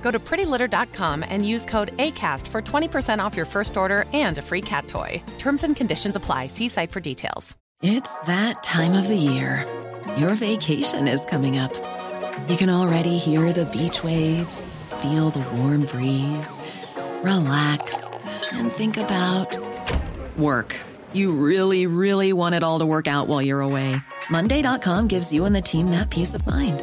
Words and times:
Go 0.00 0.10
to 0.10 0.18
prettylitter.com 0.18 1.24
and 1.28 1.46
use 1.46 1.64
code 1.64 1.96
ACAST 1.98 2.46
for 2.48 2.62
20% 2.62 3.18
off 3.22 3.36
your 3.36 3.46
first 3.46 3.76
order 3.76 4.04
and 4.12 4.38
a 4.38 4.42
free 4.42 4.62
cat 4.62 4.88
toy. 4.88 5.22
Terms 5.38 5.64
and 5.64 5.76
conditions 5.76 6.16
apply. 6.16 6.46
See 6.46 6.68
site 6.68 6.90
for 6.90 7.00
details. 7.00 7.56
It's 7.80 8.20
that 8.22 8.64
time 8.64 8.94
of 8.94 9.06
the 9.06 9.14
year. 9.14 9.64
Your 10.16 10.34
vacation 10.34 11.06
is 11.06 11.24
coming 11.26 11.58
up. 11.58 11.72
You 12.48 12.56
can 12.56 12.70
already 12.70 13.18
hear 13.18 13.52
the 13.52 13.66
beach 13.66 14.02
waves, 14.02 14.74
feel 15.02 15.30
the 15.30 15.46
warm 15.56 15.84
breeze, 15.86 16.58
relax, 17.22 18.26
and 18.52 18.72
think 18.72 18.96
about 18.96 19.56
work. 20.36 20.74
You 21.12 21.32
really, 21.32 21.86
really 21.86 22.32
want 22.32 22.56
it 22.56 22.64
all 22.64 22.80
to 22.80 22.86
work 22.86 23.06
out 23.06 23.28
while 23.28 23.42
you're 23.42 23.60
away. 23.60 23.94
Monday.com 24.28 25.06
gives 25.06 25.32
you 25.32 25.44
and 25.44 25.54
the 25.54 25.62
team 25.62 25.90
that 25.90 26.10
peace 26.10 26.34
of 26.34 26.44
mind. 26.46 26.82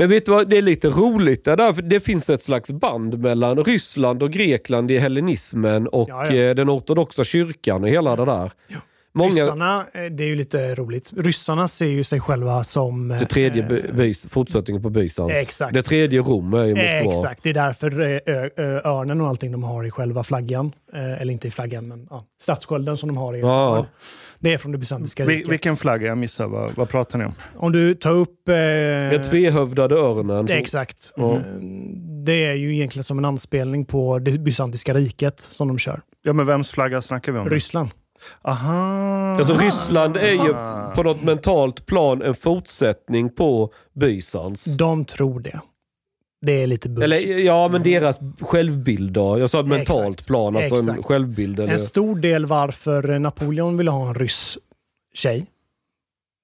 Men 0.00 0.08
vet 0.08 0.26
du 0.26 0.30
vad, 0.32 0.48
det 0.48 0.58
är 0.58 0.62
lite 0.62 0.88
roligt 0.88 1.44
det 1.44 1.56
där, 1.56 1.72
för 1.72 1.82
det 1.82 2.00
finns 2.00 2.30
ett 2.30 2.42
slags 2.42 2.70
band 2.70 3.18
mellan 3.18 3.64
Ryssland 3.64 4.22
och 4.22 4.30
Grekland 4.30 4.90
i 4.90 4.98
hellenismen 4.98 5.88
och 5.88 6.08
Ja, 6.08 6.26
ja. 6.26 6.34
eh, 6.34 6.54
den 6.54 6.70
ortodoxa 6.70 7.24
kyrkan 7.24 7.82
och 7.82 7.88
hela 7.88 8.16
det 8.16 8.24
där. 8.24 8.50
Många, 9.12 9.30
Ryssarna, 9.30 9.86
eh, 9.92 10.02
det 10.04 10.24
är 10.24 10.28
ju 10.28 10.36
lite 10.36 10.74
roligt. 10.74 11.12
Ryssarna 11.16 11.68
ser 11.68 11.86
ju 11.86 12.04
sig 12.04 12.20
själva 12.20 12.64
som... 12.64 13.08
det 13.08 13.26
tredje 13.26 13.62
eh, 13.62 13.68
by, 13.68 13.82
bys, 13.92 14.26
fortsättningen 14.26 14.82
på 14.82 14.90
Bysans. 14.90 15.32
Exakt. 15.32 15.74
Det 15.74 15.82
tredje 15.82 16.20
Rom 16.20 16.54
är 16.54 16.64
i 16.64 16.74
Moskva. 16.74 16.82
Eh, 16.84 17.06
Exakt, 17.08 17.42
det 17.42 17.50
är 17.50 17.54
därför 17.54 18.00
eh, 18.00 18.34
ö, 18.34 18.50
ö, 18.56 18.80
örnen 18.84 19.20
och 19.20 19.28
allting 19.28 19.52
de 19.52 19.62
har 19.62 19.84
i 19.84 19.90
själva 19.90 20.24
flaggan, 20.24 20.72
eller 20.92 21.32
inte 21.32 21.48
i 21.48 21.50
flaggan, 21.50 21.88
men 21.88 22.06
ja, 22.10 22.24
statsskölden 22.40 22.96
som 22.96 23.06
de 23.08 23.16
har 23.16 23.34
i 23.36 23.40
Ja. 23.40 23.76
örn, 23.76 23.86
det 24.38 24.54
är 24.54 24.58
från 24.58 24.72
det 24.72 24.78
bysantiska 24.78 25.24
Vil- 25.24 25.28
riket. 25.28 25.48
vilken 25.52 25.76
flagga? 25.76 26.06
Jag 26.06 26.18
missar. 26.18 26.46
Vad, 26.46 26.72
vad 26.74 26.88
pratar 26.88 27.18
ni 27.18 27.24
om? 27.24 27.34
Om 27.56 27.72
du 27.72 27.94
tar 27.94 28.12
upp... 28.12 28.48
Eh, 28.48 28.54
Den 28.54 29.22
tvehövdade 29.22 29.94
örnen. 29.94 30.46
det, 30.46 30.52
exakt. 30.52 31.12
Ja. 31.16 31.36
Eh, 31.36 31.42
Det 32.26 32.44
är 32.46 32.54
ju 32.54 32.74
egentligen 32.74 33.04
som 33.04 33.18
en 33.18 33.24
anspelning 33.24 33.84
på 33.84 34.18
det 34.18 34.38
bysantiska 34.38 34.94
riket 34.94 35.40
som 35.40 35.68
de 35.68 35.78
kör. 35.78 36.00
Ja, 36.22 36.32
men 36.32 36.46
vems 36.46 36.70
flagga 36.70 37.02
snackar 37.02 37.32
vi 37.32 37.38
om? 37.38 37.48
Ryssland. 37.48 37.90
Aha! 38.42 39.36
Alltså 39.38 39.54
Ryssland 39.54 40.16
är 40.16 40.32
ju 40.32 40.54
på 40.94 41.02
något 41.02 41.22
mentalt 41.22 41.86
plan 41.86 42.22
en 42.22 42.34
fortsättning 42.34 43.34
på 43.34 43.72
Bysans. 43.92 44.64
De 44.64 45.04
tror 45.04 45.40
det. 45.40 45.60
Det 46.46 46.62
är 46.62 46.66
lite 46.66 46.88
bullshit. 46.88 47.24
Eller 47.24 47.38
ja, 47.38 47.68
men 47.68 47.82
deras 47.82 48.18
självbild 48.40 49.12
då. 49.12 49.38
Jag 49.38 49.50
sa 49.50 49.62
mentalt 49.62 50.14
Exakt. 50.14 50.26
plan, 50.26 50.56
alltså 50.56 50.74
en 50.74 50.88
Exakt. 50.88 51.04
självbild. 51.04 51.60
Eller... 51.60 51.72
En 51.72 51.78
stor 51.78 52.16
del 52.16 52.46
varför 52.46 53.18
Napoleon 53.18 53.76
ville 53.76 53.90
ha 53.90 54.08
en 54.08 54.14
ryss 54.14 54.58
tjej, 55.14 55.46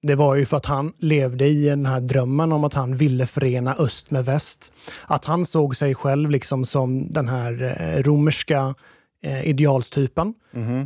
det 0.01 0.15
var 0.15 0.35
ju 0.35 0.45
för 0.45 0.57
att 0.57 0.65
han 0.65 0.93
levde 0.99 1.45
i 1.45 1.65
den 1.65 1.85
här 1.85 1.99
drömmen 2.01 2.51
om 2.51 2.63
att 2.63 2.73
han 2.73 2.97
ville 2.97 3.25
förena 3.25 3.75
öst 3.75 4.11
med 4.11 4.25
väst. 4.25 4.71
Att 5.07 5.25
han 5.25 5.45
såg 5.45 5.77
sig 5.77 5.95
själv 5.95 6.29
liksom 6.29 6.65
som 6.65 7.11
den 7.11 7.27
här 7.27 7.75
eh, 7.79 8.03
romerska 8.03 8.75
eh, 9.23 9.47
idealstypen 9.47 10.33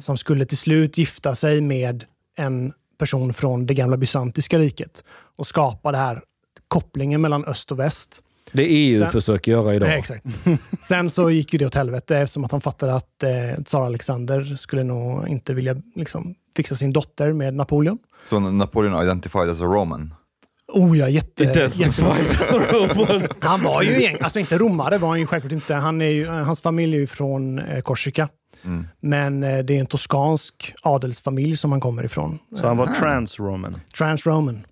som 0.02 0.18
skulle 0.18 0.46
till 0.46 0.58
slut 0.58 0.97
gifta 0.97 1.36
sig 1.36 1.62
med 1.62 2.03
en 2.38 2.74
person 2.97 3.34
från 3.34 3.66
det 3.66 3.74
gamla 3.74 3.97
bysantiska 3.97 4.59
riket 4.59 5.03
och 5.36 5.47
skapa 5.47 5.92
det 5.92 5.97
här 5.97 6.22
kopplingen 6.68 7.22
mellan 7.22 7.46
öst 7.46 7.72
och 7.72 7.80
väst. 7.80 8.22
Det 8.52 8.64
EU 8.64 9.02
Sen- 9.02 9.12
försöker 9.12 9.52
göra 9.52 9.75
idag. 9.75 9.88
Nej, 9.90 10.00
exakt. 10.00 10.25
Sen 10.81 11.09
så 11.09 11.30
gick 11.30 11.53
ju 11.53 11.59
det 11.59 11.66
åt 11.66 11.75
helvete 11.75 12.18
eftersom 12.18 12.44
att 12.44 12.52
han 12.52 12.62
fattade 12.62 12.96
att 12.96 13.24
eh, 13.24 13.64
tsar 13.64 13.86
Alexander 13.86 14.56
skulle 14.56 14.84
nog 14.84 15.28
inte 15.28 15.53
vilja 15.53 15.75
liksom, 15.96 16.36
fixa 16.56 16.75
sin 16.75 16.94
dotter 16.94 17.31
med 17.31 17.53
Napoleon. 17.53 17.97
So 18.24 18.40
Napoleon 18.40 19.03
identified 19.03 19.50
as 19.50 19.62
a 19.62 19.66
Roman. 19.66 20.14
Oh 20.74 20.98
ja, 20.98 21.09
jätte. 21.09 21.72
Han 23.40 23.64
var 23.64 23.82
ju 23.82 23.90
egentligen, 23.90 24.24
alltså 24.24 24.40
inte 24.40 24.58
romare 24.58 24.98
var 24.98 25.09
han 25.09 25.20
ju 25.20 25.26
självklart 25.26 25.52
inte. 25.52 25.74
Han 25.74 26.02
är 26.02 26.06
ju, 26.06 26.26
hans 26.28 26.62
familj 26.62 26.96
är 26.96 27.00
ju 27.00 27.08
från 27.08 27.59
eh, 27.59 27.82
Korsika. 27.82 28.30
Mm. 28.64 28.88
Men 29.00 29.44
eh, 29.44 29.59
det 29.59 29.76
är 29.76 29.80
en 29.80 29.86
toskansk 29.86 30.74
adelsfamilj 30.82 31.58
som 31.58 31.72
han 31.72 31.82
kommer 31.82 32.04
ifrån. 32.04 32.40
Så 32.56 32.68
han 32.68 32.78
var 32.78 32.88
trans-roman. 32.88 33.76
Transroman. 33.98 34.66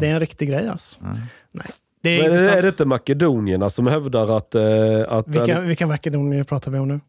Det 0.00 0.06
är 0.06 0.12
en 0.12 0.20
riktig 0.20 0.48
grej 0.48 0.68
alltså. 0.68 0.98
Nej. 1.50 1.66
Det 2.02 2.20
är 2.20 2.30
Men 2.30 2.38
är 2.38 2.62
det 2.62 2.68
inte 2.68 2.84
makedonierna 2.84 3.70
som 3.70 3.86
hävdar 3.86 4.36
att... 4.36 4.54
Eh, 4.54 4.62
att 5.08 5.28
Vilka, 5.28 5.60
vilka 5.60 5.86
makedonier 5.86 6.44
pratar 6.44 6.70
vi 6.70 6.78
om 6.78 6.88
nu? 6.88 7.00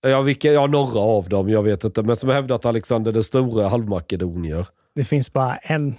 ja, 0.00 0.22
vilka, 0.22 0.52
ja, 0.52 0.66
några 0.66 0.98
av 0.98 1.28
dem, 1.28 1.48
jag 1.48 1.62
vet 1.62 1.84
inte. 1.84 2.02
Men 2.02 2.16
som 2.16 2.28
hävdar 2.28 2.56
att 2.56 2.66
Alexander 2.66 3.12
den 3.12 3.24
store 3.24 3.64
är 3.64 3.68
halvmakedonier. 3.68 4.66
Det 4.94 5.04
finns 5.04 5.32
bara 5.32 5.56
en, 5.56 5.94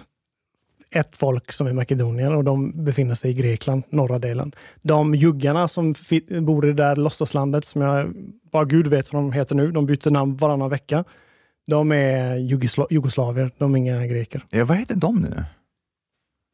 ett 0.96 1.16
folk 1.16 1.52
som 1.52 1.68
är 1.68 1.74
makedonier 1.74 2.36
och 2.36 2.44
de 2.44 2.84
befinner 2.86 3.16
sig 3.16 3.32
i 3.32 3.34
Grekland, 3.34 3.84
norra 3.90 4.20
delen. 4.20 4.52
De 4.82 5.16
juggarna 5.16 5.68
som 5.68 5.96
bor 6.42 6.66
i 6.66 6.68
det 6.68 6.74
där 6.84 6.96
låtsaslandet, 6.96 7.66
som 7.66 7.82
jag 7.82 8.14
bara 8.52 8.66
gud 8.66 8.88
vet 8.88 9.14
vad 9.14 9.22
de 9.22 9.32
heter 9.32 9.56
nu, 9.56 9.72
de 9.72 9.86
byter 9.86 10.10
namn 10.12 10.38
varannan 10.38 10.70
vecka. 10.70 11.04
De 11.68 11.92
är 11.92 12.36
jugosla- 12.38 12.88
jugoslavier, 12.90 13.52
de 13.58 13.74
är 13.74 13.78
inga 13.78 14.06
greker. 14.08 14.46
Ja, 14.50 14.66
vad 14.66 14.78
heter 14.78 14.96
de 14.96 15.16
nu? 15.16 15.44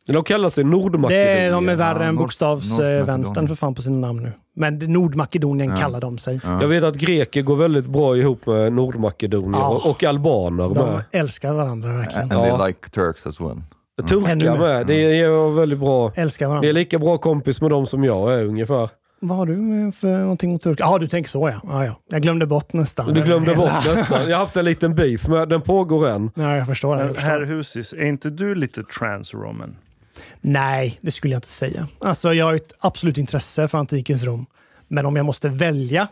De 0.08 0.24
kallar 0.24 0.50
sig 0.50 0.64
Det, 0.64 0.70
Nordmakedonier. 0.70 1.52
de 1.52 1.70
är 1.70 1.76
värre 1.76 2.04
Ja, 2.04 2.10
än 2.10 2.16
bokstavsvänstern 2.16 3.08
Nordmakedonien. 3.08 3.48
för 3.48 3.56
fan 3.56 3.76
på 3.76 3.82
sina 3.82 3.98
namn 4.08 4.24
nu. 4.24 4.32
Men 4.56 4.78
Nordmakedonien 4.78 5.70
Ja. 5.70 5.76
kallar 5.78 6.02
de 6.02 6.18
sig. 6.18 6.40
Ja. 6.44 6.62
Jag 6.62 6.68
vet 6.68 6.84
att 6.84 6.96
greker 6.96 7.42
går 7.42 7.56
väldigt 7.56 7.86
bra 7.86 8.18
ihop 8.18 8.46
med 8.46 8.74
nordmakedonier 8.74 9.60
Ja. 9.60 9.82
och, 9.86 10.04
albaner 10.04 10.70
De 10.70 10.74
med. 10.94 11.04
älskar 11.12 11.54
varandra 11.54 11.94
verkligen. 11.94 12.32
And 12.32 12.44
they 12.58 12.68
like 12.68 12.90
Turks 12.90 13.28
as 13.28 13.40
well. 13.42 13.62
Ännu 14.00 14.08
Turkar 14.08 14.58
med. 14.58 14.88
Det 14.88 15.20
är 15.20 15.56
väldigt 15.56 15.80
bra. 15.80 16.12
Älskar 16.16 16.46
Det 16.46 16.50
varandra. 16.50 16.70
är 16.70 16.74
lika 16.74 17.00
bra 17.00 17.18
kompis 17.18 17.62
med 17.62 17.70
dem 17.70 17.86
som 17.88 18.04
jag 18.04 18.34
är 18.34 18.46
ungefär. 18.46 18.90
Vad 19.20 19.38
har 19.38 19.46
du 19.46 19.56
med 19.56 19.96
för 19.96 20.20
någonting 20.20 20.52
mot 20.52 20.62
turkar? 20.62 20.86
Ja, 20.86 20.98
du 20.98 21.08
tänker 21.08 21.30
så 21.30 21.50
ja. 21.50 21.62
ja, 21.64 21.86
ja. 21.86 21.96
Jag 22.10 22.22
glömde 22.22 22.46
bort 22.46 22.74
nästan. 22.74 23.14
Du 23.14 23.22
glömde 23.24 23.52
Hela- 23.52 23.64
bort 23.64 23.96
nästan. 23.96 24.30
Jag 24.30 24.38
har 24.38 24.44
haft 24.46 24.58
en 24.58 24.66
liten 24.66 24.96
beef, 24.96 25.28
men 25.28 25.50
den 25.50 25.62
pågår 25.62 26.08
än. 26.10 26.32
Ja, 26.36 26.58
jag 26.58 26.68
förstår. 26.68 26.96
Men 26.98 27.16
herr 27.16 27.42
Husis, 27.42 27.94
är 27.94 28.06
inte 28.06 28.30
du 28.30 28.56
lite 28.56 28.84
trans-roman? 28.84 29.76
Nej, 30.42 30.98
det 31.02 31.12
skulle 31.12 31.34
jag 31.34 31.38
inte 31.38 31.48
säga. 31.48 31.88
Alltså, 32.00 32.34
jag 32.34 32.46
har 32.46 32.54
ett 32.54 32.74
absolut 32.80 33.18
intresse 33.18 33.68
för 33.68 33.78
antikens 33.78 34.24
Rom. 34.24 34.46
Men 34.88 35.06
om 35.06 35.16
jag 35.16 35.26
måste 35.26 35.50
välja 35.50 36.08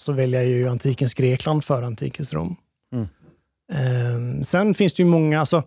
så 0.00 0.12
väljer 0.12 0.40
jag 0.42 0.50
ju 0.50 0.68
antikens 0.68 1.14
Grekland 1.14 1.64
för 1.64 1.82
antikens 1.82 2.32
Rom. 2.32 2.56
Mm. 2.92 3.06
Ehm, 3.72 4.44
sen 4.44 4.74
finns 4.74 4.94
det 4.94 5.02
ju 5.02 5.08
många, 5.08 5.40
alltså, 5.40 5.62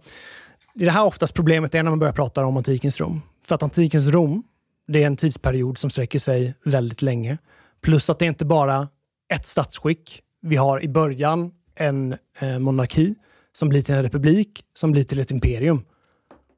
det 0.73 0.83
är 0.83 0.85
det 0.85 0.91
här 0.91 1.05
oftast 1.05 1.33
problemet 1.33 1.75
är 1.75 1.83
när 1.83 1.91
man 1.91 1.99
börjar 1.99 2.13
prata 2.13 2.45
om 2.45 2.57
antikens 2.57 2.99
Rom. 2.99 3.21
För 3.45 3.55
att 3.55 3.63
antikens 3.63 4.07
Rom, 4.07 4.43
det 4.87 5.03
är 5.03 5.07
en 5.07 5.17
tidsperiod 5.17 5.77
som 5.77 5.89
sträcker 5.89 6.19
sig 6.19 6.55
väldigt 6.65 7.01
länge. 7.01 7.37
Plus 7.81 8.09
att 8.09 8.19
det 8.19 8.25
är 8.25 8.29
inte 8.29 8.45
bara 8.45 8.87
ett 9.33 9.45
statsskick. 9.45 10.21
Vi 10.41 10.55
har 10.55 10.83
i 10.83 10.87
början 10.87 11.51
en 11.75 12.15
eh, 12.39 12.59
monarki 12.59 13.15
som 13.51 13.69
blir 13.69 13.81
till 13.81 13.95
en 13.95 14.03
republik, 14.03 14.63
som 14.75 14.91
blir 14.91 15.03
till 15.03 15.19
ett 15.19 15.31
imperium. 15.31 15.85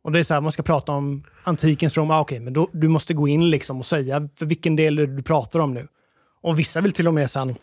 Och 0.04 0.12
det 0.12 0.20
är 0.20 0.24
så 0.24 0.34
här, 0.34 0.42
man 0.42 0.52
ska 0.52 0.64
prata 0.64 0.92
om 0.92 1.24
antikens 1.44 1.98
Rom, 1.98 2.12
ah, 2.12 2.20
okej, 2.20 2.40
men 2.40 2.54
då, 2.54 2.70
du 2.72 2.88
måste 2.88 3.14
gå 3.14 3.28
in 3.28 3.50
liksom 3.50 3.80
och 3.80 3.86
säga 3.86 4.30
för 4.36 4.46
vilken 4.46 4.76
del 4.76 5.00
är 5.00 5.08
det 5.08 5.16
du 5.16 5.24
pratar 5.24 5.60
om 5.60 5.74
nu. 5.74 5.88
Och 6.42 6.60
vissa 6.60 6.82
vill 6.82 6.92
till 6.92 7.08
och 7.08 7.14
med 7.14 7.32
sen 7.32 7.56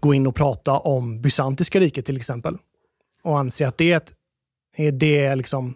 gå 0.00 0.14
in 0.14 0.26
och 0.26 0.34
prata 0.34 0.78
om 0.78 1.22
bysantiska 1.22 1.80
riket 1.80 2.06
till 2.06 2.16
exempel. 2.16 2.58
Och 3.22 3.38
anse 3.38 3.68
att 3.68 3.78
det 3.78 3.92
är, 3.92 3.96
ett, 3.96 4.12
är 4.80 4.92
det 4.92 5.34
liksom 5.36 5.74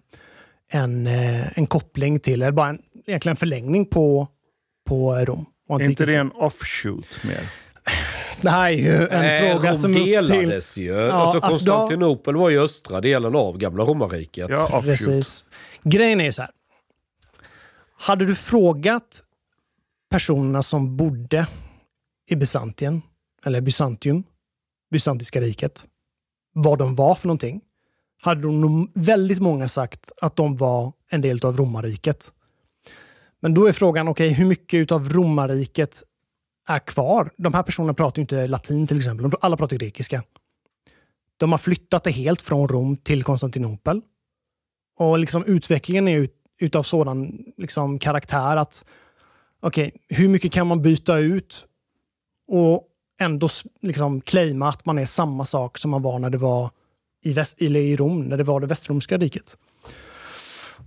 en, 0.71 1.07
eh, 1.07 1.59
en 1.59 1.67
koppling 1.67 2.21
till, 2.21 2.43
eller 2.43 2.53
bara 2.53 2.69
en, 2.69 2.83
egentligen 3.07 3.33
en 3.33 3.37
förlängning 3.37 3.87
på, 3.87 4.29
på 4.87 5.15
Rom. 5.15 5.47
Är 5.69 5.83
inte 5.83 6.05
det 6.07 6.15
en 6.15 6.33
offshoot 6.33 7.25
mer? 7.25 7.41
Det 8.41 8.51
här 8.51 8.67
är 8.71 8.75
ju 8.77 8.97
en 9.09 9.21
Nej, 9.21 9.53
fråga 9.53 9.71
Rom 9.71 9.79
som 9.79 9.91
upp 9.91 9.97
till... 9.97 10.07
delades 10.07 10.77
ju. 10.77 11.01
alltså 11.01 11.39
alltså 11.39 11.65
då- 11.65 11.73
Konstantinopel 11.73 12.37
var 12.37 12.51
ju 12.51 12.61
östra 12.61 13.01
delen 13.01 13.37
av 13.37 13.59
gamla 13.59 13.85
romarriket. 13.85 14.51
Ja, 14.51 14.65
offshoot. 14.65 14.85
Precis. 14.85 15.45
Grejen 15.83 16.21
är 16.21 16.25
ju 16.25 16.33
så 16.33 16.43
här. 16.43 16.51
Hade 17.99 18.27
du 18.27 18.35
frågat 18.35 19.23
personerna 20.11 20.63
som 20.63 20.97
bodde 20.97 21.47
i 22.31 22.37
Byzantien, 22.37 23.03
eller 23.47 23.61
Byzantium, 23.61 24.25
Bysantiska 24.91 25.41
riket, 25.41 25.85
vad 26.53 26.79
de 26.79 26.95
var 26.95 27.15
för 27.15 27.27
någonting, 27.29 27.61
hade 28.25 28.43
de 28.43 28.61
nog 28.61 28.91
väldigt 28.95 29.41
många 29.41 29.69
sagt 29.69 30.13
att 30.21 30.37
de 30.37 30.57
var 30.57 30.93
en 31.11 31.21
del 31.21 31.45
av 31.45 31.57
romarriket. 31.57 32.33
Men 33.41 33.55
då 33.55 33.67
är 33.67 33.73
frågan, 33.73 34.09
okej, 34.09 34.33
hur 34.33 34.47
mycket 34.47 34.93
av 34.93 35.09
romarriket 35.09 36.03
är 36.69 36.79
kvar? 36.79 37.31
De 37.37 37.55
här 37.55 37.63
personerna 37.63 37.95
pratar 37.95 38.19
ju 38.19 38.21
inte 38.21 38.47
latin 38.47 38.87
till 38.87 38.97
exempel, 38.97 39.31
alla 39.41 39.57
pratar 39.57 39.77
grekiska. 39.77 40.23
De 41.37 41.53
har 41.53 41.59
flyttat 41.59 42.05
det 42.05 42.11
helt 42.11 42.43
från 42.43 42.69
Rom 42.69 42.97
till 42.97 43.25
Konstantinopel. 43.25 44.01
Och 44.99 45.19
liksom 45.19 45.45
utvecklingen 45.45 46.09
är 46.09 46.19
ut, 46.19 46.35
utav 46.59 46.83
sådan 46.83 47.45
liksom 47.57 47.99
karaktär 47.99 48.57
att 48.57 48.85
okej, 49.61 49.93
hur 50.09 50.29
mycket 50.29 50.53
kan 50.53 50.67
man 50.67 50.83
byta 50.83 51.19
ut 51.19 51.67
och 52.49 52.89
ändå 53.21 53.49
liksom 53.83 54.21
claima 54.21 54.69
att 54.69 54.87
man 54.87 54.99
är 54.99 55.07
samma 55.07 55.45
sak 55.45 55.79
som 55.79 55.91
man 55.91 56.03
var 56.03 56.19
när 56.19 56.31
det 56.31 56.39
var 56.39 56.71
i, 57.27 57.33
väst, 57.33 57.63
eller 57.63 57.81
i 57.81 57.97
Rom, 57.97 58.21
när 58.23 58.37
det 58.37 58.45
var 58.45 58.61
det 58.61 58.67
västromska 58.67 59.19
riket. 59.19 59.57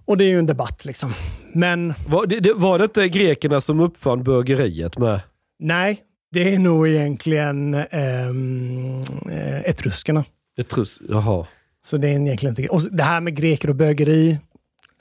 Och 0.05 0.17
det 0.17 0.23
är 0.25 0.29
ju 0.29 0.39
en 0.39 0.45
debatt 0.45 0.85
liksom. 0.85 1.13
Men 1.53 1.93
Var 2.07 2.25
det, 2.25 2.39
det, 2.39 2.53
var 2.53 2.77
det 2.77 2.83
inte 2.83 3.09
grekerna 3.09 3.61
som 3.61 3.79
uppfann 3.79 4.23
bögeriet 4.23 4.97
med? 4.97 5.19
nej, 5.59 5.99
det 6.31 6.53
är 6.55 6.59
nog 6.59 6.87
egentligen 6.87 7.73
ehm, 7.73 9.01
eh, 9.31 9.59
etruskerna. 9.69 10.25
Etrus, 10.57 11.01
jaha. 11.09 11.45
Så 11.85 11.97
det 11.97 12.07
är 12.07 12.11
egentligen 12.11 12.55
inte... 12.59 12.67
Och 12.73 12.81
det 12.91 13.03
här 13.03 13.21
med 13.21 13.35
greker 13.35 13.69
och 13.69 13.75
bögeri, 13.75 14.39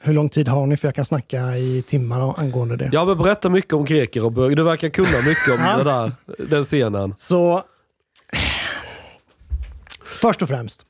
hur 0.03 0.13
lång 0.13 0.29
tid 0.29 0.49
har 0.49 0.67
ni? 0.67 0.77
För 0.77 0.89
jag 0.89 0.95
kan 0.95 1.05
snacka 1.05 1.57
i 1.57 1.83
timmar 1.87 2.41
angående 2.41 2.77
det. 2.77 2.89
Ja, 2.93 3.05
men 3.05 3.19
berätta 3.19 3.49
mycket 3.49 3.73
om 3.73 3.85
greker 3.85 4.25
och 4.25 4.33
böger. 4.33 4.57
Du 4.57 4.63
verkar 4.63 4.89
kunna 4.89 5.19
mycket 5.27 5.49
om 5.49 5.61
Ja. 5.65 5.77
det 5.77 5.85
där, 5.85 6.13
den 6.49 6.65
scenen. 6.65 7.15
Så... 7.17 7.63
Först 10.05 10.43
och 10.43 10.49
främst, 10.49 10.87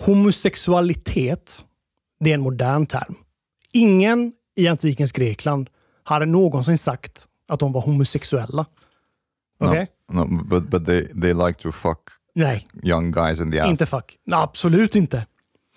homosexualitet, 0.00 1.64
det 2.20 2.30
är 2.30 2.34
en 2.34 2.40
modern 2.40 2.86
term. 2.86 3.14
Ingen 3.72 4.32
i 4.56 4.68
antikens 4.68 5.12
Grekland 5.12 5.70
hade 6.02 6.26
någonsin 6.26 6.78
sagt 6.78 7.28
att 7.48 7.60
de 7.60 7.72
var 7.72 7.80
homosexuella. 7.80 8.66
Okej? 9.60 9.86
No, 10.12 10.44
but 10.44 10.70
but 10.70 10.86
they 10.86 11.08
they 11.22 11.34
like 11.34 11.52
to 11.62 11.72
fuck 11.72 11.98
Nej, 12.34 12.68
young 12.82 13.12
guys 13.12 13.40
in 13.40 13.52
the 13.52 13.60
ass. 13.60 13.70
inte 13.70 13.86
fuck. 13.86 14.16
Nej, 14.26 14.40
absolut 14.42 14.96
inte. 14.96 15.26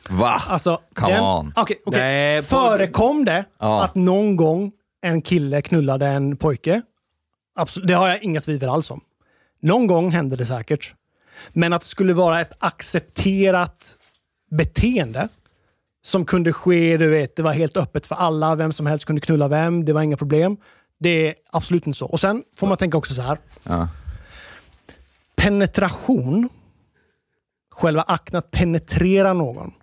Va? 0.09 0.41
Alltså, 0.47 0.81
Come 0.95 1.19
on. 1.19 1.53
Okej, 1.55 1.81
okej. 1.85 1.99
Nej, 2.01 2.41
Förekom 2.41 3.25
det 3.25 3.45
Ja. 3.59 3.83
att 3.83 3.95
någon 3.95 4.35
gång 4.35 4.71
en 5.01 5.21
kille 5.21 5.61
knullade 5.61 6.07
en 6.07 6.37
pojke? 6.37 6.81
Absolut, 7.55 7.87
det 7.87 7.93
har 7.93 8.07
jag 8.07 8.23
inga 8.23 8.41
tvivel 8.41 8.69
alls 8.69 8.91
om. 8.91 9.01
Någon 9.61 9.87
gång 9.87 10.11
hände 10.11 10.35
det 10.35 10.45
säkert. 10.45 10.95
Men 11.53 11.73
att 11.73 11.81
det 11.81 11.87
skulle 11.87 12.13
vara 12.13 12.41
ett 12.41 12.51
accepterat 12.59 13.97
beteende 14.49 15.29
som 16.01 16.25
kunde 16.25 16.53
ske, 16.53 16.97
du 16.97 17.09
vet, 17.09 17.35
det 17.35 17.44
var 17.44 17.53
helt 17.53 17.77
öppet 17.77 18.05
för 18.05 18.15
alla, 18.15 18.55
vem 18.55 18.73
som 18.73 18.85
helst 18.85 19.05
kunde 19.05 19.21
knulla 19.21 19.47
vem, 19.47 19.85
det 19.85 19.94
var 19.94 20.01
inga 20.01 20.17
problem. 20.17 20.57
Det 20.99 21.27
är 21.27 21.35
absolut 21.51 21.88
inte 21.88 21.97
så. 21.97 22.05
Och 22.05 22.19
sen 22.19 22.44
får 22.55 22.67
man 22.67 22.77
tänka 22.77 22.97
också 22.97 23.13
så 23.13 23.21
här. 23.21 23.39
Ja. 23.63 23.88
Penetration, 25.35 26.49
själva 27.71 28.01
akten 28.01 28.38
att 28.38 28.51
penetrera 28.51 29.33
någon, 29.33 29.73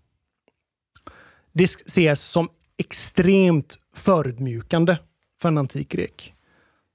det 1.52 1.64
ses 1.64 2.20
som 2.20 2.48
extremt 2.76 3.78
förödmjukande 3.94 4.96
för 5.40 5.48
en 5.48 5.58
antik 5.58 5.88
grek. 5.88 6.34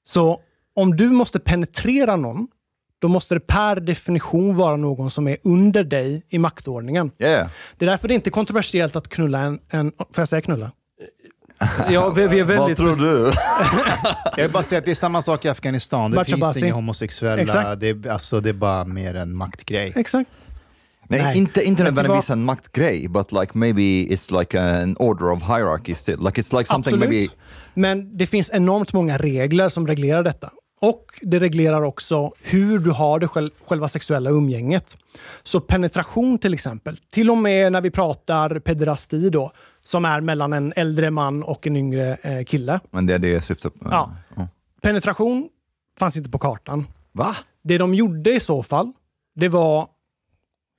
Så 0.04 0.42
om 0.74 0.98
du 0.98 1.10
måste 1.10 1.40
penetrera 1.40 2.16
någon, 2.16 2.48
då 3.00 3.08
måste 3.08 3.36
det 3.36 3.40
per 3.40 3.76
definition 3.76 4.56
vara 4.56 4.76
någon 4.76 5.12
som 5.12 5.28
är 5.28 5.38
under 5.44 5.84
dig 5.84 6.24
i 6.30 6.38
maktordningen. 6.38 7.12
Yeah. 7.20 7.50
Det 7.78 7.86
är 7.86 7.90
därför 7.90 8.08
det 8.08 8.14
inte 8.14 8.30
är 8.30 8.32
kontroversiellt 8.32 8.96
att 8.96 9.10
knulla 9.10 9.40
en... 9.40 9.60
en 9.72 9.92
får 9.92 10.22
jag 10.22 10.28
säga 10.28 10.42
knulla? 10.42 10.72
Ja, 11.90 12.10
vi, 12.10 12.28
vi 12.28 12.40
är 12.40 12.44
Vad 12.44 12.58
väldigt... 12.58 12.78
tror 12.78 12.96
du? 12.96 13.34
Jag 14.38 14.44
vill 14.44 14.52
bara 14.52 14.64
säga 14.64 14.80
att 14.80 14.86
det 14.86 14.92
är 14.92 14.96
samma 14.96 15.22
sak 15.22 15.46
i 15.46 15.50
Afghanistan. 15.50 16.12
Det 16.12 16.16
Bachabasi. 16.16 16.54
finns 16.54 16.64
inga 16.64 16.74
homosexuella. 16.74 17.42
Exakt. 17.42 17.80
Det 17.80 17.90
är, 17.90 18.08
alltså, 18.08 18.40
det 18.40 18.50
är 18.50 18.54
bara 18.54 18.86
mer 18.86 19.16
en 19.16 19.36
maktgrej. 19.36 19.94
Exakt. 19.96 20.30
Nej, 21.12 21.22
Nej. 21.26 21.38
inte, 21.38 21.62
inte 21.62 21.84
nödvändigtvis 21.84 22.30
vad? 22.30 22.38
en 22.38 22.44
maktgrej, 22.44 23.08
but 23.08 23.32
like 23.32 23.58
maybe 23.58 23.82
it's 23.82 24.40
like 24.40 24.60
an 24.60 24.96
order 25.00 25.32
of 25.32 25.42
hierarchy 25.42 25.96
still. 25.96 26.18
Like 26.20 26.42
it's 26.42 26.58
like 26.58 26.68
something 26.68 26.94
Absolut. 26.94 27.10
maybe... 27.10 27.28
Men 27.74 28.18
det 28.18 28.28
finns 28.28 28.50
enormt 28.54 28.94
många 28.94 29.18
regler 29.18 29.70
som 29.70 29.88
reglerar 29.88 30.24
detta. 30.24 30.52
Och 30.82 31.20
det 31.22 31.40
reglerar 31.40 31.82
också 31.82 32.32
hur 32.42 32.80
du 32.80 32.92
har 32.92 33.20
det 33.20 33.28
själv, 33.28 33.50
själva 33.66 33.90
sexuella 33.90 34.30
umgänget. 34.30 34.98
Så 35.44 35.62
penetration 35.62 36.38
till 36.38 36.54
exempel, 36.54 36.98
till 36.98 37.30
och 37.30 37.38
med 37.38 37.72
när 37.72 37.82
vi 37.82 37.92
pratar 37.92 38.60
pederasti 38.60 39.30
då, 39.30 39.52
som 39.84 40.06
är 40.06 40.22
mellan 40.22 40.54
en 40.54 40.74
äldre 40.76 41.12
man 41.12 41.44
och 41.44 41.68
en 41.68 41.76
yngre 41.76 42.18
eh, 42.22 42.44
kille. 42.44 42.80
Men 42.92 43.06
det 43.06 43.14
är 43.14 43.20
det 43.20 43.30
jag 43.30 43.44
syftar 43.44 43.70
på. 43.70 43.88
Ja. 43.92 44.12
Penetration 44.82 45.50
fanns 46.00 46.18
inte 46.18 46.30
på 46.30 46.40
kartan. 46.40 46.88
Va? 47.12 47.36
Det 47.64 47.78
de 47.78 47.94
gjorde 47.94 48.32
i 48.32 48.40
så 48.40 48.64
fall, 48.64 48.92
det 49.36 49.50
var... 49.50 49.88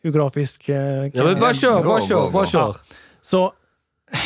Hur 0.03 0.13
grafisk 0.13 0.69
eh, 0.69 1.11
kan 1.11 1.11
Ja, 1.15 1.25
men 1.25 1.41
bara 1.41 1.55
kör, 1.55 1.85
bara 1.85 2.01
kör, 2.01 2.31
bara 2.31 2.47
kör. 2.47 2.77
Så 3.21 3.53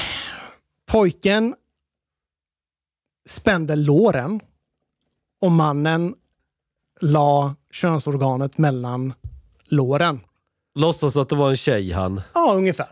pojken 0.86 1.54
spände 3.26 3.76
låren 3.76 4.40
och 5.44 5.52
mannen 5.52 6.14
la 7.00 7.54
könsorganet 7.70 8.58
mellan 8.58 9.14
låren. 9.64 10.20
Låtsas 10.74 11.16
att 11.16 11.28
det 11.28 11.36
var 11.36 11.50
en 11.50 11.56
tjej 11.56 11.92
han. 11.92 12.20
Ja, 12.34 12.52
ungefär. 12.54 12.88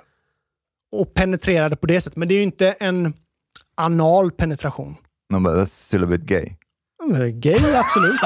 Och 0.93 1.15
penetrerade 1.15 1.77
på 1.77 1.87
det 1.87 2.01
sättet. 2.01 2.17
Men 2.17 2.29
det 2.29 2.35
är 2.35 2.37
ju 2.37 2.43
inte 2.43 2.71
en 2.71 3.15
anal 3.75 4.31
penetration. 4.31 4.97
No, 5.31 5.41
but 5.41 5.53
that's 5.53 5.87
still 5.87 6.05
a 6.05 6.07
bit 6.07 6.21
gay. 6.21 6.49
Gay, 7.33 7.75
absolut. 7.75 8.21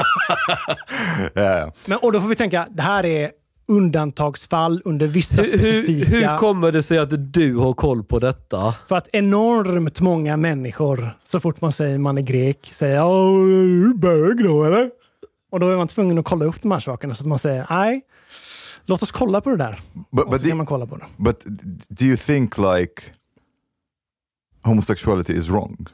Yeah. 1.35 1.71
Men, 1.85 1.97
och 1.97 2.11
då 2.11 2.21
får 2.21 2.27
vi 2.27 2.35
tänka, 2.35 2.67
det 2.71 2.81
här 2.81 3.05
är 3.05 3.31
undantagsfall 3.67 4.81
under 4.85 5.07
vissa 5.07 5.41
Hur, 5.41 5.51
hur, 5.51 5.57
specifika... 5.57 6.09
hur 6.31 6.37
kommer 6.37 6.71
det 6.71 6.83
sig 6.83 6.97
att 6.97 7.33
du 7.33 7.55
har 7.55 7.73
koll 7.73 8.03
på 8.03 8.19
detta? 8.19 8.75
För 8.87 8.95
att 8.95 9.07
enormt 9.13 10.01
många 10.01 10.37
människor, 10.37 11.17
så 11.23 11.39
fort 11.39 11.61
man 11.61 11.71
säger 11.71 11.97
man 11.97 12.17
är 12.17 12.21
grek, 12.21 12.69
säger 12.73 13.03
Åh, 13.05 13.41
är 13.41 13.83
du 13.87 13.93
bög 13.93 14.43
då 14.43 14.63
eller? 14.63 14.91
Och 15.51 15.59
då 15.59 15.69
är 15.69 15.77
man 15.77 15.87
tvungen 15.87 16.17
att 16.17 16.25
kolla 16.25 16.45
upp 16.45 16.61
de 16.61 16.71
här 16.71 16.79
sakerna 16.79 17.15
så 17.15 17.23
att 17.23 17.27
man 17.27 17.39
säger 17.39 17.65
nej, 17.69 18.01
låt 18.85 19.03
oss 19.03 19.11
kolla 19.11 19.41
på 19.41 19.49
det 19.49 19.57
där. 19.57 19.79
But, 20.11 20.25
Och 20.25 20.31
but, 20.31 20.39
så 20.39 20.43
the- 20.45 20.49
kan 20.49 20.57
man 20.57 20.65
kolla 20.65 20.85
på 20.87 20.97
det. 20.97 21.05
but 21.17 21.43
do 21.89 22.05
you 22.05 22.17
think 22.17 22.57
like 22.57 23.01
homosexuality 24.63 25.33
is 25.33 25.49
wrong? 25.49 25.87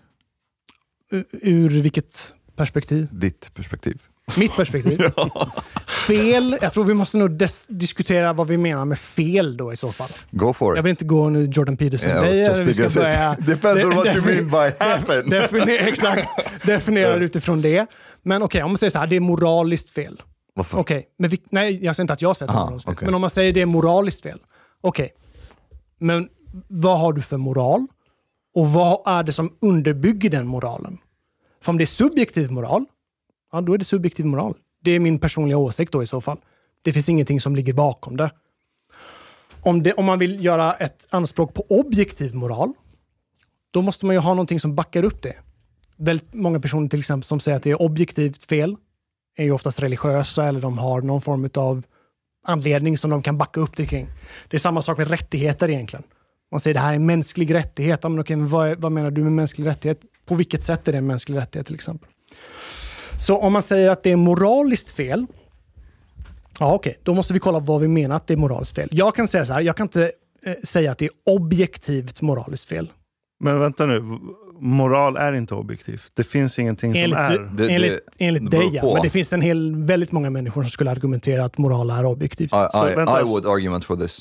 U- 1.11 1.23
Ur 1.31 1.69
vilket 1.81 2.33
perspektiv? 2.55 3.07
Ditt 3.11 3.53
perspektiv. 3.53 4.01
Mitt 4.37 4.55
perspektiv? 4.55 5.01
Fel. 6.07 6.57
Jag 6.61 6.73
tror 6.73 6.83
vi 6.83 6.93
måste 6.93 7.17
nog 7.17 7.39
diskutera 7.67 8.33
vad 8.33 8.47
vi 8.47 8.57
menar 8.57 8.85
med 8.85 8.99
fel 8.99 9.57
då 9.57 9.73
i 9.73 9.77
så 9.77 9.91
fall. 9.91 10.09
Go 10.31 10.53
for 10.53 10.73
it. 10.73 10.77
Jag 10.77 10.83
vill 10.83 10.89
inte 10.89 11.05
gå 11.05 11.29
nu 11.29 11.45
Jordan 11.45 11.77
Peterson. 11.77 12.09
Yeah, 12.09 12.21
Nej, 12.55 12.63
vi 12.63 12.73
ska 12.73 12.89
börja... 13.01 13.35
Depends 13.39 13.83
on 13.83 13.95
what 13.95 14.05
you 14.05 14.15
defini- 14.15 14.41
mean 14.49 14.69
by 14.69 14.75
happen. 14.85 15.29
Definiera, 15.29 15.79
exakt. 15.87 16.27
Definiera 16.65 17.15
utifrån 17.15 17.61
det. 17.61 17.85
Men 18.23 18.43
okej, 18.43 18.63
om 18.63 18.71
man 18.71 18.77
säger 18.77 18.91
så 18.91 18.99
här, 18.99 19.07
det 19.07 19.15
är 19.15 19.19
moraliskt 19.19 19.89
fel. 19.89 20.21
Varför? 20.55 20.77
Okej, 20.79 21.05
men 21.19 21.29
vi, 21.29 21.41
nej, 21.49 21.85
jag 21.85 21.95
säger 21.95 22.03
inte 22.03 22.13
att 22.13 22.21
jag 22.21 22.37
säger 22.37 22.51
att 22.51 22.55
det 22.57 22.61
är 22.61 22.65
moraliskt 22.65 22.85
fel. 22.85 22.93
okej. 22.93 23.05
Men 23.05 23.15
om 23.15 23.21
man 23.21 23.29
säger 23.29 23.53
det 23.53 23.61
är 23.61 23.65
moraliskt 23.65 24.21
fel. 24.23 24.39
Okej, 24.81 25.09
men 25.99 26.27
vad 26.67 26.99
har 26.99 27.13
du 27.13 27.21
för 27.21 27.37
moral? 27.37 27.87
Och 28.55 28.69
vad 28.73 29.01
är 29.17 29.23
det 29.23 29.31
som 29.31 29.53
underbygger 29.61 30.29
den 30.29 30.47
moralen? 30.47 30.97
För 31.63 31.71
om 31.71 31.77
det 31.77 31.83
är 31.83 31.85
subjektiv 31.85 32.51
moral, 32.51 32.85
ja 33.53 33.61
då 33.61 33.73
är 33.73 33.77
det 33.77 33.85
subjektiv 33.85 34.25
moral. 34.25 34.53
Det 34.83 34.91
är 34.91 34.99
min 34.99 35.19
personliga 35.19 35.57
åsikt 35.57 35.91
då 35.91 36.03
i 36.03 36.07
så 36.07 36.21
fall. 36.21 36.37
Det 36.83 36.93
finns 36.93 37.09
ingenting 37.09 37.39
som 37.41 37.55
ligger 37.55 37.73
bakom 37.73 38.17
det. 38.17 38.31
Om, 39.61 39.83
det, 39.83 39.93
om 39.93 40.05
man 40.05 40.19
vill 40.19 40.45
göra 40.45 40.73
ett 40.73 41.07
anspråk 41.09 41.53
på 41.53 41.65
objektiv 41.69 42.35
moral, 42.35 42.73
då 43.71 43.81
måste 43.81 44.05
man 44.05 44.15
ju 44.15 44.19
ha 44.19 44.29
någonting 44.33 44.59
som 44.59 44.75
backar 44.75 45.03
upp 45.03 45.21
det. 45.21 45.35
Väldigt 45.97 46.33
många 46.33 46.59
personer 46.59 46.89
till 46.89 46.99
exempel 46.99 47.23
som 47.23 47.39
säger 47.39 47.57
att 47.57 47.63
det 47.63 47.71
är 47.71 47.81
objektivt 47.81 48.43
fel 48.43 48.75
är 49.37 49.43
ju 49.43 49.51
oftast 49.51 49.79
religiösa 49.79 50.45
eller 50.45 50.61
de 50.61 50.77
har 50.77 51.01
någon 51.01 51.21
form 51.21 51.49
av 51.55 51.83
anledning 52.45 52.97
som 52.97 53.11
de 53.11 53.21
kan 53.21 53.37
backa 53.37 53.59
upp 53.59 53.75
det 53.77 53.85
kring. 53.85 54.07
Det 54.49 54.57
är 54.57 54.59
samma 54.59 54.81
sak 54.81 54.97
med 54.97 55.07
rättigheter 55.09 55.69
egentligen. 55.69 56.03
Man 56.51 56.59
säger 56.59 56.73
det 56.73 56.79
här 56.79 56.91
är 56.91 56.95
en 56.95 57.05
mänsklig 57.05 57.53
rättighet. 57.53 57.99
Ja, 58.03 58.09
men 58.09 58.19
okej, 58.19 58.35
men 58.35 58.49
vad, 58.49 58.67
är- 58.69 58.75
vad 58.75 58.91
menar 58.91 59.11
du 59.11 59.23
med 59.23 59.31
mänsklig 59.31 59.65
rättighet? 59.67 60.01
På 60.25 60.35
vilket 60.35 60.63
sätt 60.63 60.87
är 60.87 60.91
det 60.91 60.97
en 60.97 61.07
mänsklig 61.07 61.37
rättighet 61.37 61.65
till 61.65 61.75
exempel? 61.75 62.09
Så 63.23 63.37
om 63.37 63.53
man 63.53 63.61
säger 63.61 63.89
att 63.89 64.03
det 64.03 64.11
är 64.11 64.15
moraliskt 64.15 64.91
fel, 64.91 65.25
ja 66.59 66.73
okej, 66.73 66.99
då 67.03 67.13
måste 67.13 67.33
vi 67.33 67.39
kolla 67.39 67.59
vad 67.59 67.81
vi 67.81 67.87
menar 67.87 68.15
att 68.15 68.27
det 68.27 68.33
är 68.33 68.37
moraliskt 68.37 68.75
fel. 68.75 68.89
Jag 68.91 69.15
kan 69.15 69.27
säga 69.27 69.45
så 69.45 69.53
här, 69.53 69.61
jag 69.61 69.77
kan 69.77 69.85
inte 69.85 70.11
eh, 70.45 70.53
säga 70.63 70.91
att 70.91 70.97
det 70.97 71.05
är 71.05 71.11
objektivt 71.25 72.21
moraliskt 72.21 72.69
fel. 72.69 72.91
Men 73.39 73.59
vänta 73.59 73.85
nu, 73.85 74.19
moral 74.59 75.17
är 75.17 75.33
inte 75.33 75.55
objektivt. 75.55 76.11
Det 76.13 76.23
finns 76.23 76.59
ingenting 76.59 76.97
Enligt, 76.97 77.17
som 77.17 77.25
är. 77.25 77.29
Det- 77.39 77.67
det- 77.67 77.73
enligt, 77.73 77.99
enligt 78.17 78.51
dig, 78.51 78.69
ja. 78.73 78.93
Men 78.93 79.03
det 79.03 79.09
finns 79.09 79.33
en 79.33 79.41
hel, 79.41 79.75
väldigt 79.75 80.11
många 80.11 80.29
människor 80.29 80.63
som 80.63 80.69
skulle 80.69 80.91
argumentera 80.91 81.45
att 81.45 81.57
moral 81.57 81.89
är 81.89 82.05
objektivt. 82.05 82.53
I, 82.53 82.67
Så 82.71 82.89
I, 82.89 82.95
vänta. 82.95 83.21
I 83.21 83.23
would 83.23 83.45
argument 83.45 83.85
for 83.85 83.95
this. 83.97 84.19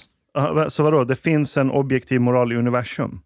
Så 0.68 0.82
vadå, 0.82 1.04
det 1.04 1.16
finns 1.16 1.56
en 1.56 1.70
objektiv 1.70 2.20
moral 2.20 2.52
i 2.52 2.56
universum? 2.56 3.20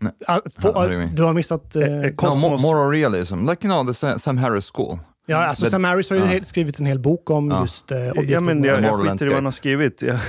What 0.00 0.74
do 0.74 0.88
you 0.90 0.98
mean? 0.98 1.14
du 1.14 1.22
har 1.22 1.32
missat... 1.32 1.76
Eh, 1.76 1.82
No, 2.22 2.56
moral 2.58 2.90
realism, 2.90 3.48
like 3.50 3.66
you 3.66 3.74
know 3.74 3.86
the 3.86 3.94
Sa- 3.94 4.18
Sam 4.18 4.38
Harris 4.38 4.70
school. 4.74 4.98
Ja, 5.26 5.36
alltså 5.36 5.64
det- 5.64 5.70
Sam 5.70 5.84
Harris 5.84 6.10
har 6.10 6.16
ju 6.16 6.22
ja. 6.22 6.28
helt- 6.28 6.46
skrivit 6.46 6.78
en 6.80 6.86
hel 6.86 6.98
bok 6.98 7.30
om 7.30 7.50
Ja. 7.50 7.62
just 7.62 7.90
eh, 7.90 7.98
Ja, 7.98 8.10
objektiv 8.10 8.42
men 8.42 8.64
jag, 8.64 8.82
jag 8.82 9.00
skiter 9.12 9.26
i 9.26 9.28
vad 9.28 9.34
han 9.36 9.44
har 9.44 9.52
skrivit. 9.52 10.02
Jag- 10.02 10.14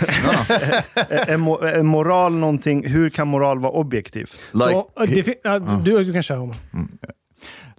är, 0.96 1.30
är, 1.30 1.38
mo- 1.38 1.63
är 1.66 1.84
moral 1.84 2.34
någonting, 2.34 2.88
hur 2.88 3.10
kan 3.10 3.27
moral 3.27 3.60
vara 3.60 3.72
objektivt? 3.72 4.39
Like, 4.54 4.66
Så, 4.66 4.89
eh, 5.04 5.10
det, 5.10 5.24
fin- 5.24 5.36
ja, 5.44 5.60
du, 5.60 6.04
du 6.04 6.13
kan 6.13 6.24
köra 6.24 6.42
om. 6.42 6.54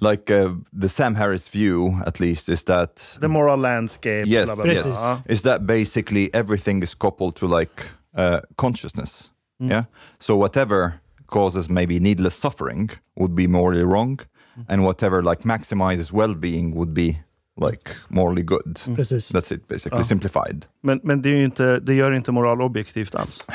like 0.00 0.30
uh, 0.44 0.56
the 0.82 0.88
Sam 0.88 1.14
Harris 1.14 1.54
view, 1.54 2.02
at 2.06 2.20
least, 2.20 2.48
is 2.48 2.64
that 2.64 3.16
The 3.20 3.28
moral 3.28 3.60
landscape. 3.60 4.24
Yes, 4.26 4.44
bla, 4.46 4.54
bla, 4.54 4.64
bla. 4.64 4.74
Precis. 4.74 4.92
Ja. 4.94 5.22
is 5.28 5.42
that 5.42 5.60
basically 5.66 6.30
everything 6.32 6.82
is 6.82 6.94
coupled 6.94 7.34
to 7.36 7.58
like 7.58 7.82
uh, 8.18 8.38
consciousness. 8.56 9.30
Mm. 9.62 9.70
Yeah. 9.70 9.84
So 10.18 10.36
whatever 10.36 10.92
causes 11.26 11.68
maybe 11.68 11.98
needless 12.00 12.40
suffering 12.40 12.90
would 13.16 13.34
be 13.34 13.48
morally 13.48 13.82
wrong, 13.84 14.18
Mm. 14.20 14.24
And 14.68 14.82
whatever 14.82 15.22
like 15.22 15.42
maximizes 15.44 16.12
well-being 16.12 16.74
would 16.74 16.94
be 16.94 17.18
like 17.56 17.90
morally 18.08 18.42
good. 18.42 18.80
Mm. 18.86 18.96
Precis. 18.96 19.32
That's 19.32 19.54
it, 19.54 19.68
basically 19.68 20.04
simplified. 20.04 20.66
Men, 20.82 21.00
men 21.02 21.22
det, 21.22 21.28
är 21.28 21.36
ju 21.36 21.44
inte, 21.44 21.80
det 21.80 21.94
gör 21.94 22.12
inte 22.12 22.32
moral 22.32 22.62
objektivt 22.62 23.14
alls. 23.14 23.46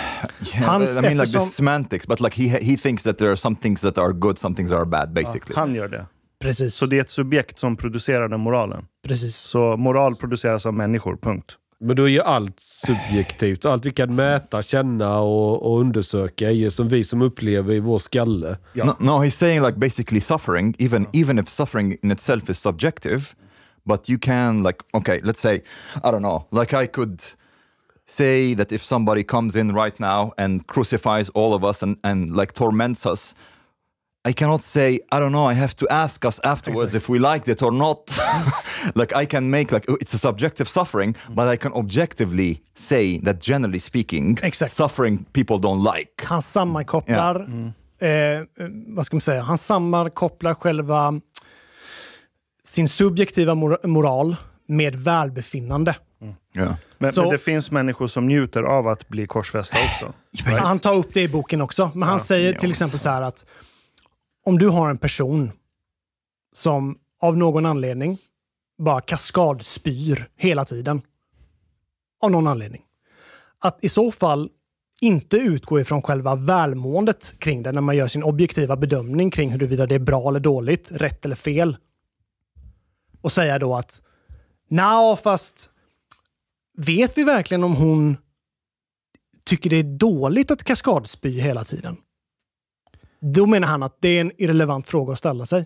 Yeah, 0.53 0.69
Hans- 0.69 0.97
I 0.97 1.01
mean 1.01 1.17
like 1.17 1.31
the 1.31 1.39
semantics, 1.39 2.07
but 2.07 2.21
like 2.21 2.35
he 2.35 2.59
he 2.59 2.77
thinks 2.77 3.03
that 3.03 3.17
there 3.17 3.29
are 3.29 3.37
some 3.37 3.55
things 3.55 3.81
that 3.81 3.97
are 3.97 4.13
good, 4.13 4.39
some 4.39 4.55
things 4.55 4.71
are 4.71 4.85
bad, 4.85 5.13
basically. 5.13 5.55
Han 5.55 5.75
gör 5.75 5.87
det. 5.87 6.05
Precis. 6.39 6.75
Så 6.75 6.85
det 6.85 6.97
är 6.97 7.01
ett 7.01 7.09
subjekt 7.09 7.59
som 7.59 7.75
producerar 7.75 8.27
den 8.27 8.39
moralen. 8.39 8.85
Precis. 9.07 9.35
Så 9.35 9.77
moral 9.77 10.15
produceras 10.15 10.65
av 10.65 10.73
människor, 10.73 11.17
punkt. 11.17 11.57
Men 11.83 11.95
då 11.95 12.03
är 12.03 12.07
ju 12.07 12.21
allt 12.21 12.59
subjektivt. 12.59 13.65
Allt 13.65 13.85
vi 13.85 13.91
kan 13.91 14.15
mäta, 14.15 14.63
känna 14.63 15.19
och, 15.19 15.71
och 15.71 15.79
undersöka 15.79 16.47
är 16.47 16.51
ju 16.51 16.71
som 16.71 16.87
vi 16.87 17.03
som 17.03 17.21
upplever 17.21 17.73
i 17.73 17.79
vår 17.79 17.99
skalle. 17.99 18.57
Ja. 18.73 18.85
No, 18.85 18.95
no, 18.99 19.11
he's 19.11 19.29
saying 19.29 19.61
like 19.65 19.77
basically 19.77 20.21
suffering, 20.21 20.75
even 20.79 21.07
even 21.13 21.39
if 21.39 21.49
suffering 21.49 21.97
in 22.03 22.11
itself 22.11 22.49
is 22.49 22.59
subjective, 22.59 23.21
but 23.83 24.09
you 24.09 24.19
can 24.19 24.63
like 24.63 24.79
okay, 24.93 25.21
let's 25.23 25.41
say 25.41 25.55
I 25.95 26.11
don't 26.11 26.21
know, 26.21 26.47
like 26.51 26.83
I 26.83 26.87
could 26.87 27.21
say 28.05 28.55
that 28.55 28.71
if 28.71 28.83
somebody 28.83 29.23
comes 29.23 29.55
in 29.55 29.75
right 29.75 29.99
now 29.99 30.31
and 30.37 30.67
crucifies 30.67 31.29
all 31.29 31.53
of 31.53 31.63
us 31.63 31.83
and 31.83 31.97
and 32.03 32.35
like 32.35 32.53
torments 32.53 33.05
us. 33.05 33.35
I 34.25 34.33
cannot 34.33 34.63
say, 34.63 34.99
I 35.11 35.19
don't 35.19 35.31
know, 35.31 35.49
I 35.51 35.53
have 35.53 35.75
to 35.75 35.85
ask 35.89 36.25
us 36.25 36.39
afterwards 36.43 36.95
if 36.95 37.09
we 37.09 37.19
liked 37.19 37.47
it 37.47 37.61
or 37.61 37.71
not. 37.71 38.09
like 38.95 39.13
I 39.23 39.25
can 39.25 39.49
make 39.49 39.71
like 39.75 39.85
it's 40.01 40.13
a 40.13 40.17
subjective 40.17 40.69
suffering, 40.69 41.15
but 41.29 41.47
I 41.53 41.57
can 41.57 41.73
objectively 41.73 42.61
say 42.77 43.19
that 43.25 43.41
generally 43.41 43.79
speaking, 43.79 44.37
Exakt. 44.43 44.73
suffering 44.73 45.25
people 45.33 45.57
don't 45.57 45.83
like. 45.97 46.23
Han 46.25 46.41
sammankopplar, 46.41 47.47
eh, 47.99 48.09
eh, 48.09 48.41
vad 48.87 49.05
ska 49.05 49.15
man 49.15 49.21
säga, 49.21 49.41
han 49.41 49.57
sammankopplar 49.57 50.53
själva 50.53 51.13
sin 52.63 52.87
subjektiva 52.89 53.55
mor- 53.55 53.87
moral 53.87 54.35
med 54.67 54.95
välbefinnande. 54.95 55.95
Yeah. 56.55 56.73
Men, 56.97 57.11
Så- 57.11 57.21
men 57.21 57.29
det 57.31 57.37
finns 57.37 57.71
människor 57.71 58.07
som 58.07 58.27
njuter 58.27 58.63
av 58.63 58.87
att 58.87 59.07
bli 59.07 59.27
korsfästa 59.27 59.77
också. 59.85 60.13
Han 60.59 60.79
tar 60.79 60.93
upp 60.95 61.13
det 61.13 61.21
i 61.21 61.27
boken 61.27 61.61
också, 61.61 61.91
men 61.95 62.09
han 62.09 62.19
säger 62.19 62.53
till 62.53 62.71
exempel 62.71 62.99
så 62.99 63.09
här 63.09 63.21
att 63.21 63.45
om 64.45 64.57
du 64.57 64.69
har 64.69 64.89
en 64.89 64.97
person 64.97 65.51
som 66.53 66.99
av 67.21 67.37
någon 67.37 67.65
anledning 67.65 68.17
bara 68.77 69.01
kaskadspyr 69.01 70.29
hela 70.35 70.65
tiden. 70.65 71.01
Av 72.21 72.31
någon 72.31 72.47
anledning. 72.47 72.81
Att 73.59 73.83
i 73.83 73.89
så 73.89 74.11
fall 74.11 74.49
inte 75.01 75.37
utgå 75.37 75.79
ifrån 75.79 76.01
själva 76.01 76.35
välmåendet 76.35 77.35
kring 77.39 77.63
det 77.63 77.71
när 77.71 77.81
man 77.81 77.95
gör 77.97 78.07
sin 78.07 78.23
objektiva 78.23 78.75
bedömning 78.75 79.31
kring 79.31 79.51
huruvida 79.51 79.85
det 79.85 79.95
är 79.95 79.99
bra 79.99 80.29
eller 80.29 80.39
dåligt, 80.39 80.91
rätt 80.91 81.25
eller 81.25 81.35
fel. 81.35 81.77
Och 83.21 83.31
säga 83.31 83.59
då 83.59 83.75
att 83.75 84.01
Nja, 84.67 85.17
fast 85.23 85.69
vet 86.77 87.17
vi 87.17 87.23
verkligen 87.23 87.63
om 87.63 87.75
hon 87.75 88.17
tycker 89.43 89.69
det 89.69 89.75
är 89.75 89.97
dåligt 89.97 90.51
att 90.51 90.63
kaskadspy 90.63 91.39
hela 91.39 91.63
tiden? 91.63 91.97
Då 93.33 93.45
menar 93.45 93.67
han 93.67 93.83
att 93.83 93.97
det 93.99 94.09
är 94.17 94.21
en 94.21 94.31
irrelevant 94.37 94.87
fråga 94.87 95.13
att 95.13 95.19
ställa 95.19 95.45
sig. 95.45 95.65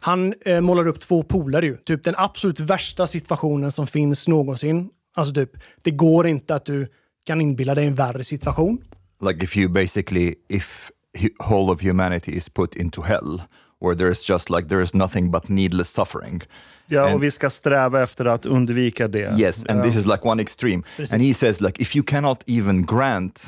Han 0.00 0.34
eh, 0.46 0.60
målar 0.60 0.86
upp 0.86 1.00
två 1.00 1.22
poler 1.22 1.62
ju. 1.62 1.76
Typ 1.76 2.04
den 2.04 2.14
absolut 2.16 2.60
värsta 2.60 3.06
situationen 3.06 3.72
som 3.72 3.86
finns 3.86 4.28
någonsin. 4.28 4.90
Alltså 5.16 5.34
typ, 5.34 5.50
det 5.82 5.90
går 5.90 6.26
inte 6.26 6.54
att 6.54 6.64
du 6.64 6.88
kan 7.26 7.40
inbilla 7.40 7.74
dig 7.74 7.86
en 7.86 7.94
värre 7.94 8.24
situation. 8.24 8.84
like 9.30 9.44
if 9.44 9.56
you 9.56 9.68
basically 9.68 10.34
if 10.48 10.90
whole 11.38 11.72
of 11.72 11.82
humanity 11.82 12.32
is 12.32 12.48
put 12.48 12.74
into 12.76 13.02
hell 13.02 13.42
where 13.80 13.94
there's 13.94 14.30
just 14.30 14.50
like 14.50 14.68
there 14.68 14.82
is 14.82 14.94
nothing 14.94 15.30
but 15.30 15.48
needless 15.48 15.88
suffering 15.92 16.42
Ja, 16.86 17.06
And- 17.06 17.14
och 17.14 17.22
vi 17.22 17.30
ska 17.30 17.50
sträva 17.50 18.02
efter 18.02 18.24
att 18.24 18.46
undvika 18.46 19.08
det. 19.08 19.36
yes 19.38 19.64
and 19.68 19.78
ja. 19.80 19.84
this 19.84 19.96
is 19.96 20.06
like 20.06 20.18
one 20.28 20.42
extreme 20.42 20.82
and 21.12 21.22
he 21.22 21.34
says 21.34 21.60
like 21.60 21.82
if 21.82 21.96
you 21.96 22.04
cannot 22.04 22.42
even 22.46 22.86
grant 22.86 23.46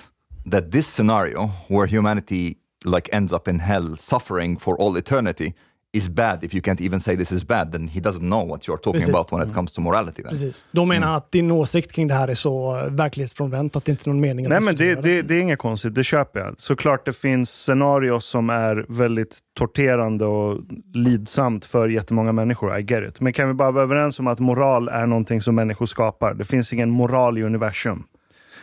that 0.52 0.72
this 0.72 0.86
scenario 0.94 1.50
where 1.68 1.86
humanity 1.96 2.54
like 2.84 3.08
ends 3.12 3.32
up 3.32 3.48
in 3.48 3.60
hell 3.60 3.96
suffering 3.96 4.58
for 4.58 4.76
all 4.80 4.96
eternity 4.96 5.54
is 5.96 6.08
bad 6.08 6.44
if 6.44 6.54
you 6.54 6.62
can't 6.62 6.80
even 6.80 7.00
say 7.00 7.16
this 7.16 7.32
is 7.32 7.44
bad 7.44 7.72
then 7.72 7.88
he 7.88 8.00
doesn't 8.00 8.28
know 8.28 8.48
what 8.48 8.66
you're 8.66 8.76
talking 8.76 8.92
Precis. 8.92 9.08
about 9.08 9.32
when 9.32 9.48
it 9.48 9.54
comes 9.54 9.72
to 9.72 9.80
morality 9.80 10.22
then. 10.22 10.30
Precis. 10.30 10.66
Då 10.70 10.84
menar 10.84 11.06
han 11.06 11.16
att 11.16 11.32
din 11.32 11.50
åsikt 11.50 11.92
kring 11.92 12.08
det 12.08 12.14
här 12.14 12.28
är 12.28 12.34
så 12.34 12.76
eh, 12.76 12.90
verklighetsfrånvänt 12.90 13.76
att 13.76 13.84
det 13.84 13.92
inte 13.92 14.10
är 14.10 14.12
någon 14.12 14.20
mening 14.20 14.46
att 14.46 14.50
Nej, 14.50 14.60
men 14.60 14.76
det, 14.76 14.84
diskutera 14.84 15.14
det, 15.14 15.22
det 15.22 15.34
är 15.34 15.40
inget 15.40 15.58
konstigt, 15.58 15.94
det 15.94 16.04
köper 16.04 16.40
jag. 16.40 16.54
Såklart 16.58 17.04
det 17.06 17.12
finns 17.12 17.50
scenarios 17.50 18.26
som 18.26 18.50
är 18.50 18.86
väldigt 18.88 19.38
torterande 19.58 20.24
och 20.24 20.60
lidsamt 20.94 21.64
för 21.64 21.88
jättemånga 21.88 22.32
människor. 22.32 22.78
I 22.78 22.82
get 22.82 23.08
it. 23.08 23.20
Men 23.20 23.32
kan 23.32 23.48
vi 23.48 23.54
bara 23.54 23.70
vara 23.70 23.84
överens 23.84 24.18
om 24.18 24.26
att 24.26 24.38
moral 24.38 24.88
är 24.88 25.06
någonting 25.06 25.40
som 25.40 25.54
människor 25.54 25.86
skapar? 25.86 26.34
Det 26.34 26.44
finns 26.44 26.72
ingen 26.72 26.90
moral 26.90 27.38
i 27.38 27.42
universum. 27.42 28.04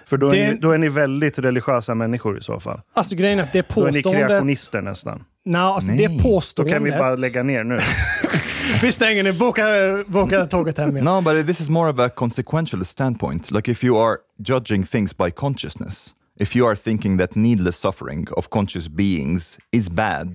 För 0.05 0.17
då 0.17 0.27
är, 0.27 0.31
Det- 0.31 0.51
ni, 0.51 0.57
då 0.57 0.71
är 0.71 0.77
ni 0.77 0.89
väldigt 0.89 1.39
religiösa 1.39 1.95
människor 1.95 2.37
i 2.37 2.41
så 2.41 2.59
fall. 2.59 2.79
Alltså 2.93 3.15
grejen 3.15 3.39
är 3.39 3.43
att 3.43 3.53
det 3.53 3.65
Då 3.75 3.85
är 3.85 3.91
ni 3.91 4.03
påståendet... 4.03 4.27
kreationister 4.27 4.81
nästan. 4.81 5.23
Nej, 5.45 5.61
alltså 5.61 5.91
Nej. 5.91 5.97
det 6.07 6.17
Då 6.17 6.23
påståendet... 6.23 6.73
kan 6.73 6.83
vi 6.83 6.91
bara 6.91 7.15
lägga 7.15 7.43
ner 7.43 7.63
nu. 7.63 7.79
Vi 8.81 8.91
stänger 8.91 9.23
nu. 9.23 9.33
Boka, 9.33 9.63
boka 10.07 10.45
tåget 10.45 10.77
hem 10.77 10.89
igen. 10.97 11.05
No, 11.05 11.21
but 11.21 11.47
this 11.47 11.59
is 11.61 11.69
more 11.69 11.89
of 11.91 11.99
a 11.99 12.09
consequential 12.09 12.85
standpoint. 12.85 13.51
Like 13.51 13.71
if 13.71 13.83
you 13.83 13.99
are 14.07 14.17
judging 14.45 14.83
things 14.85 15.17
by 15.17 15.31
consciousness, 15.31 16.07
if 16.43 16.55
you 16.55 16.67
are 16.69 16.75
thinking 16.75 17.17
that 17.17 17.35
needless 17.35 17.75
suffering 17.79 18.27
of 18.37 18.49
conscious 18.49 18.87
beings 18.87 19.57
is 19.71 19.89
bad, 19.89 20.27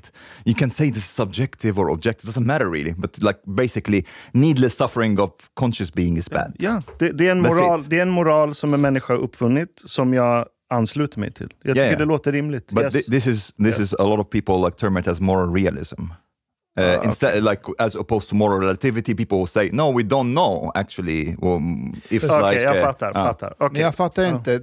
you 0.45 0.55
can 0.55 0.71
say 0.71 0.91
this 0.91 1.05
is 1.05 1.11
subjective 1.23 1.75
or 1.81 1.89
objective, 1.91 2.25
it 2.25 2.27
doesn't 2.33 2.47
matter 2.47 2.69
really. 2.71 2.95
But 2.99 3.23
like 3.23 3.39
basically, 3.57 4.05
needless 4.33 4.75
suffering 4.77 5.21
of 5.21 5.31
conscious 5.55 5.91
being 5.95 6.17
is 6.19 6.29
bad. 6.31 6.57
Ja, 6.59 6.83
det, 6.99 7.13
det, 7.19 7.27
är 7.27 7.33
en 7.33 7.41
moral, 7.43 7.83
det 7.89 7.99
är 7.99 8.03
en 8.03 8.11
moral 8.11 8.55
som 8.55 8.75
en 8.75 8.81
människa 8.81 9.13
har 9.15 9.21
uppfunnit, 9.21 9.83
som 9.85 10.15
jag 10.15 10.47
ansluter 10.71 11.21
mig 11.21 11.33
till. 11.33 11.49
Jag 11.63 11.75
tycker 11.75 11.77
Yeah, 11.81 11.89
yeah. 11.89 11.99
det 11.99 12.05
låter 12.05 12.33
rimligt. 12.33 12.73
But 12.73 12.85
Yes. 12.85 12.95
thi- 12.95 13.11
this 13.11 13.27
is 13.27 13.53
this 13.57 13.67
Yes. 13.67 13.79
is 13.79 13.95
a 13.99 14.03
lot 14.05 14.19
of 14.21 14.31
people 14.31 14.55
like 14.67 14.77
term 14.77 14.97
it 14.99 15.09
as 15.09 15.21
moral 15.21 15.55
realism. 15.55 16.03
Uh, 16.79 16.85
Ah, 16.85 17.05
instead, 17.05 17.45
like 17.45 17.63
as 17.79 17.95
opposed 17.95 18.29
to 18.29 18.35
moral 18.35 18.61
relativity, 18.61 19.15
people 19.17 19.39
will 19.39 19.47
say, 19.47 19.71
"No, 19.73 19.83
we 19.99 20.03
don't 20.03 20.33
know 20.33 20.73
actually." 20.75 21.37
Um, 21.43 21.97
if 22.09 22.25
Okej, 22.25 22.41
like, 22.51 22.61
jag 22.63 22.77
uh, 22.77 22.83
fattar. 22.83 23.09
uh, 23.09 23.15
fattar. 23.15 23.55
Okej. 23.59 23.69
Men 23.73 23.83
jag 23.83 23.95
fattar 23.95 24.25
inte. 24.25 24.61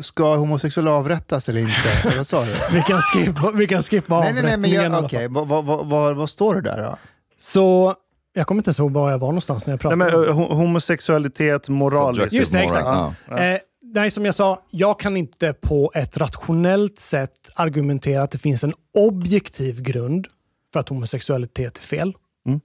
Ska 0.00 0.36
homosexuella 0.36 0.90
avrättas 0.90 1.48
eller 1.48 1.60
inte? 1.60 1.72
Vad 2.16 2.26
sa 2.26 2.44
du? 2.44 2.50
Vi 2.72 2.82
kan 2.82 2.98
skippa, 3.00 3.50
vi 3.50 3.66
kan 3.66 3.82
skippa 3.82 4.20
nej, 4.20 4.32
nej, 4.32 4.42
nej, 4.42 4.56
men 4.56 4.70
jag, 4.70 5.10
fall. 5.10 5.28
Vad, 5.30 5.48
vad, 5.48 5.64
vad, 5.64 5.86
vad, 5.86 6.16
vad 6.16 6.30
står 6.30 6.54
det 6.54 6.60
där 6.60 6.82
då? 6.82 6.96
Så, 7.40 7.94
jag 8.32 8.46
kommer 8.46 8.58
inte 8.60 8.68
ens 8.68 8.78
ihåg 8.78 8.92
var 8.92 9.10
jag 9.10 9.18
var 9.18 9.28
någonstans 9.28 9.66
när 9.66 9.72
jag 9.72 9.76
Nej, 9.84 9.96
pratade. 9.96 9.96
men, 9.96 10.14
om 10.14 10.20
det. 10.22 10.28
eh, 10.28 10.48
ho- 10.50 10.54
homosexualitet, 10.54 11.68
moraliskt. 11.68 12.16
Subjective 12.16 12.40
Just 12.40 12.52
det, 12.52 12.58
moral, 12.58 13.10
exakt. 13.10 13.20
ja. 13.30 13.52
Eh, 13.54 13.58
nej, 13.94 14.10
som 14.10 14.24
jag 14.24 14.34
sa, 14.34 14.62
jag 14.70 15.00
kan 15.00 15.16
inte 15.16 15.52
på 15.52 15.90
ett 15.94 16.16
rationellt 16.16 16.98
sätt 16.98 17.32
argumentera 17.56 18.22
att 18.22 18.30
det 18.30 18.38
finns 18.38 18.64
en 18.64 18.72
objektiv 18.98 19.82
grund 19.82 20.26
för 20.72 20.80
att 20.80 20.88
homosexualitet 20.88 21.78
är 21.78 21.82
fel. 21.82 22.14
Mm. 22.46 22.60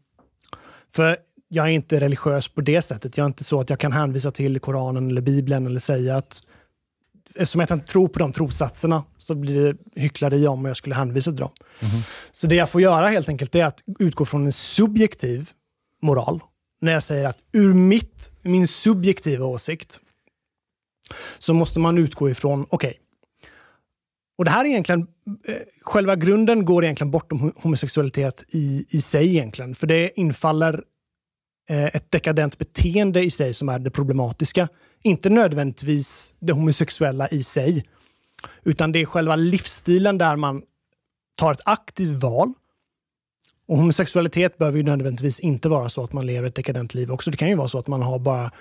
För 0.95 1.17
jag 1.48 1.65
är 1.65 1.72
inte 1.72 2.00
religiös 2.00 2.48
på 2.48 2.62
det 2.62 2.81
sättet. 2.81 3.17
Jag 3.17 3.24
är 3.24 3.27
inte 3.27 3.43
så 3.43 3.60
att 3.60 3.69
jag 3.69 3.79
kan 3.79 3.91
hänvisa 3.91 4.31
till 4.31 4.60
Koranen 4.60 5.10
eller 5.10 5.22
Bibeln 5.22 5.65
eller 5.65 5.79
säga 5.79 6.17
att 6.17 6.41
eftersom 7.36 7.62
jag 7.62 7.72
inte 7.72 7.88
tror 7.88 8.07
på 8.07 8.19
de 8.19 8.33
trossatserna 8.33 9.03
så 9.17 9.36
blir 9.36 9.63
det 9.63 10.01
hyckleri 10.01 10.48
om 10.48 10.65
jag 10.65 10.77
skulle 10.77 10.95
hänvisa 10.95 11.31
till 11.31 11.39
dem. 11.39 11.51
Så 12.31 12.48
det 12.48 12.55
jag 12.55 12.69
får 12.69 12.81
göra 12.81 13.07
helt 13.07 13.29
enkelt 13.29 13.55
är 13.55 13.65
att 13.65 13.83
utgå 14.00 14.25
från 14.25 14.45
en 14.45 14.53
subjektiv 14.53 15.50
moral. 16.01 16.43
När 16.81 16.91
jag 16.91 17.03
säger 17.03 17.27
att 17.27 17.38
ur 17.51 17.74
mitt, 17.74 18.31
min 18.41 18.67
subjektiva 18.67 19.45
åsikt 19.45 20.00
så 21.39 21.53
måste 21.53 21.79
man 21.79 21.98
utgå 21.98 22.29
ifrån, 22.29 22.65
okej, 22.69 22.98
och 24.38 24.46
det 24.46 24.52
här 24.52 24.66
är 24.66 24.70
egentligen, 24.70 25.08
eh, 25.48 25.56
själva 25.82 26.16
grunden 26.16 26.66
går 26.66 26.84
egentligen 26.84 27.12
bortom 27.12 27.54
homosexualitet 27.56 28.46
i, 28.50 28.86
i 28.90 29.02
sig 29.02 29.30
egentligen. 29.30 29.75
För 29.75 29.88
det 29.88 30.20
infaller 30.20 30.84
eh, 31.70 31.86
ett 31.86 32.12
dekadent 32.12 32.58
beteende 32.58 33.24
i 33.24 33.32
sig 33.32 33.54
som 33.54 33.70
är 33.70 33.80
det 33.80 33.92
problematiska. 33.92 34.68
Inte 35.04 35.30
nödvändigtvis 35.30 36.34
det 36.40 36.54
homosexuella 36.54 37.28
i 37.28 37.44
sig, 37.44 37.86
utan 38.63 38.92
det 38.92 39.02
är 39.02 39.06
själva 39.06 39.36
livsstilen 39.36 40.18
där 40.18 40.36
man 40.36 40.63
tar 41.36 41.52
ett 41.52 41.62
aktivt 41.66 42.24
val. 42.24 42.54
Och 43.68 43.78
homosexualitet 43.78 44.58
behöver 44.58 44.78
ju 44.78 44.84
nödvändigtvis 44.84 45.40
inte 45.40 45.70
vara 45.70 45.90
så 45.90 46.04
att 46.04 46.13
man 46.13 46.25
lever 46.25 46.48
ett 46.48 46.56
dekadent 46.56 46.94
liv 46.94 47.12
också. 47.12 47.32
Det 47.32 47.38
kan 47.38 47.50
ju 47.50 47.56
vara 47.56 47.68
så 47.68 47.80
att 47.80 47.88
man 47.88 48.02
har 48.02 48.20
bara 48.20 48.52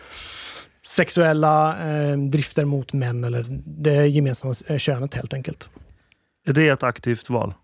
sexuella 0.86 1.78
eh, 1.90 2.16
drifter 2.18 2.64
mot 2.64 2.92
män 2.92 3.24
eller 3.24 3.46
det 3.66 4.06
gemensamma 4.06 4.54
eh, 4.66 4.78
könet 4.78 5.14
helt 5.14 5.34
enkelt. 5.34 5.70
Är 6.46 6.52
det 6.52 6.68
ett 6.68 6.82
aktivt 6.82 7.30
val? 7.30 7.54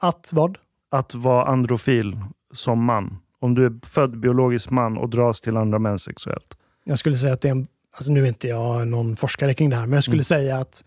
Att 0.00 0.28
vad? 0.32 0.58
Att 0.90 1.14
vara 1.14 1.44
androfil 1.44 2.16
som 2.52 2.84
man? 2.84 3.18
Om 3.40 3.54
du 3.54 3.66
är 3.66 3.86
född 3.86 4.20
biologisk 4.20 4.70
man 4.70 4.98
och 4.98 5.08
dras 5.08 5.40
till 5.40 5.56
andra 5.56 5.78
män 5.78 5.98
sexuellt? 5.98 6.54
Jag 6.84 6.98
skulle 6.98 7.16
säga 7.16 7.32
att 7.32 7.40
det 7.40 7.48
är 7.48 7.52
en, 7.52 7.66
alltså 7.96 8.12
nu 8.12 8.22
är 8.22 8.28
inte 8.28 8.48
jag 8.48 8.88
någon 8.88 9.16
forskare 9.16 9.54
kring 9.54 9.70
det 9.70 9.76
här, 9.76 9.86
men 9.86 9.92
jag 9.92 10.04
skulle 10.04 10.24
säga 10.24 10.58
att 10.58 10.84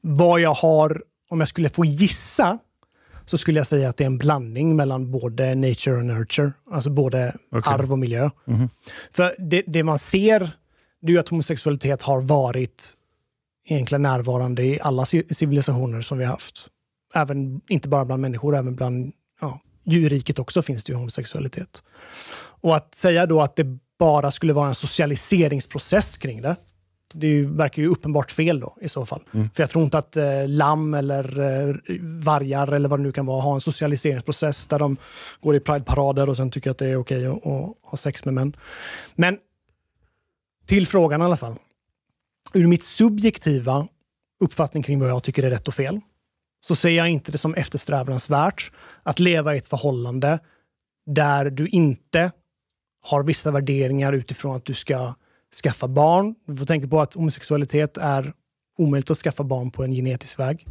vad 0.00 0.40
jag 0.40 0.54
har, 0.54 1.02
om 1.28 1.40
jag 1.40 1.48
skulle 1.48 1.68
få 1.68 1.84
gissa, 1.84 2.58
så 3.26 3.38
skulle 3.38 3.60
jag 3.60 3.66
säga 3.66 3.88
att 3.88 3.96
det 3.96 4.04
är 4.04 4.06
en 4.06 4.18
blandning 4.18 4.76
mellan 4.76 5.10
både 5.10 5.54
nature 5.54 5.96
och 5.96 6.04
nurture, 6.04 6.52
alltså 6.70 6.90
både 6.90 7.36
Okej. 7.50 7.72
arv 7.72 7.92
och 7.92 7.98
miljö. 7.98 8.30
Mhm. 8.44 8.68
För 9.12 9.34
det, 9.38 9.62
det 9.66 9.82
man 9.82 9.98
ser, 9.98 10.50
det 11.02 11.10
är 11.10 11.12
ju 11.12 11.18
att 11.18 11.28
homosexualitet 11.28 12.02
har 12.02 12.20
varit 12.20 12.94
egentligen 13.66 14.02
närvarande 14.02 14.62
i 14.62 14.80
alla 14.80 15.04
ci- 15.04 15.32
civilisationer 15.32 16.00
som 16.00 16.18
vi 16.18 16.24
har 16.24 16.32
haft. 16.32 16.66
Även, 17.14 17.60
inte 17.68 17.88
bara 17.88 18.04
bland 18.04 18.22
människor, 18.22 18.56
även 18.56 18.74
bland 18.74 19.12
ja, 19.40 19.60
djurriket 19.84 20.38
också 20.38 20.62
finns 20.62 20.84
det 20.84 20.92
ju 20.92 20.96
homosexualitet. 20.96 21.82
Och 22.60 22.76
att 22.76 22.94
säga 22.94 23.26
då 23.26 23.40
att 23.40 23.56
det 23.56 23.66
bara 23.98 24.30
skulle 24.30 24.52
vara 24.52 24.68
en 24.68 24.74
socialiseringsprocess 24.74 26.16
kring 26.18 26.42
det, 26.42 26.56
det 27.14 27.26
ju, 27.26 27.46
verkar 27.46 27.82
ju 27.82 27.88
uppenbart 27.88 28.30
fel 28.30 28.60
då 28.60 28.76
i 28.80 28.88
så 28.88 29.06
fall. 29.06 29.22
För 29.54 29.62
jag 29.62 29.70
tror 29.70 29.84
inte 29.84 29.98
att 29.98 30.16
eh, 30.16 30.48
lamm 30.48 30.94
eller 30.94 31.40
eh, 31.40 31.74
vargar 32.00 32.72
eller 32.72 32.88
vad 32.88 32.98
det 32.98 33.02
nu 33.02 33.12
kan 33.12 33.26
vara 33.26 33.42
har 33.42 33.54
en 33.54 33.60
socialiseringsprocess 33.60 34.66
där 34.66 34.78
de 34.78 34.96
går 35.40 35.56
i 35.56 35.60
prideparader 35.60 36.28
och 36.28 36.36
sen 36.36 36.50
tycker 36.50 36.70
att 36.70 36.78
det 36.78 36.86
är 36.88 36.96
okej 36.96 37.26
att, 37.26 37.46
att 37.46 37.74
ha 37.82 37.96
sex 37.96 38.24
med 38.24 38.34
män. 38.34 38.56
Men 39.14 39.38
till 40.66 40.86
frågan 40.86 41.20
i 41.20 41.24
alla 41.24 41.36
fall. 41.36 41.56
Ur 42.54 42.66
mitt 42.66 42.84
subjektiva 42.84 43.88
uppfattning 44.40 44.82
kring 44.82 45.00
vad 45.00 45.08
jag 45.08 45.22
tycker 45.22 45.42
är 45.42 45.50
rätt 45.50 45.68
och 45.68 45.74
fel 45.74 46.00
så 46.60 46.76
ser 46.76 46.90
jag 46.90 47.08
inte 47.08 47.32
det 47.32 47.38
som 47.38 47.54
eftersträvansvärt 47.54 48.72
att 49.02 49.18
leva 49.18 49.54
i 49.54 49.58
ett 49.58 49.66
förhållande 49.66 50.38
där 51.06 51.50
du 51.50 51.66
inte 51.66 52.32
har 53.02 53.22
vissa 53.22 53.50
värderingar 53.50 54.12
utifrån 54.12 54.56
att 54.56 54.64
du 54.64 54.74
ska 54.74 55.14
skaffa 55.62 55.88
barn. 55.88 56.34
Du 56.46 56.56
får 56.56 56.66
tänka 56.66 56.88
på 56.88 57.00
att 57.00 57.14
homosexualitet 57.14 57.96
är 57.96 58.32
omöjligt 58.78 59.10
att 59.10 59.18
skaffa 59.18 59.44
barn 59.44 59.70
på 59.70 59.84
en 59.84 59.92
genetisk 59.92 60.38
väg. 60.38 60.66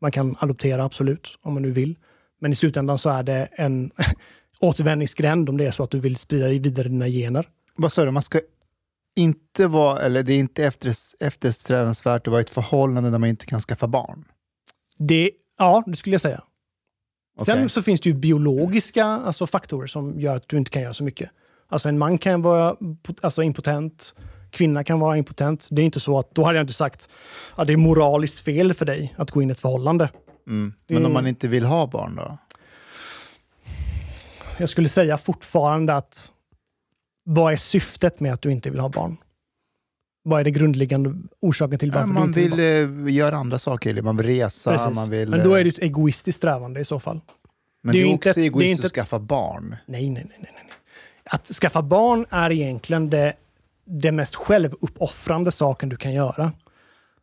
Man 0.00 0.12
kan 0.12 0.36
adoptera, 0.38 0.84
absolut, 0.84 1.38
om 1.42 1.54
man 1.54 1.62
nu 1.62 1.70
vill. 1.70 1.96
Men 2.40 2.52
i 2.52 2.54
slutändan 2.54 2.98
så 2.98 3.10
är 3.10 3.22
det 3.22 3.48
en 3.52 3.90
återvändningsgränd 4.60 5.48
om 5.48 5.56
det 5.56 5.66
är 5.66 5.70
så 5.70 5.82
att 5.82 5.90
du 5.90 6.00
vill 6.00 6.16
sprida 6.16 6.48
vidare 6.48 6.88
dina 6.88 7.08
gener. 7.08 7.48
Vad 7.76 7.92
sa 7.92 8.04
du, 8.04 8.10
man 8.10 8.22
ska 8.22 8.40
inte 9.16 9.66
vara, 9.66 10.00
eller 10.00 10.22
det 10.22 10.32
är 10.32 10.38
inte 10.38 10.64
efter, 10.64 10.92
eftersträvansvärt 11.20 12.26
att 12.26 12.30
vara 12.30 12.40
i 12.40 12.44
ett 12.44 12.50
förhållande 12.50 13.10
där 13.10 13.18
man 13.18 13.28
inte 13.28 13.46
kan 13.46 13.60
skaffa 13.60 13.86
barn? 13.86 14.24
Det, 14.98 15.30
ja, 15.58 15.82
det 15.86 15.96
skulle 15.96 16.14
jag 16.14 16.20
säga. 16.20 16.42
Sen 17.44 17.58
Okej. 17.58 17.68
så 17.68 17.82
finns 17.82 18.00
det 18.00 18.08
ju 18.08 18.14
biologiska 18.14 19.04
alltså 19.04 19.46
faktorer 19.46 19.86
som 19.86 20.20
gör 20.20 20.36
att 20.36 20.48
du 20.48 20.56
inte 20.56 20.70
kan 20.70 20.82
göra 20.82 20.94
så 20.94 21.04
mycket. 21.04 21.30
Alltså 21.68 21.88
en 21.88 21.98
man 21.98 22.18
kan 22.18 22.42
vara 22.42 22.76
alltså 23.20 23.42
impotent, 23.42 24.14
kvinna 24.50 24.84
kan 24.84 25.00
vara 25.00 25.16
impotent. 25.16 25.68
Det 25.70 25.82
är 25.82 25.86
inte 25.86 26.00
så 26.00 26.18
att, 26.18 26.34
då 26.34 26.44
hade 26.44 26.58
jag 26.58 26.62
inte 26.62 26.74
sagt 26.74 27.10
att 27.54 27.66
det 27.66 27.72
är 27.72 27.76
moraliskt 27.76 28.40
fel 28.40 28.74
för 28.74 28.84
dig 28.84 29.14
att 29.18 29.30
gå 29.30 29.42
in 29.42 29.50
i 29.50 29.52
ett 29.52 29.58
förhållande. 29.58 30.10
Mm. 30.46 30.72
Men 30.86 31.06
om 31.06 31.12
man 31.12 31.26
inte 31.26 31.48
vill 31.48 31.64
ha 31.64 31.86
barn 31.86 32.16
då? 32.16 32.38
Jag 34.58 34.68
skulle 34.68 34.88
säga 34.88 35.18
fortfarande 35.18 35.94
att 35.94 36.32
vad 37.28 37.52
är 37.52 37.56
syftet 37.56 38.20
med 38.20 38.32
att 38.32 38.42
du 38.42 38.52
inte 38.52 38.70
vill 38.70 38.80
ha 38.80 38.88
barn? 38.88 39.16
Vad 40.22 40.40
är 40.40 40.44
det 40.44 40.50
grundläggande 40.50 41.14
orsaken 41.40 41.78
till 41.78 41.90
varför 41.92 42.06
du 42.06 42.12
man 42.12 42.28
inte 42.28 42.40
vill, 42.40 42.50
vill 42.54 42.80
ha 42.82 42.86
barn? 42.88 43.08
eh, 43.08 43.14
göra 43.14 43.36
andra 43.36 43.58
saker, 43.58 44.02
man 44.02 44.16
vill 44.16 44.26
resa, 44.26 44.70
Precis. 44.70 44.94
man 44.94 45.10
vill... 45.10 45.28
Men 45.28 45.44
då 45.44 45.54
är 45.54 45.58
eh, 45.58 45.64
det 45.64 45.68
ett 45.70 45.78
egoistiskt 45.78 46.36
strävande 46.36 46.80
i 46.80 46.84
så 46.84 47.00
fall. 47.00 47.20
men 47.82 47.92
det 47.92 47.98
det 47.98 48.02
är 48.02 48.06
är 48.06 48.08
ju 48.08 48.14
också 48.14 48.28
inte 48.28 48.30
ett- 48.30 48.34
det 48.36 48.40
är 48.40 48.44
egoistiskt 48.44 48.70
inte 48.78 48.86
att 48.86 48.92
skaffa 48.92 49.18
barn. 49.18 49.76
Nej, 49.86 50.10
nej, 50.10 50.24
nej, 50.28 50.38
nej. 50.42 50.50
nej. 50.54 50.62
Att 51.30 51.46
skaffa 51.46 51.82
barn 51.82 52.26
är 52.30 52.50
egentligen 52.52 53.10
det, 53.10 53.32
det 53.84 54.12
mest 54.12 54.34
självuppoffrande 54.36 55.52
saken 55.52 55.88
du 55.88 55.96
kan 55.96 56.12
göra. 56.12 56.52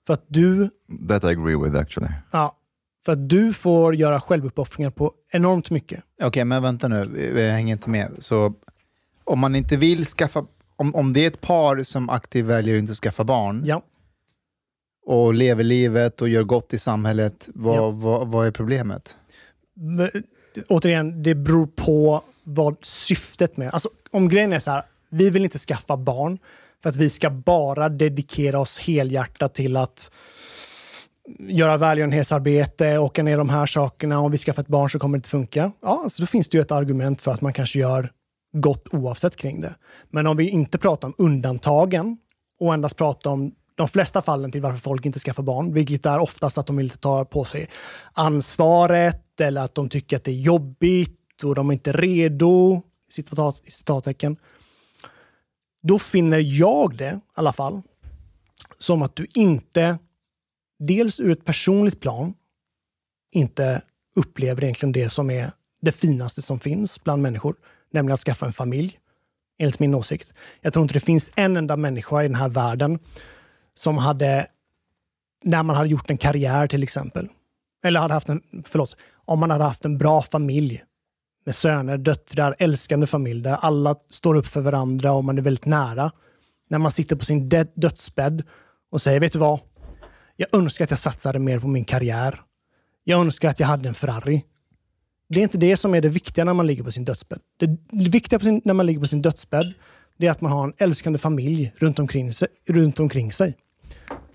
För 0.07 0.13
att 0.13 0.25
du, 0.27 0.69
That 1.09 1.23
I 1.23 1.27
agree 1.27 1.55
with 1.55 1.75
actually. 1.77 2.09
ja, 2.31 2.57
för 3.05 3.11
att 3.13 3.29
du 3.29 3.53
får 3.53 3.95
göra 3.95 4.19
självuppoffringar 4.19 4.89
på 4.89 5.11
enormt 5.31 5.69
mycket. 5.69 6.03
Okej, 6.23 6.45
men 6.45 6.63
vänta 6.63 6.87
nu, 6.87 7.31
jag 7.41 7.51
hänger 7.53 7.73
inte 7.73 7.89
med. 7.89 8.11
Så 8.19 8.53
om 9.23 9.39
man 9.39 9.55
inte 9.55 9.77
vill 9.77 10.05
skaffa... 10.05 10.45
Om, 10.75 10.95
om 10.95 11.13
det 11.13 11.23
är 11.23 11.27
ett 11.27 11.41
par 11.41 11.83
som 11.83 12.09
aktivt 12.09 12.45
väljer 12.45 12.75
att 12.75 12.79
inte 12.79 12.93
skaffa 12.93 13.23
barn 13.23 13.63
Ja. 13.65 13.81
och 15.05 15.33
lever 15.33 15.63
livet 15.63 16.21
och 16.21 16.29
gör 16.29 16.43
gott 16.43 16.73
i 16.73 16.79
samhället, 16.79 17.49
vad, 17.53 17.77
Ja. 17.77 17.89
vad, 17.89 18.27
vad 18.27 18.47
är 18.47 18.51
problemet? 18.51 19.17
Men, 19.75 20.09
Återigen, 20.69 21.23
det 21.23 21.35
beror 21.35 21.67
på 21.67 22.21
vad 22.43 22.75
syftet 22.81 23.57
med... 23.57 23.69
Alltså, 23.73 23.89
om 24.11 24.29
grejen 24.29 24.53
är 24.53 24.59
så 24.59 24.71
här, 24.71 24.83
vi 25.09 25.29
vill 25.29 25.43
inte 25.43 25.59
skaffa 25.59 25.97
barn 25.97 26.37
för 26.83 26.89
att 26.89 26.95
vi 26.95 27.09
ska 27.09 27.29
bara 27.29 27.89
dedikera 27.89 28.59
oss 28.59 28.79
helhjärtat 28.79 29.53
till 29.53 29.77
att 29.77 30.11
göra 31.39 31.77
välgörenhetsarbete, 31.77 32.97
åka 32.97 33.23
ner 33.23 33.37
de 33.37 33.49
här 33.49 33.65
sakerna. 33.65 34.19
Om 34.19 34.31
vi 34.31 34.37
skaffar 34.37 34.61
ett 34.61 34.67
barn 34.67 34.89
så 34.89 34.99
kommer 34.99 35.17
det 35.17 35.19
inte 35.19 35.29
funka. 35.29 35.71
Ja, 35.81 36.01
alltså 36.03 36.21
då 36.23 36.27
finns 36.27 36.49
det 36.49 36.57
ju 36.57 36.61
ett 36.61 36.71
argument 36.71 37.21
för 37.21 37.31
att 37.31 37.41
man 37.41 37.53
kanske 37.53 37.79
gör 37.79 38.11
gott 38.53 38.93
oavsett 38.93 39.35
kring 39.35 39.61
det. 39.61 39.75
Men 40.09 40.27
om 40.27 40.37
vi 40.37 40.49
inte 40.49 40.77
pratar 40.77 41.07
om 41.07 41.13
undantagen 41.17 42.17
och 42.59 42.73
endast 42.73 42.97
pratar 42.97 43.31
om 43.31 43.55
de 43.75 43.87
flesta 43.87 44.21
fallen 44.21 44.51
till 44.51 44.61
varför 44.61 44.77
folk 44.77 45.05
inte 45.05 45.19
skaffar 45.19 45.43
barn, 45.43 45.73
vilket 45.73 46.05
är 46.05 46.19
oftast 46.19 46.57
att 46.57 46.67
de 46.67 46.77
vill 46.77 46.85
inte 46.85 46.97
ta 46.97 47.25
på 47.25 47.45
sig 47.45 47.69
ansvaret 48.13 49.41
eller 49.41 49.61
att 49.61 49.75
de 49.75 49.89
tycker 49.89 50.17
att 50.17 50.23
det 50.23 50.31
är 50.31 50.41
jobbigt 50.41 51.43
och 51.43 51.55
de 51.55 51.69
är 51.69 51.73
inte 51.73 51.91
redo, 51.91 52.81
citat, 53.09 53.61
citattecken. 53.67 54.37
Då 55.81 55.99
finner 55.99 56.39
jag 56.39 56.97
det 56.97 57.09
i 57.09 57.19
alla 57.33 57.53
fall 57.53 57.81
som 58.79 59.01
att 59.01 59.15
du 59.15 59.27
inte, 59.33 59.97
dels 60.79 61.19
ur 61.19 61.31
ett 61.31 61.45
personligt 61.45 61.99
plan, 61.99 62.33
inte 63.31 63.81
upplever 64.15 64.63
egentligen 64.63 64.91
det 64.91 65.09
som 65.09 65.29
är 65.29 65.51
det 65.81 65.91
finaste 65.91 66.41
som 66.41 66.59
finns 66.59 67.03
bland 67.03 67.21
människor, 67.21 67.55
nämligen 67.93 68.13
att 68.13 68.19
skaffa 68.19 68.45
en 68.45 68.53
familj, 68.53 68.99
enligt 69.59 69.79
min 69.79 69.95
åsikt. 69.95 70.33
Jag 70.61 70.73
tror 70.73 70.83
inte 70.83 70.93
det 70.93 70.99
finns 70.99 71.31
en 71.35 71.57
enda 71.57 71.77
människa 71.77 72.23
i 72.23 72.27
den 72.27 72.35
här 72.35 72.49
världen 72.49 72.99
som 73.73 73.97
hade, 73.97 74.47
när 75.43 75.63
man 75.63 75.75
hade 75.75 75.89
gjort 75.89 76.09
en 76.09 76.17
karriär 76.17 76.67
till 76.67 76.83
exempel, 76.83 77.27
eller 77.83 77.99
hade 77.99 78.13
haft 78.13 78.29
en, 78.29 78.41
förlåt, 78.65 78.95
om 79.25 79.39
man 79.39 79.51
hade 79.51 79.63
haft 79.63 79.85
en 79.85 79.97
bra 79.97 80.21
familj 80.21 80.83
med 81.45 81.55
söner, 81.55 81.97
döttrar, 81.97 82.55
älskande 82.59 83.07
familj 83.07 83.41
där 83.41 83.57
alla 83.61 83.95
står 84.09 84.35
upp 84.35 84.47
för 84.47 84.61
varandra 84.61 85.11
och 85.11 85.23
man 85.23 85.37
är 85.37 85.41
väldigt 85.41 85.65
nära. 85.65 86.11
När 86.69 86.79
man 86.79 86.91
sitter 86.91 87.15
på 87.15 87.25
sin 87.25 87.49
dödsbädd 87.75 88.43
och 88.91 89.01
säger, 89.01 89.19
vet 89.19 89.33
du 89.33 89.39
vad? 89.39 89.59
Jag 90.35 90.47
önskar 90.51 90.83
att 90.83 90.91
jag 90.91 90.99
satsade 90.99 91.39
mer 91.39 91.59
på 91.59 91.67
min 91.67 91.85
karriär. 91.85 92.41
Jag 93.03 93.19
önskar 93.19 93.49
att 93.49 93.59
jag 93.59 93.67
hade 93.67 93.89
en 93.89 93.95
Ferrari. 93.95 94.43
Det 95.33 95.39
är 95.39 95.43
inte 95.43 95.57
det 95.57 95.77
som 95.77 95.95
är 95.95 96.01
det 96.01 96.09
viktiga 96.09 96.45
när 96.45 96.53
man 96.53 96.67
ligger 96.67 96.83
på 96.83 96.91
sin 96.91 97.05
dödsbädd. 97.05 97.39
Det 97.59 97.77
viktiga 98.09 98.39
på 98.39 98.45
sin, 98.45 98.61
när 98.65 98.73
man 98.73 98.85
ligger 98.85 98.99
på 98.99 99.07
sin 99.07 99.21
dödsbädd, 99.21 99.73
det 100.17 100.27
är 100.27 100.31
att 100.31 100.41
man 100.41 100.51
har 100.51 100.63
en 100.63 100.73
älskande 100.77 101.19
familj 101.19 101.73
runt 101.77 101.99
omkring 101.99 102.33
sig. 102.33 102.47
Runt 102.69 102.99
omkring 102.99 103.31
sig. 103.31 103.55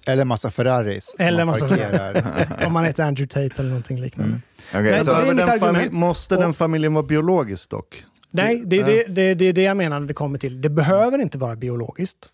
Eller 0.06 0.24
massa 0.24 0.50
Ferraris. 0.50 1.14
Eller 1.18 1.44
massa. 1.44 2.66
Om 2.66 2.72
man 2.72 2.84
heter 2.84 3.04
Andrew 3.04 3.26
Tate 3.48 3.61
eller 3.62 3.70
någonting 3.70 4.00
liknande. 4.00 4.40
Okay, 4.70 4.82
Men 4.82 5.04
så- 5.04 5.12
det 5.12 5.18
är 5.18 5.26
Men 5.26 5.37
mitt 5.37 5.46
den 5.46 5.54
argument. 5.62 5.92
fami- 5.92 5.98
måste 5.98 6.37
den 6.37 6.52
familjen 6.54 6.94
vara 6.94 7.02
biologisk 7.06 7.70
dock? 7.70 8.04
Nej, 8.30 8.62
det 8.66 8.78
är 8.78 8.87
det, 8.87 9.04
det, 9.08 9.34
det, 9.34 9.52
det 9.52 9.62
jag 9.62 9.76
menar 9.76 10.00
när 10.00 10.06
det 10.06 10.14
kommer 10.14 10.38
till. 10.38 10.61
Det 10.61 10.68
behöver 10.68 11.18
inte 11.18 11.38
vara 11.38 11.56
biologiskt. 11.56 12.28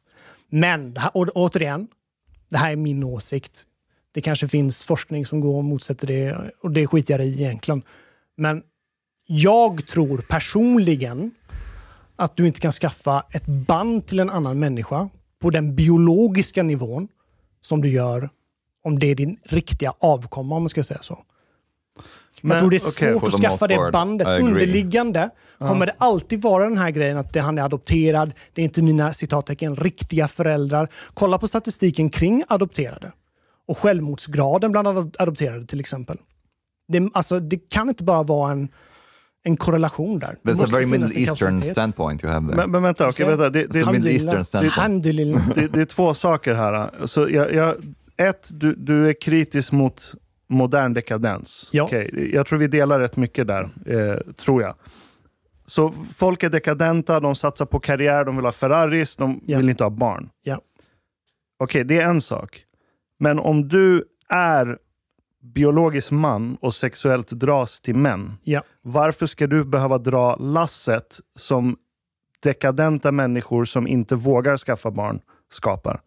Men, 0.48 0.96
här, 0.96 1.11
och, 1.16 1.29
återigen, 1.35 1.88
det 2.48 2.57
här 2.59 2.72
är 2.72 2.77
min 2.77 3.05
åsikt. 3.05 3.62
Det 4.12 4.20
kanske 4.20 4.48
finns 4.48 4.83
forskning 4.85 5.27
som 5.27 5.40
går 5.40 5.57
och 5.57 5.64
motsätter 5.64 6.07
det 6.07 6.37
och 6.62 6.70
det 6.70 6.87
skiter 6.87 7.18
jag 7.18 7.27
i 7.27 7.42
egentligen. 7.42 7.83
Men 8.37 8.62
jag 9.27 9.87
tror 9.87 10.18
personligen 10.29 11.31
att 12.16 12.37
du 12.37 12.47
inte 12.47 12.61
kan 12.61 12.73
skaffa 12.73 13.25
ett 13.31 13.47
band 13.47 14.07
till 14.07 14.20
en 14.20 14.31
annan 14.31 14.59
människa 14.59 15.09
på 15.40 15.51
den 15.51 15.77
biologiska 15.77 16.62
nivån 16.62 17.09
som 17.61 17.83
du 17.83 17.88
gör 17.88 18.31
om 18.85 18.99
det 18.99 19.07
är 19.07 19.14
din 19.14 19.37
riktiga 19.44 19.92
avkomma, 19.99 20.57
om 20.57 20.62
man 20.62 20.68
ska 20.68 20.83
säga 20.83 21.03
så. 21.03 21.25
Men, 22.40 22.51
jag 22.51 22.59
tror 22.59 22.70
det 22.70 22.77
är 22.77 22.88
okej, 22.88 23.20
svårt 23.20 23.35
att 23.35 23.40
skaffa 23.40 23.66
det 23.66 23.90
bandet. 23.92 24.27
Underliggande 24.27 25.31
kommer 25.59 25.87
det 25.87 25.94
alltid 25.99 26.42
vara 26.42 26.64
den 26.64 26.79
här 26.79 26.90
grejen 26.90 27.16
att 27.16 27.33
det, 27.33 27.40
han 27.40 27.59
är 27.59 27.62
adopterad. 27.62 28.33
Det 28.53 28.62
är 28.62 28.64
inte 28.64 28.83
mina 28.83 29.14
citattecken 29.14 29.77
riktiga 29.77 30.29
föräldrar. 30.29 30.88
Kolla 31.14 31.38
på 31.38 31.49
statistiken 31.49 32.11
kring 32.11 32.44
adopterade. 32.49 33.12
Och 33.66 33.79
självmordsgraden 33.79 34.73
bland 34.73 34.88
adop- 34.88 35.16
adopterade 35.18 35.66
till 35.66 35.81
exempel. 35.81 36.18
Det, 36.88 37.11
alltså, 37.12 37.40
det 37.40 37.70
kan 37.70 37.88
inte 37.88 38.05
bara 38.05 38.23
vara 38.23 38.53
en, 38.53 38.68
en 39.44 39.57
korrelation 39.57 40.18
där. 40.18 40.37
Det 40.42 40.53
that's 40.53 40.64
a 40.64 40.68
very 40.73 40.87
Middle 40.87 41.20
Eastern 41.20 41.62
standpoint 41.62 42.25
you 42.25 42.33
have 42.33 42.47
there. 42.47 42.57
Men, 42.57 42.70
men 42.70 42.83
vänta, 42.83 43.09
okej, 43.09 43.27
vänta. 43.27 43.51
Det, 43.51 43.66
det, 43.66 43.83
Som 43.83 43.92
Middle 43.92 44.11
Eastern 44.11 44.44
standpoint. 44.44 44.79
Alhamdulillah. 44.79 45.49
det, 45.55 45.68
det 45.68 45.81
är 45.81 45.85
två 45.87 46.14
saker 46.14 46.55
här. 46.55 47.07
Så 47.07 47.29
jag, 47.31 47.55
jag, 47.55 47.75
ett, 48.16 48.49
du, 48.51 48.75
du 48.75 49.09
är 49.09 49.12
kritisk 49.20 49.73
mot 49.73 50.12
modern 50.49 50.94
dekadens. 50.94 51.68
Ja. 51.73 51.83
Okej, 51.83 52.31
jag 52.35 52.47
tror 52.47 52.59
vi 52.59 52.66
delar 52.66 53.01
rätt 53.01 53.16
mycket 53.16 53.47
där, 53.47 53.70
eh, 53.87 54.33
tror 54.33 54.62
jag. 54.62 54.75
Så 55.66 55.92
folk 56.14 56.42
är 56.42 56.51
dekadenta, 56.51 57.20
de 57.20 57.35
satsar 57.35 57.66
på 57.66 57.81
karriär, 57.81 58.25
de 58.25 58.37
vill 58.37 58.44
ha 58.44 58.53
Ferraris, 58.53 59.16
de 59.16 59.40
Ja. 59.44 59.59
vill 59.59 59.68
inte 59.68 59.85
ha 59.85 59.90
barn. 59.90 60.29
Ja. 60.42 60.61
Okej, 61.59 61.85
det 61.85 62.01
är 62.01 62.07
en 62.09 62.20
sak. 62.20 62.62
Men 63.18 63.38
om 63.38 63.68
du 63.68 64.05
är 64.29 64.79
biologisk 65.44 66.11
man 66.11 66.57
och 66.61 66.74
sexuellt 66.74 67.30
dras 67.30 67.80
till 67.80 67.94
män, 67.96 68.33
Ja. 68.44 68.62
varför 68.83 69.26
ska 69.26 69.46
du 69.46 69.64
behöva 69.64 69.98
dra 69.98 70.37
lasset 70.37 71.20
som 71.38 71.76
dekadenta 72.42 73.12
människor 73.12 73.64
som 73.64 73.87
inte 73.87 74.16
vågar 74.16 74.57
skaffa 74.57 74.90
barn 74.90 75.20
skapar? 75.52 76.00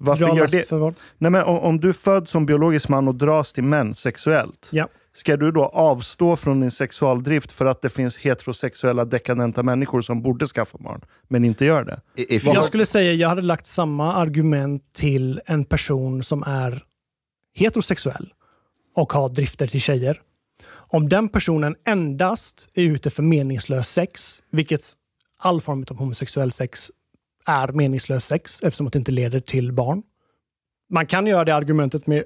Varför 0.00 0.24
Dra 0.26 0.36
gör 0.36 0.46
det? 0.48 0.68
för 0.68 0.78
vad? 0.78 0.94
Nej, 1.18 1.30
men 1.30 1.42
om, 1.44 1.58
om 1.58 1.80
du 1.80 1.92
föds 1.92 2.30
som 2.30 2.46
biologisk 2.46 2.88
man 2.88 3.08
och 3.08 3.14
dras 3.14 3.52
till 3.52 3.64
män 3.64 3.94
sexuellt, 3.94 4.68
Ja. 4.72 4.88
ska 5.12 5.36
du 5.36 5.52
då 5.52 5.64
avstå 5.64 6.36
från 6.36 6.60
din 6.60 6.70
sexualdrift 6.70 7.52
för 7.52 7.66
att 7.66 7.82
det 7.82 7.88
finns 7.88 8.16
heterosexuella 8.18 9.04
dekadenta 9.04 9.62
människor 9.62 10.00
som 10.00 10.22
borde 10.22 10.46
skaffa 10.46 10.78
barn, 10.80 11.00
men 11.28 11.44
inte 11.44 11.64
gör 11.64 11.84
det? 11.84 12.00
If 12.16 12.44
Jag 12.44 12.64
skulle 12.64 12.86
säga 12.86 13.12
jag 13.12 13.28
hade 13.28 13.42
lagt 13.42 13.66
samma 13.66 14.14
argument 14.14 14.82
till 14.92 15.40
en 15.46 15.64
person 15.64 16.22
som 16.22 16.42
är 16.46 16.82
heterosexuell 17.58 18.32
och 18.94 19.12
har 19.12 19.28
drifter 19.28 19.66
till 19.66 19.80
tjejer. 19.80 20.20
Om 20.90 21.08
den 21.08 21.28
personen 21.28 21.76
endast 21.86 22.68
är 22.74 22.82
ute 22.82 23.10
för 23.10 23.22
meningslös 23.22 23.88
sex, 23.92 24.42
vilket 24.50 24.80
all 25.38 25.60
form 25.60 25.84
av 25.90 25.96
homosexuell 25.96 26.52
sex 26.52 26.90
är 27.46 27.68
meningslös 27.72 28.24
sex 28.26 28.62
eftersom 28.62 28.86
att 28.86 28.92
det 28.92 28.98
inte 28.98 29.12
leder 29.12 29.40
till 29.40 29.72
barn. 29.72 30.02
Man 30.90 31.06
kan 31.06 31.26
göra 31.26 31.44
det 31.44 31.54
argumentet 31.54 32.06
med 32.06 32.24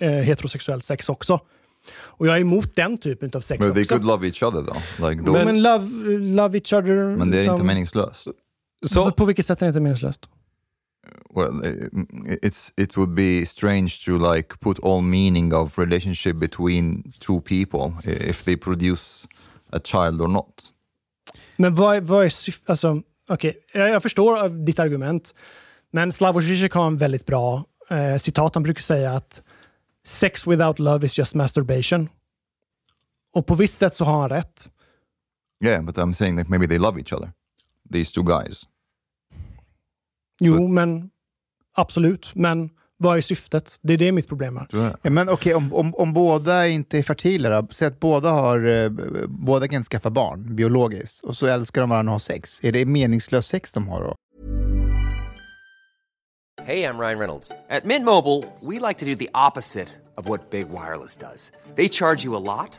eh, 0.00 0.10
heterosexuell 0.10 0.82
sex 0.82 1.08
också. 1.08 1.40
Och 1.94 2.26
jag 2.26 2.36
är 2.36 2.40
emot 2.40 2.76
den 2.76 2.98
typen 2.98 3.30
av 3.34 3.40
sex 3.40 3.58
but 3.66 3.74
they 3.74 3.82
också. 3.82 3.94
could 3.94 4.06
love 4.06 4.26
each 4.26 4.42
other 4.42 4.62
though. 4.62 5.10
Like 5.10 5.22
men, 5.22 5.24
those, 5.24 5.44
men 5.44 5.62
love, 5.62 5.86
love 6.18 6.58
each 6.58 6.72
other. 6.72 7.16
men 7.16 7.30
det 7.30 7.36
är 7.38 7.44
inte 7.44 7.56
som- 7.56 7.66
meningslöst. 7.66 8.26
Så, 8.86 9.10
På 9.10 9.24
vilket 9.24 9.46
sätt 9.46 9.62
är 9.62 9.66
det 9.66 9.68
inte 9.68 9.80
meningslöst? 9.80 10.28
Well, 11.36 11.64
i- 11.66 12.38
it's 12.42 12.72
it 12.76 12.96
would 12.96 13.14
be 13.14 13.46
strange 13.46 14.04
to 14.04 14.32
like 14.34 14.48
put 14.60 14.84
all 14.84 15.02
meaning 15.02 15.54
of 15.54 15.78
relationship 15.78 16.36
between 16.36 17.12
two 17.20 17.40
people 17.40 18.10
i- 18.12 18.28
if 18.30 18.44
they 18.44 18.56
produce 18.56 19.28
a 19.72 19.78
child 19.84 20.20
or 20.20 20.28
not. 20.28 20.72
Men 21.56 21.74
vad 21.74 21.96
är, 21.96 22.00
vad 22.00 22.24
är 22.24 22.28
syftet? 22.28 22.70
Alltså, 22.70 23.02
okej, 23.28 23.58
jag, 23.72 23.90
jag 23.90 24.02
förstår 24.02 24.48
ditt 24.48 24.78
argument. 24.78 25.34
Men 25.90 26.12
Slavoj 26.12 26.42
Žižek 26.42 26.72
har 26.74 26.86
en 26.86 26.96
väldigt 26.96 27.26
bra 27.26 27.64
eh, 27.90 28.16
citat. 28.18 28.54
Han 28.54 28.62
brukar 28.62 28.82
säga 28.82 29.12
att 29.12 29.42
sex 30.04 30.46
without 30.46 30.78
love 30.78 31.06
is 31.06 31.18
just 31.18 31.34
masturbation. 31.34 32.08
Och 33.34 33.46
på 33.46 33.54
visst 33.54 33.78
sätt 33.78 33.94
så 33.94 34.04
har 34.04 34.20
han 34.20 34.28
rätt. 34.30 34.70
Yeah, 35.64 35.84
but 35.84 35.96
I'm 35.96 36.12
saying 36.12 36.36
that 36.38 36.48
maybe 36.48 36.66
they 36.68 36.78
love 36.78 37.00
each 37.00 37.12
other. 37.12 37.32
These 37.92 38.14
two 38.14 38.22
guys. 38.22 38.62
Jo, 40.40 40.56
Så- 40.56 40.68
men 40.68 41.10
absolut. 41.76 42.30
Men 42.34 42.70
vad 42.98 43.16
är 43.16 43.20
syftet? 43.20 43.78
Det 43.82 43.92
är 43.92 43.98
det 43.98 44.12
mitt 44.12 44.28
problem 44.28 44.56
är. 44.56 44.66
Ja, 45.02 45.10
men 45.10 45.28
okej, 45.28 45.54
om, 45.54 45.74
om, 45.74 45.94
om 45.94 46.12
båda 46.12 46.68
inte 46.68 46.98
är 46.98 47.02
fertila 47.02 47.60
då? 47.60 47.68
Säg 47.70 47.88
att 47.88 48.00
båda, 48.00 48.30
har, 48.30 48.66
eh, 48.66 48.90
båda 49.28 49.68
kan 49.68 49.82
skaffa 49.82 50.10
barn 50.10 50.56
biologiskt 50.56 51.24
och 51.24 51.36
så 51.36 51.46
älskar 51.46 51.80
de 51.80 51.90
varandra 51.90 52.10
och 52.10 52.14
har 52.14 52.18
sex. 52.18 52.64
Är 52.64 52.72
det 52.72 52.86
meningslös 52.86 53.46
sex 53.46 53.72
de 53.72 53.88
har 53.88 54.02
då? 54.02 54.14
Hey, 56.64 56.82
I'm 56.84 56.98
Ryan 56.98 57.18
Reynolds. 57.18 57.52
At 57.68 57.84
Mint 57.84 58.04
Mobile, 58.04 58.42
we 58.60 58.80
like 58.80 58.98
to 58.98 59.04
do 59.04 59.14
the 59.14 59.28
opposite 59.34 59.88
of 60.16 60.28
what 60.28 60.50
Big 60.50 60.66
Wireless 60.68 61.16
does. 61.16 61.52
They 61.76 61.88
charge 61.88 62.24
you 62.24 62.34
a 62.36 62.40
lot, 62.40 62.78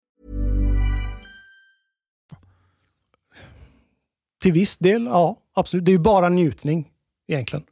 Till 4.41 4.51
viss 4.53 4.77
del, 4.77 5.05
ja, 5.05 5.37
absolut. 5.55 5.85
Det 5.85 5.91
är 5.91 5.93
ju 5.93 5.99
bara 5.99 6.29
njutning 6.29 6.87
egentligen. 7.27 7.65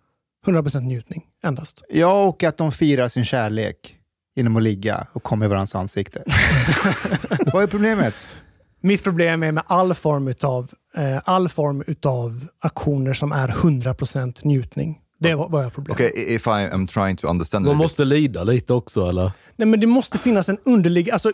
100% 0.45 0.81
njutning 0.81 1.25
endast. 1.43 1.83
Ja, 1.89 2.23
och 2.23 2.43
att 2.43 2.57
de 2.57 2.71
firar 2.71 3.07
sin 3.07 3.25
kärlek 3.25 3.95
genom 4.35 4.55
att 4.55 4.63
ligga 4.63 5.07
och 5.13 5.23
komma 5.23 5.45
i 5.45 5.47
varandras 5.47 5.75
ansikte. 5.75 6.23
Vad 7.53 7.63
är 7.63 7.67
problemet? 7.67 8.15
Mitt 8.81 9.03
problem 9.03 9.43
är 9.43 9.51
med 9.51 9.63
all 9.67 9.93
form 9.93 10.27
utav, 10.27 10.71
eh, 10.95 11.19
all 11.23 11.49
form 11.49 11.83
utav 11.87 12.47
aktioner 12.59 13.13
som 13.13 13.31
är 13.31 13.47
100% 13.47 14.39
njutning. 14.43 14.99
Det 15.19 15.35
var, 15.35 15.49
var 15.49 15.63
jag 15.63 15.73
problem. 15.73 15.93
Okay, 15.93 16.11
if 16.15 16.47
I 16.47 16.49
am 16.49 16.87
trying 16.87 17.17
to 17.17 17.27
understand 17.27 17.65
man 17.65 17.75
måste 17.75 18.05
lida 18.05 18.43
lite 18.43 18.73
också 18.73 19.09
eller? 19.09 19.31
Nej, 19.55 19.67
men 19.67 19.79
det 19.79 19.87
måste 19.87 20.17
finnas 20.17 20.49
en 20.49 20.57
underlig... 20.65 21.11
Alltså, 21.11 21.31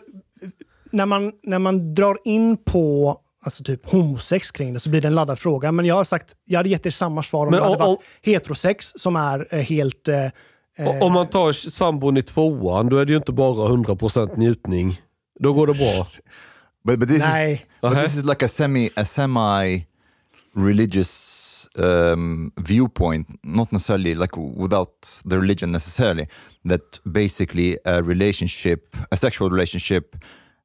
när, 0.90 1.06
man, 1.06 1.32
när 1.42 1.58
man 1.58 1.94
drar 1.94 2.18
in 2.24 2.56
på 2.56 3.20
alltså 3.46 3.64
typ 3.64 3.90
homosex 3.90 4.50
kring 4.50 4.74
det 4.74 4.80
så 4.80 4.90
blir 4.90 5.00
det 5.00 5.08
en 5.08 5.14
laddad 5.14 5.38
fråga. 5.38 5.72
Men 5.72 5.84
jag 5.86 5.94
har 5.94 6.04
sagt, 6.04 6.34
jag 6.44 6.58
hade 6.58 6.68
gett 6.68 6.86
er 6.86 6.90
samma 6.90 7.22
svar 7.22 7.46
om 7.46 7.50
Men 7.50 7.60
det 7.60 7.64
hade 7.64 7.76
om- 7.76 7.88
varit 7.88 7.98
heterosex 8.22 8.92
som 8.96 9.16
är 9.16 9.46
eh, 9.54 9.60
helt... 9.60 10.08
Eh, 10.08 11.02
Om 11.02 11.12
man 11.12 11.26
tar 11.26 11.52
sambon 11.52 12.16
i 12.16 12.22
tvåan, 12.22 12.88
då 12.88 12.96
är 12.98 13.04
det 13.04 13.10
ju 13.12 13.16
inte 13.16 13.32
bara 13.32 13.68
100% 13.68 14.36
njutning. 14.38 15.00
Då 15.40 15.52
går 15.52 15.66
det 15.66 15.72
bra. 15.74 16.06
but, 16.84 16.98
but 17.00 17.08
this 17.08 17.18
Nej. 17.18 17.52
is 17.52 17.60
but 17.80 17.90
Okay. 17.90 18.02
this 18.02 18.16
is 18.16 18.24
like 18.24 18.44
a 18.44 18.48
semi 18.48 18.90
a 18.96 19.04
semi 19.04 19.86
religious 20.54 21.68
um, 21.78 22.52
viewpoint, 22.56 23.28
not 23.44 23.72
necessarily 23.72 24.14
like 24.14 24.36
without 24.36 25.20
the 25.30 25.36
religion 25.36 25.72
necessarily. 25.72 26.26
That 26.68 27.00
basically 27.04 27.78
a 27.84 28.02
relationship, 28.02 28.96
a 29.10 29.16
sexual 29.16 29.50
relationship, 29.50 30.16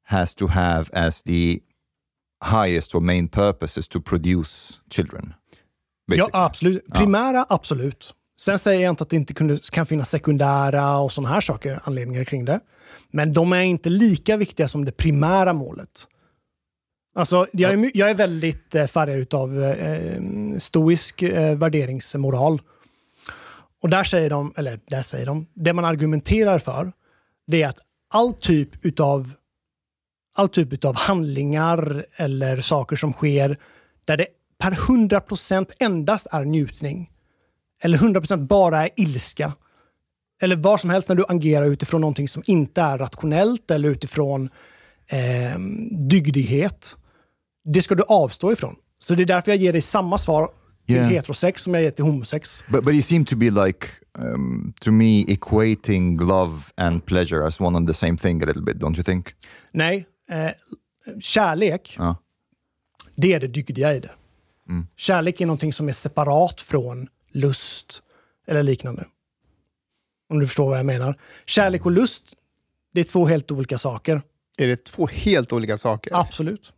has 0.04 0.34
to 0.34 0.46
have 0.46 0.90
as 0.92 1.22
the 1.22 1.60
highest 2.42 2.94
or 2.94 3.00
main 3.00 3.28
purpose 3.28 3.80
is 3.80 3.88
to 3.88 4.00
produce 4.00 4.74
children. 4.90 5.34
Ja, 6.06 6.16
basically. 6.16 6.30
absolut. 6.32 6.92
Primära, 6.94 7.46
absolut. 7.48 8.14
Sen 8.40 8.58
säger 8.58 8.82
jag 8.82 8.92
inte 8.92 9.02
att 9.02 9.10
det 9.10 9.16
inte 9.16 9.34
kunde, 9.34 9.58
kan 9.72 9.86
finnas 9.86 10.10
sekundära 10.10 10.98
och 10.98 11.12
sådana 11.12 11.34
här 11.34 11.40
saker, 11.40 11.80
anledningar 11.84 12.24
kring 12.24 12.44
det. 12.44 12.60
Men 13.10 13.32
de 13.32 13.52
är 13.52 13.62
inte 13.62 13.90
lika 13.90 14.36
viktiga 14.36 14.68
som 14.68 14.84
det 14.84 14.92
primära 14.92 15.52
målet. 15.52 16.06
Alltså, 17.14 17.46
jag 17.52 17.72
är, 17.72 17.90
jag 17.94 18.10
är 18.10 18.14
väldigt 18.14 18.74
eh, 18.74 18.86
färgad 18.86 19.34
av 19.34 19.64
eh, 19.64 20.22
stoisk 20.58 21.22
eh, 21.22 21.58
värderingsmoral. 21.58 22.62
Och 23.82 23.88
där 23.88 24.04
säger 24.04 24.30
de, 24.30 24.54
eller 24.56 24.80
där 24.86 25.02
säger 25.02 25.26
de, 25.26 25.46
det 25.54 25.72
man 25.72 25.84
argumenterar 25.84 26.58
för, 26.58 26.92
det 27.46 27.62
är 27.62 27.68
att 27.68 27.78
all 28.14 28.34
typ 28.34 28.84
utav 28.84 29.34
all 30.34 30.48
typ 30.48 30.72
utav 30.72 30.96
handlingar 30.96 32.04
eller 32.16 32.60
saker 32.60 32.96
som 32.96 33.12
sker 33.12 33.58
där 34.04 34.16
det 34.16 34.26
per 34.58 34.70
100% 34.70 35.70
endast 35.80 36.26
är 36.30 36.44
njutning, 36.44 37.10
eller 37.82 37.98
100% 37.98 38.46
bara 38.46 38.84
är 38.84 38.90
ilska, 38.96 39.52
eller 40.42 40.56
vad 40.56 40.80
som 40.80 40.90
helst 40.90 41.08
när 41.08 41.16
du 41.16 41.24
agerar 41.28 41.66
utifrån 41.66 42.00
någonting 42.00 42.28
som 42.28 42.42
inte 42.46 42.82
är 42.82 42.98
rationellt 42.98 43.70
eller 43.70 43.88
utifrån 43.88 44.48
eh, 45.06 45.58
dygdighet, 46.10 46.96
det 47.64 47.82
ska 47.82 47.94
du 47.94 48.02
avstå 48.02 48.52
ifrån. 48.52 48.76
Så 48.98 49.14
det 49.14 49.22
är 49.22 49.26
därför 49.26 49.50
jag 49.50 49.58
ger 49.58 49.72
dig 49.72 49.82
samma 49.82 50.18
svar 50.18 50.48
till 50.86 50.96
Yeah. 50.96 51.08
heterosex 51.08 51.62
som 51.62 51.74
jag 51.74 51.82
ger 51.82 51.90
till 51.90 52.04
homosex. 52.04 52.64
But 52.68 52.84
but 52.84 52.92
you 52.94 53.02
seem 53.02 53.24
to 53.24 53.36
be 53.36 53.50
like 53.50 53.86
um, 54.18 54.72
to 54.80 54.90
me 54.90 55.24
equating 55.28 56.20
love 56.20 56.62
and 56.76 57.06
pleasure 57.06 57.46
as 57.46 57.60
one 57.60 57.76
and 57.76 57.88
the 57.88 57.94
same 57.94 58.16
thing 58.16 58.42
a 58.42 58.46
little 58.46 58.62
bit, 58.62 58.76
don't 58.76 58.96
you 58.96 59.02
think? 59.02 59.34
Nej, 59.72 60.06
eh, 60.30 60.50
kärlek, 61.20 61.94
Ja. 61.98 62.16
det 63.14 63.32
är 63.32 63.40
det 63.40 63.46
dygdiga 63.46 63.94
i 63.94 64.00
det. 64.00 64.10
Mm. 64.68 64.86
Kärlek 64.96 65.40
är 65.40 65.46
någonting 65.46 65.72
som 65.72 65.88
är 65.88 65.92
separat 65.92 66.60
från 66.60 67.08
lust 67.32 68.02
eller 68.46 68.62
liknande. 68.62 69.06
Om 70.30 70.40
du 70.40 70.46
förstår 70.46 70.68
vad 70.68 70.78
jag 70.78 70.86
menar. 70.86 71.18
Kärlek 71.46 71.86
och 71.86 71.92
lust, 71.92 72.24
det 72.94 73.00
är 73.00 73.04
två 73.04 73.26
helt 73.26 73.50
olika 73.50 73.78
saker. 73.78 74.22
Är 74.58 74.66
det 74.66 74.84
två 74.84 75.06
helt 75.06 75.52
olika 75.52 75.76
saker? 75.76 76.10
Absolut. 76.20 76.72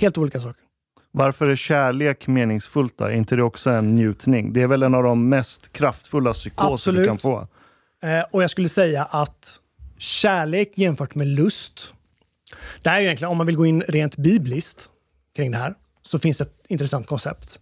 Helt 0.00 0.18
olika 0.18 0.40
saker. 0.40 0.62
Varför 1.10 1.48
är 1.48 1.56
kärlek 1.56 2.26
meningsfullt 2.26 2.98
då? 2.98 3.04
Är 3.04 3.10
inte 3.10 3.36
det 3.36 3.42
också 3.42 3.70
en 3.70 3.94
njutning? 3.94 4.52
Det 4.52 4.62
är 4.62 4.66
väl 4.66 4.82
en 4.82 4.94
av 4.94 5.02
de 5.02 5.28
mest 5.28 5.72
kraftfulla 5.72 6.32
psykoser 6.32 6.72
Absolut. 6.72 7.02
du 7.02 7.06
kan 7.06 7.18
få? 7.18 7.48
Eh, 8.02 8.24
och 8.32 8.42
jag 8.42 8.50
skulle 8.50 8.68
säga 8.68 9.04
att 9.04 9.60
kärlek 9.98 10.78
jämfört 10.78 11.14
med 11.14 11.26
lust. 11.26 11.93
Det 12.82 12.90
här 12.90 12.96
är 12.96 13.00
ju 13.00 13.06
egentligen, 13.06 13.30
om 13.30 13.38
man 13.38 13.46
vill 13.46 13.56
gå 13.56 13.66
in 13.66 13.82
rent 13.82 14.16
bibliskt 14.16 14.90
kring 15.36 15.50
det 15.50 15.58
här, 15.58 15.74
så 16.02 16.18
finns 16.18 16.38
det 16.38 16.44
ett 16.44 16.64
intressant 16.68 17.06
koncept. 17.06 17.60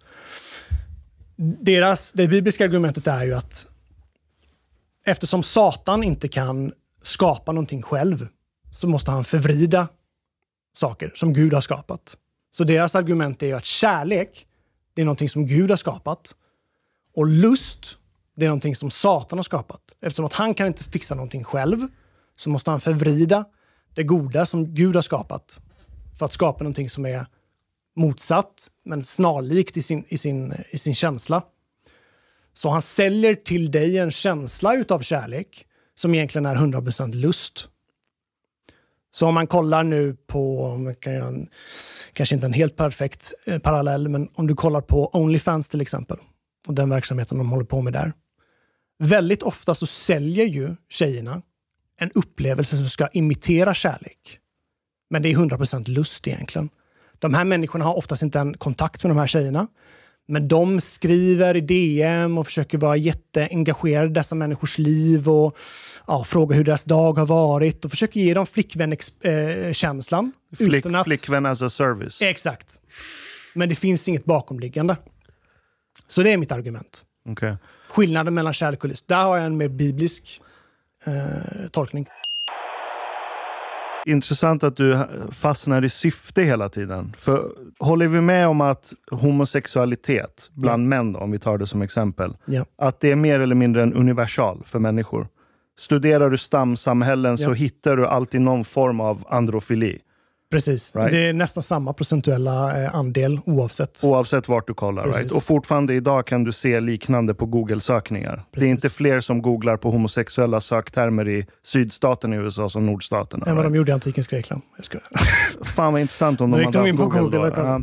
Deras, 1.36 2.12
det 2.12 2.28
bibliska 2.28 2.64
argumentet 2.64 3.06
är 3.06 3.24
ju 3.24 3.34
att 3.34 3.66
eftersom 5.04 5.42
Satan 5.42 6.02
inte 6.02 6.28
kan 6.28 6.72
skapa 7.02 7.52
någonting 7.52 7.82
själv, 7.82 8.28
så 8.70 8.88
måste 8.88 9.10
han 9.10 9.24
förvrida 9.24 9.88
saker 10.74 11.12
som 11.14 11.32
Gud 11.32 11.52
har 11.52 11.60
skapat. 11.60 12.16
Så 12.50 12.64
deras 12.64 12.94
argument 12.94 13.42
är 13.42 13.46
ju 13.46 13.52
att 13.52 13.64
kärlek, 13.64 14.46
det 14.94 15.02
är 15.02 15.04
någonting 15.04 15.28
som 15.28 15.46
Gud 15.46 15.70
har 15.70 15.76
skapat. 15.76 16.34
Och 17.14 17.26
lust, 17.26 17.98
det 18.36 18.44
är 18.44 18.48
någonting 18.48 18.76
som 18.76 18.90
Satan 18.90 19.38
har 19.38 19.42
skapat. 19.42 19.80
Eftersom 20.00 20.24
att 20.24 20.32
han 20.32 20.54
kan 20.54 20.66
inte 20.66 20.84
fixa 20.84 21.14
någonting 21.14 21.44
själv, 21.44 21.88
så 22.36 22.50
måste 22.50 22.70
han 22.70 22.80
förvrida 22.80 23.44
det 23.94 24.02
goda 24.02 24.46
som 24.46 24.74
Gud 24.74 24.94
har 24.94 25.02
skapat 25.02 25.60
för 26.18 26.26
att 26.26 26.32
skapa 26.32 26.64
någonting 26.64 26.90
som 26.90 27.06
är 27.06 27.26
motsatt, 27.96 28.70
men 28.84 29.02
snarlikt 29.02 29.76
i 29.76 29.82
sin, 29.82 30.04
i 30.08 30.18
sin, 30.18 30.54
i 30.70 30.78
sin 30.78 30.94
känsla. 30.94 31.42
Så 32.52 32.68
han 32.68 32.82
säljer 32.82 33.34
till 33.34 33.70
dig 33.70 33.98
en 33.98 34.10
känsla 34.10 34.74
utav 34.74 35.00
kärlek 35.00 35.66
som 35.94 36.14
egentligen 36.14 36.46
är 36.46 36.56
100% 36.56 37.14
lust. 37.14 37.68
Så 39.10 39.26
om 39.26 39.34
man 39.34 39.46
kollar 39.46 39.84
nu 39.84 40.16
på, 40.26 40.94
kan 41.00 41.12
jag, 41.12 41.46
kanske 42.12 42.34
inte 42.34 42.46
en 42.46 42.52
helt 42.52 42.76
perfekt 42.76 43.32
eh, 43.46 43.58
parallell, 43.58 44.08
men 44.08 44.28
om 44.34 44.46
du 44.46 44.54
kollar 44.54 44.80
på 44.80 45.10
Onlyfans 45.12 45.68
till 45.68 45.80
exempel 45.80 46.16
och 46.66 46.74
den 46.74 46.90
verksamheten 46.90 47.38
de 47.38 47.50
håller 47.50 47.64
på 47.64 47.82
med 47.82 47.92
där. 47.92 48.12
Väldigt 48.98 49.42
ofta 49.42 49.74
så 49.74 49.86
säljer 49.86 50.46
ju 50.46 50.76
tjejerna 50.88 51.42
en 52.02 52.10
upplevelse 52.14 52.76
som 52.76 52.88
ska 52.88 53.08
imitera 53.08 53.74
kärlek. 53.74 54.38
Men 55.10 55.22
det 55.22 55.28
är 55.28 55.36
100% 55.36 55.90
lust 55.90 56.28
egentligen. 56.28 56.68
De 57.18 57.34
här 57.34 57.44
människorna 57.44 57.84
har 57.84 57.94
oftast 57.94 58.22
inte 58.22 58.38
en 58.38 58.54
kontakt 58.54 59.04
med 59.04 59.10
de 59.10 59.18
här 59.18 59.26
tjejerna. 59.26 59.66
Men 60.28 60.48
de 60.48 60.80
skriver 60.80 61.56
i 61.56 61.60
DM 61.60 62.38
och 62.38 62.46
försöker 62.46 62.78
vara 62.78 62.96
jätteengagerade 62.96 64.06
i 64.06 64.12
dessa 64.12 64.34
människors 64.34 64.78
liv 64.78 65.28
och 65.28 65.56
ja, 66.06 66.24
fråga 66.24 66.56
hur 66.56 66.64
deras 66.64 66.84
dag 66.84 67.18
har 67.18 67.26
varit 67.26 67.84
och 67.84 67.90
försöker 67.90 68.20
ge 68.20 68.34
dem 68.34 68.46
flickvän-känslan. 68.46 70.32
Flick, 70.56 70.86
Flickvän 71.04 71.46
as 71.46 71.62
a 71.62 71.70
service. 71.70 72.22
Exakt. 72.22 72.80
Men 73.54 73.68
det 73.68 73.74
finns 73.74 74.08
inget 74.08 74.24
bakomliggande. 74.24 74.96
Så 76.08 76.22
det 76.22 76.32
är 76.32 76.36
mitt 76.36 76.52
argument. 76.52 77.04
Okej. 77.28 77.56
Skillnaden 77.88 78.34
mellan 78.34 78.52
kärlek 78.52 78.84
och 78.84 78.90
lust. 78.90 79.08
Där 79.08 79.24
har 79.24 79.36
jag 79.36 79.46
en 79.46 79.56
mer 79.56 79.68
biblisk 79.68 80.40
eh, 81.04 81.68
tolkning. 81.70 82.06
Intressant 84.06 84.64
att 84.64 84.76
du 84.76 84.98
fastnar 85.32 85.84
i 85.84 85.88
syfte 85.90 86.42
hela 86.42 86.68
tiden. 86.68 87.12
För 87.18 87.50
håller 87.78 88.08
vi 88.08 88.20
med 88.20 88.48
om 88.48 88.60
att 88.60 88.92
homosexualitet 89.10 90.50
bland 90.52 90.88
män, 90.88 91.12
då, 91.12 91.18
om 91.20 91.30
vi 91.30 91.38
tar 91.38 91.58
det 91.58 91.66
som 91.66 91.82
exempel, 91.82 92.36
Ja. 92.44 92.64
att 92.78 93.00
det 93.00 93.10
är 93.10 93.16
mer 93.16 93.40
eller 93.40 93.54
mindre 93.54 93.82
en 93.82 93.94
universal 93.94 94.62
för 94.64 94.78
människor? 94.78 95.28
Studerar 95.78 96.30
du 96.30 96.38
stamsamhällen 96.38 97.38
så 97.38 97.50
Ja. 97.50 97.52
hittar 97.54 97.96
du 97.96 98.06
alltid 98.06 98.40
någon 98.40 98.64
form 98.64 99.00
av 99.00 99.24
androfili. 99.28 99.98
Precis. 100.52 100.96
Right. 100.96 101.10
Det 101.10 101.18
är 101.18 101.32
nästan 101.32 101.62
samma 101.62 101.92
procentuella 101.92 102.84
eh, 102.84 102.94
andel 102.94 103.40
oavsett. 103.44 104.04
Oavsett 104.04 104.48
vart 104.48 104.66
du 104.66 104.74
kollar. 104.74 105.04
Precis. 105.04 105.20
Right? 105.20 105.32
Och 105.32 105.42
fortfarande 105.42 105.94
idag 105.94 106.26
kan 106.26 106.44
du 106.44 106.52
se 106.52 106.80
liknande 106.80 107.34
på 107.34 107.46
Google-sökningar. 107.46 108.44
Det 108.50 108.64
är 108.64 108.68
inte 108.68 108.90
fler 108.90 109.20
som 109.20 109.42
googlar 109.42 109.76
på 109.76 109.90
homosexuella 109.90 110.60
söktermer 110.60 111.28
i 111.28 111.46
sydstaten 111.62 112.32
i 112.32 112.36
USA 112.36 112.68
som 112.68 112.86
nordstaterna. 112.86 113.46
Än 113.46 113.56
vad 113.56 113.64
right? 113.64 113.72
de 113.72 113.76
gjorde 113.76 113.90
i 113.90 113.94
antikens 113.94 114.28
Grekland. 114.28 114.62
Jag 114.76 114.84
skojar. 114.84 115.04
Fan 115.64 115.92
vad 115.92 116.00
intressant 116.00 116.40
om 116.40 116.50
de 116.50 116.64
hade 116.64 116.78
haft 116.78 116.96
Google. 116.96 117.20
Google. 117.20 117.52
Ja. 117.56 117.82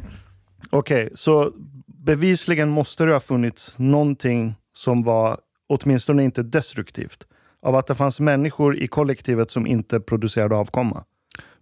Okej, 0.70 1.10
så 1.16 1.52
bevisligen 1.88 2.70
måste 2.70 3.06
det 3.06 3.14
ha 3.14 3.20
funnits 3.20 3.78
någonting 3.78 4.56
som 4.74 5.04
var 5.04 5.38
åtminstone 5.70 6.24
inte 6.24 6.44
destruktivt. 6.44 7.24
Av 7.62 7.76
att 7.76 7.88
det 7.88 7.96
fanns 7.96 8.20
människor 8.20 8.78
i 8.78 8.88
kollektivet 8.88 9.52
som 9.52 9.68
inte 9.68 10.00
producerade 10.00 10.56
avkomma. 10.56 11.04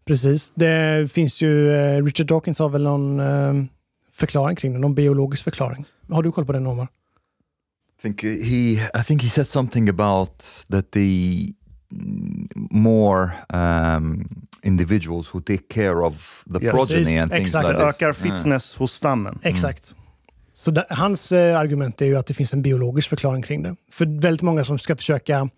Precis. 0.07 0.51
Det 0.55 1.11
finns 1.11 1.41
ju, 1.41 1.71
eh, 1.75 2.03
Richard 2.03 2.27
Dawkins 2.27 2.59
har 2.59 2.69
väl 2.69 2.83
någon 2.83 3.19
eh, 3.19 3.53
förklaring 4.13 4.55
kring 4.55 4.73
det, 4.73 4.79
någon 4.79 4.95
biologisk 4.95 5.43
förklaring. 5.43 5.85
Har 6.09 6.23
du 6.23 6.31
koll 6.31 6.45
på 6.45 6.51
den 6.53 6.67
Omar? 6.67 6.87
I 7.99 8.01
think 8.01 8.23
he 8.23 8.73
I 8.99 9.03
think 9.05 9.23
he 9.23 9.29
said 9.29 9.47
something 9.47 9.89
about 9.89 10.43
that 10.71 10.91
the 10.91 11.37
mm, 11.91 12.47
more 12.71 13.31
um, 13.53 14.29
individuals 14.63 15.33
who 15.33 15.41
take 15.41 15.63
care 15.69 15.95
of 16.05 16.43
the 16.53 16.65
Yes. 16.65 16.71
progeny 16.75 17.17
and 17.17 17.31
things 17.31 17.45
exakt. 17.47 17.67
like 17.67 17.77
this. 17.79 17.95
ökar 17.95 18.13
fitness 18.13 18.75
hos 18.75 18.91
stammen. 18.93 19.39
Exakt. 19.43 19.95
Så 20.53 20.71
där, 20.71 20.85
hans 20.89 21.31
eh, 21.31 21.59
argument 21.59 22.01
är 22.01 22.05
ju 22.05 22.15
att 22.17 22.25
det 22.27 22.33
finns 22.33 22.53
en 22.53 22.61
biologisk 22.61 23.09
förklaring 23.09 23.41
kring 23.41 23.63
det. 23.63 23.75
För 23.91 24.21
väldigt 24.21 24.41
många 24.41 24.63
som 24.63 24.79
ska 24.79 24.95
försöka 24.95 25.49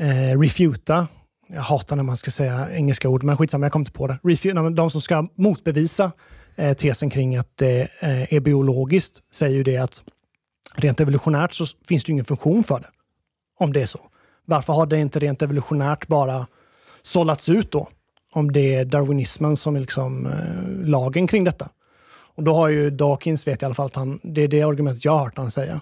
eh, 0.00 0.38
refuta, 0.40 1.08
jag 1.54 1.62
hatar 1.62 1.96
när 1.96 2.02
man 2.02 2.16
ska 2.16 2.30
säga 2.30 2.68
engelska 2.70 3.08
ord, 3.08 3.22
men 3.22 3.36
skitsamma, 3.36 3.64
jag 3.64 3.72
kom 3.72 3.82
inte 3.82 3.92
på 3.92 4.06
det. 4.06 4.18
Refuta, 4.22 4.70
de 4.70 4.90
som 4.90 5.00
ska 5.00 5.28
motbevisa 5.34 6.12
eh, 6.56 6.76
tesen 6.76 7.10
kring 7.10 7.36
att 7.36 7.56
det 7.56 7.80
eh, 7.80 8.34
är 8.34 8.40
biologiskt 8.40 9.22
säger 9.32 9.56
ju 9.56 9.62
det 9.62 9.76
att 9.76 10.02
rent 10.74 11.00
evolutionärt 11.00 11.52
så 11.52 11.66
finns 11.88 12.04
det 12.04 12.08
ju 12.08 12.12
ingen 12.12 12.24
funktion 12.24 12.64
för 12.64 12.80
det. 12.80 12.88
Om 13.58 13.72
det 13.72 13.82
är 13.82 13.86
så. 13.86 14.00
Varför 14.44 14.72
har 14.72 14.86
det 14.86 14.98
inte 14.98 15.18
rent 15.18 15.42
evolutionärt 15.42 16.06
bara 16.06 16.46
sållats 17.02 17.48
ut 17.48 17.70
då? 17.70 17.88
Om 18.32 18.52
det 18.52 18.74
är 18.74 18.84
darwinismen 18.84 19.56
som 19.56 19.76
är 19.76 19.80
liksom 19.80 20.26
eh, 20.26 20.88
lagen 20.88 21.26
kring 21.26 21.44
detta. 21.44 21.68
Och 22.34 22.42
då 22.42 22.54
har 22.54 22.68
ju 22.68 22.90
Dawkins, 22.90 23.46
vet 23.46 23.62
jag 23.62 23.66
i 23.66 23.68
alla 23.68 23.74
fall, 23.74 23.86
att 23.86 23.96
han, 23.96 24.20
det 24.22 24.42
är 24.42 24.48
det 24.48 24.62
argumentet 24.62 25.04
jag 25.04 25.12
har 25.12 25.24
hört 25.24 25.36
han 25.36 25.50
säga. 25.50 25.80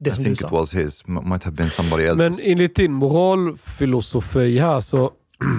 Det 0.00 0.10
I 0.10 0.14
som 0.14 0.24
du 0.24 0.28
think 0.28 0.40
it 0.40 0.48
sa. 0.48 0.56
was 0.58 0.74
his, 0.74 1.02
m- 1.08 1.20
might 1.24 1.44
have 1.44 1.56
been 1.56 1.70
somebody 1.70 2.04
else. 2.04 2.16
Men 2.30 2.38
enligt 2.42 2.74
din 2.76 2.92
moralfilosofi 2.92 4.58
här 4.58 4.80
så 4.80 5.10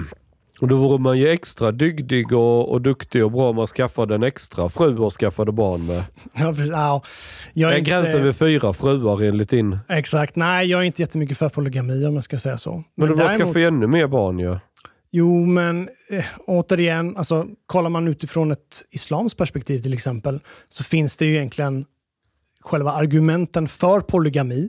och 0.60 0.68
då 0.68 0.76
vore 0.76 0.98
man 0.98 1.18
ju 1.18 1.28
extra 1.28 1.72
dygdig 1.72 2.32
och, 2.32 2.68
och 2.72 2.82
duktig 2.82 3.24
och 3.24 3.32
bra 3.32 3.50
om 3.50 3.56
man 3.56 3.66
skaffade 3.66 4.14
en 4.14 4.22
extra 4.22 4.68
fru 4.68 4.98
och 4.98 5.12
skaffade 5.12 5.52
barn 5.52 5.86
med. 5.86 6.04
Ja, 6.34 6.52
precis. 6.52 6.68
Ja, 6.70 7.02
jag 7.52 7.70
är 7.70 7.74
är 7.74 7.78
inte- 7.78 7.90
gränsen 7.90 8.22
vid 8.24 8.36
fyra 8.36 8.72
fruar 8.72 9.22
enligt 9.22 9.48
din... 9.50 9.78
Exakt. 9.88 10.36
Nej, 10.36 10.66
jag 10.66 10.80
är 10.80 10.84
inte 10.84 11.02
jättemycket 11.02 11.38
för 11.38 11.48
polygami 11.48 12.06
om 12.06 12.14
jag 12.14 12.24
ska 12.24 12.38
säga 12.38 12.58
så. 12.58 12.84
Men 12.96 13.08
du 13.08 13.14
bara 13.16 13.28
däremot- 13.28 13.46
skaffa 13.48 13.60
ännu 13.60 13.86
mer 13.86 14.06
barn 14.06 14.38
ju. 14.38 14.56
Jo, 15.14 15.46
men 15.46 15.88
eh, 16.10 16.24
återigen, 16.46 17.16
alltså, 17.16 17.46
kollar 17.66 17.90
man 17.90 18.08
utifrån 18.08 18.50
ett 18.52 18.82
islams 18.90 19.34
perspektiv 19.34 19.82
till 19.82 19.94
exempel, 19.94 20.40
så 20.68 20.84
finns 20.84 21.16
det 21.16 21.24
ju 21.26 21.34
egentligen 21.34 21.84
själva 22.62 22.92
argumenten 22.92 23.68
för 23.68 24.00
polygami 24.00 24.68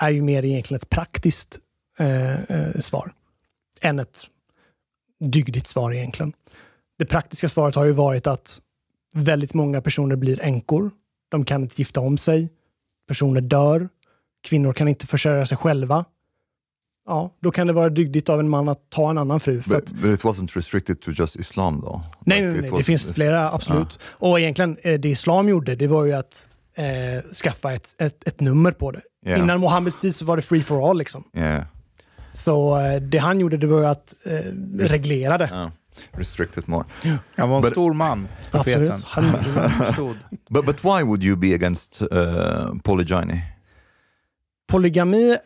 är 0.00 0.10
ju 0.10 0.22
mer 0.22 0.44
egentligen 0.44 0.76
ett 0.76 0.90
praktiskt 0.90 1.58
eh, 1.98 2.42
eh, 2.42 2.80
svar 2.80 3.12
än 3.80 3.98
ett 3.98 4.26
dygdigt 5.20 5.66
svar 5.66 5.92
egentligen. 5.92 6.32
Det 6.98 7.06
praktiska 7.06 7.48
svaret 7.48 7.74
har 7.74 7.84
ju 7.84 7.92
varit 7.92 8.26
att 8.26 8.60
väldigt 9.14 9.54
många 9.54 9.80
personer 9.80 10.16
blir 10.16 10.42
änkor. 10.42 10.90
De 11.28 11.44
kan 11.44 11.62
inte 11.62 11.74
gifta 11.78 12.00
om 12.00 12.18
sig. 12.18 12.50
Personer 13.08 13.40
dör. 13.40 13.88
Kvinnor 14.42 14.72
kan 14.72 14.88
inte 14.88 15.06
försörja 15.06 15.46
sig 15.46 15.56
själva. 15.58 16.04
Ja, 17.06 17.34
då 17.40 17.50
kan 17.50 17.66
det 17.66 17.72
vara 17.72 17.88
dygdigt 17.88 18.28
av 18.28 18.40
en 18.40 18.48
man 18.48 18.68
att 18.68 18.90
ta 18.90 19.10
en 19.10 19.18
annan 19.18 19.40
fru. 19.40 19.62
But, 19.66 19.76
att, 19.76 19.92
but 19.92 20.18
it 20.18 20.24
wasn't 20.24 20.54
restricted 20.54 21.00
to 21.00 21.10
just 21.10 21.36
Islam 21.36 21.80
though. 21.80 22.00
nej, 22.20 22.40
Like, 22.40 22.60
nej, 22.60 22.70
nej, 22.70 22.78
det 22.78 22.84
finns 22.84 23.14
flera, 23.14 23.50
absolut. 23.50 23.98
Och 24.02 24.40
egentligen, 24.40 24.76
eh, 24.82 25.00
det 25.00 25.08
islam 25.08 25.48
gjorde, 25.48 25.74
det 25.74 25.86
var 25.86 26.04
ju 26.04 26.12
att 26.12 26.48
eh, 26.74 27.22
skaffa 27.34 27.72
ett, 27.72 27.94
ett, 28.02 28.28
ett 28.28 28.40
nummer 28.40 28.72
på 28.72 28.90
det. 28.90 29.00
Ja. 29.26 29.36
Innan 29.36 29.60
Mohammeds 29.60 30.00
tid 30.00 30.14
så 30.14 30.24
var 30.24 30.36
det 30.36 30.42
free 30.42 30.62
for 30.62 30.90
all. 30.90 30.98
Liksom. 30.98 31.24
Yeah. 31.36 31.64
Så 32.30 32.78
eh, 32.80 33.00
det 33.02 33.18
han 33.18 33.40
gjorde, 33.40 33.56
det 33.56 33.66
var 33.66 33.82
att 33.82 34.14
eh, 34.24 34.32
reglera 34.78 35.38
det. 35.38 35.44
Yeah. 35.52 35.70
Restricted 36.12 36.68
more. 36.68 36.84
Han 37.36 37.48
var 37.50 37.56
en 37.56 37.62
But- 37.62 37.70
stor 37.70 37.92
man, 37.92 38.28
profeten. 38.50 38.92
Absolut. 38.92 39.04
Han, 39.04 39.92
Stod. 39.92 40.16
But, 40.50 40.66
but 40.66 40.84
why 40.84 41.02
would 41.02 41.24
you 41.24 41.36
be 41.36 41.54
against 41.54 42.02
uh, 42.02 42.74
polygyny? 42.84 43.40
Polygami, 44.70 45.36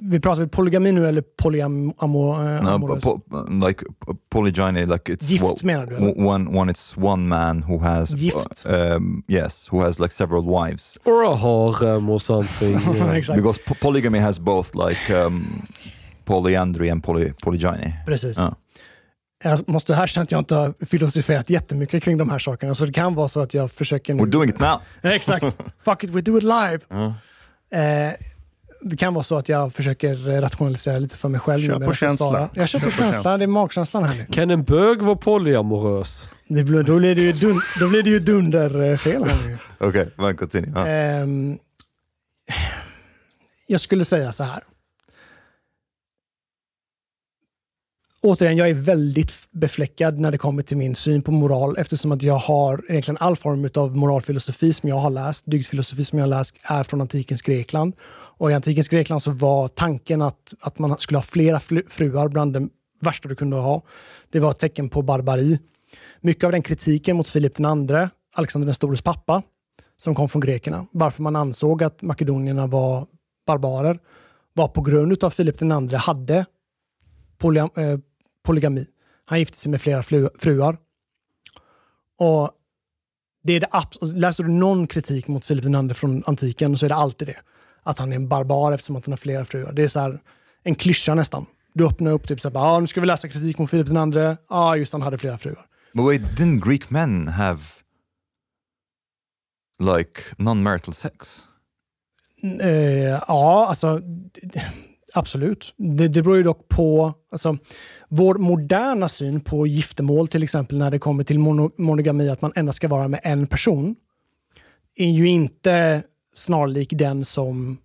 vi 0.00 0.20
pratar 0.20 0.46
polygami 0.46 0.92
nu 0.92 1.06
eller 1.08 1.22
polyamorös? 1.22 2.62
No, 2.62 3.00
po- 3.00 3.66
like 3.66 3.84
uh, 4.08 4.14
polygyny, 4.30 4.86
like 4.86 5.12
it's 5.12 5.30
Gift 5.30 5.44
well, 5.44 5.56
menar 5.62 5.86
du, 5.86 5.96
eller? 5.96 6.26
one, 6.26 6.58
one 6.58 6.72
it's 6.72 6.96
one 6.96 7.28
man 7.28 7.62
who 7.62 7.78
has 7.78 8.10
Gift. 8.10 8.66
uh, 8.66 8.96
um, 8.96 9.22
yes, 9.28 9.68
who 9.72 9.80
has 9.82 9.98
like 10.00 10.14
several 10.14 10.42
wives. 10.44 10.98
Or 11.04 11.22
a 11.24 11.34
harem 11.36 12.10
or 12.10 12.20
something. 12.20 12.72
yeah. 12.96 13.16
Exakt. 13.16 13.36
Because 13.36 13.58
po- 13.66 13.76
polygamy 13.80 14.18
has 14.18 14.38
both 14.38 14.74
like 14.74 15.10
um, 15.26 15.66
polyandry 16.24 16.90
and 16.90 17.02
poly- 17.02 17.32
polygyny. 17.42 17.92
Precis. 18.06 18.38
Ja. 18.38 18.54
Jag 19.44 19.68
måste 19.68 19.92
erkänna 19.92 20.24
att 20.24 20.32
jag 20.32 20.38
inte 20.38 20.54
har 20.54 20.74
filosoferat 20.86 21.50
jättemycket 21.50 22.02
kring 22.02 22.16
de 22.16 22.30
här 22.30 22.38
sakerna, 22.38 22.74
så 22.74 22.86
det 22.86 22.92
kan 22.92 23.14
vara 23.14 23.28
så 23.28 23.40
att 23.40 23.54
jag 23.54 23.70
försöker... 23.70 24.14
Nu... 24.14 24.22
We're 24.22 24.30
doing 24.30 24.50
it 24.50 24.60
now. 24.60 24.80
Exakt. 25.12 25.46
Fuck 25.84 26.04
it, 26.04 26.10
we 26.10 26.20
do 26.20 26.38
it 26.38 26.44
live. 26.44 26.78
Ja. 26.88 27.14
Eh, 27.78 28.12
det 28.84 28.96
kan 28.96 29.14
vara 29.14 29.24
så 29.24 29.36
att 29.36 29.48
jag 29.48 29.74
försöker 29.74 30.40
rationalisera 30.40 30.98
lite 30.98 31.16
för 31.16 31.28
mig 31.28 31.40
själv. 31.40 31.66
Kör 31.66 31.80
på 31.80 31.92
känsla. 31.92 32.16
svara. 32.16 32.48
Jag 32.54 32.68
kör 32.68 32.78
på 32.78 32.84
Kör 32.84 32.90
på 32.90 32.96
känsla. 32.96 33.12
känsla. 33.12 33.38
Det 33.38 33.44
är 33.44 33.46
magkänslan 33.46 34.04
här 34.04 34.14
nu. 34.14 34.26
Kan 34.30 34.50
en 34.50 34.62
bög 34.62 35.02
vara 35.02 35.16
polyamorös? 35.16 36.28
Det 36.48 36.64
blir, 36.64 36.82
då, 36.82 36.98
blir 36.98 37.14
det 37.14 37.22
ju 37.22 37.32
dun, 37.32 37.60
då 37.80 37.88
blir 37.88 38.02
det 38.02 38.10
ju 38.10 38.20
dunderfel 38.20 39.24
här 39.24 39.48
nu. 39.48 39.58
Okay, 39.88 40.06
well, 40.16 40.34
continue. 40.34 40.72
Ah. 40.76 40.86
Ehm, 40.86 41.58
jag 43.66 43.80
skulle 43.80 44.04
säga 44.04 44.32
så 44.32 44.44
här. 44.44 44.62
Återigen, 48.24 48.56
jag 48.56 48.68
är 48.68 48.74
väldigt 48.74 49.32
befläckad 49.50 50.18
när 50.18 50.30
det 50.30 50.38
kommer 50.38 50.62
till 50.62 50.76
min 50.76 50.94
syn 50.94 51.22
på 51.22 51.32
moral 51.32 51.76
eftersom 51.78 52.12
att 52.12 52.22
jag 52.22 52.38
har 52.38 52.84
egentligen 52.88 53.18
all 53.20 53.36
form 53.36 53.70
av 53.74 53.96
moralfilosofi 53.96 54.72
som 54.72 54.88
jag 54.88 54.96
har 54.96 55.10
läst, 55.10 55.44
dygdfilosofi 55.46 56.04
som 56.04 56.18
jag 56.18 56.26
har 56.26 56.30
läst, 56.30 56.56
är 56.64 56.84
från 56.84 57.00
antikens 57.00 57.42
Grekland. 57.42 57.94
Och 58.42 58.50
i 58.50 58.54
antikens 58.54 58.88
Grekland 58.88 59.22
så 59.22 59.30
var 59.30 59.68
tanken 59.68 60.22
att, 60.22 60.54
att 60.60 60.78
man 60.78 60.98
skulle 60.98 61.18
ha 61.18 61.22
flera 61.22 61.60
fruar 61.88 62.28
bland 62.28 62.52
det 62.52 62.68
värsta 63.00 63.28
du 63.28 63.34
kunde 63.34 63.56
ha. 63.56 63.82
Det 64.30 64.40
var 64.40 64.50
ett 64.50 64.58
tecken 64.58 64.88
på 64.88 65.02
barbari. 65.02 65.58
Mycket 66.20 66.44
av 66.44 66.52
den 66.52 66.62
kritiken 66.62 67.16
mot 67.16 67.28
Filip 67.28 67.60
II, 67.60 67.66
Alexander 68.34 68.66
den 68.66 68.74
stores 68.74 69.02
pappa, 69.02 69.42
som 69.96 70.14
kom 70.14 70.28
från 70.28 70.40
grekerna, 70.40 70.86
varför 70.92 71.22
man 71.22 71.36
ansåg 71.36 71.82
att 71.82 72.02
makedonierna 72.02 72.66
var 72.66 73.06
barbarer, 73.46 73.98
var 74.52 74.68
på 74.68 74.80
grund 74.80 75.24
av 75.24 75.28
att 75.28 75.34
Filip 75.34 75.62
II 75.62 75.96
hade 75.96 76.46
poly, 77.38 77.60
eh, 77.60 77.68
polygami. 78.44 78.86
Han 79.24 79.38
gifte 79.38 79.58
sig 79.58 79.70
med 79.70 79.80
flera 79.80 80.02
flu, 80.02 80.28
fruar. 80.38 80.76
Och 82.18 82.50
det 83.42 83.52
är 83.52 83.60
det 83.60 84.16
Läser 84.16 84.44
du 84.44 84.50
någon 84.50 84.86
kritik 84.86 85.28
mot 85.28 85.44
Filip 85.44 85.64
II 85.64 85.94
från 85.94 86.22
antiken 86.26 86.78
så 86.78 86.84
är 86.84 86.88
det 86.88 86.94
alltid 86.94 87.28
det. 87.28 87.36
Att 87.82 87.98
han 87.98 88.12
är 88.12 88.16
en 88.16 88.28
barbar 88.28 88.72
eftersom 88.72 88.96
att 88.96 89.06
han 89.06 89.12
har 89.12 89.16
flera 89.16 89.44
fruar. 89.44 89.72
Det 89.72 89.82
är 89.82 89.88
så 89.88 90.00
här, 90.00 90.20
en 90.62 90.74
klyscha 90.74 91.14
nästan. 91.14 91.46
Du 91.74 91.86
öppnar 91.86 92.12
upp 92.12 92.28
typ 92.28 92.40
så 92.40 92.48
här, 92.48 92.56
ah, 92.56 92.80
nu 92.80 92.86
ska 92.86 93.00
vi 93.00 93.06
läsa 93.06 93.28
kritik 93.28 93.58
mot 93.58 93.70
Filip 93.70 93.88
II. 93.88 93.94
Ja, 94.14 94.36
ah, 94.48 94.76
just 94.76 94.92
han 94.92 95.02
hade 95.02 95.18
flera 95.18 95.38
fruar. 95.38 95.66
But 95.94 96.04
wait, 96.04 96.22
didn't 96.22 96.68
Greek 96.68 96.90
men 96.90 97.28
have 97.28 97.60
like 99.80 100.22
non-marital 100.36 100.92
sex? 100.92 101.46
Eh, 102.60 103.20
ja, 103.28 103.66
alltså 103.68 104.00
absolut. 105.14 105.74
Det, 105.76 106.08
det 106.08 106.22
beror 106.22 106.36
ju 106.36 106.42
dock 106.42 106.68
på 106.68 107.14
alltså, 107.30 107.58
vår 108.08 108.34
moderna 108.34 109.08
syn 109.08 109.40
på 109.40 109.66
giftermål, 109.66 110.28
till 110.28 110.42
exempel 110.42 110.78
när 110.78 110.90
det 110.90 110.98
kommer 110.98 111.24
till 111.24 111.38
mono, 111.38 111.70
monogami, 111.78 112.28
att 112.28 112.42
man 112.42 112.52
endast 112.54 112.76
ska 112.76 112.88
vara 112.88 113.08
med 113.08 113.20
en 113.22 113.46
person, 113.46 113.96
är 114.96 115.10
ju 115.10 115.28
inte 115.28 116.02
snarlik 116.32 116.88
den 116.92 117.24
som 117.24 117.78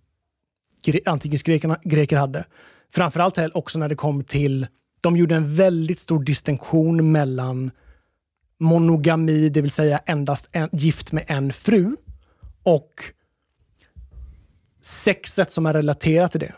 gre, 0.84 1.00
antikens 1.06 1.42
grekerna, 1.42 1.78
greker 1.84 2.16
hade. 2.16 2.44
Framförallt 2.90 3.38
också 3.54 3.78
när 3.78 3.88
det 3.88 3.94
kom 3.94 4.24
till, 4.24 4.66
de 5.00 5.16
gjorde 5.16 5.34
en 5.34 5.56
väldigt 5.56 6.00
stor 6.00 6.22
distinktion 6.22 7.12
mellan 7.12 7.70
monogami, 8.60 9.48
det 9.48 9.60
vill 9.60 9.70
säga 9.70 9.98
endast 10.06 10.48
en, 10.52 10.68
gift 10.72 11.12
med 11.12 11.24
en 11.26 11.52
fru, 11.52 11.96
och 12.62 13.04
sexet 14.80 15.50
som 15.50 15.66
är 15.66 15.74
relaterat 15.74 16.30
till 16.30 16.40
det. 16.40 16.54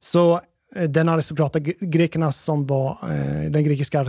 Så 0.00 0.40
eh, 0.74 0.88
den 0.88 1.08
aristokrata 1.08 1.58
grekerna 1.80 2.32
som 2.32 2.66
var 2.66 2.98
eh, 3.02 3.50
den 3.50 3.64
grekiska 3.64 4.06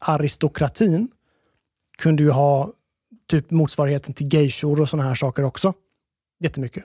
aristokratin 0.00 1.08
kunde 1.98 2.22
ju 2.22 2.30
ha 2.30 2.72
typ 3.28 3.50
motsvarigheten 3.50 4.14
till 4.14 4.34
geishor 4.34 4.80
och 4.80 4.88
sådana 4.88 5.08
här 5.08 5.14
saker 5.14 5.44
också. 5.44 5.74
Jättemycket. 6.42 6.84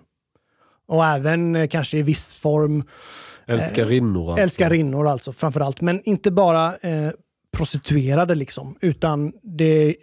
Och 0.88 1.06
även 1.06 1.56
eh, 1.56 1.68
kanske 1.68 1.98
i 1.98 2.02
viss 2.02 2.34
form 2.34 2.84
Älskarinnor 3.46 4.30
alltså. 4.30 4.44
älskarinnor 4.44 5.08
alltså 5.08 5.34
framförallt. 5.34 5.82
Men 5.82 6.02
inte 6.04 6.32
bara 6.32 6.78
eh, 6.78 7.10
prostituerade 7.58 8.36
liksom, 8.36 8.76
utan 8.82 9.34
det 9.44 9.66
är 9.66 9.96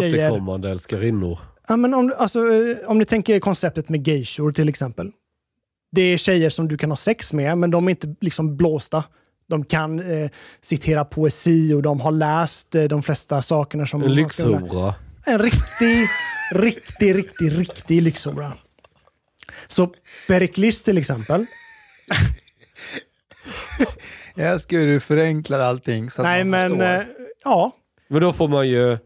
tjejer... 0.00 0.30
Återkommande 0.30 0.70
älskarinnor. 0.70 1.38
Ja, 1.68 1.76
men 1.76 1.94
om, 1.94 2.14
alltså, 2.18 2.52
eh, 2.52 2.76
om 2.90 2.98
ni 2.98 3.04
tänker 3.04 3.40
konceptet 3.40 3.88
med 3.88 4.08
geishor 4.08 4.52
till 4.52 4.68
exempel. 4.68 5.10
Det 5.92 6.02
är 6.02 6.16
tjejer 6.16 6.50
som 6.50 6.68
du 6.68 6.76
kan 6.76 6.90
ha 6.90 6.96
sex 6.96 7.32
med, 7.32 7.58
men 7.58 7.70
de 7.70 7.86
är 7.86 7.90
inte 7.90 8.14
liksom 8.20 8.56
blåsta. 8.56 9.04
De 9.48 9.64
kan 9.64 9.98
eh, 9.98 10.30
citera 10.60 11.04
poesi 11.04 11.72
och 11.72 11.82
de 11.82 12.00
har 12.00 12.12
läst 12.12 12.74
eh, 12.74 12.84
de 12.84 13.02
flesta 13.02 13.42
sakerna 13.42 13.86
som... 13.86 14.02
En 14.02 14.14
lyxhora. 14.14 14.94
En 15.26 15.38
riktig, 15.38 16.08
riktig, 16.54 17.14
riktig, 17.14 17.58
riktig 17.58 18.02
lyxhora. 18.02 18.52
Så 19.66 19.94
Periklis 20.28 20.82
till 20.82 20.98
exempel. 20.98 21.46
Jag 24.34 24.52
älskar 24.52 24.78
hur 24.78 24.86
du 24.86 25.00
förenklar 25.00 25.60
allting. 25.60 26.10
Så 26.10 26.20
att 26.22 26.24
Nej, 26.24 26.44
man 26.44 26.50
men 26.50 26.70
förstår. 26.70 26.84
eh, 26.84 27.26
ja. 27.44 27.72
Men 28.08 28.20
då 28.20 28.32
får 28.32 28.48
man 28.48 28.68
ju 28.68 28.98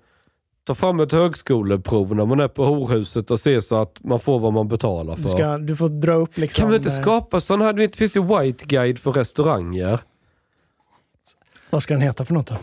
ta 0.65 0.75
fram 0.75 1.01
ett 1.01 1.13
högskoleprov 1.13 2.15
när 2.15 2.27
man 2.27 2.41
är 2.41 2.49
på 2.49 2.65
horhuset 2.65 3.31
och 3.31 3.41
se 3.41 3.63
så 3.63 3.83
att 3.83 3.97
man 4.05 4.21
får 4.21 4.39
vad 4.39 4.53
man 4.53 4.69
betalar 4.69 5.17
för. 5.17 5.23
Du, 5.23 5.29
ska, 5.29 5.59
du 5.59 5.77
får 5.77 5.89
dra 5.89 6.13
upp 6.13 6.39
liksom... 6.39 6.63
kan 6.63 6.69
man 6.69 6.77
inte 6.77 6.95
eh, 6.97 7.01
skapa 7.03 7.41
sån 7.41 7.61
här, 7.61 7.73
du 7.73 7.79
vet, 7.87 7.97
finns 7.97 8.13
det 8.13 8.21
White 8.21 8.65
Guide 8.67 8.99
för 8.99 9.13
restauranger? 9.13 9.99
Vad 11.71 11.83
ska 11.83 11.95
den 11.95 12.03
heta 12.03 12.25
för 12.25 12.35
något 12.35 12.47
då? 12.47 12.57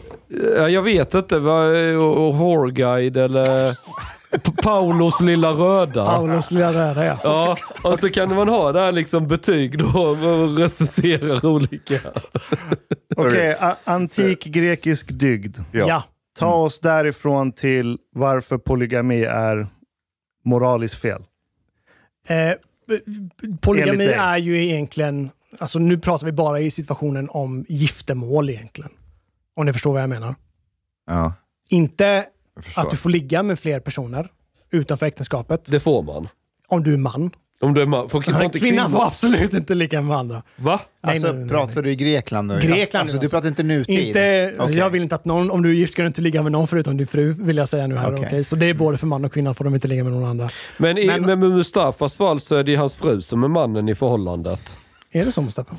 Ja, 0.57 0.69
jag 0.69 0.81
vet 0.81 1.13
inte, 1.13 1.39
vad, 1.39 1.95
och, 1.95 2.27
och 2.27 2.33
Whore 2.35 2.71
Guide 2.71 3.17
eller 3.17 3.77
Paulos 4.63 5.21
lilla 5.21 5.51
röda. 5.51 6.05
Paulus 6.05 6.51
lilla 6.51 6.73
röda 6.73 7.05
ja. 7.05 7.19
Ja, 7.23 7.57
och 7.83 7.99
så 7.99 8.09
kan 8.09 8.35
man 8.35 8.47
ha 8.49 8.71
där 8.71 8.91
liksom 8.91 9.27
betyg 9.27 9.79
då 9.79 9.99
och 10.01 10.57
recensera 10.57 11.47
olika. 11.49 11.99
Okej, 13.15 13.57
a- 13.59 13.75
antik 13.83 14.43
grekisk 14.43 15.07
dygd. 15.19 15.57
Ja. 15.71 16.03
Ta 16.39 16.53
oss 16.53 16.79
därifrån 16.79 17.51
till 17.51 17.97
varför 18.15 18.57
polygami 18.57 19.23
är 19.23 19.67
moraliskt 20.45 20.97
fel. 21.01 21.21
Eh, 22.27 22.51
polygami 23.61 24.05
är 24.05 24.37
ju 24.37 24.63
egentligen, 24.65 25.29
alltså 25.59 25.79
nu 25.79 25.97
pratar 25.97 26.25
vi 26.25 26.31
bara 26.31 26.59
i 26.59 26.71
situationen 26.71 27.29
om 27.29 27.65
giftermål 27.69 28.49
egentligen. 28.49 28.91
Om 29.55 29.65
ni 29.65 29.73
förstår 29.73 29.93
vad 29.93 30.01
jag 30.01 30.09
menar. 30.09 30.35
Ja, 31.07 31.33
Inte 31.69 32.05
jag 32.05 32.25
att 32.85 32.91
du 32.91 32.97
får 32.97 33.09
ligga 33.09 33.43
med 33.43 33.59
fler 33.59 33.79
personer 33.79 34.31
utanför 34.71 35.05
äktenskapet. 35.05 35.65
Det 35.65 35.79
får 35.79 36.03
man. 36.03 36.27
Om 36.67 36.83
du 36.83 36.93
är 36.93 36.97
man. 36.97 37.31
Om 37.61 37.73
du 37.73 37.81
är 37.81 37.85
man. 37.85 38.09
Får, 38.09 38.21
får 38.21 38.43
inte 38.43 38.59
kvinnan 38.59 38.85
kvinnor... 38.85 38.99
får 38.99 39.05
absolut 39.07 39.53
inte 39.53 39.75
ligga 39.75 40.01
med 40.01 40.17
andra. 40.17 40.43
Va? 40.55 40.79
Nej, 41.03 41.13
Alltså, 41.13 41.27
nej, 41.33 41.39
nej, 41.41 41.49
pratar 41.49 41.81
du 41.81 41.91
i 41.91 41.95
Grekland 41.95 42.47
nu? 42.47 42.59
Grekland 42.59 43.01
Alltså, 43.01 43.17
du 43.17 43.19
alltså. 43.19 43.35
pratar 43.35 43.47
inte 43.47 43.63
nutid? 43.63 44.07
Inte, 44.07 44.53
Okej. 44.59 44.75
Jag 44.77 44.89
vill 44.89 45.01
inte 45.01 45.15
att 45.15 45.25
någon, 45.25 45.51
om 45.51 45.61
du 45.63 45.69
är 45.69 45.73
gift 45.73 45.91
ska 45.91 46.01
du 46.01 46.07
inte 46.07 46.21
ligga 46.21 46.43
med 46.43 46.51
någon 46.51 46.67
förutom 46.67 46.97
din 46.97 47.07
fru, 47.07 47.33
vill 47.33 47.57
jag 47.57 47.69
säga 47.69 47.87
nu 47.87 47.95
här. 47.95 48.13
Okej. 48.13 48.25
okej? 48.27 48.43
Så 48.43 48.55
det 48.55 48.65
är 48.65 48.73
både 48.73 48.97
för 48.97 49.07
man 49.07 49.25
och 49.25 49.33
kvinna, 49.33 49.53
får 49.53 49.63
de 49.65 49.75
inte 49.75 49.87
ligga 49.87 50.03
med 50.03 50.13
någon 50.13 50.25
andra. 50.29 50.49
Men, 50.77 50.97
i, 50.97 51.07
Men- 51.07 51.21
men 51.21 51.39
med 51.39 51.49
Mustafas 51.51 52.17
fall 52.17 52.39
så 52.39 52.55
är 52.55 52.63
det 52.63 52.75
hans 52.75 52.95
fru 52.95 53.21
som 53.21 53.43
är 53.43 53.47
mannen 53.47 53.89
i 53.89 53.95
förhållandet. 53.95 54.77
Är 55.11 55.25
det 55.25 55.31
så 55.31 55.41
Mustafa? 55.41 55.77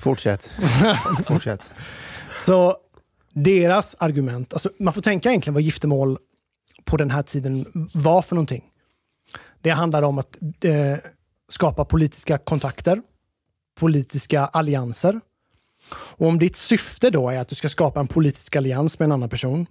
Fortsätt. 0.00 0.50
Fortsätt. 1.26 1.72
Så 2.38 2.76
deras 3.32 3.96
argument, 3.98 4.52
alltså 4.52 4.70
man 4.78 4.94
får 4.94 5.02
tänka 5.02 5.28
egentligen 5.28 5.54
vad 5.54 5.62
giftermål 5.62 6.18
på 6.84 6.96
den 6.96 7.10
här 7.10 7.22
tiden 7.22 7.66
var 7.94 8.22
för 8.22 8.34
någonting. 8.34 8.64
Det 9.60 9.70
handlar 9.70 10.02
om 10.02 10.18
att 10.18 10.38
eh, 10.60 10.96
skapa 11.48 11.84
politiska 11.84 12.38
kontakter, 12.38 13.02
politiska 13.78 14.40
allianser. 14.40 15.20
Och 15.92 16.26
om 16.26 16.38
ditt 16.38 16.56
syfte 16.56 17.10
då 17.10 17.30
är 17.30 17.38
att 17.38 17.48
du 17.48 17.54
ska 17.54 17.68
skapa 17.68 18.00
en 18.00 18.06
politisk 18.06 18.56
allians 18.56 18.98
med 18.98 19.06
en 19.06 19.12
annan 19.12 19.28
person, 19.28 19.66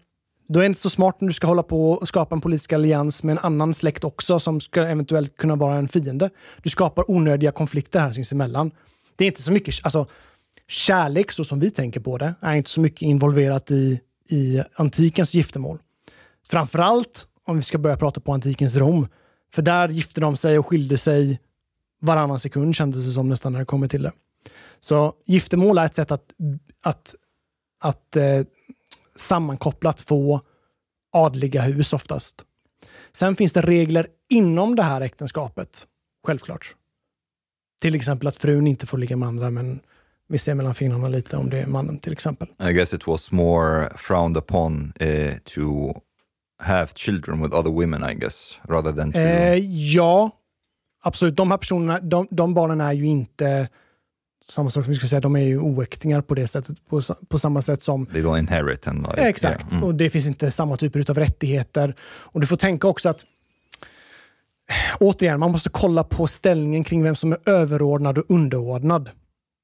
då 0.48 0.60
är 0.60 0.64
det 0.64 0.68
inte 0.68 0.82
så 0.82 0.90
smart 0.90 1.22
när 1.22 1.28
du 1.28 1.34
ska 1.34 1.48
hålla 1.48 1.64
på 1.64 1.92
och 1.92 2.08
skapa 2.08 2.36
en 2.36 2.42
politisk 2.42 2.74
allians 2.74 3.24
med 3.24 3.32
en 3.32 3.44
annan 3.44 3.74
släkt 3.74 4.04
också 4.04 4.40
som 4.40 4.62
ska 4.62 4.82
eventuellt 4.82 5.38
kunna 5.38 5.56
vara 5.56 5.76
en 5.76 5.88
fiende. 5.88 6.30
Du 6.64 6.70
skapar 6.70 7.12
onödiga 7.12 7.52
konflikter 7.52 8.00
här 8.00 8.12
sinsemellan. 8.12 8.72
Det 9.16 9.24
är 9.24 9.28
inte 9.28 9.42
så 9.42 9.52
mycket, 9.52 9.76
alltså 9.84 10.08
kärlek 10.68 11.32
så 11.32 11.44
som 11.44 11.60
vi 11.60 11.72
tänker 11.72 12.00
på 12.00 12.18
det 12.18 12.36
är 12.42 12.56
inte 12.56 12.70
så 12.70 12.82
mycket 12.82 13.02
involverat 13.02 13.72
i, 13.72 14.00
i 14.30 14.62
antikens 14.76 15.34
giftermål. 15.34 15.80
Framförallt 16.50 17.28
om 17.46 17.58
vi 17.58 17.64
ska 17.64 17.78
börja 17.78 17.98
prata 17.98 18.22
på 18.22 18.34
antikens 18.34 18.76
Rom. 18.76 19.08
För 19.54 19.62
där 19.62 19.90
gifte 19.90 20.22
de 20.22 20.38
sig 20.38 20.60
och 20.60 20.68
skilde 20.68 20.98
sig 20.98 21.40
varannan 22.02 22.40
sekund 22.40 22.76
kändes 22.76 23.06
det 23.06 23.12
som 23.12 23.30
nästan 23.30 23.52
när 23.52 23.60
det 23.60 23.66
kommer 23.66 23.88
till 23.88 24.04
det. 24.04 24.12
Så 24.80 25.14
giftermål 25.26 25.78
är 25.78 25.86
ett 25.86 25.96
sätt 25.96 26.12
att, 26.12 26.34
att, 26.84 27.16
att 27.80 28.16
eh, 28.16 28.42
sammankopplat 29.16 30.02
få 30.02 30.42
adliga 31.14 31.62
hus 31.62 31.94
oftast. 31.94 32.46
Sen 33.14 33.36
finns 33.36 33.54
det 33.54 33.62
regler 33.62 34.08
inom 34.30 34.76
det 34.76 34.84
här 34.84 35.02
äktenskapet, 35.02 35.88
självklart. 36.28 36.76
Till 37.82 37.96
exempel 37.96 38.28
att 38.28 38.36
frun 38.36 38.68
inte 38.68 38.88
får 38.88 38.98
ligga 38.98 39.18
med 39.18 39.28
andra, 39.28 39.50
men 39.50 39.80
vi 40.28 40.38
ser 40.38 40.56
mellan 40.56 40.76
fingrarna 40.76 41.08
lite 41.08 41.38
om 41.38 41.50
det 41.50 41.58
är 41.58 41.66
mannen 41.66 42.00
till 42.00 42.14
exempel. 42.14 42.48
I 42.70 42.74
guess 42.74 42.94
it 42.94 43.08
was 43.08 43.32
more 43.32 43.90
frowned 43.98 44.38
upon 44.38 44.94
uh, 45.02 45.38
to 45.44 45.94
have 46.60 46.88
children 46.96 47.42
with 47.44 47.56
other 47.56 47.72
women, 47.72 48.10
I 48.12 48.14
guess, 48.14 48.60
rather 48.64 48.92
than 48.92 49.12
to... 49.12 49.20
Eh, 49.20 49.58
ja, 49.94 50.32
absolut. 51.02 51.36
De 51.36 51.52
här 51.52 51.58
personerna, 51.58 52.00
de, 52.00 52.28
de 52.32 52.54
barnen 52.54 52.82
är 52.82 52.94
ju 52.94 53.06
inte 53.06 53.70
samma 54.50 54.70
sak 54.70 54.84
som 54.84 54.92
vi 54.92 54.96
skulle 54.96 55.10
säga, 55.10 55.22
de 55.22 55.36
är 55.36 55.40
ju 55.40 55.60
oäktingar 55.60 56.22
på 56.22 56.36
det 56.36 56.48
sättet, 56.48 56.88
på, 56.90 57.02
på 57.28 57.40
samma 57.40 57.62
sätt 57.62 57.82
som 57.82 58.06
They 58.06 58.22
don't 58.22 58.40
inherit 58.40 58.88
and 58.88 59.02
like... 59.02 59.22
Exakt, 59.22 59.62
yeah. 59.62 59.74
Mm. 59.74 59.84
och 59.84 59.96
det 59.96 60.10
finns 60.10 60.28
inte 60.28 60.52
samma 60.52 60.78
typer 60.78 61.12
av 61.12 61.18
rättigheter. 61.18 61.96
Och 62.02 62.42
du 62.42 62.48
får 62.48 62.58
tänka 62.58 62.88
också 62.88 63.10
att 63.10 63.26
återigen, 65.00 65.40
man 65.40 65.52
måste 65.52 65.70
kolla 65.70 66.04
på 66.04 66.28
ställningen 66.28 66.84
kring 66.84 67.04
vem 67.04 67.16
som 67.16 67.32
är 67.32 67.50
överordnad 67.50 68.18
och 68.18 68.26
underordnad. 68.28 69.10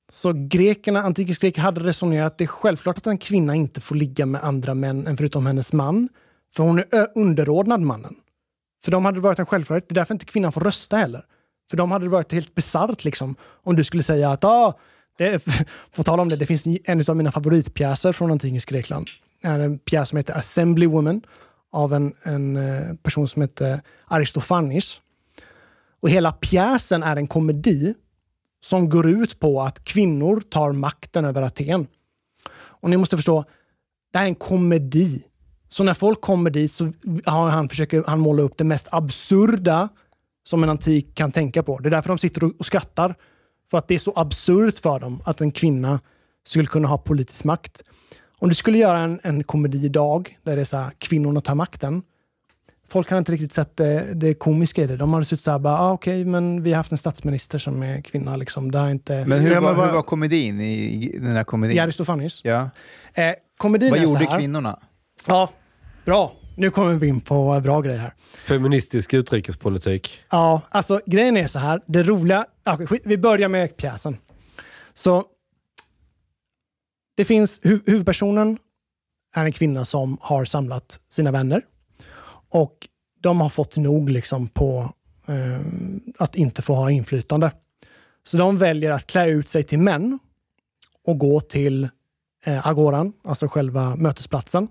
Så 0.10 0.34
grekerna, 0.34 1.02
antikens 1.02 1.38
greker 1.38 1.62
hade 1.62 1.82
resonerat 1.82 2.32
att 2.32 2.38
det 2.38 2.44
är 2.44 2.48
självklart 2.48 2.98
att 2.98 3.08
en 3.08 3.18
kvinna 3.18 3.56
inte 3.56 3.82
får 3.82 3.96
ligga 3.96 4.26
med 4.26 4.44
andra 4.44 4.74
män 4.74 5.08
än 5.08 5.18
förutom 5.18 5.46
hennes 5.46 5.74
man. 5.74 6.10
För 6.56 6.64
hon 6.64 6.80
är 6.80 7.08
underordnad 7.16 7.82
mannen. 7.82 8.16
För 8.84 8.92
de 8.92 9.06
hade 9.06 9.20
varit 9.20 9.40
en 9.40 9.46
självklarhet. 9.46 9.90
Det 9.90 9.94
är 9.94 9.96
därför 9.96 10.14
inte 10.14 10.26
kvinnan 10.26 10.52
får 10.52 10.62
rösta 10.62 10.98
heller. 10.98 11.26
För 11.72 11.78
de 11.78 11.92
hade 11.92 12.06
det 12.06 12.10
varit 12.10 12.32
helt 12.32 12.56
bisarrt 12.56 13.04
liksom, 13.04 13.36
om 13.64 13.76
du 13.76 13.84
skulle 13.84 14.04
säga 14.04 14.32
att 14.32 14.44
ah, 14.44 14.74
det, 15.18 15.46
på 15.96 16.04
tal 16.04 16.20
om 16.20 16.30
det, 16.30 16.36
det 16.36 16.46
finns 16.46 16.68
en 16.84 17.04
av 17.08 17.18
mina 17.18 17.32
favoritpjäser 17.32 18.12
från 18.12 18.32
antikens 18.32 18.66
Grekland. 18.66 19.08
Det 19.42 19.48
är 19.48 19.60
en 19.60 19.80
pjäs 19.80 20.10
som 20.10 20.18
heter 20.18 20.38
Assembly 20.38 20.88
Woman 20.88 21.22
av 21.72 21.94
en, 21.94 22.14
en 22.24 22.58
eh, 22.58 22.96
person 23.04 23.28
som 23.28 23.42
heter 23.42 23.82
Aristofanis. 24.08 25.02
Och 26.02 26.10
hela 26.10 26.32
pjäsen 26.32 27.04
är 27.04 27.16
en 27.16 27.28
komedi 27.28 27.94
som 28.64 28.90
går 28.90 29.10
ut 29.10 29.40
på 29.40 29.62
att 29.62 29.84
kvinnor 29.84 30.42
tar 30.50 30.72
makten 30.72 31.26
över 31.26 31.42
Aten. 31.42 31.88
Och 32.54 32.90
ni 32.90 32.98
måste 32.98 33.16
förstå, 33.16 33.46
det 34.12 34.18
här 34.18 34.26
är 34.26 34.30
en 34.30 34.36
komedi. 34.36 35.24
Så 35.70 35.84
när 35.84 35.94
folk 35.94 36.22
kommer 36.22 36.50
dit 36.50 36.72
så 36.72 36.92
har 37.26 37.50
han 37.50 37.70
försöker 37.70 38.04
han 38.08 38.20
måla 38.20 38.44
upp 38.44 38.58
det 38.58 38.64
mest 38.64 38.88
absurda 38.92 39.90
som 40.52 40.64
en 40.64 40.70
antik 40.70 41.16
kan 41.16 41.32
tänka 41.32 41.64
på. 41.64 41.78
Det 41.80 41.90
är 41.90 41.92
därför 41.92 42.10
de 42.10 42.18
sitter 42.18 42.44
och 42.60 42.66
skrattar. 42.66 43.16
För 43.72 43.78
att 43.78 43.88
det 43.88 43.96
är 43.96 44.00
så 44.00 44.14
absurt 44.16 44.80
för 44.80 45.00
dem 45.00 45.22
att 45.26 45.42
en 45.42 45.52
kvinna 45.52 46.00
skulle 46.48 46.68
kunna 46.68 46.88
ha 46.88 46.98
politisk 46.98 47.44
makt. 47.44 47.84
Om 48.40 48.50
du 48.50 48.56
skulle 48.56 48.78
göra 48.78 49.00
en, 49.00 49.20
en 49.24 49.44
komedi 49.44 49.86
idag 49.86 50.38
där 50.44 50.56
det 50.56 50.62
är 50.62 50.66
så 50.66 50.78
här, 50.78 50.92
kvinnorna 50.98 51.42
tar 51.42 51.56
makten. 51.56 52.04
Folk 52.90 53.10
hade 53.10 53.18
inte 53.20 53.32
riktigt 53.32 53.54
sett 53.54 53.78
det, 53.78 54.14
det 54.14 54.34
komiska 54.34 54.84
i 54.84 54.88
det. 54.88 54.98
De 54.98 55.14
hade 55.14 55.26
suttit 55.26 55.44
såhär, 55.44 55.60
bara, 55.60 55.80
ah, 55.80 55.92
okej, 55.92 56.26
men 56.26 56.64
vi 56.64 56.72
har 56.72 56.78
haft 56.78 56.92
en 56.92 56.98
statsminister 56.98 57.58
som 57.58 57.84
är 57.84 58.02
kvinna. 58.02 58.36
Liksom. 58.36 58.72
Det 58.72 58.78
har 58.78 58.90
inte... 58.90 59.26
Men 59.28 59.40
hur, 59.40 59.52
Ja, 59.52 59.62
var, 59.62 59.74
vad- 59.74 59.86
hur 59.88 59.94
var 59.94 60.02
komedin 60.04 60.62
i 60.62 60.74
i 61.16 61.20
den 61.20 61.36
här 61.36 61.44
komedin? 61.44 61.78
I 61.78 61.80
Aristofanes? 61.80 62.42
Ja. 62.44 62.70
Eh, 63.14 63.34
komedin 63.58 63.90
Vad 63.90 64.00
är 64.00 64.04
så 64.06 64.14
gjorde 64.14 64.26
här. 64.26 64.40
kvinnorna? 64.40 64.80
Ja, 65.28 65.50
bra. 66.06 66.34
Nu 66.62 66.72
kommer 66.72 66.94
vi 66.94 67.08
in 67.08 67.22
på 67.22 67.62
bra 67.64 67.82
grejer 67.82 68.00
här. 68.00 68.14
Feministisk 68.34 69.14
utrikespolitik. 69.14 70.20
Ja, 70.30 70.62
alltså 70.70 71.02
grejen 71.06 71.38
är 71.38 71.48
så 71.48 71.60
här. 71.60 71.82
Det 71.86 72.04
roliga... 72.04 72.46
skit, 72.88 73.02
vi 73.06 73.18
börjar 73.18 73.50
med 73.50 73.78
pjäsen. 73.78 74.18
Så 74.94 75.26
det 77.18 77.26
finns... 77.26 77.60
Hu, 77.64 77.80
huvudpersonen 77.86 78.58
är 79.36 79.46
en 79.46 79.52
kvinna 79.52 79.86
som 79.86 80.18
har 80.22 80.46
samlat 80.46 81.00
sina 81.10 81.32
vänner. 81.32 81.62
Och 82.50 82.88
de 83.22 83.42
har 83.42 83.50
fått 83.50 83.78
nog 83.78 84.10
liksom 84.10 84.48
på 84.48 84.94
eh, 85.28 85.62
att 86.18 86.36
inte 86.36 86.62
få 86.62 86.76
ha 86.76 86.92
inflytande. 86.92 87.52
Så 88.24 88.38
de 88.38 88.58
väljer 88.58 88.92
att 88.92 89.08
klä 89.08 89.30
ut 89.30 89.50
sig 89.50 89.64
till 89.64 89.80
män 89.80 90.20
och 91.06 91.18
gå 91.18 91.42
till 91.42 91.90
eh, 92.46 92.68
agoran, 92.68 93.14
alltså 93.24 93.48
själva 93.48 93.96
mötesplatsen. 93.96 94.68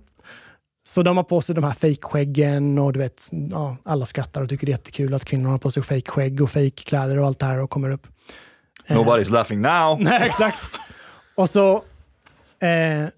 Så 0.91 1.03
de 1.03 1.16
har 1.16 1.24
på 1.24 1.41
sig 1.41 1.55
de 1.55 1.64
här 1.64 1.72
fejkskäggen 1.72 2.78
och 2.78 2.93
du 2.93 2.99
vet, 2.99 3.28
ja, 3.51 3.76
alla 3.82 4.07
skrattar 4.07 4.43
och 4.43 4.49
tycker 4.49 4.66
det 4.66 4.70
är 4.70 4.74
jättekul 4.74 5.14
att 5.14 5.24
kvinnor 5.24 5.51
har 5.51 5.59
på 5.59 5.70
sig 5.70 5.82
fejkskägg 5.82 6.41
och 6.41 6.51
fejkkläder 6.51 7.18
och 7.18 7.26
allt 7.26 7.38
det 7.38 7.47
här 7.47 7.62
och 7.62 7.70
kommer 7.70 7.91
upp. 7.91 8.07
Nobody's 8.88 9.30
laughing 9.30 9.61
now! 9.61 10.01
Nej, 10.01 10.22
exakt. 10.26 10.59
Och 11.34 11.51
så 11.51 11.74
eh, 12.62 13.09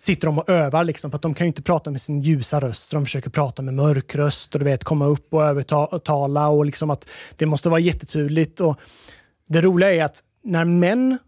sitter 0.00 0.26
de 0.26 0.38
och 0.38 0.48
övar 0.48 0.84
liksom, 0.84 1.10
för 1.10 1.16
att 1.16 1.22
de 1.22 1.34
kan 1.34 1.46
ju 1.46 1.48
inte 1.48 1.62
prata 1.62 1.90
med 1.90 2.02
sin 2.02 2.22
ljusa 2.22 2.60
röst. 2.60 2.90
De 2.90 3.04
försöker 3.04 3.30
prata 3.30 3.62
med 3.62 3.74
mörk 3.74 4.14
röst 4.14 4.54
och 4.54 4.58
du 4.58 4.64
vet, 4.64 4.84
komma 4.84 5.06
upp 5.06 5.34
och 5.34 5.42
övertala 5.42 6.48
och 6.48 6.64
liksom 6.64 6.90
att 6.90 7.08
det 7.36 7.46
måste 7.46 7.68
vara 7.68 7.80
jättetydligt. 7.80 8.60
Och 8.60 8.80
det 9.48 9.60
roliga 9.60 9.94
är 9.94 10.04
att 10.04 10.22
när 10.44 10.64
män 10.64 11.18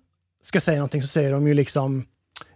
ska 0.43 0.61
säga 0.61 0.79
någonting 0.79 1.03
så 1.03 1.09
säger 1.09 1.33
de 1.33 1.49
ju 1.49 1.55
liksom 1.55 2.05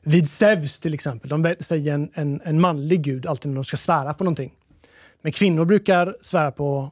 vid 0.03 0.31
Zeus 0.31 0.79
till 0.79 0.95
exempel. 0.95 1.29
De 1.29 1.55
säger 1.61 1.95
en, 1.95 2.11
en, 2.15 2.41
en 2.45 2.61
manlig 2.61 3.03
gud 3.03 3.27
alltid 3.27 3.51
när 3.51 3.55
de 3.55 3.65
ska 3.65 3.77
svära 3.77 4.15
på 4.15 4.25
någonting. 4.25 4.53
Men 5.23 5.33
kvinnor 5.33 5.65
brukar 5.65 6.17
svära 6.23 6.53
på 6.53 6.91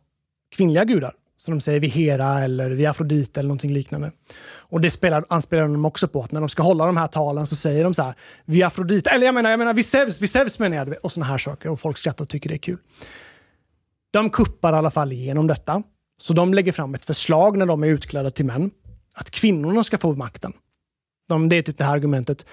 kvinnliga 0.57 0.85
gudar. 0.85 1.15
Så 1.37 1.51
de 1.51 1.61
säger 1.61 1.81
vid 1.81 1.91
Hera 1.91 2.45
eller 2.45 2.71
vid 2.71 2.87
Afrodite 2.87 3.41
eller 3.41 3.49
någonting 3.49 3.73
liknande. 3.73 4.13
Och 4.47 4.81
det 4.81 4.91
spelar, 4.91 5.25
anspelar 5.29 5.63
de 5.63 5.85
också 5.85 6.09
på 6.09 6.23
att 6.23 6.33
när 6.33 6.41
de 6.41 6.49
ska 6.49 6.63
hålla 6.63 6.87
de 6.87 6.97
här 6.97 7.07
talen 7.07 7.47
så 7.47 7.57
säger 7.57 7.85
de 7.85 7.95
så 7.95 8.03
här 8.03 8.15
vid 8.45 8.65
Afrodite, 8.65 9.11
eller 9.11 9.27
jag 9.27 9.35
menar, 9.35 9.51
jag 9.51 9.59
menar 9.59 9.75
vid 9.75 9.87
Zeus, 9.87 10.21
vid 10.21 10.31
Zeus 10.31 10.59
menar 10.59 10.77
jag, 10.77 10.95
och 11.03 11.13
sådana 11.13 11.31
här 11.31 11.39
saker. 11.39 11.71
Och 11.71 11.81
folk 11.81 11.99
skrattar 11.99 12.25
och 12.25 12.29
tycker 12.29 12.49
det 12.49 12.55
är 12.55 12.59
kul. 12.59 12.79
De 14.13 14.31
kuppar 14.31 14.73
i 14.73 14.77
alla 14.77 14.91
fall 14.91 15.13
igenom 15.13 15.47
detta. 15.47 15.83
Så 16.19 16.33
de 16.33 16.55
lägger 16.55 16.73
fram 16.73 16.95
ett 16.95 17.05
förslag 17.05 17.59
när 17.59 17.67
de 17.67 17.83
är 17.83 17.87
utklädda 17.87 18.31
till 18.31 18.45
män. 18.45 18.71
Att 19.15 19.31
kvinnorna 19.31 19.85
ska 19.85 19.99
få 19.99 20.13
makten. 20.13 20.53
De, 21.29 21.49
det 21.49 21.57
är 21.57 21.63
typ 21.63 21.79
det 21.79 21.85
här 21.85 21.93
argumentet. 21.93 22.47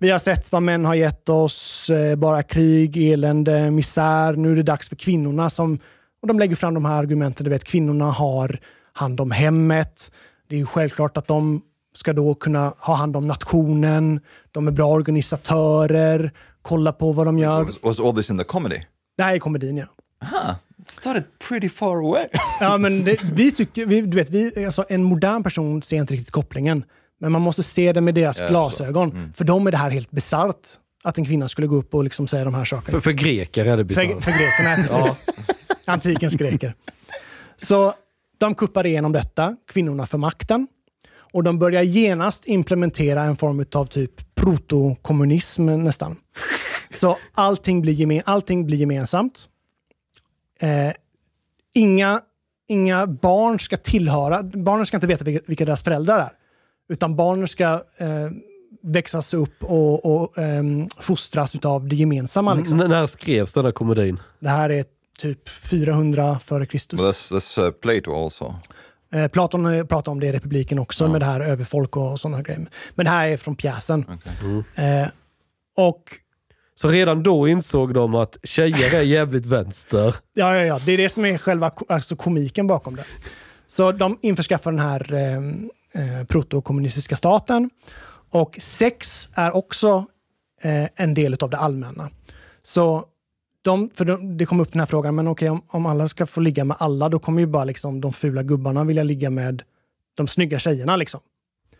Vi 0.00 0.10
har 0.10 0.18
sett 0.18 0.52
vad 0.52 0.62
män 0.62 0.84
har 0.84 0.94
gett 0.94 1.28
oss, 1.28 1.90
eh, 1.90 2.16
bara 2.16 2.42
krig, 2.42 3.12
elände, 3.12 3.70
misär. 3.70 4.32
Nu 4.32 4.52
är 4.52 4.56
det 4.56 4.62
dags 4.62 4.88
för 4.88 4.96
kvinnorna 4.96 5.50
som... 5.50 5.78
Och 6.22 6.28
de 6.28 6.38
lägger 6.38 6.56
fram 6.56 6.74
de 6.74 6.84
här 6.84 6.98
argumenten. 6.98 7.44
Du 7.44 7.50
vet, 7.50 7.64
kvinnorna 7.64 8.04
har 8.04 8.58
hand 8.92 9.20
om 9.20 9.30
hemmet. 9.30 10.12
Det 10.48 10.54
är 10.54 10.58
ju 10.58 10.66
självklart 10.66 11.16
att 11.16 11.26
de 11.26 11.62
ska 11.94 12.12
då 12.12 12.34
kunna 12.34 12.74
ha 12.78 12.94
hand 12.94 13.16
om 13.16 13.26
nationen. 13.26 14.20
De 14.52 14.68
är 14.68 14.72
bra 14.72 14.86
organisatörer. 14.86 16.32
Kolla 16.62 16.92
på 16.92 17.12
vad 17.12 17.26
de 17.26 17.38
gör. 17.38 17.64
Was, 17.64 17.82
was 17.82 18.00
all 18.00 18.14
this 18.16 18.30
in 18.30 18.38
the 18.38 18.44
comedy? 18.44 18.78
Det 19.16 19.22
här 19.22 19.34
är 19.34 19.38
komedin, 19.38 19.76
ja. 19.76 19.86
It 20.80 20.90
started 20.90 21.24
pretty 21.48 21.68
far 21.68 21.96
away. 21.96 22.28
Ja, 22.60 22.78
men 22.78 23.04
det, 23.04 23.18
vi 23.32 23.52
tycker, 23.52 23.86
vi, 23.86 24.00
du 24.00 24.16
vet, 24.16 24.30
vi, 24.30 24.64
alltså 24.66 24.84
en 24.88 25.04
modern 25.04 25.42
person 25.42 25.82
ser 25.82 25.96
inte 25.96 26.14
riktigt 26.14 26.30
kopplingen. 26.30 26.84
Men 27.20 27.32
man 27.32 27.42
måste 27.42 27.62
se 27.62 27.92
det 27.92 28.00
med 28.00 28.14
deras 28.14 28.38
Ja, 28.38 28.48
glasögon. 28.48 29.10
Mm. 29.10 29.32
För 29.32 29.44
dem 29.44 29.66
är 29.66 29.70
det 29.70 29.76
här 29.76 29.90
helt 29.90 30.10
bisarrt. 30.10 30.66
Att 31.04 31.18
en 31.18 31.24
kvinna 31.24 31.48
skulle 31.48 31.66
gå 31.66 31.76
upp 31.76 31.94
och 31.94 32.04
liksom 32.04 32.28
säga 32.28 32.44
de 32.44 32.54
här 32.54 32.64
sakerna. 32.64 32.92
För, 32.92 33.00
för 33.00 33.12
greker 33.12 33.64
är 33.64 33.76
det 33.76 33.94
För, 33.94 34.06
bisarrt. 34.06 34.24
för 34.24 34.32
grekerna, 34.32 34.76
precis. 34.88 35.22
Antikens 35.86 36.34
greker. 36.34 36.74
Så 37.56 37.94
De 38.38 38.54
kuppar 38.54 38.86
igenom 38.86 39.12
detta, 39.12 39.56
kvinnorna 39.72 40.06
för 40.06 40.18
makten. 40.18 40.66
Och 41.32 41.44
de 41.44 41.58
börjar 41.58 41.82
genast 41.82 42.46
implementera 42.46 43.22
en 43.22 43.36
form 43.36 43.64
av 43.74 43.86
typ 43.86 44.34
protokommunism 44.34 45.66
nästan. 45.66 46.16
Så 46.90 47.16
allting 47.34 47.80
blir, 47.82 47.92
gemen, 47.92 48.22
allting 48.24 48.66
blir 48.66 48.78
gemensamt. 48.78 49.48
Eh, 50.60 50.92
inga, 51.74 52.20
inga 52.68 53.06
barn 53.06 53.58
ska 53.60 53.76
tillhöra, 53.76 54.42
barnen 54.42 54.86
ska 54.86 54.96
inte 54.96 55.06
veta 55.06 55.24
vilka, 55.24 55.44
vilka 55.46 55.64
deras 55.64 55.82
föräldrar 55.82 56.18
är. 56.18 56.30
Utan 56.88 57.16
barnen 57.16 57.48
ska 57.48 57.64
eh, 57.96 58.08
växas 58.82 59.34
upp 59.34 59.64
och, 59.64 60.04
och 60.22 60.38
eh, 60.38 60.62
fostras 61.00 61.54
av 61.64 61.88
det 61.88 61.96
gemensamma. 61.96 62.54
Liksom. 62.54 62.80
N- 62.80 62.90
när 62.90 63.06
skrevs 63.06 63.52
den 63.52 63.64
här 63.64 63.72
komedin? 63.72 64.20
Det 64.40 64.48
här 64.48 64.70
är 64.70 64.84
typ 65.18 65.48
400 65.48 66.38
före 66.38 66.66
Kristus. 66.66 67.00
Well, 67.00 67.10
that's, 67.12 67.32
that's 67.32 67.64
uh, 67.66 67.70
Plato 67.70 68.24
also. 68.24 68.54
Eh, 69.12 69.28
Platon 69.28 69.66
eh, 69.66 69.84
pratar 69.84 70.12
om 70.12 70.20
det 70.20 70.26
i 70.26 70.32
Republiken 70.32 70.78
också, 70.78 71.08
med 71.08 71.20
det 71.20 71.24
här 71.24 71.40
överfolk 71.40 71.96
och 71.96 72.20
sådana 72.20 72.42
grejer. 72.42 72.66
Men 72.94 73.04
det 73.04 73.10
här 73.10 73.28
är 73.28 73.36
från 73.36 73.56
pjäsen. 73.56 74.04
Eh, 74.74 75.08
och 75.76 76.02
Så 76.74 76.88
redan 76.88 77.22
då 77.22 77.48
insåg 77.48 77.94
de 77.94 78.14
att 78.14 78.36
tjejer 78.42 78.94
är 78.94 79.02
jävligt 79.02 79.46
vänster. 79.46 80.16
Ja, 80.34 80.56
ja, 80.56 80.64
ja. 80.64 80.80
Det 80.86 80.92
är 80.92 80.96
det 80.96 81.08
som 81.08 81.24
är 81.24 81.38
själva 81.38 81.70
alltså, 81.88 82.16
komiken 82.16 82.66
bakom 82.66 82.96
det. 82.96 83.04
Så 83.66 83.92
de 83.92 84.18
införskaffar 84.22 84.70
den 84.72 84.80
här 84.80 85.14
eh, 85.14 85.40
eh, 85.92 86.24
protokommunistiska 86.26 87.16
staten. 87.16 87.70
Och 88.30 88.58
sex 88.60 89.28
är 89.34 89.56
också 89.56 90.06
eh, 90.62 90.88
en 90.94 91.14
del 91.14 91.36
av 91.40 91.50
det 91.50 91.56
allmänna. 91.56 92.10
Så 92.62 93.04
de, 93.62 93.90
för 93.94 94.04
de, 94.04 94.36
det 94.36 94.46
kom 94.46 94.60
upp 94.60 94.72
den 94.72 94.80
här 94.80 94.86
frågan, 94.86 95.14
men 95.14 95.28
okej, 95.28 95.50
om, 95.50 95.62
om 95.66 95.86
alla 95.86 96.08
ska 96.08 96.26
få 96.26 96.40
ligga 96.40 96.64
med 96.64 96.76
alla, 96.80 97.08
då 97.08 97.18
kommer 97.18 97.40
ju 97.40 97.46
bara 97.46 97.64
liksom, 97.64 98.00
de 98.00 98.12
fula 98.12 98.42
gubbarna 98.42 98.84
vilja 98.84 99.02
ligga 99.02 99.30
med 99.30 99.62
de 100.14 100.28
snygga 100.28 100.58
tjejerna. 100.58 100.96
Liksom. 100.96 101.20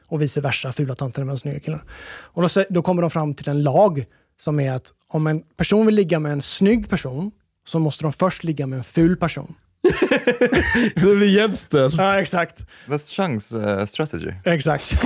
Och 0.07 0.23
vice 0.23 0.41
versa, 0.41 0.73
fula 0.73 0.95
tanterna 0.95 1.25
med 1.25 1.35
de 1.35 1.39
snygga 1.39 1.61
killarna. 1.61 1.83
Och 2.09 2.43
då, 2.43 2.65
då 2.71 2.83
kommer 2.83 3.03
de 3.03 3.11
fram 3.11 3.35
till 3.35 3.49
en 3.49 3.63
lag 3.63 4.07
som 4.37 4.61
är 4.61 4.73
att 4.73 4.93
om 5.09 5.27
en 5.27 5.43
person 5.57 5.87
vill 5.87 5.95
ligga 5.95 6.19
med 6.19 6.33
en 6.33 6.43
snygg 6.43 6.89
person 6.91 7.31
så 7.67 7.79
måste 7.79 8.05
de 8.05 8.13
först 8.13 8.45
ligga 8.45 8.67
med 8.67 8.77
en 8.77 8.85
ful 8.85 9.17
person. 9.17 9.55
det 10.95 11.16
blir 11.16 11.28
jämställt. 11.28 11.95
Ja, 11.99 12.20
exakt. 12.20 12.61
That's 12.86 13.18
Chang's 13.18 13.78
uh, 13.80 13.86
strategy. 13.86 14.32
Exakt. 14.45 14.99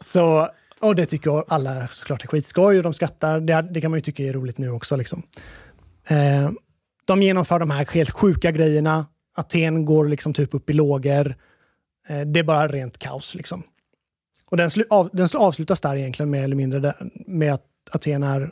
så, 0.00 0.48
och 0.80 0.96
det 0.96 1.06
tycker 1.06 1.44
alla 1.48 1.88
såklart 1.88 2.24
är 2.24 2.28
skitskoj 2.28 2.76
och 2.76 2.82
de 2.82 2.94
skrattar. 2.94 3.40
Det, 3.40 3.68
det 3.70 3.80
kan 3.80 3.90
man 3.90 3.98
ju 3.98 4.02
tycka 4.02 4.22
är 4.22 4.32
roligt 4.32 4.58
nu 4.58 4.70
också. 4.70 4.96
Liksom. 4.96 5.22
Eh, 6.08 6.50
de 7.04 7.22
genomför 7.22 7.58
de 7.58 7.70
här 7.70 7.86
helt 7.94 8.10
sjuka 8.10 8.50
grejerna. 8.50 9.06
Aten 9.36 9.84
går 9.84 10.08
liksom 10.08 10.34
typ 10.34 10.54
upp 10.54 10.70
i 10.70 10.72
lågor. 10.72 11.36
Eh, 12.08 12.20
det 12.20 12.40
är 12.40 12.44
bara 12.44 12.68
rent 12.68 12.98
kaos. 12.98 13.34
Liksom. 13.34 13.62
Och 14.50 14.56
den, 14.56 14.70
slu, 14.70 14.84
av, 14.90 15.10
den 15.12 15.26
slu- 15.26 15.38
avslutas 15.38 15.80
där 15.80 15.96
egentligen 15.96 16.30
mer 16.30 16.44
eller 16.44 16.56
mindre 16.56 16.80
där, 16.80 16.94
med 17.26 17.54
att 17.54 17.64
Aten 17.92 18.22
är 18.22 18.50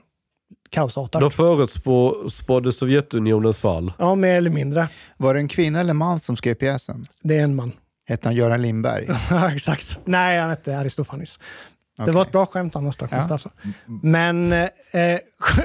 kaosartad. 0.71 1.21
De 1.23 1.31
förutspådde 1.31 2.73
Sovjetunionens 2.73 3.59
fall. 3.59 3.93
Ja, 3.99 4.15
mer 4.15 4.35
eller 4.35 4.51
mindre. 4.51 4.89
Var 5.17 5.35
det 5.35 5.41
en 5.41 5.49
kvinna 5.49 5.81
eller 5.81 5.95
man 5.95 6.21
som 6.21 6.37
skrev 6.37 6.55
pjäsen? 6.55 7.07
Det 7.23 7.37
är 7.39 7.43
en 7.43 7.55
man. 7.55 7.73
Hette 8.09 8.29
han 8.29 8.37
Göran 8.37 8.63
Lindberg? 8.63 9.09
Ja, 9.31 9.53
exakt. 9.55 9.99
Nej, 10.05 10.41
han 10.41 10.51
hette 10.51 10.79
Aristofanes. 10.79 11.39
Det 11.97 12.03
Okej. 12.03 12.15
var 12.15 12.23
ett 12.23 12.33
bra 12.33 12.47
skämt 12.47 12.77
annars. 12.77 12.97
Ja. 13.11 13.39
Men 14.03 14.53
eh, 14.53 14.69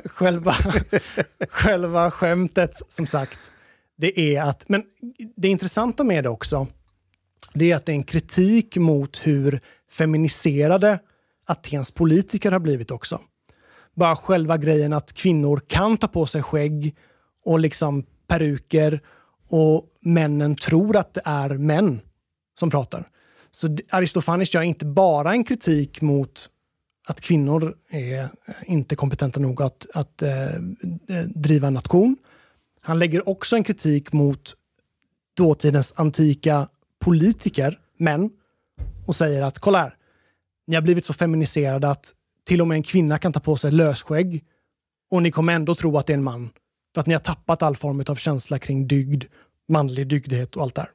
själva, 0.05 0.55
själva 1.49 2.11
skämtet, 2.11 2.81
som 2.89 3.07
sagt, 3.07 3.51
det 3.97 4.19
är 4.19 4.41
att... 4.41 4.69
Men 4.69 4.83
det 5.37 5.47
intressanta 5.47 6.03
med 6.03 6.23
det 6.23 6.29
också, 6.29 6.67
det 7.53 7.71
är 7.71 7.75
att 7.75 7.85
det 7.85 7.91
är 7.91 7.95
en 7.95 8.03
kritik 8.03 8.77
mot 8.77 9.21
hur 9.23 9.59
feminiserade 9.91 10.99
Atens 11.47 11.91
politiker 11.91 12.51
har 12.51 12.59
blivit 12.59 12.91
också. 12.91 13.21
Bara 13.95 14.15
själva 14.15 14.57
grejen 14.57 14.93
att 14.93 15.13
kvinnor 15.13 15.61
kan 15.67 15.97
ta 15.97 16.07
på 16.07 16.25
sig 16.25 16.43
skägg 16.43 16.95
och 17.45 17.59
liksom 17.59 18.03
peruker 18.27 19.01
och 19.49 19.85
männen 20.01 20.55
tror 20.55 20.97
att 20.97 21.13
det 21.13 21.21
är 21.25 21.49
män 21.49 22.01
som 22.59 22.69
pratar. 22.69 23.09
Så 23.51 23.77
Aristofanes 23.91 24.53
gör 24.53 24.61
inte 24.61 24.85
bara 24.85 25.31
en 25.31 25.43
kritik 25.43 26.01
mot 26.01 26.49
att 27.07 27.21
kvinnor 27.21 27.75
är 27.89 28.23
eh, 28.23 28.29
inte 28.65 28.95
kompetenta 28.95 29.39
nog 29.39 29.61
att, 29.61 29.85
att 29.93 30.21
eh, 30.21 30.55
eh, 30.55 31.23
driva 31.35 31.67
en 31.67 31.73
nation. 31.73 32.17
Han 32.81 32.99
lägger 32.99 33.29
också 33.29 33.55
en 33.55 33.63
kritik 33.63 34.13
mot 34.13 34.55
dåtidens 35.37 35.93
antika 35.95 36.67
politiker, 36.99 37.79
män, 37.97 38.29
och 39.05 39.15
säger 39.15 39.41
att 39.41 39.59
kolla 39.59 39.77
här, 39.77 39.95
ni 40.67 40.75
har 40.75 40.81
blivit 40.81 41.05
så 41.05 41.13
feminiserade 41.13 41.89
att 41.89 42.13
till 42.45 42.61
och 42.61 42.67
med 42.67 42.75
en 42.75 42.83
kvinna 42.83 43.17
kan 43.19 43.33
ta 43.33 43.39
på 43.39 43.57
sig 43.57 43.71
lösskägg 43.71 44.43
och 45.11 45.23
ni 45.23 45.31
kommer 45.31 45.53
ändå 45.53 45.75
tro 45.75 45.97
att 45.97 46.07
det 46.07 46.13
är 46.13 46.17
en 46.17 46.23
man. 46.23 46.49
För 46.93 47.01
att 47.01 47.07
ni 47.07 47.13
har 47.13 47.21
tappat 47.21 47.61
all 47.61 47.75
form 47.75 48.03
av 48.07 48.15
känsla 48.15 48.59
kring 48.59 48.87
dygd, 48.87 49.23
manlig 49.69 50.07
dygdighet 50.07 50.55
och 50.55 50.63
allt 50.63 50.75
det 50.75 50.81
här. 50.81 50.91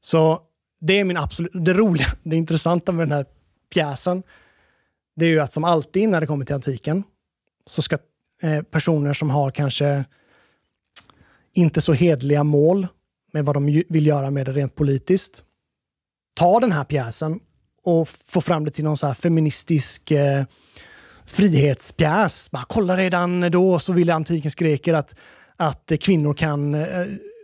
Så 0.00 0.40
det 0.80 1.00
är 1.00 1.04
min 1.04 1.16
absolut, 1.16 1.52
det 1.54 1.74
roliga, 1.74 2.06
det 2.22 2.36
intressanta 2.36 2.92
med 2.92 3.08
den 3.08 3.16
här 3.16 3.26
pjäsen, 3.74 4.22
det 5.16 5.24
är 5.24 5.30
ju 5.30 5.40
att 5.40 5.52
som 5.52 5.64
alltid 5.64 6.08
när 6.08 6.20
det 6.20 6.26
kommer 6.26 6.44
till 6.44 6.54
antiken 6.54 7.02
så 7.66 7.82
ska 7.82 7.98
eh, 8.42 8.62
personer 8.62 9.12
som 9.12 9.30
har 9.30 9.50
kanske 9.50 10.04
inte 11.52 11.80
så 11.80 11.92
hedliga 11.92 12.44
mål 12.44 12.86
med 13.32 13.44
vad 13.44 13.56
de 13.56 13.82
vill 13.88 14.06
göra 14.06 14.30
med 14.30 14.46
det 14.46 14.52
rent 14.52 14.74
politiskt, 14.74 15.44
ta 16.34 16.60
den 16.60 16.72
här 16.72 16.84
pjäsen 16.84 17.40
och 17.84 18.08
få 18.08 18.40
fram 18.40 18.64
det 18.64 18.70
till 18.70 18.84
någon 18.84 18.96
så 18.96 19.06
här 19.06 19.14
feministisk 19.14 20.10
eh, 20.10 20.44
frihetspjäs. 21.26 22.50
Bara, 22.50 22.64
kolla 22.68 22.96
redan 22.96 23.40
då 23.50 23.78
så 23.78 23.92
ville 23.92 24.14
antikens 24.14 24.54
greker 24.54 24.94
att, 24.94 25.14
att 25.56 25.92
kvinnor 26.00 26.34
kan 26.34 26.74
eh, 26.74 26.86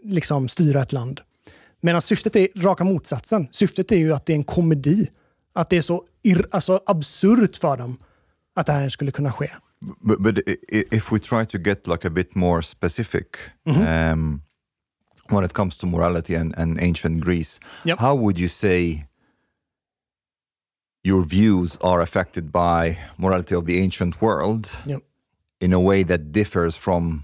liksom 0.02 0.48
styra 0.48 0.82
ett 0.82 0.92
land. 0.92 1.20
Medan 1.80 2.02
syftet 2.02 2.36
är 2.36 2.48
raka 2.56 2.84
motsatsen. 2.84 3.48
Syftet 3.50 3.92
är 3.92 3.96
ju 3.96 4.12
att 4.12 4.26
det 4.26 4.32
är 4.32 4.36
en 4.36 4.44
komedi. 4.44 5.08
Att 5.54 5.70
det 5.70 5.76
är 5.76 5.82
så 5.82 6.04
ir- 6.24 6.46
alltså, 6.50 6.80
absurt 6.86 7.56
för 7.56 7.76
dem 7.76 7.96
att 8.56 8.66
det 8.66 8.72
här 8.72 8.88
skulle 8.88 9.10
kunna 9.10 9.32
ske. 9.32 9.50
But, 10.00 10.20
but 10.20 10.38
if 10.92 11.12
we 11.12 11.18
try 11.18 11.46
to 11.46 11.58
get 11.58 11.86
like 11.86 12.06
a 12.08 12.10
bit 12.10 12.34
more 12.34 12.62
specific 12.62 13.26
um, 13.66 14.42
when 15.28 15.44
it 15.44 15.52
comes 15.52 15.76
to 15.78 15.86
morality 15.86 16.36
and, 16.36 16.54
and 16.58 16.78
ancient 16.80 17.24
Greece, 17.24 17.60
Yep. 17.84 18.00
how 18.00 18.16
would 18.18 18.38
you 18.38 18.48
say 18.48 19.04
your 21.04 21.24
views 21.24 21.78
are 21.80 22.02
affected 22.02 22.44
by 22.44 22.98
morality 23.16 23.54
of 23.54 23.66
the 23.66 23.78
ancient 23.84 24.20
world 24.20 24.68
Yep. 24.86 25.02
in 25.60 25.72
a 25.72 25.78
way 25.80 26.04
that 26.04 26.32
differs 26.32 26.76
from 26.76 27.22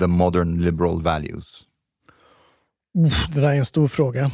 the 0.00 0.06
modern 0.06 0.62
liberal 0.62 1.02
values? 1.02 1.64
Det 3.34 3.40
där 3.40 3.48
är 3.50 3.54
en 3.54 3.64
stor 3.64 3.88
fråga. 3.88 4.30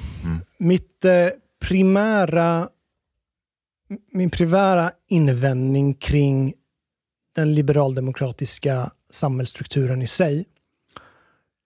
Mitt 0.58 1.04
eh, 1.04 1.28
primära, 1.60 2.68
min 4.12 4.30
primära 4.30 4.92
invändning 5.08 5.94
kring 5.94 6.54
den 7.34 7.54
liberaldemokratiska 7.54 8.90
samhällsstrukturen 9.10 10.02
i 10.02 10.06
sig, 10.06 10.44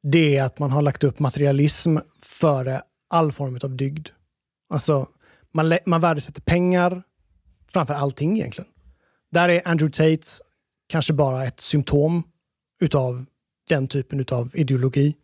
det 0.03 0.37
är 0.37 0.45
att 0.45 0.59
man 0.59 0.70
har 0.70 0.83
lagt 0.83 1.05
upp 1.05 1.18
materialism 1.18 1.97
före 2.22 2.83
all 3.11 3.33
form 3.33 3.59
av 3.62 3.76
dygd. 3.76 4.09
Alltså, 4.68 5.09
man, 5.53 5.78
man 5.87 6.01
värdesätter 6.01 6.41
pengar 6.41 7.03
framför 7.73 7.95
allting 7.95 8.39
egentligen. 8.39 8.70
Där 9.33 9.49
är 9.49 9.68
Andrew 9.68 9.93
Tate 9.93 10.27
kanske 10.89 11.12
bara 11.12 11.45
ett 11.47 11.61
symptom 11.61 12.23
utav 12.81 13.25
den 13.68 13.89
typen 13.89 14.27
av 14.31 14.51
ideologi. 14.55 15.16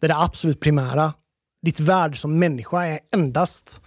Det 0.00 0.06
är 0.06 0.08
det 0.08 0.16
absolut 0.18 0.60
primära. 0.60 1.14
Ditt 1.62 1.80
värde 1.80 2.16
som 2.16 2.38
människa 2.38 2.84
är 2.86 3.00
endast 3.14 3.80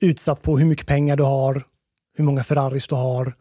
utsatt 0.00 0.42
på 0.42 0.58
hur 0.58 0.66
mycket 0.66 0.86
pengar 0.86 1.16
du 1.16 1.22
har, 1.22 1.66
hur 2.16 2.24
många 2.24 2.42
Ferraris 2.42 2.86
du 2.86 2.94
har. 2.94 3.34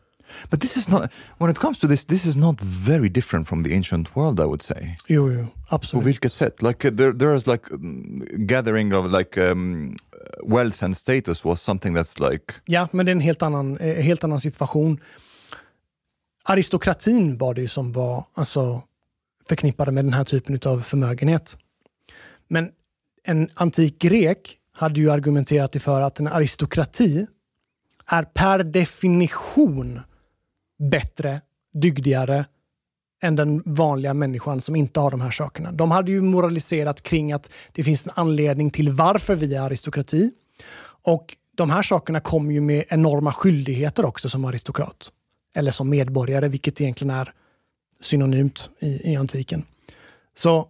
But 0.49 0.61
this 0.61 0.77
is 0.77 0.87
not, 0.87 1.01
when 1.37 1.49
it 1.49 1.57
comes 1.57 1.79
to 1.79 1.87
this, 1.87 2.05
this 2.05 2.25
is 2.25 2.35
not 2.35 2.61
very 2.61 3.09
different 3.09 3.47
from 3.47 3.63
the 3.63 3.75
ancient 3.75 4.15
world, 4.15 4.39
I 4.39 4.43
would 4.43 4.61
say. 4.61 4.95
Jo, 5.07 5.31
jo, 5.31 5.47
På 5.69 5.75
absolut. 5.75 6.05
vilket 6.05 6.33
sätt? 6.33 6.61
Like, 6.61 6.87
uh, 6.87 6.95
there, 6.97 7.11
there's 7.11 7.47
like 7.51 7.71
um, 7.73 8.25
gathering 8.47 8.93
of 8.93 9.11
like 9.11 9.51
um, 9.51 9.95
wealth 10.43 10.83
and 10.83 10.97
status 10.97 11.45
was 11.45 11.61
something 11.61 11.97
that's 11.97 12.31
like 12.31 12.53
Ja, 12.65 12.87
men 12.91 13.05
det 13.05 13.09
är 13.09 13.15
en 13.15 13.19
helt 13.19 13.41
annan, 13.41 13.77
eh, 13.77 13.95
helt 13.95 14.23
annan 14.23 14.39
situation. 14.39 14.99
Aristokratin 16.43 17.37
var 17.37 17.53
det 17.53 17.61
ju 17.61 17.67
som 17.67 17.91
var 17.91 18.25
alltså, 18.33 18.81
förknippade 19.49 19.91
med 19.91 20.05
den 20.05 20.13
här 20.13 20.23
typen 20.23 20.59
av 20.65 20.81
förmögenhet. 20.81 21.57
Men 22.47 22.71
en 23.23 23.49
antik 23.53 23.99
grek 23.99 24.57
hade 24.71 24.99
ju 24.99 25.11
argumenterat 25.11 25.83
för 25.83 26.01
att 26.01 26.19
en 26.19 26.27
aristokrati 26.27 27.27
är 28.05 28.23
per 28.23 28.63
definition 28.63 29.99
bättre, 30.79 31.41
dygdigare 31.73 32.45
än 33.23 33.35
den 33.35 33.63
vanliga 33.65 34.13
människan 34.13 34.61
som 34.61 34.75
inte 34.75 34.99
har 34.99 35.11
de 35.11 35.21
här 35.21 35.31
sakerna. 35.31 35.71
De 35.71 35.91
hade 35.91 36.11
ju 36.11 36.21
moraliserat 36.21 37.03
kring 37.03 37.31
att 37.31 37.51
det 37.71 37.83
finns 37.83 38.05
en 38.05 38.13
anledning 38.15 38.71
till 38.71 38.91
varför 38.91 39.35
vi 39.35 39.55
är 39.55 39.61
aristokrati. 39.61 40.31
Och 41.03 41.35
de 41.55 41.69
här 41.69 41.81
sakerna 41.81 42.19
kommer 42.19 42.53
ju 42.53 42.61
med 42.61 42.83
enorma 42.89 43.31
skyldigheter 43.31 44.05
också 44.05 44.29
som 44.29 44.45
aristokrat. 44.45 45.11
Eller 45.55 45.71
som 45.71 45.89
medborgare, 45.89 46.47
vilket 46.47 46.81
egentligen 46.81 47.11
är 47.11 47.33
synonymt 48.01 48.69
i, 48.79 49.11
i 49.11 49.15
antiken. 49.15 49.65
Så 50.35 50.67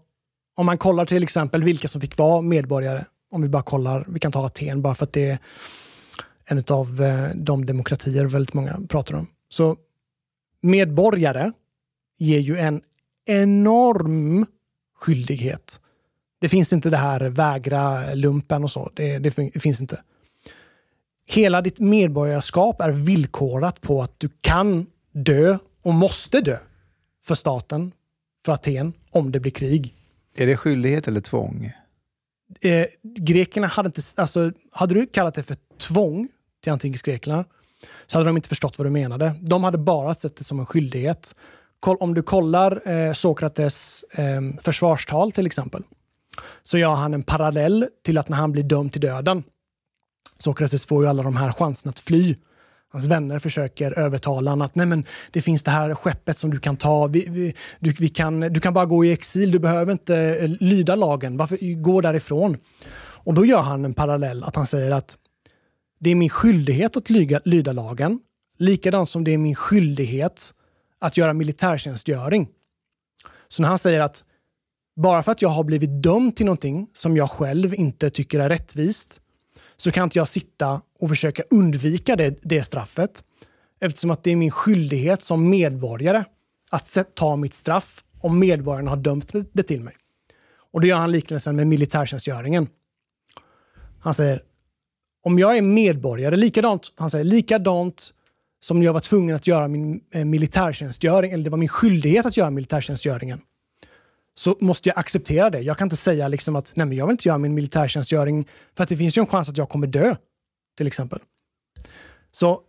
om 0.55 0.65
man 0.65 0.77
kollar 0.77 1.05
till 1.05 1.23
exempel 1.23 1.63
vilka 1.63 1.87
som 1.87 2.01
fick 2.01 2.17
vara 2.17 2.41
medborgare, 2.41 3.05
om 3.31 3.41
vi 3.41 3.49
bara 3.49 3.63
kollar, 3.63 4.05
vi 4.07 4.19
kan 4.19 4.31
ta 4.31 4.45
Aten 4.45 4.81
bara 4.81 4.95
för 4.95 5.03
att 5.03 5.13
det 5.13 5.29
är 5.29 5.39
en 6.45 6.63
av 6.69 7.01
eh, 7.01 7.35
de 7.35 7.65
demokratier 7.65 8.25
väldigt 8.25 8.53
många 8.53 8.79
pratar 8.89 9.15
om. 9.15 9.27
Så 9.49 9.77
medborgare 10.61 11.51
ger 12.17 12.39
ju 12.39 12.57
en 12.57 12.81
enorm 13.25 14.45
skyldighet. 14.95 15.79
Det 16.39 16.49
finns 16.49 16.73
inte 16.73 16.89
det 16.89 16.97
här 16.97 17.29
vägra 17.29 18.13
lumpen 18.13 18.63
och 18.63 18.71
så. 18.71 18.91
Det, 18.93 19.19
det, 19.19 19.31
finns 19.31 19.81
inte. 19.81 20.01
Hela 21.25 21.61
ditt 21.61 21.79
medborgarskap 21.79 22.81
är 22.81 22.91
villkorat 22.91 23.81
på 23.81 24.01
att 24.01 24.19
du 24.19 24.29
kan 24.41 24.85
dö 25.11 25.57
och 25.81 25.93
måste 25.93 26.41
dö 26.41 26.57
för 27.23 27.35
staten, 27.35 27.91
för 28.45 28.53
Aten, 28.53 28.93
om 29.11 29.31
det 29.31 29.39
blir 29.39 29.51
krig. 29.51 29.93
Är 30.35 30.47
det 30.47 30.57
skyldighet 30.57 31.07
eller 31.07 31.21
tvång? 31.21 31.71
Eh, 32.61 32.85
grekerna 33.03 33.67
hade 33.67 33.87
inte... 33.87 34.01
Alltså, 34.15 34.51
hade 34.71 34.93
du 34.93 35.07
kallat 35.07 35.35
det 35.35 35.43
för 35.43 35.57
tvång 35.77 36.27
till 36.63 36.71
antikens 36.71 37.01
Grekland 37.01 37.45
så 38.07 38.17
hade 38.17 38.29
de 38.29 38.37
inte 38.37 38.49
förstått 38.49 38.77
vad 38.77 38.85
du 38.85 38.91
menade. 38.91 39.35
De 39.41 39.63
hade 39.63 39.77
bara 39.77 40.15
sett 40.15 40.35
det 40.35 40.43
som 40.43 40.59
en 40.59 40.65
skyldighet. 40.65 41.35
Om 41.85 42.13
du 42.13 42.21
kollar 42.21 42.89
eh, 42.89 43.13
Sokrates 43.13 44.03
eh, 44.03 44.41
försvarstal 44.61 45.31
till 45.31 45.45
exempel, 45.45 45.83
så 46.63 46.77
gör 46.77 46.95
han 46.95 47.13
en 47.13 47.23
parallell 47.23 47.87
till 48.05 48.17
att 48.17 48.29
när 48.29 48.37
han 48.37 48.51
blir 48.51 48.63
dömd 48.63 48.91
till 48.91 49.01
döden, 49.01 49.43
Sokrates 50.39 50.85
får 50.85 51.03
ju 51.03 51.09
alla 51.09 51.23
de 51.23 51.35
här 51.37 51.51
chanserna 51.51 51.89
att 51.89 51.99
fly. 51.99 52.35
Hans 52.89 53.07
vänner 53.07 53.39
försöker 53.39 53.99
övertala 53.99 54.51
honom 54.51 54.65
att 54.65 54.75
Nej, 54.75 54.85
men 54.85 55.05
det 55.31 55.41
finns 55.41 55.63
det 55.63 55.71
här 55.71 55.95
skeppet 55.95 56.39
som 56.39 56.49
du 56.49 56.59
kan 56.59 56.77
ta. 56.77 57.07
Vi, 57.07 57.27
vi, 57.29 57.53
du, 57.79 57.91
vi 57.91 58.09
kan, 58.09 58.39
du 58.39 58.59
kan 58.59 58.73
bara 58.73 58.85
gå 58.85 59.05
i 59.05 59.11
exil, 59.11 59.51
du 59.51 59.59
behöver 59.59 59.91
inte 59.91 60.15
eh, 60.17 60.49
lyda 60.59 60.95
lagen. 60.95 61.37
Varför 61.37 61.81
gå 61.81 62.01
därifrån? 62.01 62.57
Och 62.97 63.33
då 63.33 63.45
gör 63.45 63.61
han 63.61 63.85
en 63.85 63.93
parallell, 63.93 64.43
att 64.43 64.55
han 64.55 64.67
säger 64.67 64.91
att 64.91 65.17
det 65.99 66.09
är 66.09 66.15
min 66.15 66.29
skyldighet 66.29 66.97
att 66.97 67.09
lyga, 67.09 67.41
lyda 67.45 67.71
lagen, 67.71 68.19
likadant 68.57 69.09
som 69.09 69.23
det 69.23 69.33
är 69.33 69.37
min 69.37 69.55
skyldighet 69.55 70.53
att 70.99 71.17
göra 71.17 71.33
militärtjänstgöring. 71.33 72.47
Så 73.47 73.61
när 73.61 73.69
han 73.69 73.79
säger 73.79 74.01
att 74.01 74.23
bara 74.95 75.23
för 75.23 75.31
att 75.31 75.41
jag 75.41 75.49
har 75.49 75.63
blivit 75.63 76.03
dömd 76.03 76.35
till 76.35 76.45
någonting 76.45 76.89
som 76.93 77.17
jag 77.17 77.29
själv 77.29 77.73
inte 77.73 78.09
tycker 78.09 78.39
är 78.39 78.49
rättvist, 78.49 79.21
så 79.77 79.91
kan 79.91 80.03
inte 80.03 80.17
jag 80.17 80.27
sitta 80.27 80.81
och 80.99 81.09
försöka 81.09 81.43
undvika 81.51 82.15
det, 82.15 82.39
det 82.41 82.63
straffet. 82.63 83.23
Eftersom 83.79 84.11
att 84.11 84.23
det 84.23 84.31
är 84.31 84.35
min 84.35 84.51
skyldighet 84.51 85.23
som 85.23 85.49
medborgare 85.49 86.23
att 86.69 87.15
ta 87.15 87.35
mitt 87.35 87.53
straff 87.53 88.03
om 88.21 88.39
medborgarna 88.39 88.91
har 88.91 88.97
dömt 88.97 89.31
det 89.53 89.63
till 89.63 89.81
mig. 89.81 89.93
Och 90.71 90.81
då 90.81 90.87
gör 90.87 90.97
han 90.97 91.11
liknelsen 91.11 91.55
med 91.55 91.67
militärtjänstgöringen. 91.67 92.67
Han 93.99 94.13
säger, 94.13 94.41
om 95.23 95.39
jag 95.39 95.57
är 95.57 95.61
medborgare, 95.61 96.35
likadant, 96.35 96.93
han 96.95 97.11
säger, 97.11 97.25
likadant 97.25 98.13
som 98.59 98.83
jag 98.83 98.93
var 98.93 98.99
tvungen 98.99 99.35
att 99.35 99.47
göra 99.47 99.67
min 99.67 100.01
eh, 100.11 100.25
militärtjänstgöring, 100.25 101.31
eller 101.31 101.43
det 101.43 101.49
var 101.49 101.57
min 101.57 101.69
skyldighet 101.69 102.25
att 102.25 102.37
göra 102.37 102.49
militärtjänstgöringen, 102.49 103.41
så 104.35 104.55
måste 104.59 104.89
jag 104.89 104.97
acceptera 104.97 105.49
det. 105.49 105.61
Jag 105.61 105.77
kan 105.77 105.85
inte 105.85 105.95
säga 105.95 106.27
liksom 106.27 106.55
att 106.55 106.71
nej, 106.75 106.85
men 106.85 106.97
jag 106.97 107.05
vill 107.07 107.11
inte 107.11 107.27
göra 107.27 107.37
min 107.37 107.53
militärtjänstgöring 107.53 108.47
för 108.75 108.83
att 108.83 108.89
det 108.89 108.97
finns 108.97 109.17
ju 109.17 109.19
en 109.19 109.27
chans 109.27 109.49
att 109.49 109.57
jag 109.57 109.69
kommer 109.69 109.87
dö, 109.87 110.15
till 110.77 110.87
exempel. 110.87 111.19
Så 112.31 112.61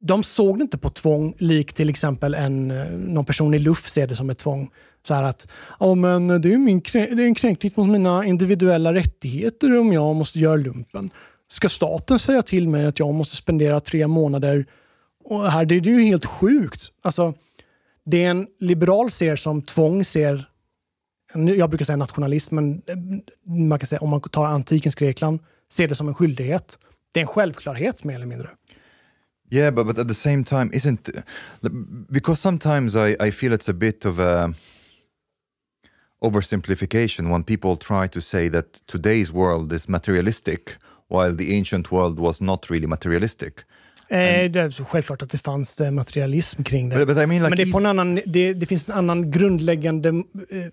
de 0.00 0.22
såg 0.22 0.58
det 0.58 0.62
inte 0.62 0.78
på 0.78 0.90
tvång 0.90 1.34
lik 1.38 1.72
till 1.72 1.88
exempel 1.88 2.34
en, 2.34 2.70
eh, 2.70 2.90
någon 2.90 3.24
person 3.24 3.54
i 3.54 3.58
luft 3.58 3.92
ser 3.92 4.06
det 4.06 4.16
som 4.16 4.30
ett 4.30 4.38
tvång. 4.38 4.70
Så 5.06 5.14
här 5.14 5.22
att 5.22 5.48
oh, 5.78 5.94
men 5.94 6.28
det, 6.40 6.52
är 6.52 6.58
min, 6.58 6.82
det 6.92 6.98
är 6.98 7.20
en 7.20 7.34
kränkning 7.34 7.72
mot 7.74 7.88
mina 7.88 8.24
individuella 8.24 8.94
rättigheter 8.94 9.78
om 9.78 9.92
jag 9.92 10.16
måste 10.16 10.38
göra 10.38 10.56
lumpen. 10.56 11.10
Ska 11.50 11.68
staten 11.68 12.18
säga 12.18 12.42
till 12.42 12.68
mig 12.68 12.86
att 12.86 12.98
jag 12.98 13.14
måste 13.14 13.36
spendera 13.36 13.80
tre 13.80 14.06
månader 14.06 14.66
och 15.28 15.50
här? 15.50 15.64
Det, 15.64 15.74
är 15.74 15.80
ju 15.80 16.00
helt 16.00 16.26
sjukt. 16.26 16.92
Alltså, 17.02 17.34
det 18.04 18.24
en 18.24 18.46
liberal 18.58 19.10
ser 19.10 19.36
som 19.36 19.62
tvång 19.62 20.04
ser 20.04 20.48
jag 21.34 21.70
brukar 21.70 21.84
säga 21.84 21.96
nationalism, 21.96 22.54
men 22.54 22.82
eh, 22.86 22.96
man 23.68 23.78
kan 23.78 23.86
säga, 23.86 24.00
om 24.00 24.10
man 24.10 24.20
tar 24.20 24.46
antikens 24.46 24.94
Grekland, 24.94 25.40
ser 25.72 25.88
det 25.88 25.94
som 25.94 26.08
en 26.08 26.14
skyldighet. 26.14 26.78
Det 27.12 27.20
är 27.20 27.22
en 27.22 27.26
självklarhet 27.26 28.04
mer 28.04 28.14
eller 28.14 28.26
mindre. 28.26 28.50
Yeah, 29.50 29.74
but, 29.74 29.86
but 29.86 29.98
at 29.98 30.08
the 30.08 30.14
same 30.14 30.44
time, 30.44 30.70
isn't 30.72 31.10
because 32.08 32.40
sometimes 32.40 32.96
I, 32.96 33.16
I 33.28 33.32
feel 33.32 33.52
it's 33.52 33.70
a 33.70 33.72
bit 33.72 34.04
of 34.04 34.18
a 34.18 34.52
oversimplification 36.20 37.30
when 37.30 37.44
people 37.44 37.76
try 37.76 38.08
to 38.08 38.20
say 38.20 38.50
that 38.50 38.86
today's 38.86 39.32
world 39.32 39.72
is 39.72 39.88
materialistic 39.88 40.76
while 41.08 41.36
the 41.36 41.56
ancient 41.56 41.90
world 41.90 42.18
was 42.18 42.40
not 42.40 42.70
really 42.70 42.86
materialistic. 42.86 43.64
Eh, 44.10 44.50
det 44.50 44.60
är 44.60 44.84
självklart 44.84 45.22
att 45.22 45.30
det 45.30 45.38
fanns 45.38 45.80
eh, 45.80 45.90
materialism 45.90 46.62
kring 46.62 46.88
det. 46.88 46.96
But, 46.96 47.08
but 47.08 47.16
I 47.16 47.26
mean 47.26 47.42
like 47.42 47.48
Men 47.48 47.56
det, 47.56 47.62
är 47.62 47.72
på 47.72 47.78
en 47.78 47.86
annan, 47.86 48.20
det, 48.26 48.52
det 48.52 48.66
finns 48.66 48.88
en 48.88 48.94
annan 48.94 49.30
grundläggande, 49.30 50.08
eh, 50.08 50.66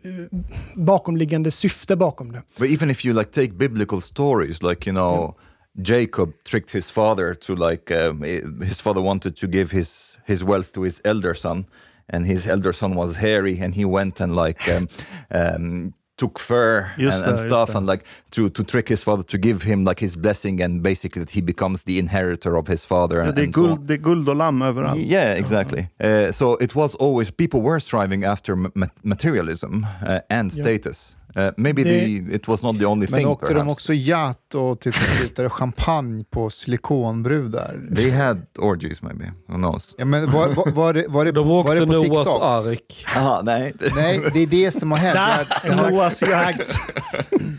bakomliggande 0.75 1.51
syfte 1.51 1.95
bakom 1.95 2.31
det. 2.31 2.41
But 2.59 2.69
even 2.69 2.89
if 2.89 3.05
you 3.05 3.17
like 3.17 3.31
take 3.31 3.53
biblical 3.53 4.01
stories, 4.01 4.63
like 4.63 4.89
you 4.89 4.95
know, 4.95 5.21
yeah. 5.21 5.33
Jacob 5.77 6.33
tricked 6.43 6.71
his 6.71 6.91
father 6.91 7.33
to 7.33 7.55
like 7.55 7.91
um, 7.91 8.23
his 8.61 8.81
father 8.81 9.01
wanted 9.01 9.35
to 9.35 9.47
give 9.47 9.77
his 9.77 10.19
his 10.25 10.43
wealth 10.43 10.71
to 10.73 10.83
his 10.83 11.01
elder 11.03 11.35
son, 11.35 11.65
and 12.13 12.25
his 12.25 12.47
elder 12.47 12.73
son 12.73 12.95
was 12.95 13.15
hairy, 13.15 13.59
and 13.59 13.75
he 13.75 13.85
went 13.85 14.21
and 14.21 14.35
like 14.35 14.69
um, 14.69 14.87
um, 15.31 15.93
took 16.17 16.39
fur 16.39 16.91
and, 16.97 17.09
and 17.13 17.37
det, 17.37 17.43
stuff 17.49 17.75
and 17.75 17.87
like 17.87 18.03
to 18.31 18.49
to 18.49 18.63
trick 18.63 18.89
his 18.89 19.03
father 19.03 19.23
to 19.23 19.37
give 19.37 19.63
him 19.65 19.83
like 19.83 19.99
his 20.05 20.15
blessing 20.15 20.61
and 20.63 20.81
basically 20.81 21.19
that 21.23 21.31
he 21.35 21.41
becomes 21.41 21.83
the 21.83 21.99
inheritor 21.99 22.55
of 22.57 22.67
his 22.67 22.85
father. 22.85 23.17
Ja, 23.17 23.23
and, 23.25 23.35
det, 23.35 23.41
är 23.41 23.45
and 23.45 23.53
so 23.55 23.61
guld, 23.61 23.71
on. 23.79 23.85
det 23.85 23.93
är 23.93 23.97
guld 23.97 24.29
och 24.29 24.35
lamm 24.35 24.61
överallt. 24.61 24.97
Yeah, 24.99 25.37
exactly. 25.39 25.87
Uh, 26.03 26.31
so 26.31 26.57
it 26.61 26.75
was 26.75 26.95
always 26.95 27.31
people 27.31 27.61
were 27.61 27.79
striving 27.79 28.23
after 28.25 28.55
ma 28.55 28.87
materialism 29.03 29.85
uh, 30.07 30.19
and 30.29 30.51
Ja. 30.53 30.63
status. 30.63 31.15
Uh, 31.37 31.49
maybe 31.57 31.83
Det- 31.83 31.89
the, 32.29 32.35
it 32.35 32.47
was 32.47 32.63
not 32.63 32.79
the 32.79 32.85
only 32.85 33.07
Men 33.09 33.17
thing. 33.19 33.27
åkte 33.27 33.47
de 33.47 33.53
perhaps. 33.53 33.71
också 33.71 33.93
yacht 33.93 34.55
och 34.55 34.83
slutade 35.17 35.49
champagne 35.49 36.23
på 36.29 36.49
silikonbrudar? 36.49 37.79
They 37.95 38.09
had 38.11 38.41
orgies 38.59 39.01
maybe. 39.01 39.31
Who 39.47 39.55
knows? 39.55 39.95
Ja, 39.97 40.05
men 40.05 40.31
var, 40.31 40.47
var, 40.47 40.71
var, 40.71 40.93
det, 40.93 41.05
var, 41.07 41.25
det, 41.25 41.31
De 41.31 41.47
var 41.47 41.55
åkte 41.59 41.73
det 41.73 41.85
på 41.85 41.91
Noahs 41.91 42.07
TikTok? 42.27 42.41
ark. 42.43 43.05
Aha, 43.17 43.41
nej. 43.45 43.73
Nej, 43.95 44.21
det 44.33 44.39
är 44.43 44.47
det 44.47 44.71
som 44.71 44.91
har 44.91 44.97
hänt. 44.99 45.49
Noahs 45.91 46.21
jakt. 46.21 46.75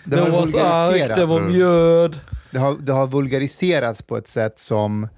Noahs 0.04 0.54
ark, 0.54 1.12
det 1.16 1.24
var 1.26 1.40
mjöd. 1.40 2.20
Det 2.50 2.58
har, 2.58 2.76
det 2.80 2.92
har 2.92 3.06
vulgariserats 3.06 4.02
på 4.02 4.16
ett 4.16 4.28
sätt 4.28 4.58
som, 4.58 5.08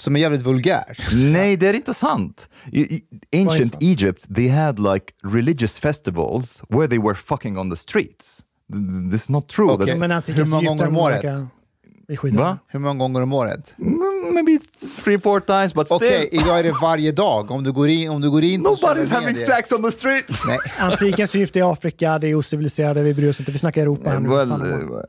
som 0.00 0.16
är 0.16 0.20
jävligt 0.20 0.40
vulgärt. 0.42 1.12
Nej, 1.12 1.56
det 1.56 1.68
är 1.68 1.74
inte 1.74 1.94
sant. 1.94 2.48
I, 2.72 2.80
i, 2.80 3.02
ancient 3.46 3.72
sant? 3.72 3.82
Egypt, 3.82 4.34
they 4.34 4.48
had 4.48 4.78
like 4.78 5.12
religious 5.22 5.78
festivals 5.78 6.62
where 6.68 6.88
they 6.88 6.98
were 6.98 7.14
fucking 7.14 7.58
on 7.58 7.70
the 7.70 7.76
streets. 7.76 8.42
Th- 8.72 8.80
th- 8.90 9.10
This 9.10 9.22
is 9.22 9.28
not 9.28 9.48
true. 9.48 9.66
That's- 9.76 9.98
Men 9.98 10.12
antikens 10.12 10.48
Hur 10.48 10.50
många 10.50 10.68
gånger 10.68 10.86
om 10.88 10.96
året? 10.96 11.24
Va? 12.32 12.58
Hur 12.66 12.78
många 12.80 12.98
gånger 12.98 13.20
om 13.22 13.32
året? 13.32 13.74
Mm, 13.78 13.99
Maybe 14.34 14.58
three, 15.04 15.18
four 15.18 15.40
times, 15.40 15.74
but 15.74 15.86
Okej, 15.90 16.26
still. 16.26 16.40
idag 16.40 16.58
är 16.58 16.62
det 16.62 16.74
varje 16.82 17.12
dag. 17.12 17.50
Om 17.50 17.64
du 17.64 17.72
går 17.72 17.88
in, 17.88 18.10
om 18.10 18.20
du 18.20 18.30
går 18.30 18.42
in 18.44 18.62
på 18.62 18.68
Nobody's 18.70 18.74
sociala 18.76 19.04
having 19.20 19.36
medier- 19.36 19.46
sex 19.46 19.72
on 19.72 19.82
the 19.82 19.90
streets. 19.92 20.46
Nej, 20.46 20.58
Antikens 20.78 21.34
Egypten 21.34 21.60
i 21.60 21.62
Afrika, 21.62 22.18
det 22.18 22.28
är 22.28 22.34
ociviliserade, 22.34 23.02
vi 23.02 23.14
bryr 23.14 23.30
oss 23.30 23.40
inte. 23.40 23.52
Vi 23.52 23.58
snackar 23.58 23.82
Europa 23.82 24.10
här 24.10 24.20
nu. 24.20 24.28
well, 24.28 25.02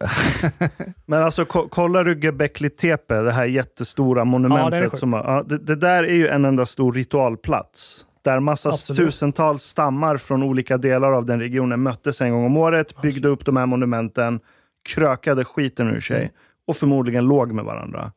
Men 1.06 1.24
alltså 1.24 1.46
ko 1.46 1.68
kollar 1.70 2.04
du 2.04 2.20
Göbekli 2.20 2.70
Tepe, 2.70 3.16
det 3.22 3.32
här 3.32 3.46
jättestora 3.46 4.26
monumentet. 4.26 4.82
Ja, 4.84 4.90
det 4.92 4.98
som, 4.98 5.14
ja, 5.14 5.44
det, 5.48 5.58
det 5.58 5.76
där 5.76 6.04
är 6.04 6.14
ju 6.14 6.28
en 6.28 6.46
enda 6.46 6.66
stor 6.66 6.94
ritualplats. 6.94 8.06
Där 8.24 8.40
massa 8.40 8.70
Absolut. 8.70 8.98
tusentals 8.98 9.64
stammar 9.64 10.18
från 10.18 10.44
olika 10.44 10.78
delar 10.78 11.12
av 11.14 11.26
den 11.26 11.40
regionen 11.40 11.82
möttes 11.84 12.22
en 12.22 12.32
gång 12.32 12.46
om 12.46 12.58
året, 12.58 13.02
byggde 13.02 13.28
upp 13.28 13.46
de 13.46 13.58
här 13.58 13.66
monumenten, 13.66 14.40
krökade 14.90 15.46
skiten 15.46 15.88
ur 15.88 16.00
sig 16.00 16.18
Mm. 16.18 16.30
och 16.68 16.78
förmodligen 16.78 17.26
låg 17.26 17.52
med 17.52 17.66
varandra. 17.66 18.12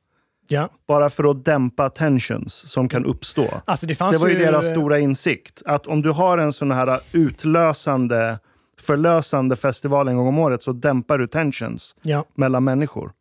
Ja. 0.49 0.69
Bara 0.89 1.11
för 1.11 1.31
att 1.31 1.45
dämpa 1.45 1.91
tensions 1.91 2.55
som 2.55 2.89
kan 2.89 3.05
uppstå. 3.05 3.47
Alltså 3.65 3.87
det 3.87 3.95
fanns 3.95 4.13
Det 4.17 4.19
var 4.19 4.29
ju 4.29 4.35
ju 4.39 4.45
deras 4.45 4.71
stora 4.71 4.99
insikt. 4.99 5.63
Att 5.67 5.87
om 5.87 6.03
du 6.03 6.11
har 6.11 6.39
en 6.39 6.53
sån 6.53 6.71
här 6.71 7.01
utlösande, 7.13 8.39
förlösande 8.81 9.57
festival 9.57 10.09
en 10.09 10.17
gång 10.17 10.27
om 10.27 10.39
året 10.39 10.63
så 10.63 10.73
dämpar 10.73 11.19
du 11.19 11.27
tensions 11.27 11.95
Ja. 12.03 12.25
mellan 12.35 12.65
människor. 12.65 13.13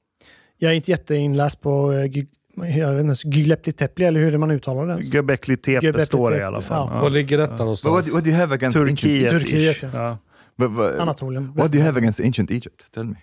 Jag 0.58 0.72
är 0.72 0.76
inte 0.76 0.92
jätteinläst 0.92 1.62
på 1.62 1.92
eh, 1.92 2.24
jag 2.80 2.94
vet 2.96 3.06
inte, 3.06 3.28
Göbekli 3.40 3.74
Tepe 3.74 4.06
eller 4.06 4.20
hur 4.20 4.38
man 4.38 4.52
uttalar 4.52 4.88
det? 4.88 5.02
Göbekli 5.02 5.58
Tepe 5.58 5.86
Göbekli 5.86 6.06
står 6.06 6.32
det 6.32 6.38
i 6.38 6.44
alla 6.44 6.62
fall. 6.62 6.90
ja. 6.94 7.00
Var 7.02 7.10
ligger 7.10 7.38
detta 7.38 7.56
någonstans? 7.58 7.94
what, 7.96 8.14
what 8.14 8.24
do 8.24 8.30
you 8.30 8.40
have 8.40 8.54
against 8.56 8.78
Turkiet. 8.78 9.30
Turkiet, 9.30 9.84
ja. 9.84 9.90
Ja. 9.94 10.18
But, 10.58 10.72
but, 10.72 11.00
Anatolien. 11.00 11.54
what 11.56 11.72
do 11.72 11.78
you 11.78 11.86
have 11.86 11.98
against 12.00 12.20
ancient 12.20 12.52
Egypt? 12.52 12.92
Tell 12.94 13.04
me. 13.06 13.16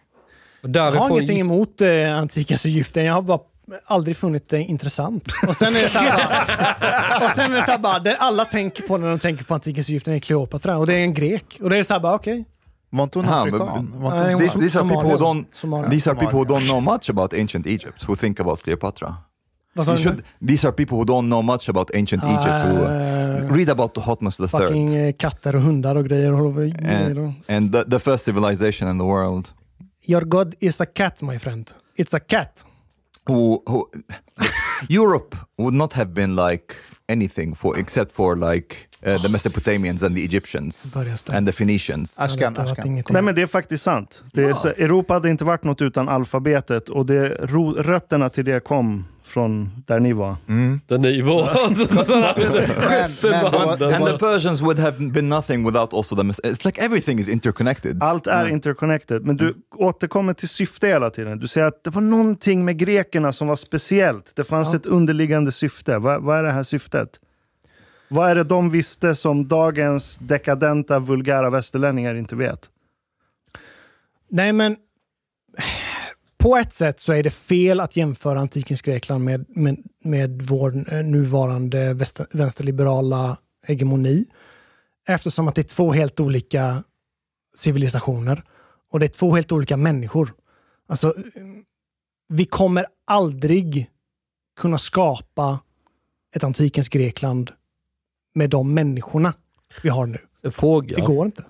Jag 0.62 0.92
har 0.92 1.10
ingenting 1.10 1.40
emot 1.40 1.80
eh, 1.80 2.16
antikens 2.18 2.64
Egypten, 2.64 3.04
jag 3.04 3.14
har 3.14 3.22
bara 3.22 3.40
aldrig 3.84 4.16
funnit 4.16 4.48
det 4.48 4.60
intressant. 4.62 5.28
Och 5.48 5.56
sen 5.56 5.76
är 5.76 5.82
det 5.82 5.88
så 5.88 5.98
här, 5.98 6.16
bara, 6.16 7.26
och 7.26 7.32
sen 7.32 7.52
är 7.52 7.56
det 7.56 7.62
så 7.62 7.70
här 7.70 7.78
bara, 7.78 7.98
det 7.98 8.16
alla 8.16 8.44
tänker 8.44 8.82
på 8.82 8.98
när 8.98 9.08
de 9.08 9.18
tänker 9.18 9.44
på 9.44 9.54
antikens 9.54 9.88
Egypten 9.88 10.14
är 10.14 10.18
Kleopatra 10.18 10.78
och 10.78 10.86
det 10.86 10.94
är 10.94 11.02
en 11.02 11.14
grek. 11.14 11.58
Och 11.62 11.70
det 11.70 11.76
är 11.76 11.82
så 11.82 11.92
här 11.92 12.00
bara, 12.00 12.14
okej. 12.14 12.44
Var 12.90 13.04
inte 13.04 13.18
hon 13.18 13.28
afrikan? 13.28 13.94
Nej, 14.02 14.38
These, 14.38 14.58
these 14.58 14.80
are 14.80 14.88
people 14.88 15.08
who 15.08 15.16
don't. 15.16 15.44
Somalia. 15.52 15.90
These 15.90 16.10
are 16.10 16.18
people 16.18 16.38
who 16.38 16.44
don't 16.44 16.66
know 16.66 16.82
much 16.82 17.10
about 17.10 17.34
ancient 17.34 17.66
Egypt. 17.66 18.04
Who 18.08 18.16
think 18.16 18.40
about 18.40 18.62
Cleopatra. 18.62 19.16
You 19.76 19.84
should, 19.98 20.22
these 20.48 20.66
are 20.68 20.72
people 20.72 20.96
who 20.96 21.04
don't 21.04 21.28
know 21.28 21.42
much 21.42 21.68
about 21.68 21.90
ancient 21.94 22.24
Egypt. 22.24 22.64
Who, 22.64 22.84
uh, 22.84 23.10
Uh, 23.40 23.56
read 23.56 23.68
about 23.70 23.94
the 23.94 24.00
Hotmas 24.00 24.36
the 24.36 24.48
third 24.48 24.60
fucking 24.60 24.94
eh, 24.96 25.12
katter 25.12 25.56
och 25.56 25.62
hundar 25.62 25.96
och 25.96 26.04
grejer. 26.04 26.32
och 26.32 26.54
grejer 26.54 27.18
och- 27.18 27.32
and 27.56 27.72
the, 27.72 27.84
the 27.90 27.98
first 27.98 28.24
civilization 28.24 28.90
in 28.90 28.98
the 28.98 29.04
world. 29.04 29.48
Your 30.06 30.20
God 30.22 30.54
is 30.60 30.80
a 30.80 30.86
cat 30.86 31.22
my 31.22 31.38
friend. 31.38 31.70
It's 31.96 32.16
a 32.16 32.20
cat. 32.20 32.64
Who, 33.28 33.62
who 33.66 33.90
Europe 34.88 35.36
would 35.58 35.74
not 35.74 35.92
have 35.92 36.14
been 36.14 36.36
like 36.36 36.74
anything 37.08 37.54
for 37.54 37.78
except 37.78 38.12
for 38.12 38.36
like 38.36 38.88
uh, 39.06 39.22
the 39.22 39.28
Mesopotamians 39.28 40.02
and 40.02 40.16
the 40.16 40.22
Egyptians 40.22 40.86
and 41.28 41.46
the 41.46 41.52
Phoenicians. 41.52 42.18
Ashkan, 42.18 42.56
Ashkan. 42.56 43.02
Nej 43.10 43.22
men 43.22 43.34
det 43.34 43.42
är 43.42 43.46
faktiskt 43.46 43.82
sant. 43.82 44.24
Det 44.32 44.44
är, 44.44 44.54
så, 44.54 44.68
Europa 44.68 45.14
hade 45.14 45.30
inte 45.30 45.44
varit 45.44 45.64
något 45.64 45.82
utan 45.82 46.08
alfabetet 46.08 46.88
och 46.88 47.06
det, 47.06 47.28
rötterna 47.76 48.30
till 48.30 48.44
det 48.44 48.64
kom 48.64 49.04
från 49.30 49.70
där 49.86 50.00
ni 50.00 50.12
var. 50.12 50.36
Där 50.86 50.98
ni 50.98 51.22
var. 51.22 51.40
And 53.94 54.06
the 54.06 54.18
Persians 54.18 54.60
would 54.60 54.78
have 54.78 54.98
been 55.12 55.28
nothing 55.28 55.64
without 55.66 55.94
also 55.94 56.16
the. 56.16 56.22
Mes- 56.22 56.40
It's 56.44 56.64
like 56.66 56.80
everything 56.84 57.18
is 57.18 57.28
interconnected. 57.28 58.02
Allt 58.02 58.26
är 58.26 58.46
interconnected, 58.48 59.26
men 59.26 59.36
du 59.36 59.54
återkommer 59.74 60.32
till 60.32 60.48
syfte 60.48 60.86
hela 60.86 61.10
tiden. 61.10 61.38
Du 61.38 61.48
säger 61.48 61.66
att 61.66 61.84
det 61.84 61.90
var 61.90 62.02
någonting 62.02 62.64
med 62.64 62.78
grekerna 62.78 63.32
som 63.32 63.48
var 63.48 63.56
speciellt. 63.56 64.32
Det 64.36 64.44
fanns 64.44 64.68
Ja. 64.72 64.76
ett 64.78 64.86
underliggande 64.86 65.52
syfte. 65.52 65.98
Vad, 65.98 66.22
vad 66.22 66.38
är 66.38 66.42
det 66.42 66.52
här 66.52 66.62
syftet? 66.62 67.08
Vad 68.08 68.30
är 68.30 68.34
det 68.34 68.44
de 68.44 68.70
visste 68.70 69.14
som 69.14 69.48
dagens 69.48 70.16
dekadenta, 70.18 70.98
vulgära 70.98 71.50
västerlänningar 71.50 72.14
inte 72.14 72.36
vet? 72.36 72.70
Nej, 74.30 74.52
men 74.52 74.76
på 76.40 76.56
ett 76.56 76.72
sätt 76.72 77.00
så 77.00 77.12
är 77.12 77.22
det 77.22 77.30
fel 77.30 77.80
att 77.80 77.96
jämföra 77.96 78.40
antikens 78.40 78.82
Grekland 78.82 79.24
med, 79.24 79.44
med, 79.48 79.78
med 80.04 80.42
vår 80.42 80.92
eh, 80.94 81.04
nuvarande 81.04 81.94
väster, 81.94 82.26
vänsterliberala 82.30 83.38
hegemoni. 83.66 84.24
Eftersom 85.08 85.48
att 85.48 85.54
det 85.54 85.60
är 85.60 85.74
två 85.74 85.92
helt 85.92 86.20
olika 86.20 86.84
civilisationer 87.56 88.44
och 88.90 89.00
det 89.00 89.06
är 89.06 89.08
två 89.08 89.34
helt 89.34 89.52
olika 89.52 89.76
människor. 89.76 90.34
Alltså, 90.88 91.14
vi 92.28 92.44
kommer 92.44 92.86
aldrig 93.06 93.90
kunna 94.60 94.78
skapa 94.78 95.60
ett 96.34 96.44
antikens 96.44 96.88
Grekland 96.88 97.50
med 98.34 98.50
de 98.50 98.74
människorna 98.74 99.34
vi 99.82 99.88
har 99.88 100.06
nu. 100.06 100.18
En 100.42 100.52
fråga. 100.52 100.96
Det 100.96 101.02
går 101.02 101.26
inte. 101.26 101.44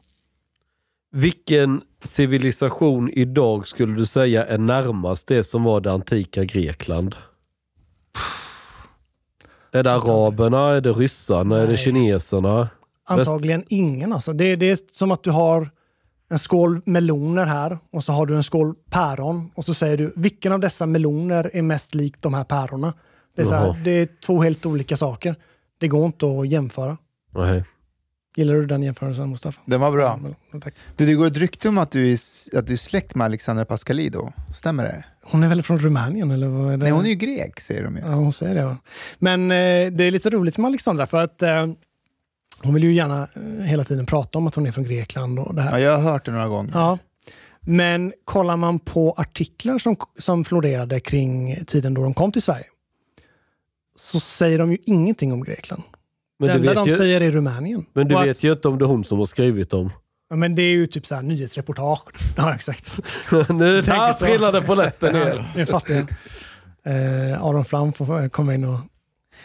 Vilken 1.12 1.82
civilisation 2.04 3.10
idag 3.10 3.68
skulle 3.68 3.94
du 3.94 4.06
säga 4.06 4.46
är 4.46 4.58
närmast 4.58 5.26
det 5.26 5.44
som 5.44 5.64
var 5.64 5.80
det 5.80 5.92
antika 5.92 6.44
Grekland? 6.44 7.14
Är 9.72 9.82
det 9.82 9.92
araberna, 9.92 10.70
är 10.70 10.80
det 10.80 10.92
ryssarna, 10.92 11.56
är 11.56 11.62
det 11.62 11.68
Nej. 11.68 11.76
kineserna? 11.76 12.68
Antagligen 13.08 13.64
ingen. 13.68 14.12
Alltså. 14.12 14.32
Det, 14.32 14.56
det 14.56 14.70
är 14.70 14.78
som 14.92 15.10
att 15.10 15.22
du 15.22 15.30
har 15.30 15.70
en 16.30 16.38
skål 16.38 16.80
meloner 16.84 17.46
här 17.46 17.78
och 17.92 18.04
så 18.04 18.12
har 18.12 18.26
du 18.26 18.36
en 18.36 18.42
skål 18.42 18.74
päron 18.90 19.50
och 19.54 19.64
så 19.64 19.74
säger 19.74 19.96
du 19.96 20.12
vilken 20.16 20.52
av 20.52 20.60
dessa 20.60 20.86
meloner 20.86 21.50
är 21.52 21.62
mest 21.62 21.94
lik 21.94 22.14
de 22.20 22.34
här 22.34 22.44
pärorna. 22.44 22.94
Det 23.36 23.42
är, 23.42 23.46
så 23.46 23.54
här, 23.54 23.80
det 23.84 23.90
är 23.90 24.08
två 24.26 24.42
helt 24.42 24.66
olika 24.66 24.96
saker. 24.96 25.36
Det 25.78 25.88
går 25.88 26.06
inte 26.06 26.26
att 26.26 26.48
jämföra. 26.48 26.96
Nej. 27.34 27.64
Gillar 28.36 28.54
du 28.54 28.66
den 28.66 28.82
jämförelsen 28.82 29.30
Mustafa? 29.30 29.60
Den 29.64 29.80
var 29.80 29.92
bra. 29.92 30.20
Ja, 30.52 30.60
tack. 30.60 30.74
Du, 30.96 31.06
det 31.06 31.14
går 31.14 31.26
ett 31.26 31.36
rykte 31.36 31.68
om 31.68 31.78
att 31.78 31.90
du 31.90 32.12
är, 32.12 32.18
att 32.58 32.66
du 32.66 32.72
är 32.72 32.76
släkt 32.76 33.14
med 33.14 33.24
Alexandra 33.24 33.64
Pascalido. 33.64 34.32
Stämmer 34.54 34.84
det? 34.84 35.04
Hon 35.22 35.42
är 35.42 35.48
väl 35.48 35.62
från 35.62 35.78
Rumänien 35.78 36.30
eller 36.30 36.48
vad 36.48 36.66
är 36.66 36.70
det? 36.70 36.76
Nej, 36.76 36.92
hon 36.92 37.04
är 37.04 37.08
ju 37.08 37.14
grek 37.14 37.60
säger 37.60 37.84
de 37.84 37.96
ju. 37.96 38.02
Ja, 38.02 38.08
hon 38.08 38.32
säger 38.32 38.54
det. 38.54 38.60
Ja. 38.60 38.76
Men 39.18 39.50
eh, 39.50 39.92
det 39.92 40.04
är 40.04 40.10
lite 40.10 40.30
roligt 40.30 40.58
med 40.58 40.68
Alexandra 40.68 41.06
för 41.06 41.24
att 41.24 41.42
eh, 41.42 41.66
hon 42.62 42.74
vill 42.74 42.84
ju 42.84 42.92
gärna 42.92 43.28
eh, 43.34 43.64
hela 43.64 43.84
tiden 43.84 44.06
prata 44.06 44.38
om 44.38 44.46
att 44.46 44.54
hon 44.54 44.66
är 44.66 44.72
från 44.72 44.84
Grekland 44.84 45.38
och 45.38 45.54
det 45.54 45.62
här. 45.62 45.78
Ja, 45.78 45.80
jag 45.80 45.98
har 45.98 46.12
hört 46.12 46.24
det 46.24 46.32
några 46.32 46.48
gånger. 46.48 46.70
Ja. 46.74 46.98
Men 47.60 48.12
kollar 48.24 48.56
man 48.56 48.78
på 48.78 49.14
artiklar 49.16 49.78
som, 49.78 49.96
som 50.18 50.44
florerade 50.44 51.00
kring 51.00 51.64
tiden 51.64 51.94
då 51.94 52.02
de 52.02 52.14
kom 52.14 52.32
till 52.32 52.42
Sverige 52.42 52.66
så 53.94 54.20
säger 54.20 54.58
de 54.58 54.72
ju 54.72 54.78
ingenting 54.84 55.32
om 55.32 55.44
Grekland. 55.44 55.82
Men 56.40 56.48
det 56.48 56.54
du 56.54 56.58
enda 56.68 56.70
vet 56.80 56.84
de 56.84 56.90
ju- 56.90 56.96
säger 56.96 57.20
är 57.20 57.30
Rumänien. 57.30 57.84
Men 57.92 58.08
du 58.08 58.14
Och 58.14 58.22
vet 58.22 58.30
att, 58.36 58.42
ju 58.42 58.52
inte 58.52 58.68
om 58.68 58.78
det 58.78 58.84
är 58.84 58.86
hon 58.86 59.04
som 59.04 59.18
har 59.18 59.26
skrivit 59.26 59.70
dem. 59.70 59.90
ja, 60.30 60.36
men 60.36 60.54
det 60.54 60.62
är 60.62 60.70
ju 60.70 60.86
typ 60.86 61.06
så 61.06 61.14
här 61.14 61.22
nyhetsreportage. 61.22 62.02
Ja, 62.36 62.54
exakt. 62.54 62.98
nu 63.48 63.82
så. 63.82 64.12
trillade 64.24 64.62
polletten 64.62 65.12
ner. 65.12 65.44
det 65.54 65.66
fattar 65.66 65.94
jag. 65.94 66.06
Eh, 67.32 67.44
Aron 67.44 67.64
Flam 67.64 67.92
får 67.92 68.28
komma 68.28 68.54
in 68.54 68.64
och... 68.64 68.78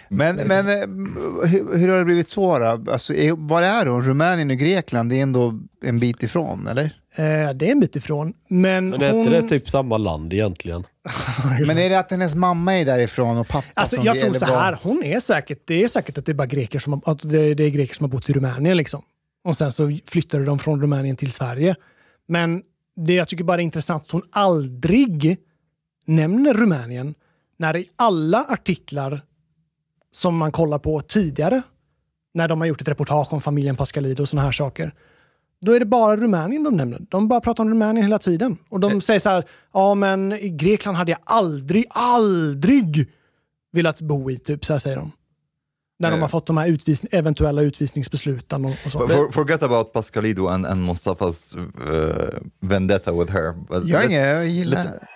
Men, 0.10 0.36
men 0.36 0.68
eh, 0.70 1.48
hur, 1.48 1.78
hur 1.78 1.88
har 1.90 1.98
det 2.00 2.06
blivit 2.06 2.28
så 2.28 2.60
då? 2.60 2.92
Alltså, 2.92 3.14
är, 3.14 3.34
vad 3.38 3.64
är 3.64 3.86
då? 3.86 4.02
Rumänien 4.02 4.50
och 4.52 4.58
Grekland, 4.58 5.10
det 5.10 5.16
är 5.20 5.24
ändå 5.24 5.60
en 5.84 6.00
bit 6.00 6.24
ifrån, 6.24 6.68
eller? 6.68 6.94
Eh, 7.16 7.54
det 7.54 7.68
är 7.68 7.72
en 7.72 7.80
bit 7.80 7.96
ifrån. 7.96 8.34
Men, 8.48 8.90
Men 8.90 9.02
är 9.02 9.12
hon... 9.12 9.20
inte 9.20 9.42
det 9.42 9.50
typ 9.50 9.70
samma 9.70 9.98
land 9.98 10.34
egentligen? 10.34 10.84
Men 11.68 11.78
är 11.78 11.90
det 11.90 12.00
att 12.00 12.12
hennes 12.12 12.36
mamma 12.36 12.76
är 12.76 12.86
därifrån 12.86 13.38
och 13.38 13.48
pappa 13.48 13.68
Alltså, 13.74 13.96
från 13.96 14.06
jag 14.06 14.16
det, 14.16 14.22
tror 14.22 14.34
så 14.34 14.46
här, 14.46 14.80
hon 14.84 15.04
är 15.04 15.20
säkert, 15.20 15.62
det 15.66 15.84
är 15.84 15.88
säkert 15.88 16.18
att 16.18 16.26
det 16.26 16.32
är 16.32 16.34
bara 16.34 16.48
greker 16.48 16.80
som 16.80 16.94
har, 16.94 17.12
att 17.12 17.30
det, 17.30 17.54
det 17.54 17.64
är 17.64 17.70
greker 17.70 17.96
som 17.96 18.04
har 18.04 18.10
bott 18.10 18.30
i 18.30 18.34
Rumänien 18.34 18.78
liksom. 18.78 19.02
Och 19.44 19.58
sen 19.58 19.74
så 19.74 19.98
flyttade 20.06 20.46
de 20.46 20.60
från 20.60 20.82
Rumänien 20.82 21.16
till 21.16 21.32
Sverige. 21.32 21.76
Men 22.28 22.64
det 22.96 23.14
jag 23.14 23.28
tycker 23.28 23.44
bara 23.44 23.58
är 23.58 23.64
intressant 23.64 24.04
att 24.04 24.12
hon 24.12 24.24
aldrig 24.32 25.38
nämner 26.06 26.54
Rumänien 26.54 27.16
när 27.58 27.78
i 27.78 27.90
alla 27.96 28.46
artiklar 28.50 29.22
som 30.12 30.38
man 30.38 30.52
kollar 30.52 30.80
på 30.80 31.02
tidigare, 31.02 31.62
när 32.34 32.48
de 32.48 32.62
har 32.62 32.68
gjort 32.68 32.82
ett 32.82 32.88
reportage 32.88 33.34
om 33.34 33.42
familjen 33.42 33.76
Pascalido 33.76 34.24
och 34.24 34.30
sådana 34.30 34.46
här 34.46 34.52
saker, 34.52 34.94
då 35.66 35.72
är 35.72 35.80
det 35.80 35.86
bara 35.86 36.18
Rumänien 36.18 36.64
de 36.64 36.78
nämner. 36.78 37.02
De 37.10 37.28
bara 37.28 37.42
pratar 37.42 37.64
om 37.64 37.70
Rumänien 37.70 38.06
hela 38.06 38.20
tiden. 38.20 38.58
Och 38.70 38.80
de 38.80 39.02
säger 39.02 39.20
så 39.20 39.30
här, 39.30 39.44
ja 39.74 39.96
men 39.96 40.34
i 40.34 40.50
Grekland 40.50 40.98
hade 40.98 41.12
jag 41.12 41.20
aldrig, 41.24 41.86
aldrig 41.90 43.10
velat 43.74 44.02
bo 44.02 44.32
i, 44.32 44.40
typ 44.40 44.66
så 44.66 44.74
här 44.74 44.80
säger 44.80 44.98
de. 44.98 45.12
När 46.00 46.12
de 46.12 46.16
Ja. 46.18 46.24
har 46.24 46.30
fått 46.30 46.46
de 46.48 46.58
här 46.58 46.68
utvisning, 46.68 47.10
eventuella 47.14 47.62
utvisningsbesluten 47.62 48.66
och, 48.66 48.72
och 48.86 48.92
så. 48.92 49.00
But 49.00 49.12
for, 49.12 49.32
forget 49.32 49.64
about 49.64 49.94
Pascalido 49.94 50.48
and, 50.48 50.66
and 50.66 50.86
Mustafas 50.86 51.56
uh, 51.56 51.62
vendetta 52.60 53.12
with 53.14 53.32
her. 53.34 53.52
But 53.70 53.88
Jag, 53.88 54.12
jag 54.12 54.48
gillar... 54.48 55.08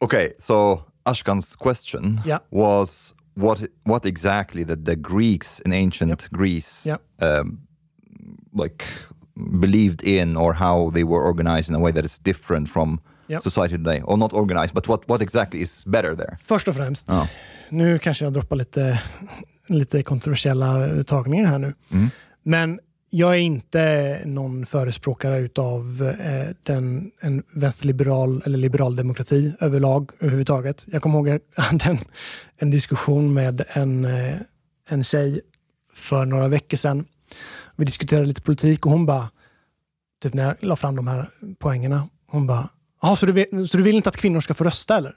Okay, 0.00 0.32
so 0.38 0.82
Ashkan's 1.04 1.56
question 1.56 2.20
Yeah. 2.26 2.40
was 2.50 3.14
what 3.34 3.62
what 3.84 4.06
exactly 4.06 4.64
that 4.64 4.84
the 4.84 4.96
Greeks 4.96 5.60
in 5.60 5.72
ancient 5.72 6.28
Greece 6.30 6.86
Yep. 6.90 7.00
um, 7.22 7.58
like 8.62 8.84
believed 9.60 10.02
in 10.02 10.36
or 10.36 10.52
how 10.52 10.90
they 10.92 11.04
were 11.04 11.22
organized 11.28 11.70
in 11.70 11.76
a 11.76 11.78
way 11.84 11.92
that 11.92 12.04
is 12.04 12.18
different 12.18 12.70
from 12.70 13.00
Yep. 13.28 13.42
society 13.42 13.76
today 13.76 14.02
or 14.02 14.16
not 14.16 14.32
organized 14.32 14.74
but 14.74 14.88
what 14.88 15.00
what 15.08 15.22
exactly 15.22 15.60
is 15.60 15.86
better 15.86 16.14
there 16.16 16.36
Först 16.42 16.68
och 16.68 16.74
främst, 16.76 17.06
Ja. 17.08 17.28
nu 17.70 17.98
kanske 17.98 18.24
jag 18.24 18.32
droppar 18.32 18.56
lite, 18.56 19.00
lite 19.68 20.02
kontroversiella 20.02 20.86
uttagningar 20.86 21.46
här 21.46 21.58
nu. 21.58 21.74
Mm. 21.92 22.10
Men 22.42 22.80
jag 23.10 23.34
är 23.34 23.38
inte 23.38 24.20
någon 24.24 24.66
förespråkare 24.66 25.38
utav 25.38 26.14
eh, 26.20 26.48
den, 26.62 27.10
en 27.20 27.42
vänsterliberal 27.54 28.42
eller 28.44 28.58
liberal 28.58 28.96
demokrati 28.96 29.52
överlag 29.60 30.10
överhuvudtaget. 30.20 30.86
Jag 30.92 31.02
kommer 31.02 31.18
ihåg 31.18 31.28
att 31.30 31.42
jag 31.56 31.62
hade 31.62 31.84
en, 31.84 31.98
en 32.58 32.70
diskussion 32.70 33.32
med 33.34 33.64
en, 33.72 34.04
eh, 34.04 34.34
en 34.88 35.04
tjej 35.04 35.40
för 35.94 36.24
några 36.26 36.48
veckor 36.48 36.76
sedan. 36.76 37.04
Vi 37.76 37.84
diskuterade 37.84 38.26
lite 38.26 38.42
politik 38.42 38.86
och 38.86 38.92
hon 38.92 39.06
bara, 39.06 39.30
typ 40.22 40.34
när 40.34 40.44
jag 40.44 40.56
la 40.60 40.76
fram 40.76 40.96
de 40.96 41.06
här 41.06 41.30
poängerna, 41.58 42.08
hon 42.26 42.46
bara, 42.46 42.68
"Jaha, 43.02 43.16
så, 43.16 43.26
du 43.26 43.66
så 43.66 43.76
du 43.76 43.82
vill 43.82 43.96
inte 43.96 44.08
att 44.08 44.16
kvinnor 44.16 44.40
ska 44.40 44.54
få 44.54 44.64
rösta 44.64 44.96
eller? 44.96 45.16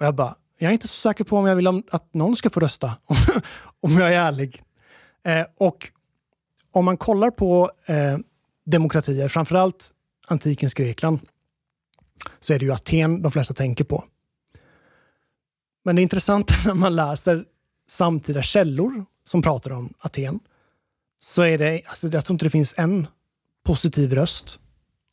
Och 0.00 0.06
jag 0.06 0.14
bara, 0.14 0.34
jag 0.58 0.68
är 0.68 0.72
inte 0.72 0.88
så 0.88 0.94
säker 0.94 1.24
på 1.24 1.38
om 1.38 1.46
jag 1.46 1.56
vill 1.56 1.66
att 1.66 2.14
någon 2.14 2.36
ska 2.36 2.50
få 2.50 2.60
rösta, 2.60 2.96
om, 3.80 3.92
jag 3.92 4.14
är 4.14 4.20
ärlig. 4.20 4.62
Eh, 5.24 5.46
och 5.58 5.90
om 6.72 6.84
man 6.84 6.96
kollar 6.96 7.30
på 7.30 7.70
eh, 7.86 8.18
demokratier, 8.66 9.28
framförallt 9.28 9.92
antikens 10.28 10.74
Grekland, 10.74 11.18
så 12.40 12.52
är 12.52 12.58
det 12.58 12.64
ju 12.64 12.72
Aten 12.72 13.22
de 13.22 13.32
flesta 13.32 13.54
tänker 13.54 13.84
på. 13.84 14.04
Men 15.84 15.96
det 15.96 16.02
intressanta 16.02 16.54
när 16.66 16.74
man 16.74 16.96
läser 16.96 17.44
samtida 17.88 18.42
källor 18.42 19.04
som 19.24 19.42
pratar 19.42 19.70
om 19.70 19.94
Aten. 19.98 20.40
Så 21.26 21.42
är 21.42 21.58
det, 21.58 21.82
alltså 21.86 22.08
jag 22.08 22.24
tror 22.24 22.34
inte 22.34 22.46
det 22.46 22.50
finns 22.50 22.74
en 22.76 23.06
positiv 23.64 24.14
röst 24.14 24.58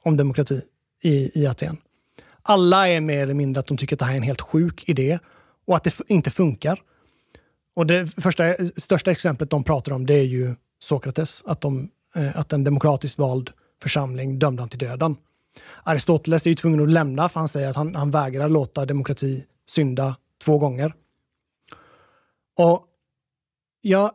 om 0.04 0.18
demokrati 0.18 0.62
i, 1.04 1.42
i 1.42 1.48
Aten. 1.48 1.78
Alla 2.42 2.88
är 2.88 3.02
mer 3.02 3.24
eller 3.24 3.34
mindre 3.34 3.60
att 3.60 3.68
de 3.68 3.78
tycker 3.78 3.96
att 3.96 4.00
det 4.00 4.06
här 4.06 4.14
är 4.14 4.18
en 4.18 4.24
helt 4.24 4.42
sjuk 4.42 4.90
idé 4.90 5.20
och 5.66 5.76
att 5.76 5.84
det 5.84 5.94
inte 6.08 6.32
funkar. 6.32 6.82
Och 7.76 7.86
det 7.86 8.22
första, 8.22 8.54
största 8.76 9.12
exemplet 9.12 9.50
de 9.50 9.64
pratar 9.64 9.92
om 9.92 10.06
det 10.06 10.14
är 10.14 10.24
ju 10.24 10.56
Sokrates, 10.80 11.44
att, 11.46 11.62
de, 11.62 11.90
eh, 12.16 12.40
att 12.40 12.54
en 12.54 12.64
demokratiskt 12.64 13.18
vald 13.18 13.52
församling 13.82 14.40
dömde 14.40 14.62
han 14.62 14.70
till 14.70 14.80
döden. 14.80 15.16
Aristoteles 15.84 16.46
är 16.46 16.50
ju 16.50 16.56
tvungen 16.56 16.84
att 16.84 16.90
lämna 16.90 17.30
för 17.30 17.40
han 17.40 17.50
säger 17.50 17.70
att 17.70 17.76
han, 17.76 17.96
han 17.96 18.12
vägrar 18.12 18.50
låta 18.50 18.86
demokrati 18.86 19.46
synda 19.68 20.16
två 20.44 20.58
gånger. 20.58 20.94
Och 22.58 22.86
jag 23.82 24.12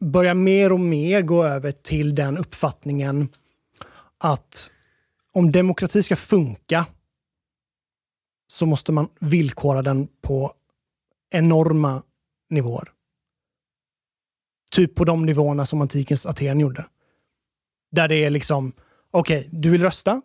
börjar 0.00 0.34
mer 0.34 0.72
och 0.72 0.80
mer 0.80 1.22
gå 1.22 1.44
över 1.44 1.72
till 1.72 2.14
den 2.14 2.38
uppfattningen 2.38 3.28
att 4.18 4.70
om 5.32 5.52
demokrati 5.52 6.02
ska 6.02 6.16
funka 6.16 6.86
så 8.48 8.66
måste 8.66 8.92
man 8.92 9.08
villkora 9.20 9.82
den 9.82 10.08
på 10.20 10.52
enorma 11.30 12.02
nivåer. 12.50 12.92
Typ 14.70 14.94
på 14.94 15.04
de 15.04 15.26
nivåerna 15.26 15.66
som 15.66 15.80
antikens 15.80 16.26
Aten 16.26 16.60
gjorde. 16.60 16.86
Där 17.90 18.08
det 18.08 18.16
är 18.16 18.30
liksom, 18.30 18.72
okej, 19.10 19.38
okay, 19.38 19.50
du 19.52 19.70
vill 19.70 19.82
rösta? 19.82 20.22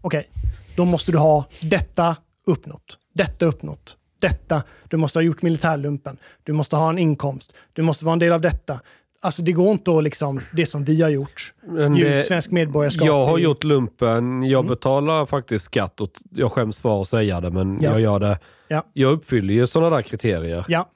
Okej, 0.00 0.30
okay, 0.30 0.50
då 0.76 0.84
måste 0.84 1.12
du 1.12 1.18
ha 1.18 1.46
detta 1.60 2.16
uppnått, 2.44 2.98
detta 3.12 3.46
uppnått, 3.46 3.96
detta. 4.20 4.62
Du 4.88 4.96
måste 4.96 5.18
ha 5.18 5.22
gjort 5.24 5.42
militärlumpen. 5.42 6.16
Du 6.44 6.52
måste 6.52 6.76
ha 6.76 6.90
en 6.90 6.98
inkomst. 6.98 7.54
Du 7.72 7.82
måste 7.82 8.04
vara 8.04 8.12
en 8.12 8.18
del 8.18 8.32
av 8.32 8.40
detta. 8.40 8.80
Alltså 9.20 9.42
det 9.42 9.52
går 9.52 9.70
inte 9.72 9.96
att 9.96 10.04
liksom, 10.04 10.40
det 10.52 10.66
som 10.66 10.84
vi 10.84 11.02
har 11.02 11.10
gjort. 11.10 11.54
Det- 11.98 12.26
svensk 12.26 12.50
medborgarskap. 12.50 13.06
Jag 13.06 13.26
har 13.26 13.38
i- 13.38 13.42
gjort 13.42 13.64
lumpen. 13.64 14.42
Jag 14.42 14.66
betalar 14.66 15.26
faktiskt 15.26 15.64
skatt 15.64 16.00
och 16.00 16.10
jag 16.30 16.52
skäms 16.52 16.78
för 16.80 17.02
att 17.02 17.08
säga 17.08 17.40
det, 17.40 17.50
men 17.50 17.78
Ja. 17.80 17.90
jag 17.90 18.00
gör 18.00 18.18
det. 18.20 18.38
Ja. 18.68 18.84
Jag 18.92 19.12
uppfyller 19.12 19.54
ju 19.54 19.66
sådana 19.66 19.96
där 19.96 20.02
kriterier. 20.02 20.64
Ja. 20.68 20.88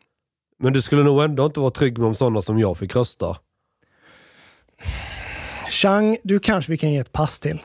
Men 0.63 0.73
du 0.73 0.83
skulle 0.83 1.03
nog 1.03 1.23
ändå 1.23 1.47
inte 1.47 1.61
vara 1.61 1.71
trygg 1.71 1.99
med 1.99 2.07
om 2.07 2.15
sådana 2.15 2.43
som 2.43 2.59
jag 2.59 2.79
fick 2.79 2.97
rösta. 2.97 3.37
Chang, 5.69 6.17
du 6.23 6.39
kanske 6.41 6.73
vi 6.73 6.79
kan 6.79 6.93
ge 6.93 6.99
ett 6.99 7.13
pass 7.13 7.41
till. 7.41 7.59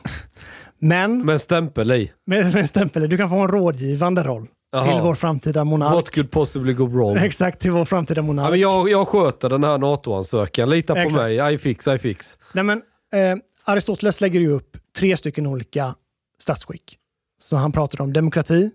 Men 0.78 1.24
Med 1.26 1.32
en 1.32 1.38
stämpel 1.38 1.92
i. 1.92 2.12
med, 2.26 2.44
med 2.44 2.56
en 2.56 2.68
stämpel, 2.68 3.08
du 3.08 3.16
kan 3.16 3.28
få 3.30 3.36
en 3.36 3.48
rådgivande 3.48 4.22
roll 4.22 4.46
Jaha. 4.76 4.92
till 4.94 5.02
vår 5.02 5.14
framtida 5.14 5.64
monark. 5.64 5.92
What 5.94 6.10
could 6.10 6.30
possibly 6.30 6.72
go 6.74 6.86
wrong? 6.86 7.16
Exakt, 7.16 7.60
till 7.60 7.70
vår 7.70 7.84
framtida 7.84 8.18
Ja, 8.18 8.22
monark. 8.22 8.50
men 8.50 8.60
jag, 8.60 8.90
jag 8.90 9.08
sköter 9.08 9.48
den 9.48 9.64
här 9.64 9.78
NATO-ansökan. 9.78 10.70
Lita 10.70 10.94
på 10.94 11.00
Exakt. 11.00 11.14
mig. 11.14 11.54
I 11.54 11.58
fix, 11.58 11.86
I 11.88 11.98
fix. 11.98 12.38
Nej, 12.52 12.64
men, 12.64 12.82
eh, 13.12 13.36
Aristoteles 13.64 14.20
lägger 14.20 14.40
ju 14.40 14.50
upp 14.50 14.76
tre 14.96 15.16
stycken 15.16 15.46
olika 15.46 15.94
statsskick. 16.38 16.98
Så 17.38 17.56
han 17.56 17.72
pratar 17.72 18.00
om 18.00 18.12
demokrati, 18.12 18.70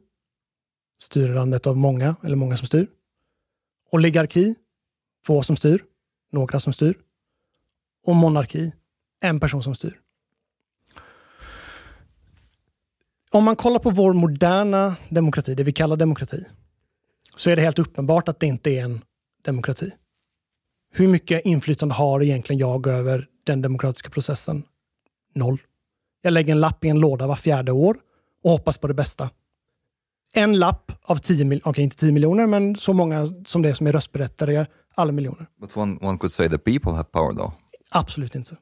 styrandet 1.02 1.68
av 1.68 1.78
många, 1.78 2.16
eller 2.24 2.36
många 2.36 2.58
som 2.58 2.68
styr. 2.68 2.88
Oligarki, 3.92 4.56
få 5.26 5.44
som 5.44 5.56
styr, 5.56 5.84
några 6.32 6.60
som 6.60 6.74
styr. 6.74 6.98
Och 8.06 8.16
monarki, 8.16 8.72
en 9.24 9.40
person 9.40 9.64
som 9.64 9.76
styr. 9.76 10.00
Om 13.34 13.44
man 13.44 13.56
kollar 13.56 13.80
på 13.80 13.90
vår 13.90 14.14
moderna 14.14 14.96
demokrati, 15.10 15.56
det 15.56 15.64
vi 15.64 15.72
kallar 15.72 15.96
demokrati, 15.96 16.46
så 17.36 17.50
är 17.50 17.56
det 17.56 17.62
helt 17.62 17.80
uppenbart 17.80 18.30
att 18.30 18.40
det 18.40 18.48
inte 18.48 18.70
är 18.70 18.84
en 18.84 19.02
demokrati. 19.46 19.92
Hur 20.94 21.08
mycket 21.08 21.46
inflytande 21.46 21.96
har 21.96 22.24
egentligen 22.24 22.60
jag 22.60 22.88
över 22.88 23.28
den 23.44 23.62
demokratiska 23.62 24.10
processen? 24.10 24.64
Noll. 25.36 25.62
Jag 26.22 26.34
lägger 26.34 26.52
en 26.52 26.60
lapp 26.60 26.86
i 26.86 26.90
en 26.90 27.00
låda 27.00 27.28
var 27.28 27.36
fjärde 27.36 27.72
år 27.72 27.98
och 28.44 28.52
hoppas 28.52 28.78
på 28.78 28.88
det 28.88 28.94
bästa. 28.94 29.30
En 30.34 30.60
lapp 30.60 30.92
av 31.02 31.16
10 31.16 31.46
miljoner, 31.46 31.70
okej 31.70 31.84
inte 31.84 31.96
10 31.96 32.12
miljoner, 32.12 32.48
men 32.48 32.76
så 32.76 32.94
många 32.94 33.28
som 33.46 33.62
det 33.62 33.70
är 33.70 33.74
som 33.74 33.88
är 33.88 33.92
röstberättigade, 33.92 34.68
alla 34.96 35.12
miljoner. 35.12 35.48
But 35.62 35.78
one, 35.78 35.98
one 36.02 36.18
could 36.18 36.32
say 36.32 36.50
the 36.50 36.58
people 36.58 36.92
have 36.92 37.04
power 37.04 37.34
though. 37.34 37.54
Absolut 37.92 38.36
inte. 38.36 38.58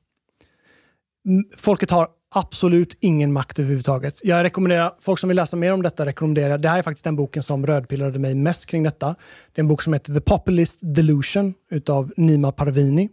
Folket 1.57 1.91
har 1.91 2.07
absolut 2.35 2.97
ingen 2.99 3.33
makt 3.33 3.59
överhuvudtaget. 3.59 4.19
Jag 4.23 4.43
rekommenderar, 4.43 4.93
folk 4.99 5.19
som 5.19 5.27
vill 5.27 5.35
läsa 5.35 5.55
mer 5.55 5.73
om 5.73 5.81
detta 5.81 6.05
rekommenderar, 6.05 6.57
det 6.57 6.69
här 6.69 6.77
är 6.77 6.83
faktiskt 6.83 7.03
den 7.03 7.15
boken 7.15 7.43
som 7.43 7.67
rödpillrade 7.67 8.19
mig 8.19 8.35
mest 8.35 8.65
kring 8.65 8.83
detta. 8.83 9.15
Det 9.53 9.59
är 9.59 9.63
en 9.63 9.67
bok 9.67 9.81
som 9.81 9.93
heter 9.93 10.13
The 10.13 10.21
Populist 10.21 10.79
Delusion 10.81 11.53
utav 11.71 12.13
Nima 12.17 12.51
Parvini. 12.51 13.09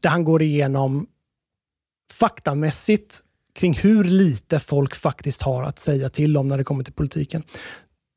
Där 0.00 0.10
han 0.10 0.24
går 0.24 0.42
igenom 0.42 1.06
faktamässigt 2.12 3.22
kring 3.54 3.74
hur 3.74 4.04
lite 4.04 4.60
folk 4.60 4.94
faktiskt 4.94 5.42
har 5.42 5.62
att 5.62 5.78
säga 5.78 6.08
till 6.08 6.36
om 6.36 6.48
när 6.48 6.58
det 6.58 6.64
kommer 6.64 6.84
till 6.84 6.92
politiken. 6.92 7.42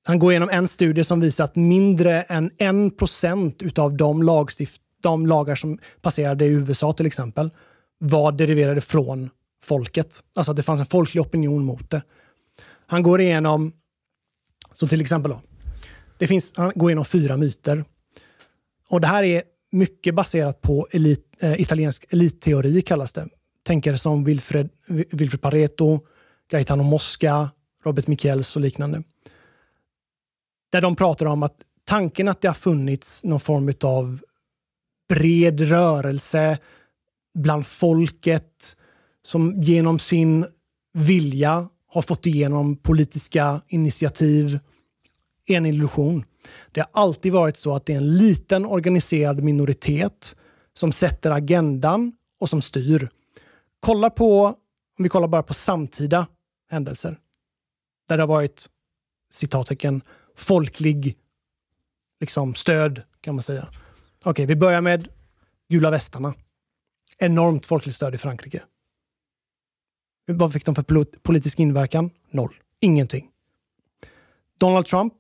Han 0.07 0.19
går 0.19 0.31
igenom 0.31 0.49
en 0.49 0.67
studie 0.67 1.03
som 1.03 1.19
visar 1.19 1.43
att 1.43 1.55
mindre 1.55 2.21
än 2.21 2.51
1 2.57 2.97
procent 2.97 3.61
utav 3.61 3.97
de, 3.97 4.23
lagstift- 4.23 4.79
de 5.01 5.27
lagar 5.27 5.55
som 5.55 5.79
passerade 6.01 6.45
i 6.45 6.49
USA 6.49 6.93
till 6.93 7.05
exempel 7.05 7.49
var 7.97 8.31
deriverade 8.31 8.81
från 8.81 9.29
folket. 9.63 10.23
Alltså 10.35 10.51
att 10.51 10.57
det 10.57 10.63
fanns 10.63 10.79
en 10.79 10.85
folklig 10.85 11.21
opinion 11.21 11.63
mot 11.63 11.89
det. 11.89 12.01
Han 12.87 13.03
går 13.03 13.21
igenom, 13.21 13.73
så 14.71 14.87
till 14.87 15.01
exempel 15.01 15.31
då, 15.31 15.41
det 16.17 16.27
finns, 16.27 16.53
han 16.55 16.71
går 16.75 16.89
igenom 16.89 17.05
fyra 17.05 17.37
myter. 17.37 17.85
Och 18.89 19.01
det 19.01 19.07
här 19.07 19.23
är 19.23 19.43
mycket 19.71 20.15
baserat 20.15 20.61
på 20.61 20.87
elit, 20.91 21.25
eh, 21.39 21.61
italiensk 21.61 22.05
elitteori 22.13 22.81
kallas 22.81 23.13
det. 23.13 23.27
Tänkare 23.63 23.97
som 23.97 24.23
Wilfred, 24.23 24.69
Wilfred 24.87 25.41
Pareto, 25.41 25.99
Gaetano 26.51 26.83
Mosca, 26.83 27.49
Robert 27.85 28.07
Michels 28.07 28.55
och 28.55 28.61
liknande. 28.61 29.03
Där 30.71 30.81
de 30.81 30.95
pratar 30.95 31.25
om 31.25 31.43
att 31.43 31.55
tanken 31.85 32.27
att 32.27 32.41
det 32.41 32.47
har 32.47 32.55
funnits 32.55 33.23
någon 33.23 33.39
form 33.39 33.73
av 33.83 34.19
bred 35.09 35.61
rörelse 35.61 36.57
bland 37.33 37.67
folket 37.67 38.75
som 39.25 39.61
genom 39.61 39.99
sin 39.99 40.45
vilja 40.93 41.69
har 41.87 42.01
fått 42.01 42.25
igenom 42.25 42.77
politiska 42.77 43.61
initiativ 43.67 44.59
är 45.45 45.57
en 45.57 45.65
illusion. 45.65 46.25
Det 46.71 46.79
har 46.79 46.89
alltid 46.91 47.33
varit 47.33 47.57
så 47.57 47.75
att 47.75 47.85
det 47.85 47.93
är 47.93 47.97
en 47.97 48.17
liten 48.17 48.65
organiserad 48.65 49.43
minoritet 49.43 50.35
som 50.73 50.91
sätter 50.91 51.31
agendan 51.31 52.13
och 52.39 52.49
som 52.49 52.61
styr. 52.61 53.09
Kolla 53.79 54.09
på, 54.09 54.45
om 54.97 55.03
vi 55.03 55.09
kollar 55.09 55.27
bara 55.27 55.43
på 55.43 55.53
samtida 55.53 56.27
händelser, 56.69 57.17
där 58.07 58.17
det 58.17 58.23
har 58.23 58.27
varit 58.27 58.69
citattecken 59.33 60.01
folklig 60.35 61.17
liksom, 62.19 62.55
stöd 62.55 63.01
kan 63.21 63.35
man 63.35 63.41
säga. 63.41 63.69
Okej, 64.23 64.45
vi 64.45 64.55
börjar 64.55 64.81
med 64.81 65.07
gula 65.69 65.91
västarna. 65.91 66.33
Enormt 67.17 67.65
folkligt 67.65 67.95
stöd 67.95 68.15
i 68.15 68.17
Frankrike. 68.17 68.63
Vad 70.33 70.53
fick 70.53 70.65
de 70.65 70.75
för 70.75 70.83
pol- 70.83 71.05
politisk 71.23 71.59
inverkan? 71.59 72.09
Noll. 72.31 72.53
Ingenting. 72.79 73.29
Donald 74.59 74.85
Trump. 74.85 75.13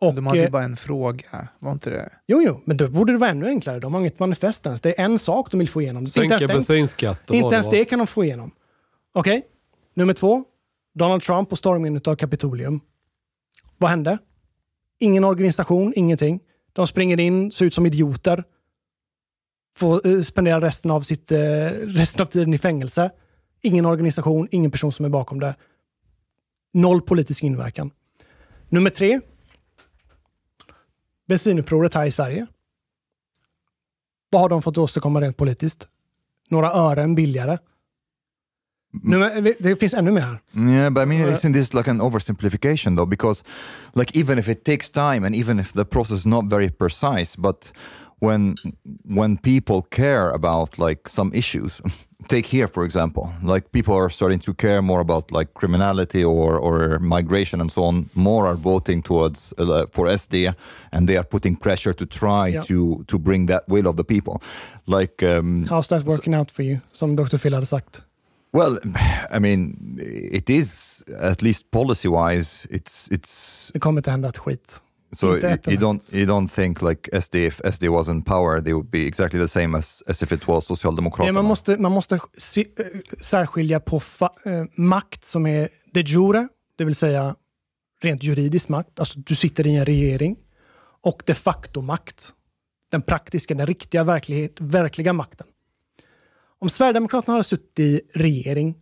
Och, 0.00 0.14
De 0.14 0.26
hade 0.26 0.38
ju 0.38 0.44
eh, 0.44 0.50
bara 0.50 0.62
en 0.64 0.76
fråga, 0.76 1.48
var 1.58 1.72
inte 1.72 1.90
det? 1.90 2.12
Jo, 2.26 2.42
jo, 2.42 2.60
men 2.64 2.76
då 2.76 2.88
borde 2.88 3.12
det 3.12 3.18
vara 3.18 3.30
ännu 3.30 3.46
enklare. 3.46 3.80
De 3.80 3.94
har 3.94 4.00
inget 4.00 4.18
manifest 4.18 4.66
ens. 4.66 4.80
Det 4.80 5.00
är 5.00 5.04
en 5.04 5.18
sak 5.18 5.50
de 5.50 5.58
vill 5.58 5.68
få 5.68 5.82
igenom. 5.82 6.06
Sänka 6.06 6.34
ens 6.34 6.46
den- 6.46 6.56
bensinskatten. 6.56 7.36
inte 7.36 7.54
ens 7.54 7.70
det 7.70 7.84
kan 7.84 7.98
de 7.98 8.06
få 8.06 8.24
igenom. 8.24 8.50
Okej, 9.12 9.42
nummer 9.94 10.12
två. 10.14 10.44
Donald 10.94 11.22
Trump 11.22 11.52
och 11.52 11.58
stormningen 11.58 12.00
av 12.04 12.16
Kapitolium. 12.16 12.80
Vad 13.78 13.90
hände? 13.90 14.18
Ingen 14.98 15.24
organisation, 15.24 15.92
ingenting. 15.96 16.40
De 16.72 16.86
springer 16.86 17.20
in, 17.20 17.52
ser 17.52 17.64
ut 17.64 17.74
som 17.74 17.86
idioter. 17.86 18.44
Får 19.76 20.06
eh, 20.06 20.20
spendera 20.20 20.60
resten 20.60 20.90
av, 20.90 21.02
sitt, 21.02 21.32
eh, 21.32 21.38
resten 21.72 22.22
av 22.22 22.26
tiden 22.26 22.54
i 22.54 22.58
fängelse. 22.58 23.10
Ingen 23.62 23.86
organisation, 23.86 24.48
ingen 24.50 24.70
person 24.70 24.92
som 24.92 25.04
är 25.04 25.08
bakom 25.08 25.40
det. 25.40 25.54
Noll 26.72 27.02
politisk 27.02 27.42
inverkan. 27.42 27.90
Nummer 28.68 28.90
tre. 28.90 29.20
Bensinupproret 31.28 31.94
här 31.94 32.06
i 32.06 32.10
Sverige. 32.10 32.46
Vad 34.30 34.42
har 34.42 34.48
de 34.48 34.62
fått 34.62 34.78
åstadkomma 34.78 35.20
rent 35.20 35.36
politiskt? 35.36 35.88
Några 36.48 36.72
ören 36.72 37.14
billigare. 37.14 37.58
Nu, 38.92 39.18
men 39.18 39.54
det 39.58 39.76
finns 39.76 39.94
ännu 39.94 40.10
mer 40.10 40.20
här. 40.20 40.40
Yeah, 40.70 40.90
but 40.90 41.02
I 41.02 41.06
mean, 41.06 41.32
isn't 41.32 41.52
this 41.52 41.74
like 41.74 41.90
an 41.90 42.00
oversimplification 42.00 42.96
though? 42.96 43.08
Because, 43.08 43.44
like, 43.94 44.20
even 44.20 44.38
if 44.38 44.48
it 44.48 44.64
takes 44.64 44.90
time 44.90 45.26
and 45.26 45.34
even 45.34 45.60
if 45.60 45.72
the 45.72 45.84
process 45.84 46.18
is 46.18 46.26
not 46.26 46.50
very 46.50 46.70
precise, 46.70 47.36
but 47.36 47.72
when 48.20 48.56
when 49.04 49.36
people 49.36 49.82
care 49.90 50.30
about 50.30 50.78
like 50.78 51.08
some 51.08 51.30
issues, 51.34 51.80
take 52.28 52.46
here 52.46 52.68
for 52.68 52.84
example, 52.84 53.22
like 53.42 53.70
people 53.72 53.94
are 53.94 54.10
starting 54.10 54.40
to 54.40 54.52
care 54.54 54.82
more 54.82 55.00
about 55.00 55.30
like 55.32 55.50
criminality 55.54 56.24
or 56.24 56.58
or 56.58 56.98
migration 57.00 57.60
and 57.60 57.70
so 57.72 57.82
on. 57.84 58.08
More 58.14 58.46
are 58.46 58.56
voting 58.56 59.02
towards 59.02 59.52
uh, 59.58 59.86
for 59.92 60.06
SD, 60.08 60.54
and 60.92 61.08
they 61.08 61.16
are 61.16 61.24
putting 61.24 61.56
pressure 61.58 61.94
to 61.94 62.06
try 62.06 62.48
Yeah. 62.54 62.62
to 62.66 63.04
to 63.06 63.18
bring 63.18 63.46
that 63.48 63.62
will 63.68 63.86
of 63.86 63.96
the 63.96 64.04
people. 64.04 64.40
Like 64.86 65.22
um, 65.38 65.66
How's 65.70 65.88
that 65.88 66.04
working 66.04 66.34
out 66.34 66.50
for 66.50 66.62
you? 66.64 66.78
Som 66.92 67.16
Dr. 67.16 67.38
Phil 67.38 67.54
hade 67.54 67.66
sagt. 67.66 68.02
Well, 68.52 68.78
I 69.36 69.38
mean, 69.38 69.76
it 70.32 70.50
is 70.50 71.04
at 71.22 71.42
least 71.42 71.70
policy-wise. 71.70 72.66
It's 72.70 73.08
it's 73.12 73.70
Det 73.72 73.78
kommer 73.80 74.00
inte 74.00 74.10
hända 74.10 74.28
ett 74.28 74.38
skit. 74.38 74.80
So 75.12 75.34
Inte 75.34 75.70
you, 75.70 75.80
don't 75.80 76.14
you 76.16 76.26
don't 76.26 76.48
think 76.48 76.82
like 76.82 77.20
SD 77.20 77.34
if 77.34 77.60
SD 77.60 77.88
was 77.88 78.08
in 78.08 78.22
power, 78.22 78.60
they 78.60 78.72
would 78.72 78.90
be 78.90 79.06
exactly 79.06 79.40
the 79.40 79.48
same 79.48 79.78
as 79.78 80.02
as 80.06 80.22
if 80.22 80.32
it 80.32 80.48
was 80.48 80.64
Nej, 80.64 80.76
Socialdemokraterna. 80.76 81.32
man 81.32 81.44
måste, 81.44 81.76
man 81.76 81.92
måste 81.92 82.20
se, 82.38 82.60
äh, 82.60 82.86
särskilja 83.20 83.80
på 83.80 84.00
fa, 84.00 84.30
äh, 84.44 84.64
makt 84.74 85.24
som 85.24 85.46
är 85.46 85.68
de 85.92 86.00
jure, 86.00 86.48
det 86.78 86.84
vill 86.84 86.94
säga 86.94 87.36
rent 88.02 88.22
juridisk 88.22 88.68
makt, 88.68 89.00
alltså 89.00 89.18
du 89.18 89.34
sitter 89.34 89.66
i 89.66 89.76
en 89.76 89.84
regering, 89.84 90.36
och 91.02 91.22
de 91.26 91.34
facto 91.34 91.82
makt. 91.82 92.34
Den 92.90 93.02
praktiska, 93.02 93.54
den 93.54 93.66
riktiga 93.66 94.04
verklighet, 94.04 94.60
verkliga 94.60 95.12
makten. 95.12 95.46
Om 96.58 96.70
Sverigedemokraterna 96.70 97.32
hade 97.32 97.44
suttit 97.44 97.78
i 97.78 98.00
regering 98.14 98.74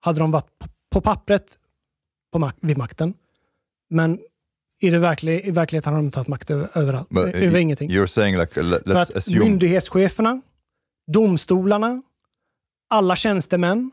hade 0.00 0.20
de 0.20 0.30
varit 0.30 0.58
på, 0.58 0.68
på 0.90 1.00
pappret 1.00 1.58
på 2.32 2.38
mak 2.38 2.54
vid 2.60 2.78
makten. 2.78 3.14
Men 3.88 4.18
i, 4.80 4.90
det 4.90 4.98
verkliga, 4.98 5.40
i 5.40 5.50
verkligheten 5.50 5.94
har 5.94 6.02
de 6.02 6.10
tagit 6.10 6.28
makt 6.28 6.50
över, 6.50 6.68
överallt, 6.74 7.08
But, 7.08 7.24
över 7.34 7.56
y- 7.56 7.60
ingenting. 7.60 7.90
You're 7.90 8.06
saying 8.06 8.38
like 8.38 8.62
let, 8.62 8.82
För 8.84 8.90
let's 8.94 9.00
att 9.02 9.16
assume 9.16 9.44
myndighetscheferna, 9.44 10.40
domstolarna, 11.12 12.02
alla 12.90 13.16
tjänstemän, 13.16 13.90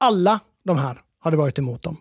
alla 0.00 0.40
de 0.64 0.78
här 0.78 1.00
hade 1.20 1.36
varit 1.36 1.58
emot 1.58 1.82
dem. 1.82 1.96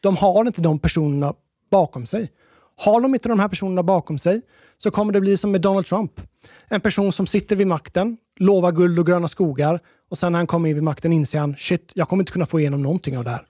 De 0.00 0.16
har 0.16 0.44
inte 0.46 0.60
de 0.62 0.78
personerna 0.78 1.34
bakom 1.70 2.06
sig. 2.06 2.30
Har 2.76 3.00
de 3.00 3.14
inte 3.14 3.28
de 3.28 3.40
här 3.40 3.48
personerna 3.48 3.82
bakom 3.82 4.18
sig 4.18 4.40
så 4.78 4.90
kommer 4.90 5.12
det 5.12 5.20
bli 5.20 5.36
som 5.36 5.50
med 5.50 5.60
Donald 5.60 5.86
Trump. 5.86 6.20
En 6.68 6.80
person 6.80 7.12
som 7.12 7.26
sitter 7.26 7.56
vid 7.56 7.66
makten, 7.66 8.16
lovar 8.36 8.72
guld 8.72 8.98
och 8.98 9.06
gröna 9.06 9.28
skogar 9.28 9.80
och 10.10 10.18
sen 10.18 10.32
när 10.32 10.38
han 10.38 10.46
kommer 10.46 10.68
in 10.68 10.74
vid 10.74 10.82
makten 10.84 11.12
inser 11.12 11.38
han 11.38 11.56
shit, 11.56 11.92
jag 11.94 12.08
kommer 12.08 12.22
inte 12.22 12.32
kunna 12.32 12.46
få 12.46 12.60
igenom 12.60 12.82
någonting 12.82 13.18
av 13.18 13.24
det 13.24 13.30
här. 13.30 13.46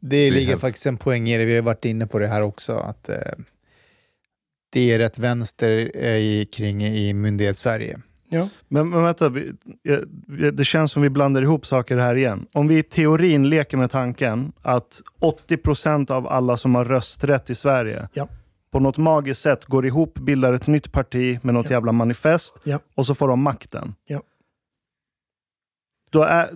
Det 0.00 0.30
ligger 0.30 0.56
faktiskt 0.56 0.86
en 0.86 0.96
poäng 0.96 1.28
i 1.28 1.38
det, 1.38 1.44
vi 1.44 1.54
har 1.54 1.62
varit 1.62 1.84
inne 1.84 2.06
på 2.06 2.18
det 2.18 2.26
här 2.28 2.42
också, 2.42 2.72
att 2.72 3.08
eh, 3.08 3.16
det 4.70 4.92
är 4.92 4.98
rätt 4.98 5.18
vänster 5.18 5.90
eh, 5.94 6.16
i, 6.16 6.48
kring 6.52 6.82
i 6.84 7.12
myndighets-Sverige. 7.12 7.98
Ja. 8.30 8.48
Men, 8.68 8.88
men 8.88 9.02
vänta, 9.02 9.28
vi, 9.28 9.52
det 10.52 10.64
känns 10.64 10.92
som 10.92 11.02
vi 11.02 11.10
blandar 11.10 11.42
ihop 11.42 11.66
saker 11.66 11.96
här 11.96 12.14
igen. 12.14 12.46
Om 12.52 12.68
vi 12.68 12.78
i 12.78 12.82
teorin 12.82 13.48
leker 13.48 13.76
med 13.76 13.90
tanken 13.90 14.52
att 14.62 15.00
80% 15.48 16.10
av 16.10 16.26
alla 16.28 16.56
som 16.56 16.74
har 16.74 16.84
rösträtt 16.84 17.50
i 17.50 17.54
Sverige 17.54 18.08
Ja. 18.12 18.28
på 18.70 18.80
något 18.80 18.96
magiskt 18.98 19.40
sätt 19.42 19.64
går 19.64 19.86
ihop, 19.86 20.14
bildar 20.18 20.52
ett 20.52 20.66
nytt 20.66 20.92
parti 20.92 21.38
med 21.42 21.54
något 21.54 21.70
Ja. 21.70 21.76
jävla 21.76 21.92
manifest 21.92 22.56
Ja. 22.64 22.78
och 22.94 23.06
så 23.06 23.14
får 23.14 23.28
de 23.28 23.42
makten. 23.42 23.94
Ja. 24.06 24.22
Då 26.10 26.22
är, 26.22 26.50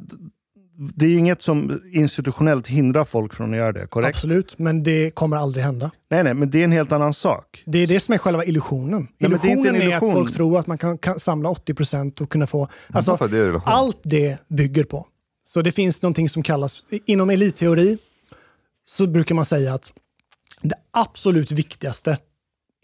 det 0.76 1.06
är 1.06 1.18
inget 1.18 1.42
som 1.42 1.82
institutionellt 1.92 2.66
hindrar 2.66 3.04
folk 3.04 3.34
från 3.34 3.50
att 3.50 3.56
göra 3.56 3.72
det, 3.72 3.86
korrekt? 3.86 4.16
Absolut, 4.16 4.58
men 4.58 4.82
det 4.82 5.10
kommer 5.10 5.36
aldrig 5.36 5.64
hända. 5.64 5.90
Nej, 6.10 6.24
nej, 6.24 6.34
men 6.34 6.50
det 6.50 6.60
är 6.60 6.64
en 6.64 6.72
helt 6.72 6.92
annan 6.92 7.12
sak. 7.12 7.62
Det 7.66 7.78
är 7.78 7.86
det 7.86 8.00
som 8.00 8.14
är 8.14 8.18
själva 8.18 8.44
illusionen. 8.44 9.08
men 9.18 9.30
det 9.30 9.34
är 9.34 9.34
inte 9.34 9.48
Illusionen 9.48 9.74
en 9.74 9.82
är, 9.82 9.96
att 9.96 10.02
illusion. 10.02 10.12
folk 10.12 10.34
tror 10.34 10.58
att 10.58 10.66
man 10.66 10.78
kan, 10.78 10.98
kan 10.98 11.20
samla 11.20 11.48
80% 11.48 12.22
och 12.22 12.30
kunna 12.30 12.46
få... 12.46 12.68
Alltså, 12.88 13.18
är 13.20 13.28
det 13.28 13.36
illusion? 13.36 13.62
allt 13.64 13.98
det 14.02 14.38
bygger 14.48 14.84
på. 14.84 15.06
Så 15.44 15.62
det 15.62 15.72
finns 15.72 16.02
någonting 16.02 16.28
som 16.28 16.42
kallas, 16.42 16.84
inom 17.06 17.30
elitteori, 17.30 17.98
så 18.84 19.06
brukar 19.06 19.34
man 19.34 19.44
säga 19.44 19.74
att 19.74 19.92
det 20.60 20.74
absolut 20.90 21.52
viktigaste 21.52 22.18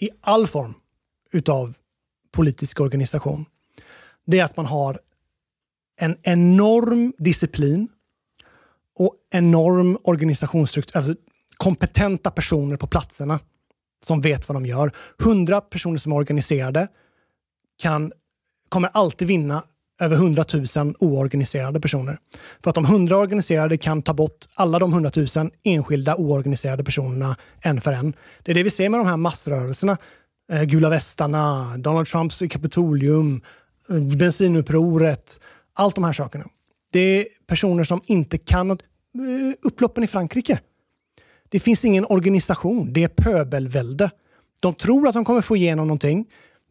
i 0.00 0.10
all 0.20 0.46
form 0.46 0.74
utav 1.32 1.74
politisk 2.32 2.80
organisation, 2.80 3.44
det 4.26 4.38
är 4.38 4.44
att 4.44 4.56
man 4.56 4.66
har 4.66 4.98
en 5.98 6.16
enorm 6.22 7.12
disciplin 7.18 7.88
och 8.98 9.14
enorm 9.30 9.98
organisationsstruktur, 10.04 10.96
alltså 10.96 11.14
kompetenta 11.56 12.30
personer 12.30 12.76
på 12.76 12.86
platserna 12.86 13.40
som 14.06 14.20
vet 14.20 14.48
vad 14.48 14.56
de 14.56 14.66
gör. 14.66 14.92
Hundra 15.18 15.60
personer 15.60 15.98
som 15.98 16.12
är 16.12 16.16
organiserade 16.16 16.88
kan, 17.82 18.12
kommer 18.68 18.88
alltid 18.92 19.28
vinna 19.28 19.62
över 20.00 20.16
100 20.16 20.44
000 20.76 20.94
oorganiserade 20.98 21.80
personer. 21.80 22.18
För 22.62 22.70
att 22.70 22.74
de 22.74 22.84
100 22.84 23.16
organiserade 23.16 23.78
kan 23.78 24.02
ta 24.02 24.14
bort 24.14 24.46
alla 24.54 24.78
de 24.78 24.92
100 24.92 25.10
000 25.36 25.50
enskilda 25.62 26.16
oorganiserade 26.16 26.84
personerna 26.84 27.36
en 27.60 27.80
för 27.80 27.92
en. 27.92 28.14
Det 28.42 28.52
är 28.52 28.54
det 28.54 28.62
vi 28.62 28.70
ser 28.70 28.88
med 28.88 29.00
de 29.00 29.06
här 29.06 29.16
massrörelserna. 29.16 29.96
Eh, 30.52 30.62
Gula 30.62 30.88
västarna, 30.88 31.76
Donald 31.76 32.06
Trumps 32.06 32.42
Kapitolium, 32.50 33.40
eh, 33.90 34.16
bensinupproret, 34.16 35.40
allt 35.78 35.94
de 35.94 36.04
här 36.04 36.12
sakerna. 36.12 36.44
Det 36.92 37.00
är 37.00 37.24
personer 37.46 37.84
som 37.84 38.00
inte 38.06 38.38
kan 38.38 38.68
något. 38.68 38.82
Eh, 38.82 39.54
Upploppen 39.62 40.04
i 40.04 40.06
Frankrike. 40.06 40.60
Det 41.48 41.60
finns 41.60 41.84
ingen 41.84 42.04
organisation. 42.04 42.92
Det 42.92 43.04
är 43.04 43.08
pöbelvälde. 43.08 44.10
De 44.60 44.74
tror 44.74 45.08
att 45.08 45.14
de 45.14 45.24
kommer 45.24 45.40
få 45.40 45.56
igenom 45.56 45.86
någonting, 45.86 46.26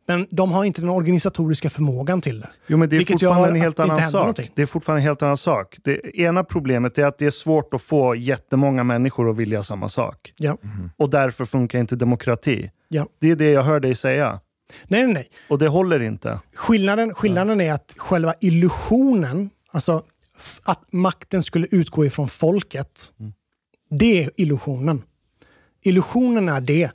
men 0.08 0.28
de 0.30 0.52
har 0.52 0.64
inte 0.64 0.82
den 0.82 0.90
organisatoriska 0.90 1.70
förmågan 1.70 2.22
till 2.22 2.40
det. 2.40 2.50
Jo, 2.68 2.78
men 2.78 2.90
det 2.90 2.98
är 2.98 3.06
fortfarande 3.06 3.50
en 3.50 3.56
helt 3.56 3.80
annan 3.80 4.02
sak. 4.02 4.14
någonting. 4.14 4.50
Det 4.56 4.62
är 4.62 4.66
fortfarande 4.66 5.02
en 5.02 5.08
helt 5.08 5.22
annan 5.22 5.38
sak. 5.38 5.78
Det 5.84 6.18
ena 6.20 6.44
problemet 6.44 6.98
är 6.98 7.06
att 7.06 7.18
det 7.18 7.26
är 7.26 7.30
svårt 7.32 7.74
att 7.74 7.82
få 7.82 8.16
jättemånga 8.16 8.84
människor 8.84 9.30
att 9.30 9.38
vilja 9.38 9.64
samma 9.64 9.90
sak. 9.90 10.34
Ja. 10.38 10.58
Och 10.98 11.10
därför 11.10 11.46
funkar 11.46 11.80
inte 11.80 11.96
demokrati. 11.96 12.72
Ja. 12.88 13.08
Det 13.20 13.32
är 13.32 13.36
det 13.36 13.50
jag 13.52 13.64
hör 13.64 13.80
dig 13.80 13.96
säga. 13.96 14.40
Nej, 14.88 15.04
nej, 15.04 15.14
nej. 15.14 15.28
Och 15.50 15.58
det 15.58 15.68
håller 15.68 16.02
inte. 16.02 16.40
Skillnaden, 16.54 17.14
skillnaden 17.14 17.62
är 17.62 17.74
att 17.74 17.94
själva 17.98 18.34
illusionen, 18.40 19.50
alltså 19.72 20.04
att 20.64 20.94
makten 20.94 21.44
skulle 21.44 21.68
utgå 21.72 22.06
ifrån 22.06 22.30
folket, 22.30 23.12
det 23.90 24.24
är 24.24 24.32
illusionen. 24.36 25.04
Illusionen 25.82 26.50
är 26.50 26.62
det. 26.62 26.92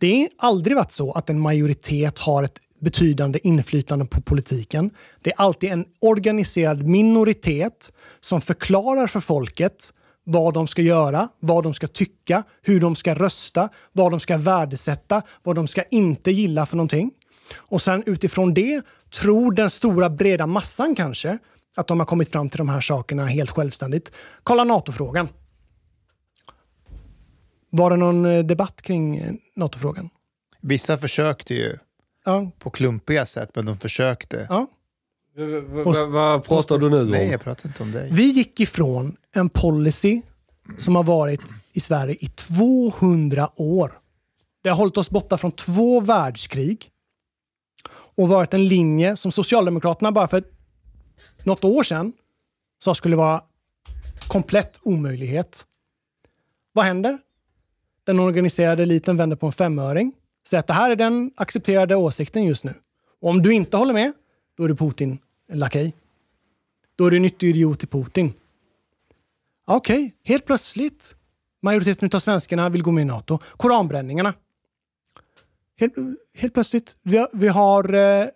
Det 0.00 0.28
har 0.38 0.48
aldrig 0.48 0.76
varit 0.76 0.92
så 0.92 1.12
att 1.12 1.30
en 1.30 1.40
majoritet 1.40 2.18
har 2.18 2.42
ett 2.42 2.58
betydande 2.80 3.38
inflytande 3.42 4.04
på 4.04 4.20
politiken. 4.20 4.90
Det 5.22 5.30
är 5.30 5.40
alltid 5.40 5.70
en 5.70 5.84
organiserad 6.00 6.82
minoritet 6.82 7.92
som 8.20 8.40
förklarar 8.40 9.06
för 9.06 9.20
folket 9.20 9.92
vad 10.32 10.54
de 10.54 10.66
ska 10.66 10.82
göra, 10.82 11.28
vad 11.40 11.64
de 11.64 11.74
ska 11.74 11.88
tycka, 11.88 12.42
hur 12.62 12.80
de 12.80 12.96
ska 12.96 13.14
rösta, 13.14 13.68
vad 13.92 14.10
de 14.10 14.20
ska 14.20 14.36
värdesätta, 14.38 15.22
vad 15.42 15.56
de 15.56 15.68
ska 15.68 15.82
inte 15.82 16.30
gilla 16.30 16.66
för 16.66 16.76
någonting. 16.76 17.10
Och 17.56 17.82
sen 17.82 18.02
utifrån 18.06 18.54
det 18.54 18.82
tror 19.20 19.52
den 19.52 19.70
stora 19.70 20.10
breda 20.10 20.46
massan 20.46 20.94
kanske 20.94 21.38
att 21.76 21.86
de 21.86 21.98
har 22.00 22.06
kommit 22.06 22.32
fram 22.32 22.48
till 22.48 22.58
de 22.58 22.68
här 22.68 22.80
sakerna 22.80 23.26
helt 23.26 23.50
självständigt. 23.50 24.12
Kolla 24.42 24.64
NATO-frågan. 24.64 25.28
Var 27.70 27.90
det 27.90 27.96
någon 27.96 28.24
eh, 28.24 28.44
debatt 28.44 28.82
kring 28.82 29.16
eh, 29.16 29.32
NATO-frågan? 29.56 30.10
Vissa 30.60 30.98
försökte 30.98 31.54
ju 31.54 31.78
Ja. 32.24 32.50
på 32.58 32.70
klumpiga 32.70 33.26
sätt, 33.26 33.50
men 33.54 33.66
de 33.66 33.78
försökte. 33.78 34.46
Ja. 34.48 34.66
Vad 35.34 36.10
vad 36.10 36.44
pratar 36.44 36.78
du 36.78 36.90
nu 36.90 37.00
om? 37.00 37.10
Nej, 37.10 37.28
jag 37.28 37.40
pratar 37.40 37.68
inte 37.68 37.82
om 37.82 37.92
dig. 37.92 38.08
Vi 38.12 38.30
gick 38.30 38.60
ifrån 38.60 39.16
en 39.34 39.48
policy 39.48 40.22
som 40.78 40.96
har 40.96 41.04
varit 41.04 41.40
i 41.72 41.80
Sverige 41.80 42.16
i 42.20 42.26
200 42.26 43.50
år. 43.56 43.92
Det 44.62 44.68
har 44.68 44.76
hållit 44.76 44.96
oss 44.96 45.10
borta 45.10 45.38
från 45.38 45.52
två 45.52 46.00
världskrig 46.00 46.90
och 47.92 48.28
varit 48.28 48.54
en 48.54 48.68
linje 48.68 49.16
som 49.16 49.32
Socialdemokraterna 49.32 50.12
bara 50.12 50.28
för 50.28 50.42
något 51.44 51.64
år 51.64 51.82
sedan 51.82 52.12
sa 52.84 52.94
skulle 52.94 53.16
vara 53.16 53.42
komplett 54.28 54.80
omöjlighet. 54.82 55.66
Vad 56.72 56.84
händer? 56.84 57.18
Den 58.04 58.20
organiserade 58.20 58.82
eliten 58.82 59.16
vänder 59.16 59.36
på 59.36 59.46
en 59.46 59.52
femöring. 59.52 60.12
Säger 60.46 60.60
att 60.60 60.66
det 60.66 60.72
här 60.72 60.90
är 60.90 60.96
den 60.96 61.30
accepterade 61.36 61.96
åsikten 61.96 62.44
just 62.44 62.64
nu. 62.64 62.74
Och 63.20 63.30
om 63.30 63.42
du 63.42 63.54
inte 63.54 63.76
håller 63.76 63.94
med, 63.94 64.12
då 64.60 64.64
är 64.64 64.68
du 64.68 64.76
Putin 64.76 65.18
en 65.48 65.58
lakej. 65.58 65.94
Då 66.96 67.06
är 67.06 67.10
du 67.10 67.18
nyttig 67.18 67.48
idiot 67.50 67.78
till 67.78 67.88
Putin. 67.88 68.32
Okej, 69.66 70.14
helt 70.24 70.46
plötsligt. 70.46 71.14
Majoriteten 71.62 72.10
av 72.14 72.20
svenskarna 72.20 72.68
vill 72.68 72.82
gå 72.82 72.90
med 72.90 73.02
i 73.02 73.04
NATO. 73.04 73.38
Koranbränningarna. 73.56 74.34
Helt, 75.80 75.94
helt 76.36 76.54
plötsligt. 76.54 76.96
Vi 77.02 77.16
har, 77.18 77.28
vi 77.32 77.48
har 77.48 77.94
eh, 77.94 78.26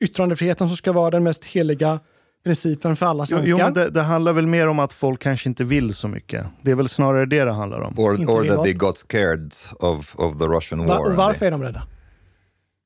yttrandefriheten 0.00 0.68
som 0.68 0.76
ska 0.76 0.92
vara 0.92 1.10
den 1.10 1.22
mest 1.22 1.44
heliga 1.44 2.00
principen 2.44 2.96
för 2.96 3.06
alla 3.06 3.22
Jo, 3.22 3.26
svenskar. 3.26 3.50
jo, 3.50 3.58
men 3.58 3.72
det, 3.74 3.90
det 3.90 4.02
handlar 4.02 4.32
väl 4.32 4.46
mer 4.46 4.66
om 4.68 4.78
att 4.78 4.92
folk 4.92 5.20
kanske 5.22 5.48
inte 5.48 5.64
vill 5.64 5.94
så 5.94 6.08
mycket. 6.08 6.46
Det 6.62 6.70
är 6.70 6.74
väl 6.74 6.88
snarare 6.88 7.26
det 7.26 7.44
det 7.44 7.52
handlar 7.52 7.80
om. 7.80 7.94
Or, 7.98 8.14
or 8.14 8.42
det 8.42 8.48
that 8.48 8.64
they 8.64 8.72
got 8.72 8.98
scared 8.98 9.54
of, 9.78 10.14
of 10.18 10.38
the 10.38 10.44
Russian 10.46 10.78
Va- 10.86 10.86
war. 10.86 10.98
och 11.00 11.06
and 11.06 11.16
varför 11.16 11.46
är 11.46 11.50
de 11.50 11.62
rädda? 11.62 11.86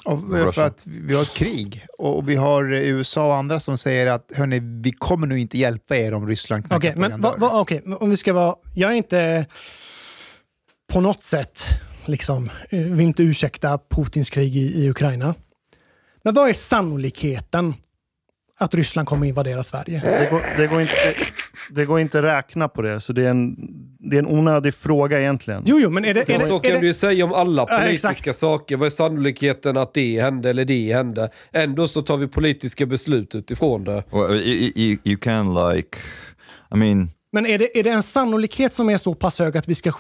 Och 0.05 0.55
för 0.55 0.67
att 0.67 0.87
vi 0.87 1.15
har 1.15 1.23
ett 1.23 1.35
krig 1.35 1.87
och 1.99 2.29
vi 2.29 2.35
har 2.37 2.73
eh, 2.73 2.81
USA 2.81 3.27
och 3.27 3.37
andra 3.37 3.61
som 3.61 3.79
säger 3.79 4.07
att 4.07 4.33
hörni, 4.35 4.61
vi 4.83 4.93
kommer 4.93 5.27
nog 5.27 5.39
inte 5.39 5.59
hjälpa 5.59 5.97
er 5.97 6.15
om 6.15 6.29
Ryssland 6.29 6.67
knackar 6.67 6.79
Okej, 6.79 6.93
på 6.93 7.01
men 7.01 7.21
va, 7.21 7.35
va, 7.39 7.61
okej, 7.61 7.83
men 7.85 7.99
om 7.99 8.11
vi 8.11 8.17
ska 8.17 8.33
vara... 8.33 8.57
Jag 8.75 8.91
är 8.91 8.95
inte 8.95 9.47
på 10.93 11.01
något 11.01 11.23
sätt, 11.23 11.65
liksom, 12.05 12.51
eh, 12.71 12.81
vill 12.81 13.07
inte 13.07 13.23
ursäkta 13.23 13.79
Putins 13.91 14.31
krig 14.31 14.57
i, 14.57 14.85
i 14.85 14.91
Ukraina. 14.91 15.35
Men 16.25 16.35
vad 16.35 16.49
är 16.49 16.53
sannolikheten 16.53 17.75
att 18.63 18.75
Ryssland 18.75 19.09
kommer 19.09 19.27
invadera 19.27 19.63
Sverige? 19.63 20.03
Det 20.05 20.31
går, 20.31 20.43
det, 20.57 20.67
går 20.67 20.81
inte, 20.81 20.93
det 21.71 21.85
går 21.85 22.01
inte 22.01 22.19
att 22.19 22.25
räkna 22.25 22.69
på 22.69 22.83
det, 22.83 23.01
så 23.01 23.13
det 23.13 23.23
är 23.23 23.31
en, 23.31 23.57
det 23.99 24.17
är 24.17 24.19
en 24.19 24.27
onödig 24.27 24.75
fråga 24.75 25.21
egentligen. 25.21 25.63
Jo, 25.67 25.79
jo, 25.81 25.91
men 25.91 26.05
är 26.05 26.15
det... 26.15 26.21
Är 26.21 26.25
För 26.25 26.33
det, 26.33 26.49
så 26.49 26.57
är 26.57 26.61
kan 26.61 26.73
det 26.73 26.81
du 26.81 26.87
ju 26.87 26.95
säga 26.95 27.25
om 27.25 27.33
alla 27.33 27.67
politiska 27.67 28.11
exakt. 28.11 28.39
saker. 28.39 28.77
Vad 28.77 28.87
är 28.87 28.91
sannolikheten 28.91 29.77
att 29.77 29.95
det 29.95 30.21
hände 30.21 30.51
eller 30.51 30.65
det 30.65 30.93
hände? 30.93 31.31
Ändå 31.53 31.89
så 31.89 32.03
tar 32.03 32.17
vi 32.17 32.29
politiska 32.29 32.87
beslut 32.87 33.35
utifrån 33.35 33.85
det. 33.85 34.05
Well, 34.13 34.41
you, 34.41 34.73
you, 34.77 34.99
you 35.05 35.17
can 35.17 35.55
like, 35.55 35.99
I 36.75 36.79
mean, 36.79 37.09
Men 37.35 37.47
är 37.47 37.59
det, 37.59 37.79
är 37.79 37.83
det 37.83 37.91
en 37.91 38.03
sannolikhet 38.03 38.75
som 38.75 38.91
är 38.91 38.99
så 38.99 39.15
pass 39.15 39.39
hög 39.39 39.57
att 39.57 39.69
vi 39.69 39.75
ska, 39.75 39.93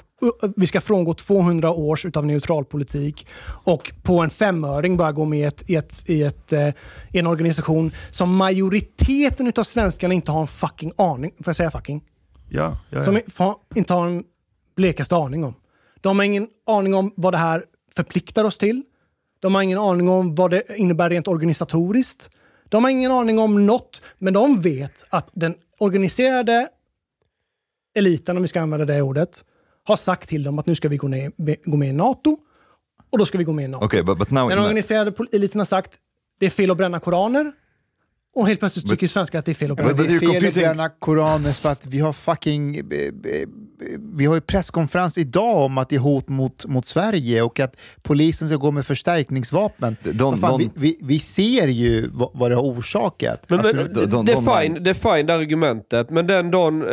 vi 0.57 0.67
ska 0.67 0.81
frångå 0.81 1.15
200 1.15 1.71
års 1.71 2.05
utav 2.05 2.27
neutralpolitik 2.27 3.27
och 3.65 3.93
på 4.03 4.21
en 4.21 4.31
femöring 4.31 4.97
bara 4.97 5.13
gå 5.13 5.25
med 5.25 5.39
i, 5.39 5.45
ett, 5.45 5.71
i, 5.71 5.77
ett, 5.77 6.03
i, 6.07 6.23
ett, 6.23 6.53
eh, 6.53 6.69
i 7.13 7.19
en 7.19 7.27
organisation 7.27 7.93
som 8.11 8.37
majoriteten 8.37 9.47
utav 9.47 9.65
svenskarna 9.65 10.15
inte 10.15 10.33
har 10.33 10.41
en 10.41 10.47
fucking 10.47 10.93
aning, 10.97 11.31
får 11.31 11.49
jag 11.49 11.57
säga 11.57 11.71
fucking? 11.71 12.03
Ja, 12.49 12.77
ja, 12.91 12.99
ja. 12.99 13.03
Som 13.03 13.21
inte 13.75 13.95
har 13.95 14.07
en 14.07 14.25
blekaste 14.77 15.17
aning 15.17 15.45
om. 15.45 15.55
De 16.01 16.19
har 16.19 16.25
ingen 16.25 16.49
aning 16.67 16.95
om 16.95 17.13
vad 17.17 17.35
det 17.35 17.39
här 17.39 17.65
förpliktar 17.97 18.45
oss 18.45 18.59
till. 18.59 18.83
De 19.41 19.55
har 19.55 19.63
ingen 19.63 19.79
aning 19.79 20.09
om 20.09 20.35
vad 20.35 20.51
det 20.51 20.63
innebär 20.77 21.11
rent 21.11 21.29
organisatoriskt. 21.29 22.31
De 22.69 22.85
har 22.85 22.91
ingen 22.91 23.13
aning 23.13 23.39
om 23.39 23.67
något, 23.67 24.03
men 24.19 24.35
de 24.35 24.61
vet 24.61 25.05
att 25.09 25.31
den 25.33 25.55
organiserade 25.79 26.69
eliten, 27.95 28.37
om 28.37 28.43
vi 28.43 28.49
ska 28.49 28.61
använda 28.61 28.87
det 28.87 29.03
ordet, 29.03 29.45
har 29.85 29.97
sagt 29.97 30.29
till 30.29 30.43
dem 30.43 30.59
att 30.59 30.67
nu 30.67 30.75
ska 30.75 30.89
vi 30.89 30.97
gå, 30.97 31.09
ner, 31.09 31.33
gå 31.71 31.77
med 31.77 31.89
i 31.89 31.93
NATO 31.93 32.39
och 33.13 33.19
då 33.19 33.27
ska 33.27 33.39
vi 33.39 33.45
gå 33.45 33.53
med 33.53 33.65
i 33.65 33.69
NATO. 33.69 33.85
okay, 33.85 34.03
but, 34.03 34.19
but 34.19 34.31
now... 34.31 34.49
Den 34.49 34.59
organiserade 34.59 35.13
eliten 35.33 35.61
har 35.61 35.65
sagt 35.65 35.99
det 36.41 36.47
är 36.47 36.51
fel 36.51 36.71
att 36.71 36.77
bränna 36.77 37.01
koraner 37.01 37.53
och 38.35 38.49
helt 38.49 38.61
plötsligt 38.61 38.89
tycker 38.91 39.07
svenskar 39.07 39.39
att 39.39 39.45
det 39.45 39.53
är 39.53 39.55
fel 39.55 39.71
att 39.71 39.77
bränna 39.77 39.93
Men 39.95 40.07
det 40.07 40.15
är 40.15 40.19
fel 40.19 40.47
att 40.47 40.55
bränna 40.55 40.89
Koranen 40.89 41.55
för 41.55 41.69
att 41.69 41.87
vi 41.87 41.99
har 42.01 42.13
fucking... 42.13 42.77
eh, 42.77 42.83
eh, 43.33 43.49
Vi 44.15 44.27
har 44.27 44.35
ju 44.35 44.41
presskonferens 44.41 45.19
idag 45.19 45.57
om 45.65 45.79
att 45.79 45.89
det 45.89 45.95
är 45.97 46.01
hot 46.01 46.29
mot, 46.29 46.67
mot 46.67 46.87
Sverige 46.87 47.43
och 47.43 47.61
att 47.61 47.77
polisen 48.03 48.49
ska 48.49 48.57
gå 48.57 48.71
med 48.71 48.87
förstärkningsvapen. 48.87 49.97
Vad 50.03 50.41
fan, 50.41 50.59
vi, 50.59 50.65
don't- 50.65 50.71
vi, 50.75 50.99
vi 51.03 51.19
ser 51.21 51.69
ju 51.69 52.09
vad, 52.13 52.31
vad 52.35 52.51
det 52.51 52.55
har 52.55 52.63
orsakat. 52.63 53.43
Men, 53.47 53.59
Alltså, 53.59 53.77
men, 53.77 53.93
de- 53.93 54.01
det, 54.01 54.07
de- 54.07 54.29
är 54.29 54.63
fine, 54.63 54.85
det 54.85 54.91
är 54.91 55.17
fine 55.17 55.27
det 55.27 55.35
argumentet, 55.35 56.11
men 56.11 56.27
den 56.27 56.51
dagen 56.51 56.83
eh, 56.83 56.89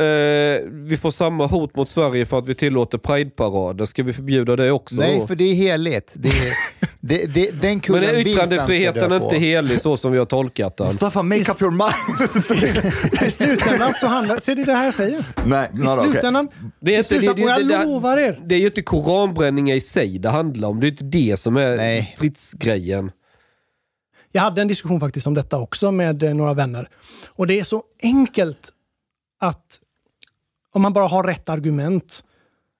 vi 0.71 0.97
får 1.01 1.11
samma 1.11 1.45
hot 1.47 1.75
mot 1.75 1.89
Sverige 1.89 2.25
för 2.25 2.39
att 2.39 2.47
vi 2.47 2.55
tillåter 2.55 2.97
Pride-parader, 2.97 3.85
ska 3.85 4.03
vi 4.03 4.13
förbjuda 4.13 4.55
det 4.55 4.71
också 4.71 4.95
nej, 4.95 5.19
då? 5.19 5.27
för 5.27 5.35
det 5.35 5.43
är 5.43 5.53
heligt. 5.55 6.13
Det 6.15 6.29
är, 6.29 6.53
det, 6.99 7.25
det, 7.25 7.51
den 7.61 7.81
Men 7.87 8.03
är 8.03 8.19
yttrandefriheten 8.19 9.11
inte 9.13 9.35
helig 9.37 9.81
så 9.81 9.97
som 9.97 10.11
vi 10.11 10.17
har 10.17 10.25
tolkat 10.25 10.77
den? 10.77 10.93
Make 11.30 11.51
up 11.51 11.61
your 11.61 11.71
mind! 11.71 13.23
I 13.27 13.32
slutändan 13.32 13.93
så 13.93 14.07
handlar 14.07 14.39
så 14.39 14.51
är 14.51 14.55
det 14.55 14.63
det 14.63 14.73
här 14.73 14.86
jag 14.86 14.93
säger. 14.93 15.25
Nej, 15.45 15.69
I 15.73 15.77
not 15.77 15.97
okay. 15.97 16.11
slutändan, 16.11 16.49
Det 16.80 16.91
är 16.91 16.95
i 16.95 16.97
inte, 16.97 17.15
det, 17.15 17.21
slutändan 17.21 17.36
det, 17.36 17.43
och 17.43 17.49
jag 17.49 17.67
det, 17.67 17.77
det, 17.77 17.84
lovar 17.86 18.17
er. 18.17 18.41
det 18.45 18.55
är 18.55 18.59
ju 18.59 18.65
inte 18.65 18.82
koranbränningar 18.82 19.75
i 19.75 19.82
sig 19.82 20.19
det 20.19 20.30
handlar 20.30 20.67
om. 20.69 20.80
Det 20.80 20.88
är 20.88 20.91
inte 20.91 21.03
det 21.03 21.39
som 21.39 21.57
är 21.57 21.77
Nej. 21.77 22.01
stridsgrejen. 22.01 23.11
Jag 24.32 24.41
hade 24.41 24.61
en 24.61 24.67
diskussion 24.67 24.99
faktiskt 24.99 25.27
om 25.27 25.34
detta 25.34 25.57
också 25.57 25.91
med 25.91 26.23
eh, 26.23 26.34
några 26.34 26.53
vänner. 26.53 26.89
Och 27.27 27.47
det 27.47 27.59
är 27.59 27.63
så 27.63 27.84
enkelt 28.03 28.71
att 29.39 29.80
om 30.73 30.82
man 30.82 30.93
bara 30.93 31.07
har 31.07 31.23
rätt 31.23 31.49
argument 31.49 32.23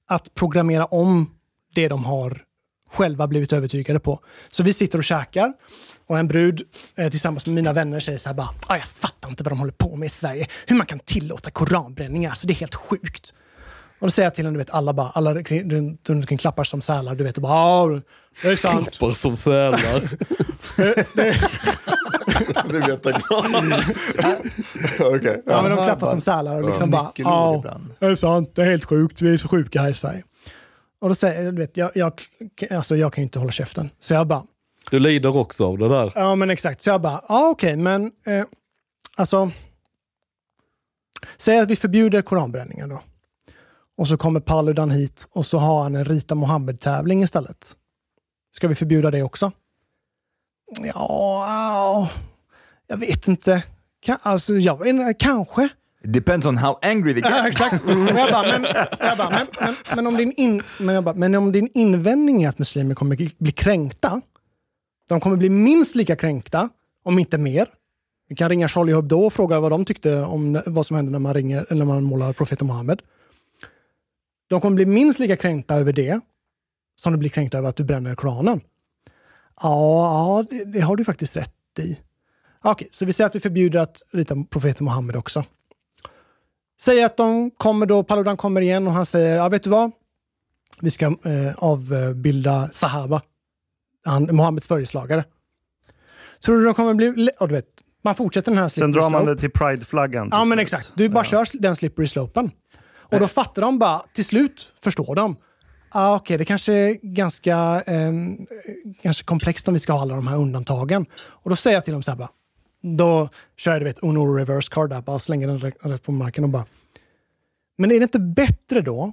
att 0.08 0.34
programmera 0.34 0.86
om 0.86 1.32
det 1.76 1.88
de 1.88 2.06
har 2.06 2.44
själva 2.92 3.28
blivit 3.28 3.54
övertygade 3.54 4.00
på. 4.00 4.20
Så 4.50 4.64
vi 4.64 4.74
sitter 4.74 4.98
och 4.98 5.04
käkar 5.04 5.54
och 6.10 6.20
en 6.20 6.28
brud 6.28 6.62
eh, 6.96 7.10
tillsammans 7.10 7.46
med 7.46 7.56
mina 7.56 7.74
vänner 7.74 8.00
säger 8.00 8.18
så 8.18 8.30
här 8.30 8.34
bara 8.34 8.50
ah, 8.68 8.76
“Jag 8.76 8.84
fattar 8.84 9.30
inte 9.30 9.44
vad 9.44 9.52
de 9.52 9.60
håller 9.60 9.74
på 9.74 9.96
med 9.96 10.08
i 10.08 10.10
Sverige. 10.10 10.48
Hur 10.68 10.76
man 10.76 10.86
kan 10.86 11.00
tillåta 11.00 11.52
koranbränningar. 11.52 12.30
Alltså 12.30 12.48
det 12.48 12.54
är 12.54 12.56
helt 12.56 12.76
sjukt.” 12.76 13.34
Och 14.00 14.08
då 14.08 14.12
säger 14.12 14.26
jag 14.26 14.36
till 14.36 14.46
henne, 14.46 14.56
du 14.56 14.58
vet, 14.58 14.70
alla 14.70 14.94
bara, 14.94 15.10
alla 15.10 15.34
runt 15.34 16.10
omkring 16.10 16.38
klappar 16.38 16.64
som 16.64 16.82
sälar, 16.82 17.16
du 17.16 17.24
vet, 17.24 17.38
och 17.38 17.42
bara 17.42 17.54
“Ja, 17.54 18.02
det 18.42 18.48
är 18.48 18.56
sant”. 18.56 18.98
Klappar 18.98 19.14
som 19.14 19.38
sälar. 19.38 20.10
Det 22.70 22.80
vet 22.80 22.88
jag 22.88 23.22
Okej. 25.16 25.44
Ja, 25.46 25.62
men 25.62 25.76
de 25.76 25.84
klappar 25.86 26.08
som 26.08 26.22
sälar 26.22 26.62
och 26.62 26.70
liksom 26.70 26.94
Ja, 26.94 27.12
bara 27.14 27.14
ja, 27.16 27.80
det 28.00 28.06
är 28.06 28.16
sant, 28.16 28.52
det 28.56 28.62
är 28.62 28.66
helt 28.66 28.86
sjukt, 28.86 29.22
vi 29.22 29.34
är 29.34 29.38
så 29.38 29.48
sjuka 29.48 29.82
här 29.82 29.90
i 29.90 29.94
Sverige. 29.94 30.24
Och 31.02 31.10
då 31.10 31.16
säger 31.16 31.44
jag, 31.44 31.56
du 31.56 31.62
vet, 31.62 31.78
jag, 31.78 31.92
jag, 31.96 32.22
alltså 32.72 32.96
jag 32.96 33.14
kan 33.14 33.22
ju 33.22 33.24
inte 33.24 33.40
hålla 33.40 33.52
käften. 33.52 33.90
Så 34.00 34.14
jag 34.14 34.28
bara, 34.28 34.44
Du 34.90 35.00
lider 35.00 35.38
också 35.38 35.66
av 35.68 35.78
det 35.78 35.88
där. 35.90 36.12
ja 36.16 36.36
men 36.36 36.50
exakt, 36.50 36.82
så 36.82 36.90
jag 36.90 37.02
bara, 37.02 37.24
ja 37.30 37.50
okej, 37.50 37.76
men 37.78 38.12
eh, 38.26 38.46
alltså, 39.16 39.52
säg 41.38 41.60
att 41.60 41.70
vi 41.70 41.76
förbjuder 41.76 42.22
koranbränningen 42.22 42.90
då. 42.90 43.02
Och 43.98 44.08
så 44.08 44.18
kommer 44.18 44.40
Paludan 44.40 44.92
hit 44.92 45.28
och 45.32 45.46
så 45.46 45.58
har 45.58 45.84
han 45.84 45.96
en 45.96 46.06
Rita 46.06 46.36
Mohammed-tävling 46.36 47.24
istället. 47.24 47.76
Ska 48.52 48.68
vi 48.68 48.76
förbjuda 48.76 49.12
det 49.12 49.24
också? 49.24 49.52
Ja, 50.80 52.10
jag 52.88 52.98
vet 52.98 53.28
inte. 53.28 53.64
Alltså, 54.22 54.54
jag, 54.56 55.16
kanske. 55.20 55.64
It 56.04 56.14
depends 56.14 56.48
on 56.48 56.58
how 56.58 56.80
angry 56.82 57.14
they 57.14 57.22
Ja, 57.32 57.38
get. 57.38 57.48
exakt. 57.48 57.86
Och 57.86 57.92
jag 57.92 58.32
bara, 58.32 58.60
men, 58.60 58.64
jag 59.00 59.18
bara, 59.18 59.30
men, 59.30 59.48
men, 59.60 59.76
men, 59.96 60.08
om 60.08 60.18
din 60.18 60.32
in, 60.32 60.64
men, 60.80 60.96
jag 60.96 61.04
bara, 61.04 61.16
men 61.16 61.36
om 61.36 61.52
din 61.52 61.70
invändning 61.74 62.44
är 62.44 62.50
att 62.50 62.60
muslimer 62.60 62.96
kommer 62.96 63.16
bli 63.40 63.52
kränkta, 63.52 64.22
de 65.10 65.20
kommer 65.20 65.38
bli 65.38 65.50
minst 65.50 65.96
lika 65.96 66.16
kränkta, 66.16 66.70
om 67.04 67.20
inte 67.20 67.38
mer. 67.38 67.70
Vi 68.28 68.36
kan 68.36 68.50
ringa 68.50 68.68
Charlie 68.68 68.94
Hebdo 68.94 69.26
och 69.26 69.34
fråga 69.34 69.60
vad 69.60 69.72
de 69.72 69.86
tyckte 69.86 70.22
om 70.22 70.62
vad 70.66 70.86
som 70.86 70.96
hände 70.96 71.12
när 71.12 71.20
man, 71.20 71.34
ringer, 71.34 71.66
när 71.70 71.86
man 71.86 72.04
målar 72.04 72.34
profeten 72.34 72.68
Muhammed. 72.68 73.02
De 74.50 74.62
kommer 74.62 74.76
bli 74.76 74.86
minst 74.86 75.20
lika 75.20 75.36
kränkta 75.36 75.76
över 75.76 75.94
det 75.94 76.20
som 76.96 77.14
de 77.14 77.18
blir 77.18 77.30
kränkta 77.30 77.58
över 77.58 77.70
att 77.70 77.76
du 77.76 77.84
bränner 77.84 78.16
Koranen. 78.16 78.62
Ja, 79.62 80.40
ja 80.40 80.46
det, 80.50 80.66
det 80.66 80.80
har 80.80 80.96
du 80.96 81.06
faktiskt 81.06 81.38
rätt 81.38 81.80
i. 81.80 82.00
Okej, 82.62 82.90
så 82.94 83.06
vi 83.06 83.14
säger 83.14 83.28
att 83.28 83.36
vi 83.36 83.40
förbjuder 83.40 83.80
att 83.80 84.02
rita 84.12 84.36
profeten 84.50 84.86
Muhammed 84.86 85.16
också. 85.16 85.44
Säg 86.82 87.04
att 87.04 87.18
de 87.18 87.52
kommer 87.52 87.86
då, 87.86 88.04
Paludan 88.04 88.38
kommer 88.38 88.62
igen 88.62 88.88
och 88.88 88.94
han 88.94 89.06
säger, 89.06 89.38
ja 89.38 89.50
vet 89.50 89.64
du 89.64 89.70
vad? 89.70 89.92
Vi 90.82 90.92
ska 90.92 91.06
eh, 91.06 91.56
avbilda 91.58 92.70
Sahaba, 92.72 93.22
han, 94.06 94.24
Muhammeds 94.24 94.68
följeslagare. 94.68 95.24
Tror 96.46 96.58
du 96.58 96.64
de 96.66 96.74
kommer 96.74 96.94
bli... 96.94 97.30
Ja, 97.40 97.48
du 97.48 97.54
vet, 97.56 97.66
man 98.04 98.16
fortsätter 98.16 98.52
den 98.52 98.58
här 98.58 98.70
Sen 98.70 98.70
slippery 98.70 98.92
drar 99.02 99.10
man 99.10 99.22
slope. 99.22 99.34
det 99.34 99.40
till 99.40 99.52
Pride-flaggan. 99.52 100.30
Ja, 100.32 100.46
men 100.46 100.56
slut. 100.58 100.64
exakt. 100.64 100.92
Du 100.96 101.10
bara 101.10 101.24
kör 101.24 101.46
den 101.62 101.76
slippery 101.76 102.08
slopen. 102.08 102.52
Och 103.12 103.20
då 103.20 103.28
fattar 103.28 103.62
de 103.62 103.80
bara, 103.80 104.02
till 104.14 104.26
slut 104.26 104.74
förstår 104.84 105.16
de. 105.16 105.36
Ah, 105.92 106.16
Okej, 106.16 106.38
det 106.38 106.46
kanske 106.46 106.74
är 106.74 106.98
ganska 107.02 107.56
ehm, 107.86 108.38
kanske 109.02 109.24
komplext 109.24 109.68
om 109.68 109.74
vi 109.74 109.80
ska 109.80 109.94
ha 109.94 110.02
alla 110.02 110.16
de 110.16 110.28
här 110.28 110.38
undantagen. 110.38 111.06
Och 111.28 111.50
då 111.50 111.56
säger 111.56 111.78
jag 111.78 111.84
till 111.86 111.94
dem 111.94 112.04
så 112.04 112.12
här 112.12 112.18
bara, 112.18 112.30
då 112.82 113.30
kör 113.58 113.72
jag 113.72 113.82
du 113.82 113.86
vet, 113.86 114.04
Uno 114.04 114.34
reverse 114.36 114.70
card 114.74 114.90
där, 114.90 115.02
bara 115.02 115.20
slänger 115.20 115.48
den 115.48 115.60
rätt 115.92 116.04
på 116.04 116.12
marken 116.12 116.44
och 116.44 116.50
bara. 116.50 116.66
Men 117.78 117.92
är 117.92 118.00
det 118.00 118.04
inte 118.04 118.20
bättre 118.20 118.82
då 118.82 119.12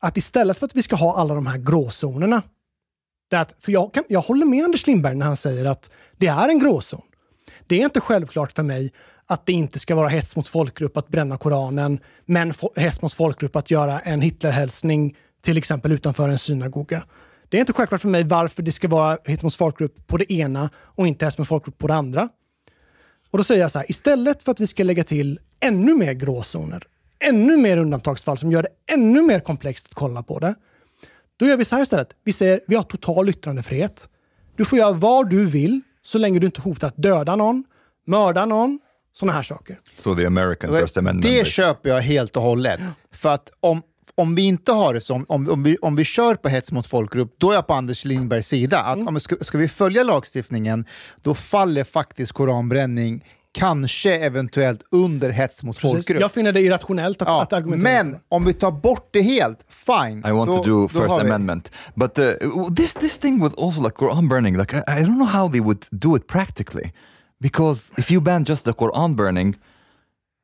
att 0.00 0.16
istället 0.16 0.58
för 0.58 0.66
att 0.66 0.76
vi 0.76 0.82
ska 0.82 0.96
ha 0.96 1.16
alla 1.16 1.34
de 1.34 1.46
här 1.46 1.58
gråzonerna, 1.58 2.42
That, 3.30 3.56
för 3.60 3.72
jag, 3.72 3.94
kan, 3.94 4.04
jag 4.08 4.20
håller 4.20 4.46
med 4.46 4.64
Anders 4.64 4.86
Lindberg 4.86 5.14
när 5.14 5.26
han 5.26 5.36
säger 5.36 5.64
att 5.64 5.90
det 6.16 6.26
är 6.26 6.48
en 6.48 6.58
gråzon. 6.58 7.02
Det 7.66 7.80
är 7.80 7.84
inte 7.84 8.00
självklart 8.00 8.52
för 8.52 8.62
mig 8.62 8.92
att 9.26 9.46
det 9.46 9.52
inte 9.52 9.78
ska 9.78 9.94
vara 9.94 10.08
hets 10.08 10.36
mot 10.36 10.48
folkgrupp 10.48 10.96
att 10.96 11.08
bränna 11.08 11.38
Koranen, 11.38 12.00
men 12.24 12.52
fo- 12.52 12.80
hets 12.80 13.02
mot 13.02 13.12
folkgrupp 13.12 13.56
att 13.56 13.70
göra 13.70 14.00
en 14.00 14.20
Hitlerhälsning 14.20 15.16
till 15.42 15.58
exempel 15.58 15.92
utanför 15.92 16.28
en 16.28 16.38
synagoga. 16.38 17.02
Det 17.48 17.56
är 17.56 17.60
inte 17.60 17.72
självklart 17.72 18.00
för 18.00 18.08
mig 18.08 18.24
varför 18.24 18.62
det 18.62 18.72
ska 18.72 18.88
vara 18.88 19.18
hets 19.24 19.42
mot 19.42 19.54
folkgrupp 19.54 20.06
på 20.06 20.16
det 20.16 20.32
ena 20.32 20.70
och 20.76 21.06
inte 21.06 21.24
hets 21.24 21.38
mot 21.38 21.48
folkgrupp 21.48 21.78
på 21.78 21.86
det 21.86 21.94
andra. 21.94 22.28
Och 23.30 23.38
då 23.38 23.44
säger 23.44 23.60
jag 23.60 23.70
så 23.70 23.78
här, 23.78 23.90
istället 23.90 24.42
för 24.42 24.52
att 24.52 24.60
vi 24.60 24.66
ska 24.66 24.84
lägga 24.84 25.04
till 25.04 25.38
ännu 25.60 25.94
mer 25.94 26.12
gråzoner, 26.12 26.82
ännu 27.18 27.56
mer 27.56 27.76
undantagsfall 27.76 28.38
som 28.38 28.52
gör 28.52 28.62
det 28.62 28.94
ännu 28.94 29.22
mer 29.22 29.40
komplext 29.40 29.86
att 29.86 29.94
kolla 29.94 30.22
på 30.22 30.38
det, 30.38 30.54
då 31.36 31.46
gör 31.46 31.56
vi 31.56 31.64
så 31.64 31.74
här 31.74 31.82
istället. 31.82 32.08
Vi 32.24 32.32
säger 32.32 32.60
vi 32.66 32.76
har 32.76 32.82
total 32.82 33.28
yttrandefrihet. 33.28 34.08
Du 34.56 34.64
får 34.64 34.78
göra 34.78 34.92
vad 34.92 35.30
du 35.30 35.44
vill 35.46 35.80
så 36.02 36.18
länge 36.18 36.38
du 36.38 36.46
inte 36.46 36.60
hotar 36.60 36.88
att 36.88 36.96
döda 36.96 37.36
någon, 37.36 37.64
mörda 38.06 38.44
någon, 38.46 38.78
sådana 39.12 39.32
här 39.32 39.42
saker. 39.42 39.80
So 39.96 40.14
the 40.14 40.26
American 40.26 40.80
First 40.80 40.96
Amendment. 40.96 41.34
Det 41.34 41.46
köper 41.46 41.88
jag 41.88 42.00
helt 42.00 42.36
och 42.36 42.42
hållet. 42.42 42.80
För 43.12 43.28
att 43.28 43.50
om, 43.60 43.82
om 44.14 44.34
vi 44.34 44.42
inte 44.46 44.72
har 44.72 44.94
det 44.94 45.00
som, 45.00 45.24
om, 45.28 45.50
om, 45.50 45.62
vi, 45.62 45.76
om 45.82 45.96
vi 45.96 46.04
kör 46.04 46.34
på 46.34 46.48
hets 46.48 46.72
mot 46.72 46.86
folkgrupp, 46.86 47.34
då 47.38 47.50
är 47.50 47.54
jag 47.54 47.66
på 47.66 47.74
Anders 47.74 48.04
Lindbergs 48.04 48.48
sida. 48.48 48.78
Att 48.80 48.96
Mm. 48.96 49.08
om, 49.08 49.20
ska, 49.20 49.36
ska 49.40 49.58
vi 49.58 49.68
följa 49.68 50.02
lagstiftningen, 50.02 50.84
då 51.22 51.34
faller 51.34 51.84
faktiskt 51.84 52.32
koranbränning 52.32 53.24
kanske 53.56 54.18
eventuellt 54.18 54.82
under 54.90 55.30
hets 55.30 55.62
mot 55.62 55.76
Precis. 55.76 55.92
folkgrupp. 55.92 56.20
Jag 56.20 56.32
finner 56.32 56.52
det 56.52 56.60
irrationellt 56.60 57.22
att, 57.22 57.28
Ja, 57.28 57.42
att 57.42 57.52
argumentera. 57.52 58.04
men 58.04 58.16
om 58.28 58.44
vi 58.44 58.52
tar 58.52 58.70
bort 58.72 59.08
det 59.12 59.22
helt, 59.22 59.58
fine. 59.68 60.18
I 60.26 60.30
want 60.32 60.50
då, 60.50 60.64
to 60.64 60.70
do 60.70 60.88
First 60.88 61.18
Amendment, 61.20 61.70
but 61.94 62.18
uh, 62.18 62.24
this 62.76 62.94
this 62.94 63.16
thing 63.18 63.44
with 63.44 63.54
also 63.64 63.82
like 63.82 63.96
Quran 63.96 64.28
burning, 64.28 64.56
like 64.58 64.76
I, 64.76 64.80
I 65.00 65.02
don't 65.04 65.16
know 65.16 65.28
how 65.28 65.50
they 65.50 65.60
would 65.60 65.86
do 65.90 66.16
it 66.16 66.26
practically, 66.26 66.92
because 67.40 67.92
if 67.98 68.10
you 68.10 68.20
ban 68.20 68.44
just 68.44 68.64
the 68.64 68.72
Quran 68.72 69.14
burning, 69.16 69.56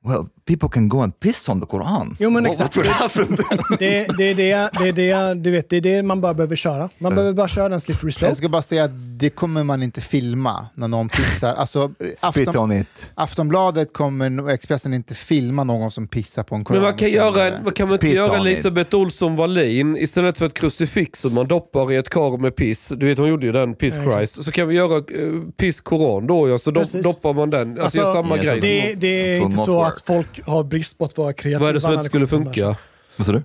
well, 0.05 0.27
people 0.45 0.69
can 0.69 0.89
go 0.89 1.01
and 1.01 1.21
piss 1.21 1.49
on 1.49 1.61
the 1.61 1.67
Quran. 1.67 2.17
Jo, 2.21 2.31
men 2.31 2.47
What- 2.47 2.51
exakt. 2.51 2.75
Det, 3.79 4.07
det, 4.19 4.31
är 4.31 4.35
det, 4.35 4.71
det, 4.79 4.89
är 4.89 4.93
det, 4.93 5.35
du 5.35 5.51
vet, 5.51 5.71
det 5.71 5.77
är 5.77 5.81
det 5.81 6.03
man 6.03 6.21
bara 6.21 6.35
behöver 6.35 6.57
köra. 6.57 6.89
Man 6.99 7.15
behöver 7.15 7.33
bara 7.33 7.49
köra 7.49 7.69
den 7.69 7.81
slippery 7.81 8.13
slope. 8.13 8.31
Jag 8.31 8.37
ska 8.37 8.49
bara 8.49 8.63
säga 8.63 8.85
att 8.85 8.91
det 9.19 9.31
kommer 9.31 9.63
man 9.65 9.83
inte 9.83 10.01
filma 10.01 10.67
när 10.75 10.89
någon 10.89 11.09
pissar. 11.09 11.55
Alltså, 11.55 11.91
Spit 12.33 12.57
on 12.57 12.73
it. 12.73 13.11
Aftonbladet 13.15 13.93
kommer, 13.93 14.51
Expressen 14.51 14.95
inte 14.95 15.15
filma 15.15 15.65
någon 15.65 15.91
som 15.91 16.09
pissar 16.09 16.43
på 16.43 16.55
en 16.55 16.65
koran. 16.65 16.81
Men 16.83 16.91
man 16.91 16.99
kan, 16.99 17.11
göra, 17.11 17.53
vad 17.65 17.75
kan 17.75 17.89
man 17.89 17.95
inte 17.95 18.07
Spit 18.07 18.17
göra. 18.17 18.37
Elisabeth 18.37 18.95
Olsson 18.95 19.37
Wallin 19.37 19.97
istället 19.97 20.39
för 20.39 20.47
ett 20.47 20.55
krucifix 20.55 21.21
som 21.21 21.35
man 21.35 21.47
doppar 21.47 21.93
i 21.93 21.97
ett 21.97 22.09
kar 22.09 22.39
med 22.39 22.57
piss. 22.57 22.89
Du 22.97 23.07
vet 23.07 23.19
hon 23.19 23.29
gjorde 23.29 23.47
ju 23.47 23.53
den, 23.53 23.75
Piss 23.75 23.97
exakt. 23.97 24.17
Christ. 24.17 24.45
Så 24.45 24.53
kan 24.53 24.69
vi 24.69 24.75
göra 24.75 25.19
uh, 25.19 25.43
Piss 25.57 25.81
Koran 25.81 26.27
då 26.27 26.49
ja, 26.49 26.59
så 26.59 26.71
do, 26.71 26.85
doppar 27.03 27.33
man 27.35 27.51
den. 27.51 27.81
Alltså, 27.81 28.01
Alltså, 28.01 28.23
samma 28.23 28.37
grej. 28.37 28.61
Det, 28.61 28.95
det 28.95 29.37
är 29.37 29.41
inte 29.41 29.57
så. 29.59 29.92
Att 29.93 30.07
folk 30.07 30.47
har 30.47 30.65
brist 30.65 30.99
på 30.99 31.05
att 31.05 31.19
vara 31.19 31.33
kreativa. 31.33 31.61
Vad 31.61 31.69
är 31.71 31.75
det 31.75 31.81
som 31.81 31.93
inte 31.93 32.05
skulle 32.05 32.27
funka? 32.27 32.77
Vad 33.17 33.27
sa 33.27 33.33
du? 33.33 33.43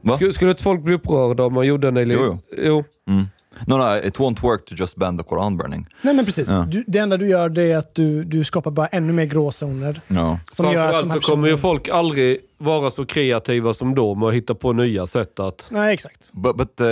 Va? 0.00 0.16
Skulle, 0.16 0.32
skulle 0.32 0.50
inte 0.50 0.62
folk 0.62 0.82
bli 0.82 0.94
upprörda 0.94 1.44
om 1.44 1.52
man 1.54 1.66
gjorde 1.66 1.88
en... 1.88 1.96
Eller, 1.96 2.14
Jo, 2.14 2.38
jo. 2.56 2.84
Mm. 3.08 3.24
No, 3.66 3.76
no, 3.78 3.96
it 3.98 4.14
won't 4.18 4.42
work 4.42 4.66
to 4.66 4.74
just 4.78 4.96
ban 4.96 5.18
the 5.18 5.24
Quran 5.24 5.56
burning. 5.56 5.86
Nej 6.02 6.14
men 6.14 6.24
precis. 6.24 6.48
Ja. 6.48 6.66
Du, 6.68 6.84
det 6.86 6.98
enda 6.98 7.16
du 7.16 7.28
gör 7.28 7.48
det 7.48 7.62
är 7.72 7.76
att 7.76 7.94
du, 7.94 8.24
du 8.24 8.44
skapar 8.44 8.70
bara 8.70 8.86
ännu 8.86 9.12
mer 9.12 9.24
gråzoner. 9.24 10.00
No. 10.08 10.38
Som 10.52 10.72
gör 10.72 10.94
att 10.94 11.00
de 11.00 11.10
här 11.10 11.20
så 11.20 11.30
kommer 11.32 11.48
ju 11.48 11.56
folk 11.56 11.88
aldrig 11.88 12.38
vara 12.58 12.90
så 12.90 13.06
kreativa 13.06 13.74
som 13.74 13.94
då 13.94 14.14
med 14.14 14.28
att 14.28 14.34
hitta 14.34 14.54
på 14.54 14.72
nya 14.72 15.06
sätt 15.06 15.40
att... 15.40 15.66
Nej, 15.70 15.94
exakt. 15.94 16.30
But 16.32 16.56
but 16.56 16.80
uh, 16.80 16.86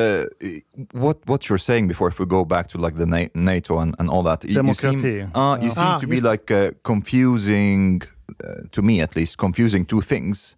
what 0.92 1.16
what 1.24 1.40
you're 1.42 1.58
saying 1.58 1.88
before, 1.88 2.08
if 2.10 2.20
we 2.20 2.24
go 2.24 2.44
back 2.44 2.68
to 2.68 2.78
like 2.86 2.98
the 2.98 3.04
Na- 3.04 3.28
NATO 3.34 3.78
and, 3.78 3.94
and 3.98 4.10
all 4.10 4.24
that, 4.24 4.44
you- 4.44 4.64
you 4.66 4.74
seem, 4.74 5.02
Demokrati. 5.02 5.22
uh, 5.34 5.64
you 5.64 5.74
seem 5.74 5.84
Ah, 5.84 5.98
to 6.00 6.06
be 6.06 6.16
just- 6.16 6.30
like 6.32 6.54
uh, 6.66 6.70
confusing, 6.82 8.02
uh, 8.44 8.68
to 8.70 8.82
me 8.82 9.02
at 9.02 9.16
least, 9.16 9.36
confusing 9.36 9.84
two 9.86 10.00
things: 10.02 10.56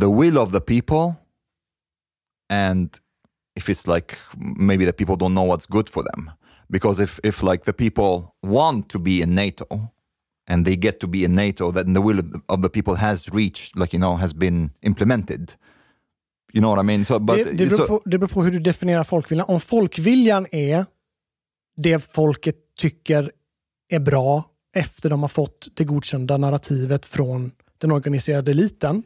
the 0.00 0.06
will 0.10 0.38
of 0.38 0.52
the 0.52 0.60
people, 0.60 1.14
and 2.50 2.90
if 3.56 3.68
it's 3.68 3.86
like 3.94 4.18
maybe 4.36 4.84
the 4.84 4.92
people 4.92 5.16
don't 5.16 5.34
know 5.34 5.46
what's 5.46 5.66
good 5.66 5.88
for 5.88 6.02
them. 6.02 6.30
Because 6.70 7.02
if 7.02 7.20
if 7.22 7.42
like 7.42 7.64
the 7.64 7.72
people 7.72 8.34
want 8.42 8.88
to 8.88 8.98
be 8.98 9.22
in 9.22 9.34
NATO, 9.34 9.90
and 10.48 10.64
they 10.64 10.76
get 10.76 11.00
to 11.00 11.06
be 11.06 11.24
in 11.24 11.34
NATO, 11.34 11.72
then 11.72 11.94
the 11.94 12.00
will 12.00 12.22
of 12.48 12.62
the, 12.62 12.68
people 12.68 12.94
has 12.94 13.28
reached, 13.28 13.76
like 13.76 13.96
you 13.96 14.00
know, 14.00 14.16
has 14.16 14.34
been 14.34 14.70
implemented. 14.82 15.54
You 16.52 16.60
know 16.60 16.70
what 16.70 16.78
I 16.78 16.82
mean? 16.82 17.04
So, 17.04 17.18
but 17.18 17.36
det, 17.36 17.44
det, 17.44 17.66
beror 17.66 17.78
so- 17.78 17.86
på, 17.86 18.02
det 18.04 18.18
beror 18.18 18.28
på 18.28 18.44
hur 18.44 18.50
du 18.50 18.58
definierar 18.58 19.04
folkviljan. 19.04 19.46
Om 19.48 19.60
folkviljan 19.60 20.46
är 20.50 20.86
det 21.76 21.98
folket 21.98 22.56
tycker 22.76 23.32
är 23.88 24.00
bra 24.00 24.44
efter 24.74 25.10
de 25.10 25.22
har 25.22 25.28
fått 25.28 25.68
det 25.74 25.84
godkända 25.84 26.36
narrativet 26.36 27.06
från 27.06 27.52
den 27.78 27.92
organiserade 27.92 28.50
eliten. 28.50 29.02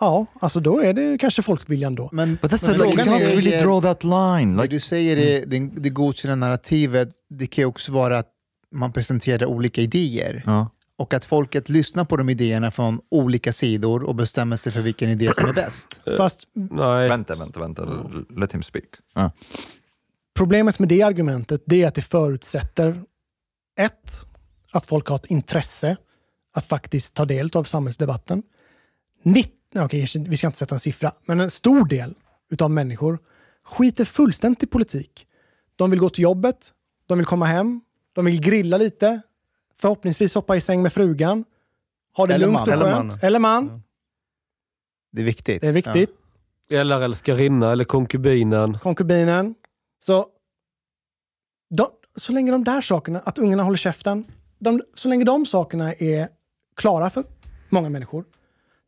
Ja, 0.00 0.26
alltså 0.40 0.60
då 0.60 0.80
är 0.80 0.92
det 0.92 1.18
kanske 1.18 1.42
folkviljan 1.42 1.94
då. 1.94 2.08
Men, 2.12 2.38
But 2.42 2.52
that's 2.52 2.66
men 2.78 2.88
like 2.90 3.02
you 3.02 3.08
can't 3.10 3.22
är- 3.22 3.26
really 3.36 3.50
draw 3.50 3.88
that 3.88 4.04
line. 4.04 4.56
Det 4.56 4.62
Like, 4.62 4.74
du 4.74 4.80
säger 4.80 5.16
är 5.16 5.46
det, 5.46 5.58
det 5.76 5.90
godkända 5.90 6.34
narrativet, 6.34 7.08
det 7.30 7.46
kan 7.46 7.62
ju 7.62 7.66
också 7.66 7.92
vara 7.92 8.18
att 8.18 8.28
man 8.72 8.92
presenterar 8.92 9.46
olika 9.46 9.80
idéer. 9.80 10.42
ja. 10.46 10.70
Och 11.00 11.14
att 11.14 11.24
folket 11.24 11.68
lyssnar 11.68 12.04
på 12.04 12.16
de 12.16 12.28
idéerna 12.28 12.70
från 12.70 13.00
olika 13.10 13.52
sidor 13.52 14.02
och 14.02 14.14
bestämmer 14.14 14.56
sig 14.56 14.72
för 14.72 14.80
vilken 14.80 15.10
idé 15.10 15.30
som 15.34 15.48
är 15.48 15.52
bäst. 15.52 16.00
Fast 16.16 16.40
Nej. 16.52 17.08
Vänta, 17.08 17.34
vänta, 17.36 17.60
vänta. 17.60 18.10
Let 18.36 18.54
him 18.54 18.62
speak. 18.62 18.84
Ja. 19.14 19.30
problemet 20.36 20.78
med 20.78 20.88
det 20.88 21.02
argumentet 21.02 21.62
det 21.66 21.82
är 21.82 21.88
att 21.88 21.94
det 21.94 22.02
förutsätter 22.02 23.02
ett, 23.78 24.20
att 24.72 24.86
folk 24.86 25.06
har 25.08 25.16
ett 25.16 25.26
intresse 25.26 25.96
att 26.54 26.64
faktiskt 26.66 27.14
ta 27.14 27.24
del 27.24 27.50
av 27.54 27.64
samhällsdebatten. 27.64 28.42
90, 29.22 29.52
okej, 29.76 30.06
vi 30.28 30.36
ska 30.36 30.46
inte 30.46 30.58
sätta 30.58 30.74
en 30.74 30.80
siffra, 30.80 31.12
men 31.24 31.40
en 31.40 31.50
stor 31.50 31.84
del 31.88 32.14
utav 32.50 32.70
människor 32.70 33.18
skiter 33.64 34.04
fullständigt 34.04 34.62
i 34.62 34.66
politik. 34.66 35.26
De 35.76 35.90
vill 35.90 36.00
gå 36.00 36.10
till 36.10 36.22
jobbet, 36.22 36.72
de 37.06 37.18
vill 37.18 37.26
komma 37.26 37.46
hem, 37.46 37.80
de 38.12 38.24
vill 38.24 38.40
grilla 38.40 38.76
lite, 38.76 39.20
förhoppningsvis 39.80 40.34
hoppa 40.34 40.56
i 40.56 40.60
säng 40.60 40.82
med 40.82 40.92
frugan, 40.92 41.44
ha 42.16 42.26
det 42.26 42.34
Eller 42.34 42.46
lugnt 42.46 42.58
man. 42.58 42.68
och 42.68 42.72
Eller 42.74 42.84
skönt. 42.84 43.08
man. 43.12 43.18
Eller 43.22 43.38
man. 43.38 43.82
Det 45.12 45.20
är 45.20 45.24
viktigt. 45.26 45.60
Det 45.60 45.68
är 45.68 45.72
viktigt. 45.72 46.10
Eller 46.70 47.00
älskarinna 47.00 47.72
eller 47.72 47.84
konkubinen. 47.84 48.78
konkubinen. 48.78 49.54
Så, 49.98 50.26
de, 51.70 51.88
så 52.16 52.32
länge 52.32 52.52
de 52.52 52.64
där 52.64 52.80
sakerna, 52.80 53.18
att 53.18 53.38
ungarna 53.38 53.62
håller 53.62 53.76
käften, 53.76 54.24
de, 54.58 54.82
så 54.94 55.08
länge 55.08 55.24
de 55.24 55.46
sakerna 55.46 55.92
är 55.94 56.28
klara 56.76 57.10
för 57.10 57.24
många 57.68 57.88
människor, 57.88 58.24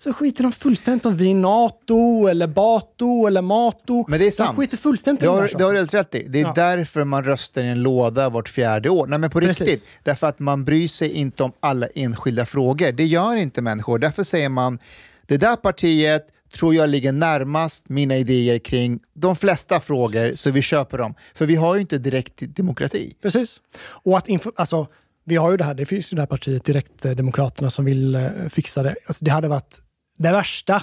så 0.03 0.13
skiter 0.13 0.43
de 0.43 0.53
fullständigt 0.53 1.07
om 1.07 1.17
vi 1.17 1.31
är 1.31 1.35
NATO, 1.35 2.27
eller 2.27 2.47
Bato, 2.47 3.27
eller 3.27 3.43
Mato. 3.43 4.05
Men 4.09 4.19
det 4.21 4.27
är 4.27 4.31
sant. 4.31 4.57
De 4.57 4.57
skiter 4.63 4.77
fullständigt 4.77 5.21
Det 5.21 5.27
har, 5.29 5.51
det 5.59 5.65
har 5.65 5.73
du 5.73 5.79
helt 5.79 5.95
rätt 5.95 6.15
i. 6.15 6.27
Det 6.29 6.41
är 6.41 6.43
Ja. 6.43 6.53
därför 6.57 7.05
man 7.05 7.25
röstar 7.25 7.63
i 7.63 7.69
en 7.69 7.83
låda 7.83 8.29
vart 8.29 8.49
fjärde 8.49 8.91
år. 8.91 9.07
Nej 9.07 9.19
men 9.19 9.31
på 9.31 9.41
Precis. 9.41 9.69
riktigt. 9.69 9.89
Därför 10.03 10.27
att 10.27 10.39
man 10.39 10.65
bryr 10.65 10.89
sig 10.89 11.11
inte 11.13 11.43
om 11.43 11.53
alla 11.61 11.87
enskilda 11.95 12.47
frågor. 12.47 12.93
Det 12.93 13.05
gör 13.05 13.37
inte 13.37 13.63
människor. 13.63 13.99
Därför 13.99 14.25
säger 14.25 14.49
man, 14.49 14.79
det 15.27 15.37
där 15.37 15.57
partiet 15.57 16.27
tror 16.55 16.75
jag 16.75 16.91
ligger 16.91 17.13
närmast 17.13 17.89
mina 17.89 18.17
idéer 18.17 18.59
kring 18.59 19.01
de 19.15 19.37
flesta 19.37 19.81
frågor, 19.81 20.33
så 20.33 20.51
vi 20.51 20.63
köper 20.63 20.99
dem. 20.99 21.15
För 21.35 21.47
vi 21.47 21.55
har 21.55 21.75
ju 21.75 21.81
inte 21.81 21.99
direkt 21.99 22.35
demokrati. 22.57 23.17
Precis. 23.23 23.61
Och 23.81 24.19
att 24.19 24.29
alltså, 24.55 24.87
vi 25.25 25.37
har 25.37 25.51
ju 25.51 25.57
det 25.57 25.65
här, 25.65 25.75
det 25.75 25.87
finns 25.87 26.13
ju 26.13 26.15
det 26.15 26.23
här 26.23 26.27
partiet 26.27 26.65
Direktdemokraterna 26.65 27.71
som 27.71 27.85
vill 27.85 28.15
eh, 28.15 28.29
fixa 28.51 28.83
det. 28.83 28.95
Alltså, 29.07 29.25
det 29.25 29.31
hade 29.31 29.49
varit 29.49 29.79
det 30.23 30.33
värsta 30.33 30.83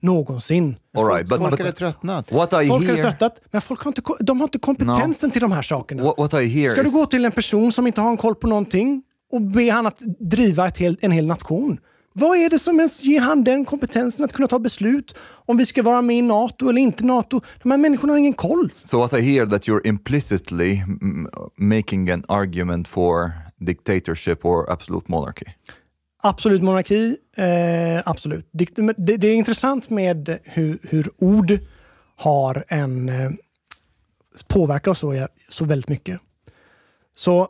någonsin. 0.00 0.76
All 0.98 1.06
right, 1.06 1.28
but, 1.28 1.38
Folk 1.38 1.58
hade 1.58 1.72
tröttnat. 1.72 2.32
what 2.32 2.52
I 2.52 2.68
Folk 2.68 2.88
har 2.88 2.94
hear, 2.96 3.02
tröttat, 3.10 3.40
men 3.50 3.60
folk 3.60 3.80
har 3.82 3.88
inte, 3.90 4.02
de 4.20 4.40
har 4.40 4.44
inte 4.44 4.58
kompetensen 4.58 5.30
till 5.30 5.40
de 5.40 5.52
här 5.52 5.62
sakerna. 5.62 6.02
what, 6.02 6.18
what 6.18 6.34
I 6.42 6.46
hear 6.46 6.70
Ska 6.70 6.82
du 6.82 6.88
is, 6.88 6.94
gå 6.94 7.06
till 7.06 7.24
en 7.24 7.32
person 7.32 7.72
som 7.72 7.86
inte 7.86 8.00
har 8.00 8.10
en 8.10 8.16
koll 8.16 8.34
på 8.34 8.46
någonting 8.46 9.02
och 9.32 9.40
be 9.42 9.70
han 9.70 9.86
att 9.86 9.98
driva 10.20 10.68
ett 10.68 10.78
hel, 10.78 10.96
en 11.00 11.10
hel 11.12 11.26
nation? 11.26 11.78
Vad 12.14 12.36
är 12.38 12.50
det 12.50 12.58
som 12.58 12.78
ens 12.80 13.02
ger 13.04 13.20
han 13.20 13.44
den 13.44 13.64
kompetensen 13.64 14.24
att 14.24 14.32
kunna 14.32 14.48
ta 14.48 14.58
beslut 14.58 15.14
om 15.46 15.56
vi 15.56 15.66
ska 15.66 15.82
vara 15.82 16.02
med 16.02 16.16
i 16.16 16.22
NATO 16.22 16.68
eller 16.68 16.80
inte 16.80 17.04
NATO? 17.04 17.40
De 17.62 17.70
här 17.70 17.78
människorna 17.78 18.12
har 18.12 18.18
ingen 18.18 18.32
koll. 18.32 18.72
so 18.84 18.98
what 18.98 19.12
I 19.12 19.20
hear 19.20 19.46
that 19.46 19.68
you're 19.68 19.86
implicitly 19.86 20.82
making 21.56 22.10
an 22.10 22.24
argument 22.28 22.88
for 22.88 23.30
dictatorship 23.58 24.44
or 24.44 24.70
absolute 24.72 25.04
monarchy. 25.08 25.44
Absolut 26.24 26.62
monarki, 26.62 27.16
eh, 27.36 28.08
absolut. 28.08 28.48
Det, 28.52 28.74
det, 28.96 29.16
det 29.16 29.26
är 29.26 29.34
intressant 29.34 29.90
med 29.90 30.38
hur, 30.44 30.78
hur 30.82 31.10
ord 31.18 31.58
har 32.16 32.64
en 32.68 33.08
eh, 33.08 33.30
påverkar 34.48 34.90
oss 34.90 34.98
så, 34.98 35.28
så 35.48 35.64
väldigt 35.64 35.88
mycket. 35.88 36.20
Så 37.16 37.48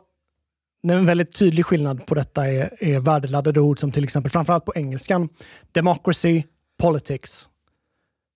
en 0.87 1.05
väldigt 1.05 1.35
tydlig 1.35 1.65
skillnad 1.65 2.05
på 2.05 2.15
detta 2.15 2.47
är, 2.47 2.83
är 2.83 2.99
värdeladdade 2.99 3.59
ord 3.59 3.79
som 3.79 3.91
till 3.91 4.03
exempel, 4.03 4.31
framförallt 4.31 4.65
på 4.65 4.73
engelskan, 4.75 5.29
democracy, 5.71 6.43
politics. 6.77 7.49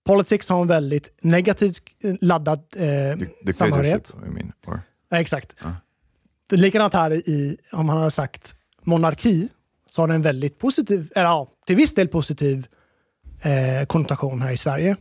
Politics 0.06 0.50
har 0.50 0.62
en 0.62 0.68
väldigt 0.68 1.18
negativt 1.22 1.84
laddad 2.22 2.60
eh, 2.76 3.54
samhörighet. 3.54 4.14
Mean. 4.16 4.52
Or, 4.66 4.82
Ja, 5.10 5.20
exakt. 5.20 5.56
Är 6.52 6.58
likadant 6.58 6.94
här 6.94 7.14
i, 7.14 7.58
om 7.72 7.86
man 7.86 7.98
hade 7.98 8.12
sagt 8.12 8.56
monarki, 8.84 9.50
så 9.88 10.02
har 10.02 10.08
den 10.08 10.16
en 10.16 10.22
väldigt 10.22 10.60
positiv, 10.60 11.12
eller 11.16 11.26
ja, 11.26 11.48
till 11.68 11.76
viss 11.76 11.94
del 11.96 12.08
positiv 12.08 12.68
eh, 13.42 13.86
konnotation 13.88 14.42
här 14.42 14.52
i 14.52 14.58
Sverige. 14.58 14.96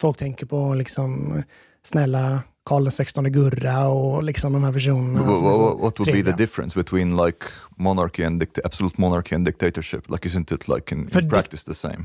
Folk 0.00 0.16
tänker 0.18 0.46
på 0.46 0.74
liksom 0.74 1.42
snälla 1.84 2.42
Karl 2.64 2.90
XVI 2.90 3.30
Gurra 3.30 3.88
och 3.88 4.22
liksom 4.22 4.52
de 4.52 4.64
här 4.64 4.72
personerna. 4.72 5.20
Wha- 5.20 5.36
som 5.38 5.46
är 5.46 5.50
wha- 5.50 5.54
så 5.56 5.76
what 5.76 5.80
would 5.80 5.96
be 5.98 6.04
the 6.04 6.12
trevliga. 6.12 6.36
difference 6.36 6.78
between 6.78 7.16
like 7.26 7.46
monarchy 7.76 8.24
and 8.24 8.44
absolute 8.64 9.00
monarchy 9.00 9.34
and 9.36 9.44
dictatorship? 9.44 10.10
Like, 10.10 10.28
isn't 10.28 10.54
it 10.54 10.68
like 10.68 10.94
in, 10.94 11.00
in 11.22 11.30
practice 11.30 11.64
the 11.64 11.74
same? 11.74 12.04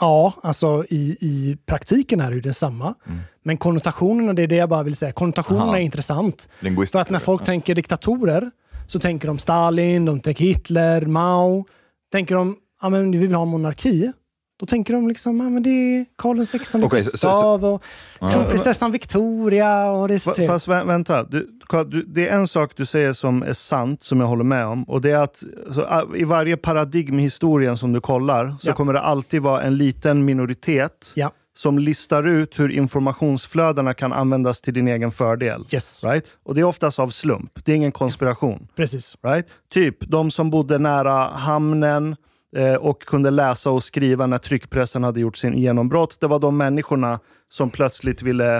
Ja, 0.00 0.34
alltså 0.42 0.84
i, 0.90 1.16
i 1.20 1.56
praktiken 1.66 2.20
är 2.20 2.28
det 2.30 2.34
ju 2.34 2.40
detsamma. 2.40 2.94
Men 3.42 3.56
konnotationerna, 3.56 4.32
det 4.32 4.42
är 4.42 4.46
det 4.46 4.56
jag 4.56 4.68
bara 4.68 4.82
vill 4.82 4.96
säga. 4.96 5.12
Konnotationerna 5.12 5.62
Mm. 5.64 5.68
Aha. 5.70 5.78
är 5.78 5.82
intressant. 5.82 6.48
För 6.92 6.96
att 6.98 7.10
när 7.10 7.18
folk 7.18 7.42
ja. 7.42 7.46
tänker 7.46 7.74
diktatorer 7.74 8.50
så 8.86 8.98
tänker 8.98 9.28
de 9.28 9.38
Stalin, 9.38 10.04
de 10.04 10.20
tänker 10.20 10.44
Hitler, 10.44 11.06
Mao. 11.06 11.64
Tänker 12.12 12.34
de 12.34 12.56
ja, 12.82 12.88
men 12.88 13.10
vi 13.10 13.18
vill 13.18 13.34
ha 13.34 13.44
monarki, 13.44 14.12
då 14.60 14.66
tänker 14.66 14.94
de 14.94 15.08
liksom 15.08 15.40
ja, 15.40 15.50
men 15.50 15.62
det 15.62 15.70
är 15.70 16.04
Karl 16.18 16.36
XVI 16.44 16.58
så- 16.64 16.80
så- 16.80 16.88
Gustav 16.88 17.64
och 17.64 17.82
Ja. 18.20 18.30
kronprinsessan 18.30 18.92
Victoria. 18.92 19.90
Och 19.90 20.08
det 20.08 20.14
är 20.14 20.18
så. 20.18 20.34
Fast 20.34 20.68
vä 20.68 20.84
vänta, 20.84 21.22
du, 21.24 21.48
du, 21.88 22.02
det 22.02 22.28
är 22.28 22.36
en 22.36 22.48
sak 22.48 22.72
du 22.76 22.86
säger 22.86 23.12
som 23.12 23.42
är 23.42 23.52
sant, 23.52 24.02
som 24.02 24.20
jag 24.20 24.26
håller 24.26 24.44
med 24.44 24.66
om. 24.66 24.82
Och 24.84 25.00
det 25.00 25.10
är 25.10 25.18
att 25.18 25.42
så, 25.70 25.82
ah, 25.82 26.16
i 26.16 26.24
varje 26.24 26.56
paradigm 26.56 27.18
i 27.18 27.22
historien 27.22 27.76
som 27.76 27.92
du 27.92 28.00
kollar, 28.00 28.56
så 28.60 28.68
Ja. 28.70 28.74
kommer 28.74 28.92
det 28.92 29.00
alltid 29.00 29.42
vara 29.42 29.62
en 29.62 29.76
liten 29.76 30.24
minoritet 30.24 31.12
Ja. 31.14 31.30
Som 31.56 31.78
listar 31.78 32.26
ut 32.26 32.58
hur 32.58 32.70
informationsflödena 32.70 33.94
kan 33.94 34.12
användas 34.12 34.60
till 34.60 34.74
din 34.74 34.88
egen 34.88 35.12
fördel. 35.12 35.64
Yes. 35.72 36.04
Right? 36.04 36.24
Och 36.42 36.54
det 36.54 36.60
är 36.60 36.64
oftast 36.64 36.98
av 36.98 37.08
slump. 37.08 37.50
Det 37.64 37.72
är 37.72 37.76
ingen 37.76 37.92
konspiration. 37.92 38.68
Precis. 38.76 39.16
Right? 39.22 39.46
Typ 39.72 39.96
de 40.00 40.30
som 40.30 40.50
bodde 40.50 40.78
nära 40.78 41.28
hamnen 41.28 42.16
eh, 42.56 42.74
och 42.74 43.02
kunde 43.02 43.30
läsa 43.30 43.70
och 43.70 43.84
skriva 43.84 44.26
när 44.26 44.38
tryckpressen 44.38 45.04
hade 45.04 45.20
gjort 45.20 45.36
sin 45.36 45.58
genombrott. 45.58 46.20
Det 46.20 46.26
var 46.26 46.38
de 46.38 46.56
människorna 46.56 47.20
som 47.48 47.70
plötsligt 47.70 48.22
ville 48.22 48.56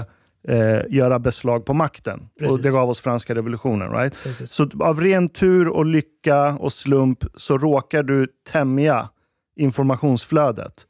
eh, 0.48 0.80
göra 0.88 1.18
beslag 1.18 1.66
på 1.66 1.74
makten. 1.74 2.28
Precis. 2.38 2.58
Och 2.58 2.62
Det 2.62 2.70
gav 2.70 2.90
oss 2.90 3.00
franska 3.00 3.34
revolutionen. 3.34 3.90
Right? 3.90 4.18
Precis. 4.22 4.50
Så 4.50 4.70
av 4.80 5.00
ren 5.00 5.28
tur 5.28 5.68
och 5.68 5.86
lycka 5.86 6.56
och 6.60 6.72
slump 6.72 7.24
så 7.36 7.58
råkar 7.58 8.02
du 8.02 8.28
tämja 8.50 9.08
informationsflödet. 9.56 10.86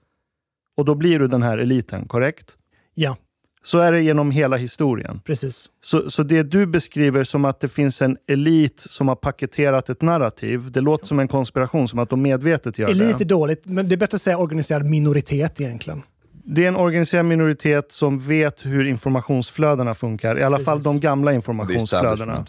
Och 0.76 0.84
då 0.84 0.94
blir 0.94 1.18
du 1.18 1.28
den 1.28 1.42
här 1.42 1.58
eliten, 1.58 2.08
korrekt? 2.08 2.56
Ja, 2.94 3.16
Så 3.62 3.78
är 3.78 3.92
det 3.92 4.00
genom 4.02 4.30
hela 4.30 4.56
historien. 4.56 5.20
precis. 5.24 5.66
Så, 5.82 6.10
så 6.10 6.22
det 6.22 6.42
du 6.42 6.66
beskriver 6.66 7.24
som 7.24 7.44
att 7.44 7.60
det 7.60 7.68
finns 7.68 8.02
en 8.02 8.16
elit 8.28 8.80
som 8.80 9.08
har 9.08 9.16
paketerat 9.16 9.88
ett 9.88 10.02
narrativ, 10.02 10.70
det 10.72 10.80
låter 10.80 11.06
som 11.06 11.18
en 11.20 11.28
konspiration, 11.28 11.88
som 11.88 11.98
att 11.98 12.10
de 12.10 12.22
medvetet 12.22 12.78
gör 12.78 12.88
Elit 12.88 13.14
är 13.14 13.18
det. 13.18 13.24
dåligt, 13.24 13.62
men 13.66 13.88
det 13.88 13.94
är 13.94 13.96
bättre 13.96 14.14
att 14.16 14.22
säga 14.22 14.38
organiserad 14.38 14.84
minoritet 14.86 15.60
egentligen. 15.60 16.02
Det 16.46 16.64
är 16.64 16.68
en 16.68 16.76
organiserad 16.76 17.26
minoritet 17.26 17.92
som 17.92 18.18
vet 18.18 18.66
hur 18.66 18.84
informationsflödena 18.84 19.94
funkar. 19.94 20.38
I 20.38 20.42
alla 20.42 20.58
fall 20.58 20.76
Precis. 20.76 20.84
de 20.84 21.00
gamla 21.00 21.32
informationsflödena. 21.32 22.44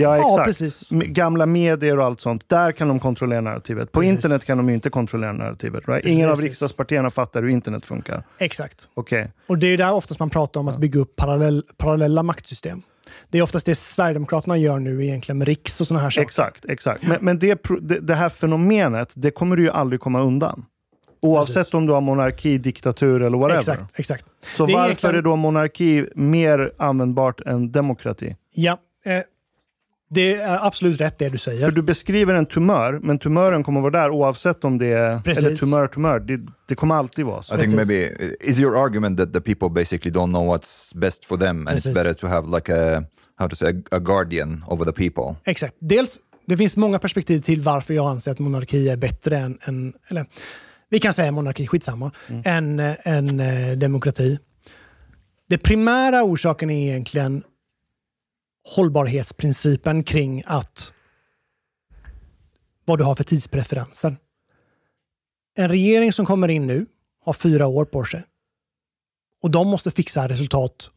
Ja, 0.00 0.16
Ja, 0.16 0.22
exakt. 0.28 0.44
precis. 0.44 0.92
M- 0.92 1.02
Gamla 1.06 1.46
medier 1.46 1.98
och 1.98 2.04
allt 2.04 2.20
sånt. 2.20 2.48
Där 2.48 2.72
kan 2.72 2.88
de 2.88 3.00
kontrollera 3.00 3.40
narrativet. 3.40 3.92
På 3.92 4.00
Precis. 4.00 4.14
internet 4.14 4.44
kan 4.44 4.56
de 4.58 4.68
ju 4.68 4.74
inte 4.74 4.90
kontrollera 4.90 5.32
narrativet. 5.32 5.88
Right? 5.88 6.06
Ingen 6.06 6.28
av 6.28 6.32
Precis. 6.34 6.44
riksdagspartierna 6.44 7.10
fattar 7.10 7.42
hur 7.42 7.48
internet 7.48 7.86
funkar. 7.86 8.22
Exakt. 8.38 8.88
Okej. 8.94 9.32
Och 9.46 9.58
det 9.58 9.66
är 9.66 9.78
där 9.78 9.92
oftast 9.92 10.20
man 10.20 10.30
pratar 10.30 10.60
om 10.60 10.68
att 10.68 10.78
bygga 10.78 11.00
upp 11.00 11.16
parallell, 11.16 11.62
parallella 11.76 12.22
maktsystem. 12.22 12.82
Det 13.30 13.38
är 13.38 13.42
oftast 13.42 13.66
det 13.66 13.74
Sverigedemokraterna 13.74 14.56
gör 14.56 14.78
nu 14.78 15.04
egentligen 15.04 15.38
med 15.38 15.48
Riks 15.48 15.80
och 15.80 15.86
sådana 15.86 16.02
här 16.02 16.10
saker. 16.10 16.26
Exakt, 16.26 16.64
exakt. 16.64 17.02
Men, 17.06 17.18
men 17.20 17.38
det, 17.38 17.58
det, 18.00 18.14
här 18.14 18.28
fenomenet, 18.28 19.12
det 19.16 19.30
kommer 19.30 19.56
du 19.56 19.62
ju 19.62 19.70
aldrig 19.70 20.00
komma 20.00 20.20
undan. 20.22 20.64
Oavsett 21.22 21.54
Precis. 21.54 21.74
om 21.74 21.86
du 21.86 21.92
har 21.92 22.00
monarki, 22.00 22.58
diktatur 22.58 23.22
eller 23.22 23.38
whatever. 23.38 23.58
Exakt, 23.60 23.98
exakt. 24.00 24.24
Så 24.56 24.66
Det 24.66 24.72
är 24.72 24.74
varför 24.74 24.86
egentligen- 24.88 25.16
är 25.16 25.22
då 25.22 25.36
monarki 25.36 26.06
mer 26.14 26.72
användbart 26.76 27.40
än 27.40 27.72
demokrati? 27.72 28.36
Ja, 28.54 28.78
eh, 29.06 29.12
det 30.08 30.34
är 30.34 30.66
absolut 30.66 31.00
rätt 31.00 31.18
det 31.18 31.28
du 31.28 31.38
säger. 31.38 31.64
För 31.64 31.70
du 31.70 31.82
beskriver 31.82 32.34
en 32.34 32.46
tumör, 32.46 33.00
men 33.02 33.18
tumören 33.18 33.62
kommer 33.62 33.80
vara 33.80 33.90
där 33.90 34.10
oavsett 34.10 34.64
om 34.64 34.78
det 34.78 34.86
är... 34.86 35.20
Precis. 35.20 35.44
Eller 35.44 35.56
tumör, 35.56 35.88
tumör. 35.88 36.20
Det, 36.20 36.40
det 36.66 36.74
kommer 36.74 36.94
alltid 36.94 37.24
vara 37.24 37.42
så. 37.42 37.54
I 37.54 37.58
think 37.58 37.76
Precis. 37.76 37.88
maybe 37.88 38.34
is 38.40 38.60
your 38.60 38.76
argument 38.84 39.18
that 39.18 39.32
the 39.32 39.40
people 39.40 39.68
basically 39.68 40.12
don't 40.12 40.30
know 40.30 40.54
what's 40.54 40.98
best 40.98 41.24
for 41.24 41.36
them, 41.36 41.58
and 41.58 41.68
Precis. 41.68 41.86
it's 41.86 41.94
better 41.94 42.14
to 42.14 42.26
have 42.26 42.56
like 42.56 42.72
a 42.72 43.04
how 43.38 43.48
to 43.48 43.56
say 43.56 43.82
a, 43.90 43.98
guardian 43.98 44.64
over 44.68 44.84
the 44.84 44.92
people. 44.92 45.36
Exakt. 45.44 45.74
Dels, 45.78 46.18
det 46.46 46.56
finns 46.56 46.76
många 46.76 46.98
perspektiv 46.98 47.40
till 47.40 47.62
varför 47.62 47.94
jag 47.94 48.10
anser 48.10 48.30
att 48.30 48.38
monarki 48.38 48.88
är 48.88 48.96
bättre 48.96 49.38
än, 49.38 49.58
än 49.62 49.92
eller 50.08 50.26
vi 50.90 51.00
kan 51.00 51.14
säga 51.14 51.32
monarki, 51.32 51.66
skitsamma, 51.66 52.10
än, 52.44 52.80
eh, 52.80 52.94
än 53.04 53.40
eh, 53.40 53.76
demokrati. 53.76 54.38
Det 55.48 55.58
primära 55.58 56.22
orsaken 56.22 56.70
är 56.70 56.90
egentligen 56.90 57.42
hållbarhetsprincipen 58.76 60.02
kring 60.02 60.42
att 60.46 60.92
vad 62.84 62.98
du 62.98 63.04
har 63.04 63.14
för 63.14 63.24
tidspreferenser. 63.24 64.16
En 65.56 65.68
regering 65.68 66.12
som 66.12 66.26
kommer 66.26 66.48
in 66.48 66.66
nu 66.66 66.86
har 67.24 67.32
fyra 67.32 67.66
år 67.66 67.84
på 67.84 68.04
sig. 68.04 68.22
Och 69.42 69.50
de 69.50 69.68
måste 69.68 69.90
fixa 69.90 70.28
resultat 70.28 70.90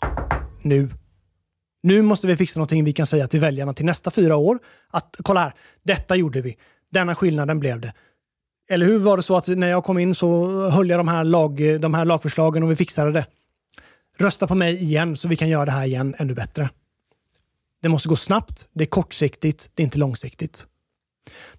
nu. 0.62 0.90
Nu 1.84 2.02
måste 2.02 2.28
vi 2.28 2.38
fixa 2.38 2.60
någonting 2.60 2.84
vi 2.84 2.94
kan 2.94 3.06
säga 3.06 3.28
till 3.28 3.40
väljarna 3.40 3.74
till 3.74 3.86
nästa 3.86 4.12
fyra 4.12 4.36
år. 4.36 4.60
Att 4.90 5.16
kolla 5.24 5.40
här, 5.40 5.54
detta 5.84 6.16
gjorde 6.16 6.42
vi. 6.42 6.58
Denna 6.92 7.16
skillnaden 7.16 7.60
blev 7.60 7.80
det. 7.80 7.94
Eller 8.70 8.86
hur 8.86 9.00
var 9.00 9.18
det 9.18 9.24
så 9.24 9.38
att 9.38 9.48
när 9.48 9.68
jag 9.68 9.84
kom 9.84 9.98
in 9.98 10.16
så 10.16 10.48
höll 10.70 10.90
jag 10.90 11.00
de 11.00 11.08
här, 11.08 11.24
lag, 11.24 11.82
de 11.82 11.94
här 11.94 12.06
lagförslagen 12.06 12.64
och 12.64 12.72
vi 12.72 12.76
fixade 12.76 13.12
det. 13.12 13.26
Rösta 14.18 14.48
på 14.48 14.56
mig 14.56 14.84
igen 14.84 15.18
så 15.18 15.28
vi 15.28 15.36
kan 15.36 15.50
göra 15.50 15.66
det 15.66 15.72
här 15.72 15.86
igen 15.86 16.16
ännu 16.18 16.34
bättre. 16.34 16.70
Det 17.82 17.90
måste 17.90 18.10
gå 18.10 18.16
snabbt, 18.16 18.68
det 18.74 18.84
är 18.84 18.88
kortsiktigt, 18.88 19.72
det 19.74 19.84
är 19.84 19.86
inte 19.86 19.98
långsiktigt. 19.98 20.68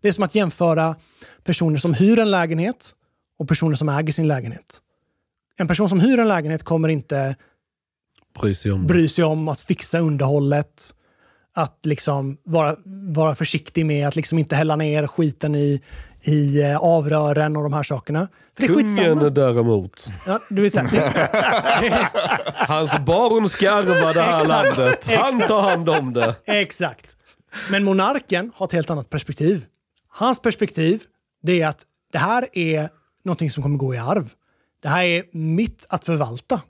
Det 0.00 0.08
är 0.08 0.12
som 0.12 0.24
att 0.24 0.34
jämföra 0.34 0.96
personer 1.44 1.78
som 1.78 1.94
hyr 1.94 2.18
en 2.18 2.30
lägenhet 2.30 2.94
och 3.38 3.48
personer 3.48 3.74
som 3.74 3.88
äger 3.88 4.12
sin 4.12 4.28
lägenhet. 4.28 4.80
En 5.56 5.68
person 5.68 5.88
som 5.88 6.00
hyr 6.00 6.18
en 6.18 6.28
lägenhet 6.28 6.62
kommer 6.62 6.88
inte 6.88 7.36
Bry 8.40 8.54
sig 8.54 8.72
om 8.72 8.86
bry 8.86 9.08
sig 9.08 9.24
om 9.24 9.48
att 9.48 9.60
fixa 9.60 9.98
underhållet. 9.98 10.94
Att 11.54 11.86
liksom 11.86 12.38
vara, 12.44 12.76
vara 13.14 13.34
försiktig 13.34 13.86
med 13.86 14.08
att 14.08 14.16
liksom 14.16 14.38
inte 14.38 14.56
hälla 14.56 14.76
ner 14.76 15.06
skiten 15.06 15.54
i, 15.54 15.82
i 16.22 16.62
eh, 16.62 16.76
avrören 16.76 17.56
och 17.56 17.62
de 17.62 17.72
här 17.72 17.82
sakerna. 17.82 18.28
För 18.56 18.66
Kungen 18.66 19.34
däremot. 19.34 20.10
Ja, 20.26 20.40
du 20.48 20.62
vet, 20.62 20.74
Hans 22.54 22.98
barn 22.98 23.48
ska 23.48 23.70
ärva 23.70 24.12
det 24.12 24.22
här 24.22 24.40
Exakt, 24.40 24.76
landet. 24.78 25.04
Han 25.06 25.28
exakt. 25.28 25.48
tar 25.48 25.62
hand 25.62 25.88
om 25.88 26.12
det. 26.12 26.34
exakt. 26.44 27.16
Men 27.70 27.84
monarken 27.84 28.52
har 28.54 28.66
ett 28.66 28.72
helt 28.72 28.90
annat 28.90 29.10
perspektiv. 29.10 29.66
Hans 30.08 30.40
perspektiv 30.42 31.02
det 31.42 31.62
är 31.62 31.68
att 31.68 31.82
det 32.12 32.18
här 32.18 32.48
är 32.52 32.88
någonting 33.24 33.50
som 33.50 33.62
kommer 33.62 33.78
gå 33.78 33.94
i 33.94 33.98
arv. 33.98 34.30
Det 34.82 34.88
här 34.88 35.02
är 35.04 35.24
mitt 35.32 35.86
att 35.88 36.04
förvalta. 36.04 36.60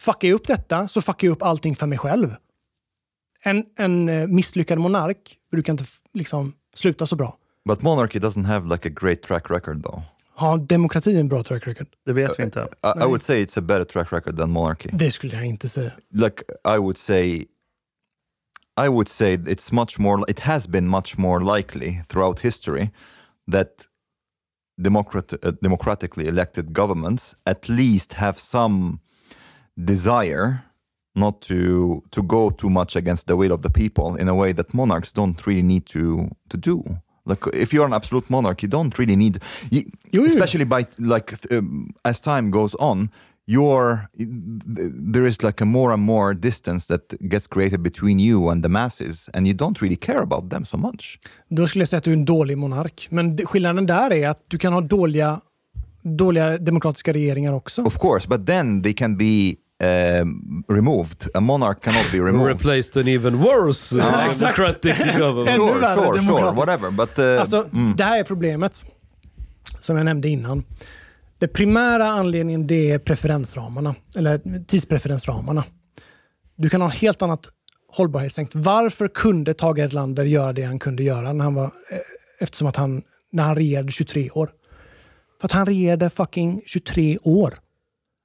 Fuckar 0.00 0.28
jag 0.28 0.34
upp 0.34 0.46
detta 0.46 0.88
så 0.88 1.02
fuckar 1.02 1.28
jag 1.28 1.32
upp 1.32 1.42
allting 1.42 1.76
för 1.76 1.86
mig 1.86 1.98
själv. 1.98 2.34
En, 3.44 3.64
en 3.78 4.08
eh, 4.08 4.26
misslyckad 4.26 4.78
monark 4.78 5.36
brukar 5.50 5.72
inte 5.72 5.84
liksom 6.14 6.52
sluta 6.74 7.06
så 7.06 7.16
bra. 7.16 7.38
But 7.64 7.82
monarchy 7.82 8.18
doesn't 8.18 8.44
have 8.44 8.66
like 8.66 8.86
a 8.86 8.90
great 8.90 9.22
track 9.22 9.50
record 9.50 9.82
though. 9.82 10.02
Har 10.36 10.58
demokrati 10.58 11.18
en 11.18 11.28
bra 11.28 11.42
track 11.42 11.66
record? 11.66 11.86
Det 12.06 12.12
vet 12.12 12.38
vi 12.38 12.42
inte. 12.42 12.60
I, 12.82 12.88
I 13.04 13.06
would 13.06 13.22
say 13.22 13.42
it's 13.42 13.56
a 13.58 13.62
better 13.62 13.84
track 13.84 14.12
record 14.12 14.36
than 14.36 14.50
monarchy. 14.50 14.88
Det 14.92 15.12
skulle 15.12 15.34
jag 15.34 15.46
inte 15.46 15.68
säga. 15.68 15.92
like 16.10 16.42
I 16.64 16.78
would 16.78 16.98
say 16.98 17.46
I 18.76 18.88
would 18.88 19.08
say 19.08 19.34
it's 19.34 19.72
much 19.72 19.98
more 19.98 20.24
it 20.28 20.40
has 20.40 20.66
been 20.68 20.88
much 20.88 21.18
more 21.18 21.56
likely 21.56 22.02
throughout 22.08 22.40
history 22.40 22.90
that 23.52 23.88
democrat, 24.82 25.32
uh, 25.32 25.52
democratically 25.62 26.26
elected 26.26 26.72
governments 26.72 27.36
at 27.46 27.68
least 27.68 28.12
have 28.14 28.38
some 28.38 28.98
desire 29.84 30.58
not 31.14 31.40
to 31.40 32.02
to 32.10 32.22
go 32.22 32.50
too 32.50 32.70
much 32.70 32.96
against 32.96 33.26
the 33.26 33.36
will 33.36 33.52
of 33.52 33.62
the 33.62 33.70
people 33.70 34.20
in 34.20 34.28
a 34.28 34.34
way 34.34 34.52
that 34.52 34.74
monarchs 34.74 35.12
don't 35.12 35.46
really 35.46 35.62
need 35.62 35.86
to 35.86 36.28
to 36.48 36.56
do 36.56 36.82
like 37.26 37.46
if 37.52 37.72
you're 37.72 37.86
an 37.86 37.92
absolute 37.92 38.26
monarch 38.30 38.62
you 38.62 38.68
don't 38.68 38.98
really 38.98 39.16
need 39.16 39.40
you, 39.70 40.26
especially 40.26 40.64
by 40.64 40.86
like 40.98 41.32
um, 41.50 41.94
as 42.04 42.20
time 42.20 42.50
goes 42.50 42.74
on 42.74 43.08
your 43.46 44.08
there 45.14 45.26
is 45.26 45.42
like 45.42 45.60
a 45.62 45.64
more 45.64 45.92
and 45.92 46.02
more 46.02 46.34
distance 46.34 46.86
that 46.86 47.14
gets 47.28 47.46
created 47.46 47.82
between 47.82 48.18
you 48.18 48.48
and 48.50 48.62
the 48.62 48.68
masses 48.68 49.28
and 49.34 49.46
you 49.46 49.54
don't 49.54 49.82
really 49.82 49.96
care 49.96 50.22
about 50.22 50.50
them 50.50 50.64
so 50.64 50.76
much 50.76 51.18
Då 51.48 51.66
skulle 51.66 51.82
jag 51.82 51.88
säga 51.88 51.98
att 51.98 52.04
du 52.04 52.10
är 52.10 52.16
en 52.16 52.24
dålig 52.24 52.58
monark. 52.58 53.08
Men 53.10 53.38
skillnaden 53.46 53.86
där 53.86 54.12
är 54.12 54.28
att 54.28 54.44
du 54.48 54.58
kan 54.58 54.72
ha 54.72 54.80
dåliga, 54.80 55.40
dåliga 56.02 56.58
demokratiska 56.58 57.12
regeringar 57.12 57.52
också. 57.52 57.82
of 57.82 57.98
course 57.98 58.28
but 58.28 58.46
then 58.46 58.82
they 58.82 58.92
can 58.94 59.16
be 59.16 59.54
um, 59.82 60.64
removed 60.68 61.28
a 61.34 61.40
monarch 61.40 61.80
cannot 61.80 62.12
be 62.12 62.20
removed 62.20 62.48
Replaced 62.48 62.96
an 62.96 63.08
even 63.08 63.42
worse 63.42 63.92
uh, 63.92 64.30
democratic 64.38 64.96
government. 65.18 65.56
Sure 65.56 65.80
sure 65.80 65.94
sure 66.04 66.14
demokratiskt. 66.20 66.58
whatever 66.58 66.90
but 66.90 67.18
uh, 67.18 67.40
Alltså, 67.40 67.68
det 67.96 68.04
här 68.04 68.18
är 68.18 68.24
problemet 68.24 68.84
som 69.80 69.96
jag 69.96 70.04
nämnde 70.04 70.28
innan. 70.28 70.64
Det 71.38 71.48
primära 71.48 72.06
anledningen 72.06 72.66
det 72.66 72.90
är 72.90 72.98
preferensramarna, 72.98 73.94
eller 74.16 74.64
tidspreferensramarna. 74.66 75.64
Du 76.56 76.68
kan 76.68 76.80
ha 76.80 76.88
ett 76.88 76.94
helt 76.94 77.22
annat 77.22 77.48
hållbarhetstänk. 77.92 78.50
Varför 78.52 79.08
kunde 79.08 79.54
Tage 79.54 79.78
Erlander 79.78 80.24
göra 80.24 80.52
det 80.52 80.62
han 80.62 80.78
kunde 80.78 81.02
göra 81.02 81.32
när 81.32 81.44
han 81.44 81.54
var, 81.54 81.64
eh, 81.64 81.98
eftersom 82.40 82.68
att 82.68 82.76
han, 82.76 83.02
när 83.32 83.42
han 83.42 83.54
regerade 83.54 83.92
23 83.92 84.30
år? 84.30 84.50
För 85.40 85.48
att 85.48 85.52
han 85.52 85.66
regerade 85.66 86.10
fucking 86.10 86.62
23 86.66 87.18
år. 87.22 87.58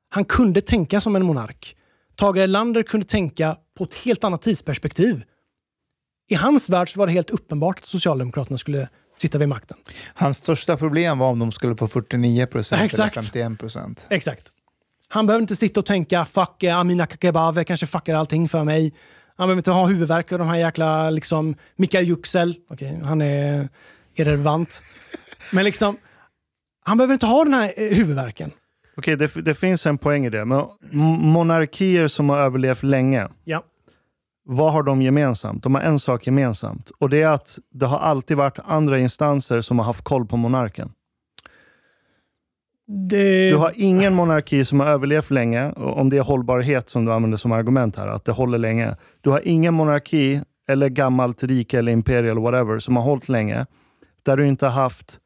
Han 0.10 0.26
kunde 0.26 0.62
tänka 0.62 1.02
som 1.02 1.16
en 1.16 1.26
monark. 1.26 1.76
Tage 2.16 2.38
Erlander 2.38 2.84
kunde 2.84 3.06
tänka 3.06 3.58
på 3.78 3.84
ett 3.84 3.94
helt 3.94 4.24
annat 4.24 4.42
tidsperspektiv. 4.42 5.24
I 6.30 6.36
hans 6.36 6.70
värld 6.70 6.90
var 6.96 7.08
det 7.08 7.14
helt 7.14 7.30
uppenbart 7.30 7.80
att 7.80 7.86
Socialdemokraterna 7.86 8.58
skulle 8.58 8.90
sitta 9.18 9.38
vid 9.38 9.48
makten. 9.48 9.78
Hans 10.14 10.38
största 10.38 10.78
problem 10.78 11.18
var 11.18 11.30
om 11.30 11.40
de 11.40 11.52
skulle 11.52 11.78
få 11.78 11.88
49 11.88 12.46
procent 12.46 12.80
eller 12.80 12.86
Exakt. 12.86 13.16
51 13.16 13.60
procent. 13.60 14.08
Exakt. 14.10 14.52
Han 15.08 15.28
behöver 15.28 15.42
inte 15.42 15.56
sitta 15.56 15.80
och 15.80 15.86
tänka 15.86 16.26
fuck 16.26 16.64
eh, 16.64 16.78
Amina 16.78 17.06
Kakabaveh 17.06 17.64
kanske 17.64 17.88
fuckar 17.88 18.16
allting 18.16 18.50
för 18.50 18.64
mig. 18.64 18.94
Han 19.38 19.48
behöver 19.48 19.60
inte 19.60 19.72
ha 19.72 19.88
huvudvärk 19.88 20.32
och 20.32 20.40
de 20.40 20.48
här 20.48 20.56
jäkla 20.56 21.10
liksom 21.10 21.56
Mikael 21.76 22.06
Yüksel. 22.06 22.56
Okej, 22.70 23.02
han 23.04 23.22
är 23.22 23.70
irrelevant. 24.16 24.84
Men 25.54 25.66
liksom, 25.66 25.98
han 26.86 26.98
behöver 26.98 27.14
inte 27.14 27.26
ha 27.26 27.44
den 27.44 27.54
här 27.54 27.74
eh, 27.78 27.96
huvudvärken. 27.96 28.52
Okej, 29.00 29.16
det, 29.16 29.36
det 29.46 29.54
finns 29.54 29.86
en 29.86 29.98
poäng 29.98 30.26
i 30.26 30.30
det. 30.30 30.46
Men 30.46 30.66
monarkier 31.22 32.08
som 32.08 32.30
har 32.30 32.38
överlevt 32.40 32.84
länge, 32.84 33.28
Ja. 33.44 33.62
vad 34.46 34.74
har 34.74 34.84
de 34.84 35.02
gemensamt? 35.02 35.64
De 35.64 35.76
har 35.76 35.82
en 35.82 36.00
sak 36.00 36.26
gemensamt. 36.28 36.90
Och 37.00 37.10
det 37.10 37.22
är 37.22 37.28
att 37.30 37.60
det 37.72 37.86
har 37.86 38.00
alltid 38.00 38.38
varit 38.38 38.60
andra 38.66 39.00
instanser 39.00 39.62
som 39.62 39.80
har 39.80 39.86
haft 39.86 40.04
koll 40.04 40.26
på 40.26 40.38
monarken. 40.38 40.92
Det... 43.10 43.50
Du 43.50 43.56
har 43.58 43.74
ingen 43.76 44.14
monarki 44.14 44.66
som 44.66 44.80
har 44.80 44.88
överlevt 44.88 45.32
länge, 45.32 45.72
och 45.72 45.98
om 45.98 46.10
det 46.10 46.18
är 46.18 46.22
hållbarhet 46.22 46.90
som 46.90 47.06
du 47.06 47.14
använder 47.14 47.38
som 47.38 47.52
argument 47.52 47.96
här, 47.96 48.08
att 48.08 48.26
det 48.26 48.32
håller 48.32 48.58
länge. 48.58 48.96
Du 49.22 49.30
har 49.30 49.42
ingen 49.48 49.74
monarki, 49.74 50.42
eller 50.68 50.90
gammalt 50.90 51.44
rike 51.44 51.78
eller 51.80 51.92
imperium 51.92 52.32
eller 52.32 52.42
whatever, 52.42 52.80
som 52.80 52.96
har 52.96 53.04
hållit 53.04 53.30
länge, 53.30 53.66
där 54.24 54.38
du 54.38 54.48
inte 54.48 54.66
har 54.66 54.82
haft 54.82 55.20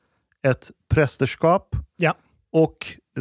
ett 0.48 0.72
prästerskap 0.90 1.76
Ja. 1.98 2.14
och 2.52 2.78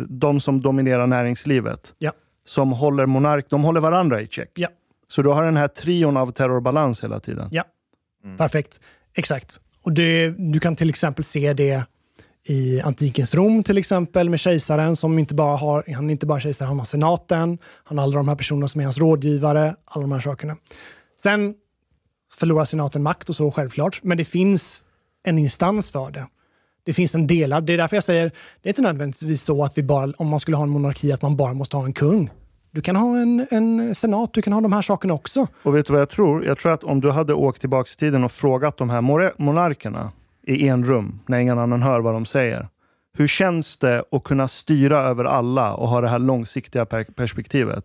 de 0.08 0.40
som 0.40 0.60
dominerar 0.62 1.06
näringslivet, 1.06 1.94
Ja. 1.98 2.12
som 2.44 2.72
håller 2.72 3.06
monark, 3.06 3.46
de 3.50 3.64
håller 3.64 3.80
varandra 3.80 4.20
i 4.20 4.26
check. 4.26 4.50
Ja. 4.54 4.68
Så 5.08 5.22
du 5.22 5.28
har 5.28 5.44
den 5.44 5.56
här 5.56 5.68
trion 5.68 6.16
av 6.16 6.32
terrorbalans 6.32 7.04
hela 7.04 7.20
tiden. 7.20 7.48
Ja, 7.52 7.64
perfekt. 8.38 8.80
Exakt. 9.14 9.60
Och 9.82 9.92
det, 9.92 10.28
du 10.52 10.60
kan 10.60 10.76
till 10.76 10.88
exempel 10.90 11.24
se 11.24 11.52
det 11.52 11.84
i 12.46 12.80
antikens 12.80 13.34
Rom 13.34 13.62
till 13.62 13.78
exempel 13.78 14.30
med 14.30 14.40
kejsaren 14.40 14.96
som 14.96 15.18
inte 15.18 15.34
bara 15.34 15.56
har, 15.56 15.84
han 15.94 16.06
är 16.06 16.12
inte 16.12 16.26
bara 16.26 16.40
kejsare, 16.40 16.66
han 16.66 16.78
har 16.78 16.86
senaten, 16.86 17.58
han 17.84 17.98
har 17.98 18.04
alla 18.04 18.16
de 18.16 18.28
här 18.28 18.36
personerna 18.36 18.68
som 18.68 18.80
är 18.80 18.84
hans 18.84 18.98
rådgivare, 18.98 19.76
alla 19.84 20.02
de 20.02 20.12
här 20.12 20.20
sakerna. 20.20 20.56
Sen 21.20 21.54
förlorar 22.34 22.64
senaten 22.64 23.02
makt 23.02 23.28
och 23.28 23.36
så 23.36 23.50
självklart, 23.50 24.00
men 24.02 24.18
det 24.18 24.24
finns 24.24 24.82
en 25.24 25.38
instans 25.38 25.90
för 25.90 26.10
det. 26.10 26.26
Det 26.84 26.92
finns 26.92 27.14
en 27.14 27.26
delad, 27.26 27.64
det 27.64 27.72
är 27.72 27.76
därför 27.76 27.96
jag 27.96 28.04
säger, 28.04 28.30
det 28.62 28.68
är 28.68 28.70
inte 28.70 28.82
nödvändigtvis 28.82 29.42
så 29.42 29.64
att 29.64 29.78
vi 29.78 29.82
bara, 29.82 30.12
om 30.16 30.28
man 30.28 30.40
skulle 30.40 30.56
ha 30.56 30.64
en 30.64 30.70
monarki, 30.70 31.12
att 31.12 31.22
man 31.22 31.36
bara 31.36 31.54
måste 31.54 31.76
ha 31.76 31.84
en 31.84 31.92
kung. 31.92 32.30
Du 32.70 32.80
kan 32.80 32.96
ha 32.96 33.18
en, 33.18 33.46
en 33.50 33.94
senat, 33.94 34.32
du 34.32 34.42
kan 34.42 34.52
ha 34.52 34.60
de 34.60 34.72
här 34.72 34.82
sakerna 34.82 35.14
också. 35.14 35.46
Och 35.62 35.76
vet 35.76 35.86
du 35.86 35.92
vad 35.92 36.00
jag 36.00 36.10
tror? 36.10 36.44
Jag 36.44 36.58
tror 36.58 36.72
att 36.72 36.84
om 36.84 37.00
du 37.00 37.10
hade 37.10 37.34
åkt 37.34 37.60
tillbaka 37.60 37.88
i 37.96 37.98
tiden 37.98 38.24
och 38.24 38.32
frågat 38.32 38.76
de 38.76 38.90
här 38.90 39.00
monarkerna 39.38 40.12
i 40.46 40.68
en 40.68 40.84
rum, 40.84 41.20
när 41.26 41.38
ingen 41.38 41.58
annan 41.58 41.82
hör 41.82 42.00
vad 42.00 42.14
de 42.14 42.24
säger. 42.24 42.68
Hur 43.18 43.26
känns 43.26 43.76
det 43.76 44.04
att 44.12 44.24
kunna 44.24 44.48
styra 44.48 44.98
över 44.98 45.24
alla 45.24 45.74
och 45.74 45.88
ha 45.88 46.00
det 46.00 46.08
här 46.08 46.18
långsiktiga 46.18 46.86
perspektivet? 47.16 47.84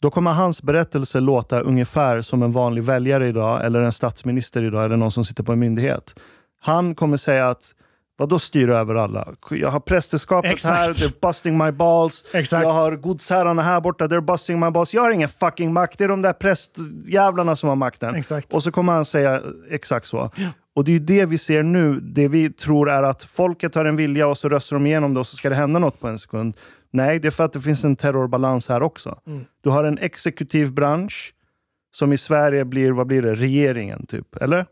Då 0.00 0.10
kommer 0.10 0.32
hans 0.32 0.62
berättelse 0.62 1.20
låta 1.20 1.60
ungefär 1.60 2.22
som 2.22 2.42
en 2.42 2.52
vanlig 2.52 2.82
väljare 2.82 3.28
idag, 3.28 3.64
eller 3.64 3.82
en 3.82 3.92
statsminister 3.92 4.62
idag, 4.62 4.84
eller 4.84 4.96
någon 4.96 5.10
som 5.10 5.24
sitter 5.24 5.42
på 5.42 5.52
en 5.52 5.58
myndighet. 5.58 6.14
Han 6.60 6.94
kommer 6.94 7.16
säga 7.16 7.48
att 7.48 7.74
Vadå 8.20 8.38
styra 8.38 8.78
över 8.78 8.94
alla? 8.94 9.34
Jag 9.50 9.70
har 9.70 9.80
prästerskapet 9.80 10.52
Exakt. 10.52 10.74
här, 10.74 10.92
they're 10.92 11.20
busting 11.22 11.58
my 11.58 11.70
balls. 11.70 12.24
Exakt. 12.32 12.62
Jag 12.62 12.72
har 12.72 12.96
godsherrarna 12.96 13.62
här 13.62 13.80
borta, 13.80 14.06
they're 14.06 14.20
busting 14.20 14.60
my 14.60 14.70
balls. 14.70 14.94
Jag 14.94 15.02
har 15.02 15.10
ingen 15.10 15.28
fucking 15.28 15.72
makt, 15.72 15.98
det 15.98 16.04
är 16.04 16.08
de 16.08 16.22
där 16.22 16.32
prästjävlarna 16.32 17.56
som 17.56 17.68
har 17.68 17.76
makten. 17.76 18.14
Exakt. 18.14 18.54
Och 18.54 18.62
så 18.62 18.72
kommer 18.72 18.92
han 18.92 19.04
säga 19.04 19.42
exakt 19.70 20.06
så. 20.06 20.30
Och 20.74 20.84
det 20.84 20.90
är 20.90 20.92
ju 20.92 20.98
det 20.98 21.24
vi 21.24 21.38
ser 21.38 21.62
nu. 21.62 22.00
Det 22.00 22.28
vi 22.28 22.50
tror 22.50 22.90
är 22.90 23.02
att 23.02 23.24
folket 23.24 23.74
har 23.74 23.84
en 23.84 23.96
vilja 23.96 24.26
och 24.26 24.38
så 24.38 24.48
röstar 24.48 24.76
de 24.76 24.86
igenom 24.86 25.14
det 25.14 25.20
och 25.20 25.26
så 25.26 25.36
ska 25.36 25.48
det 25.48 25.56
hända 25.56 25.78
något 25.78 26.00
på 26.00 26.08
en 26.08 26.18
sekund. 26.18 26.54
Nej, 26.90 27.18
det 27.18 27.28
är 27.28 27.32
för 27.32 27.44
att 27.44 27.52
det 27.52 27.60
finns 27.60 27.84
en 27.84 27.96
terrorbalans 27.96 28.68
här 28.68 28.82
också. 28.82 29.18
Mm. 29.26 29.44
Du 29.62 29.70
har 29.70 29.84
en 29.84 29.98
exekutiv 29.98 30.72
bransch 30.72 31.34
som 31.94 32.12
i 32.12 32.16
Sverige 32.16 32.64
blir, 32.64 32.90
vad 32.90 33.06
blir 33.06 33.22
det, 33.22 33.34
regeringen 33.34 34.06
typ, 34.06 34.36
eller? 34.36 34.66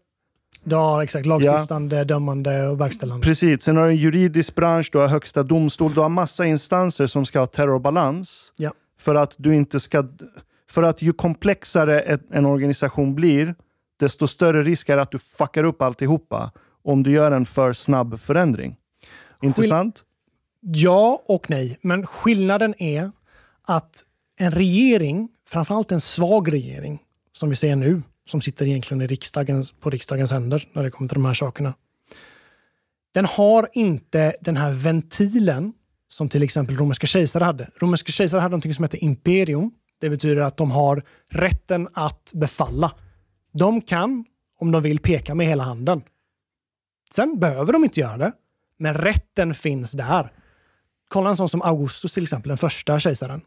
Ja, 0.64 1.04
exakt. 1.04 1.26
Lagstiftande, 1.26 2.04
dömande 2.04 2.68
och 2.68 2.80
verkställande. 2.80 3.26
Precis. 3.26 3.62
Sen 3.62 3.76
har 3.76 3.84
du 3.84 3.90
en 3.90 3.96
juridisk 3.96 4.54
bransch, 4.54 4.88
du 4.92 4.98
har 4.98 5.08
högsta 5.08 5.42
domstol, 5.42 5.94
du 5.94 6.00
har 6.00 6.08
massa 6.08 6.46
instanser 6.46 7.06
som 7.06 7.26
ska 7.26 7.38
ha 7.38 7.46
terrorbalans. 7.46 8.52
Ja. 8.56 8.72
För 9.00 9.14
att 9.14 9.34
du 9.38 9.54
inte 9.54 9.80
ska... 9.80 10.04
För 10.70 10.82
att 10.82 11.02
ju 11.02 11.12
komplexare 11.12 12.00
ett, 12.00 12.22
en 12.30 12.46
organisation 12.46 13.14
blir, 13.14 13.54
desto 14.00 14.26
större 14.26 14.62
risk 14.62 14.88
är 14.88 14.96
att 14.96 15.10
du 15.10 15.18
fuckar 15.18 15.64
upp 15.64 15.82
alltihopa 15.82 16.52
om 16.84 17.02
du 17.02 17.10
gör 17.10 17.32
en 17.32 17.44
för 17.44 17.72
snabb 17.72 18.20
förändring. 18.20 18.76
Inte 19.42 19.62
Skill-? 19.62 19.92
Ja 20.60 21.22
och 21.26 21.50
nej, 21.50 21.78
men 21.82 22.06
skillnaden 22.06 22.74
är 22.82 23.10
att 23.66 24.04
en 24.38 24.50
regering, 24.50 25.28
framförallt 25.48 25.92
en 25.92 26.00
svag 26.00 26.52
regering, 26.52 26.98
som 27.32 27.48
vi 27.48 27.56
ser 27.56 27.76
nu, 27.76 28.02
som 28.28 28.40
sitter 28.40 28.66
egentligen 28.66 29.00
i 29.00 29.06
riksdagens, 29.06 29.70
på 29.70 29.90
riksdagens 29.90 30.30
händer 30.30 30.68
när 30.72 30.82
det 30.82 30.90
kommer 30.90 31.08
till 31.08 31.14
de 31.14 31.24
här 31.24 31.34
sakerna. 31.34 31.74
Den 33.14 33.24
har 33.24 33.68
inte 33.72 34.36
den 34.40 34.56
här 34.56 34.70
ventilen 34.70 35.72
som 36.08 36.28
till 36.28 36.42
exempel 36.42 36.76
romerska 36.76 37.06
kejsare 37.06 37.44
hade. 37.44 37.70
Romerska 37.76 38.12
kejsare 38.12 38.40
hade 38.40 38.50
någonting 38.50 38.74
som 38.74 38.82
hette 38.82 38.96
imperium. 38.96 39.70
Det 40.00 40.10
betyder 40.10 40.42
att 40.42 40.56
de 40.56 40.70
har 40.70 41.02
rätten 41.28 41.88
att 41.92 42.30
befalla. 42.34 42.92
De 43.52 43.80
kan, 43.80 44.24
om 44.58 44.72
de 44.72 44.82
vill, 44.82 44.98
peka 44.98 45.34
med 45.34 45.46
hela 45.46 45.62
handen. 45.62 46.02
Sen 47.10 47.38
behöver 47.38 47.72
de 47.72 47.84
inte 47.84 48.00
göra 48.00 48.16
det, 48.16 48.32
men 48.78 48.94
rätten 48.94 49.54
finns 49.54 49.92
där. 49.92 50.32
Kolla 51.08 51.30
en 51.30 51.36
sån 51.36 51.48
som 51.48 51.62
Augustus 51.62 52.14
till 52.14 52.22
exempel, 52.22 52.48
den 52.48 52.58
första 52.58 53.00
kejsaren. 53.00 53.40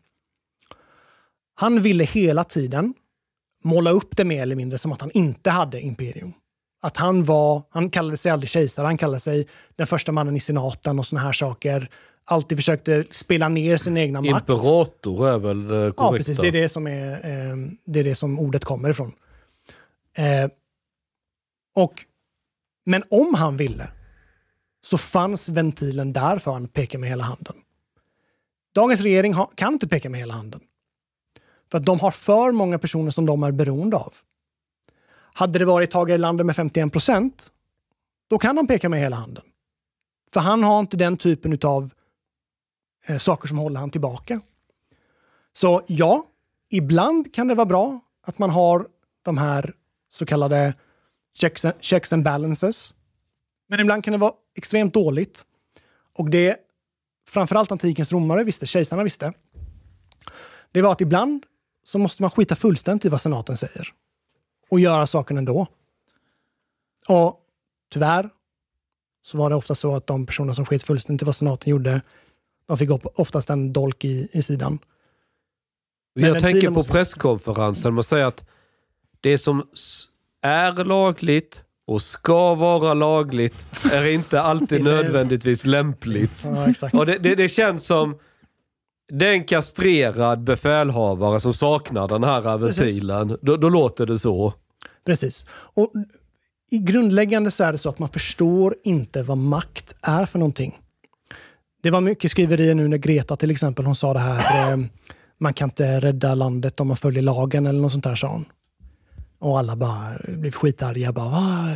Han 1.55 1.81
ville 1.81 2.03
hela 2.03 2.43
tiden 2.43 2.93
måla 3.61 3.91
upp 3.91 4.17
det 4.17 4.25
mer 4.25 4.41
eller 4.41 4.55
mindre 4.55 4.77
som 4.77 4.91
att 4.91 5.01
han 5.01 5.11
inte 5.11 5.49
hade 5.49 5.81
imperium. 5.81 6.33
Att 6.81 6.97
han 6.97 7.23
var, 7.23 7.63
han 7.69 7.89
kallade 7.89 8.17
sig 8.17 8.31
aldrig 8.31 8.49
kejsare, 8.49 8.85
han 8.85 8.97
kallade 8.97 9.19
sig 9.19 9.47
den 9.75 9.87
första 9.87 10.11
mannen 10.11 10.35
i 10.35 10.39
senaten 10.39 10.99
och 10.99 11.05
såna 11.05 11.21
här 11.21 11.31
saker. 11.31 11.89
Alltid 12.25 12.57
försökte 12.57 13.05
spela 13.11 13.49
ner 13.49 13.77
sin 13.77 13.97
egna 13.97 14.21
makt. 14.21 14.49
Imperator 14.49 15.29
är 15.29 15.37
väl 15.37 15.67
det 15.67 15.67
korrekta? 15.67 16.03
Ja, 16.03 16.11
precis. 16.11 16.37
Det 16.37 16.47
är 16.47 16.51
det 16.51 16.69
som, 16.69 16.87
är, 16.87 17.13
eh, 17.13 17.55
det 17.85 17.99
är 17.99 18.03
det 18.03 18.15
som 18.15 18.39
ordet 18.39 18.65
kommer 18.65 18.89
ifrån. 18.89 19.11
Eh, 20.17 20.51
och, 21.75 22.05
men 22.85 23.03
om 23.09 23.33
han 23.33 23.57
ville 23.57 23.87
så 24.83 24.97
fanns 24.97 25.49
ventilen 25.49 26.13
där 26.13 26.37
för 26.37 26.57
att 26.57 26.73
peka 26.73 26.97
med 26.97 27.09
hela 27.09 27.23
handen. 27.23 27.55
Dagens 28.75 29.01
regering 29.01 29.35
kan 29.55 29.73
inte 29.73 29.87
peka 29.87 30.09
med 30.09 30.19
hela 30.19 30.33
handen. 30.33 30.61
För 31.71 31.77
att 31.77 31.85
de 31.85 31.99
har 31.99 32.11
för 32.11 32.51
många 32.51 32.79
personer 32.79 33.11
som 33.11 33.25
de 33.25 33.43
är 33.43 33.51
beroende 33.51 33.97
av. 33.97 34.13
Hade 35.33 35.59
det 35.59 35.65
varit 35.65 35.91
Tage 35.91 36.09
Erlander 36.09 36.43
med 36.43 36.55
51 36.55 36.91
procent, 36.91 37.51
då 38.27 38.37
kan 38.37 38.57
han 38.57 38.67
peka 38.67 38.89
med 38.89 38.99
hela 38.99 39.15
handen. 39.15 39.43
För 40.33 40.39
han 40.39 40.63
har 40.63 40.79
inte 40.79 40.97
den 40.97 41.17
typen 41.17 41.59
av 41.63 41.93
eh, 43.05 43.17
saker 43.17 43.47
som 43.47 43.57
håller 43.57 43.79
han 43.79 43.91
tillbaka. 43.91 44.41
Så 45.53 45.81
ja, 45.87 46.25
ibland 46.69 47.33
kan 47.33 47.47
det 47.47 47.55
vara 47.55 47.65
bra 47.65 47.99
att 48.21 48.39
man 48.39 48.49
har 48.49 48.87
de 49.23 49.37
här 49.37 49.73
så 50.09 50.25
kallade 50.25 50.73
checks 51.33 51.65
and, 51.65 51.75
checks 51.79 52.13
and 52.13 52.23
balances. 52.23 52.93
Men 53.67 53.79
ibland 53.79 54.03
kan 54.03 54.11
det 54.11 54.17
vara 54.17 54.33
extremt 54.55 54.93
dåligt. 54.93 55.45
Och 56.13 56.29
det 56.29 56.57
framförallt 57.27 57.71
antikens 57.71 58.11
romare 58.11 58.43
visste, 58.43 58.67
kejsarna 58.67 59.03
visste, 59.03 59.33
det 60.71 60.81
var 60.81 60.91
att 60.91 61.01
ibland 61.01 61.45
så 61.83 61.97
måste 61.99 62.21
man 62.23 62.31
skita 62.31 62.55
fullständigt 62.55 63.05
i 63.05 63.09
vad 63.09 63.21
senaten 63.21 63.57
säger. 63.57 63.87
Och 64.69 64.79
göra 64.79 65.07
saken 65.07 65.37
ändå. 65.37 65.67
Och 67.07 67.39
tyvärr 67.93 68.29
så 69.21 69.37
var 69.37 69.49
det 69.49 69.55
ofta 69.55 69.75
så 69.75 69.95
att 69.95 70.07
de 70.07 70.25
personer 70.25 70.53
som 70.53 70.65
skit 70.65 70.83
fullständigt 70.83 71.21
i 71.21 71.25
vad 71.25 71.35
senaten 71.35 71.71
gjorde, 71.71 72.01
de 72.67 72.77
fick 72.77 72.89
oftast 73.19 73.49
en 73.49 73.73
dolk 73.73 74.05
i, 74.05 74.27
i 74.31 74.43
sidan. 74.43 74.79
Men 76.15 76.25
Jag 76.25 76.41
tänker 76.41 76.67
på 76.67 76.73
måste- 76.73 76.91
presskonferensen. 76.91 77.93
Man 77.93 78.03
säger 78.03 78.25
att 78.25 78.45
det 79.21 79.37
som 79.37 79.67
är 80.41 80.83
lagligt 80.85 81.63
och 81.87 82.01
ska 82.01 82.55
vara 82.55 82.93
lagligt 82.93 83.67
är 83.93 84.05
inte 84.07 84.41
alltid 84.41 84.83
nödvändigtvis 84.83 85.65
lämpligt. 85.65 86.43
Ja. 86.81 86.89
Och 86.99 87.05
det, 87.05 87.17
det, 87.17 87.35
det 87.35 87.47
känns 87.49 87.85
som 87.85 88.19
det 89.19 89.27
är 89.27 89.33
en 89.33 89.43
kastrerad 89.43 90.43
befälhavare 90.43 91.39
som 91.39 91.53
saknar 91.53 92.07
den 92.07 92.23
här 92.23 92.57
ventilen. 92.57 93.37
Då, 93.41 93.57
då 93.57 93.69
låter 93.69 94.05
det 94.05 94.19
så. 94.19 94.53
Precis. 95.05 95.45
Och 95.51 95.91
I 96.71 96.77
grundläggande 96.77 97.51
så 97.51 97.63
är 97.63 97.71
det 97.71 97.77
så 97.77 97.89
att 97.89 97.99
man 97.99 98.09
förstår 98.09 98.75
inte 98.83 99.23
vad 99.23 99.37
makt 99.37 99.95
är 100.01 100.25
för 100.25 100.39
någonting. 100.39 100.79
Det 101.83 101.91
var 101.91 102.01
mycket 102.01 102.31
skriverier 102.31 102.75
nu 102.75 102.87
när 102.87 102.97
Greta 102.97 103.35
till 103.37 103.51
exempel, 103.51 103.85
hon 103.85 103.95
sa 103.95 104.13
det 104.13 104.19
här, 104.19 104.71
eh, 104.71 104.79
man 105.39 105.53
kan 105.53 105.69
inte 105.69 105.99
rädda 105.99 106.35
landet 106.35 106.79
om 106.79 106.87
man 106.87 106.97
följer 106.97 107.23
lagen 107.23 107.65
eller 107.67 107.79
något 107.81 107.91
sånt 107.91 108.03
där 108.03 108.15
sa 108.15 108.27
hon. 108.27 108.45
Och 109.39 109.59
alla 109.59 109.75
bara 109.75 110.17
blev 110.27 110.51
skitarga. 110.51 111.11
Bara, 111.11 111.25
"Ah, 111.25 111.67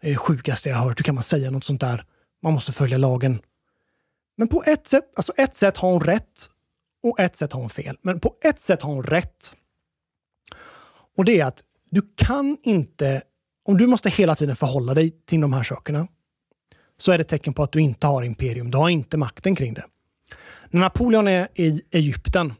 det 0.00 0.06
är 0.08 0.10
det 0.10 0.16
sjukaste 0.16 0.68
jag 0.68 0.76
har 0.76 0.84
hört. 0.88 0.98
Hur 1.00 1.04
kan 1.04 1.14
man 1.14 1.24
säga 1.24 1.50
något 1.50 1.64
sånt 1.64 1.80
där? 1.80 2.04
Man 2.42 2.52
måste 2.52 2.72
följa 2.72 2.98
lagen. 2.98 3.38
Men 4.36 4.48
på 4.48 4.62
ett 4.66 4.86
sätt, 4.86 5.04
alltså 5.16 5.32
ett 5.36 5.56
sätt 5.56 5.76
har 5.76 5.90
hon 5.92 6.00
rätt 6.00 6.50
och 7.08 7.20
ett 7.20 7.36
sätt 7.36 7.52
har 7.52 7.60
hon 7.60 7.70
fel. 7.70 7.98
Men 8.02 8.20
på 8.20 8.34
ett 8.44 8.60
sätt 8.60 8.82
har 8.82 8.92
hon 8.94 9.04
rätt. 9.04 9.54
Och 11.16 11.24
det 11.24 11.40
är 11.40 11.44
att 11.44 11.62
du 11.90 12.02
kan 12.16 12.56
inte, 12.62 13.22
om 13.64 13.78
du 13.78 13.86
måste 13.86 14.10
hela 14.10 14.34
tiden 14.34 14.56
förhålla 14.56 14.94
dig 14.94 15.10
till 15.10 15.40
de 15.40 15.52
här 15.52 15.62
sakerna, 15.62 16.08
så 16.98 17.12
är 17.12 17.18
det 17.18 17.22
ett 17.22 17.28
tecken 17.28 17.54
på 17.54 17.62
att 17.62 17.72
du 17.72 17.80
inte 17.80 18.06
har 18.06 18.22
imperium. 18.22 18.70
Du 18.70 18.78
har 18.78 18.88
inte 18.88 19.16
makten 19.16 19.56
kring 19.56 19.74
det. 19.74 19.84
När 20.70 20.80
Napoleon 20.80 21.28
är 21.28 21.48
i 21.54 21.82
Egypten 21.90 22.54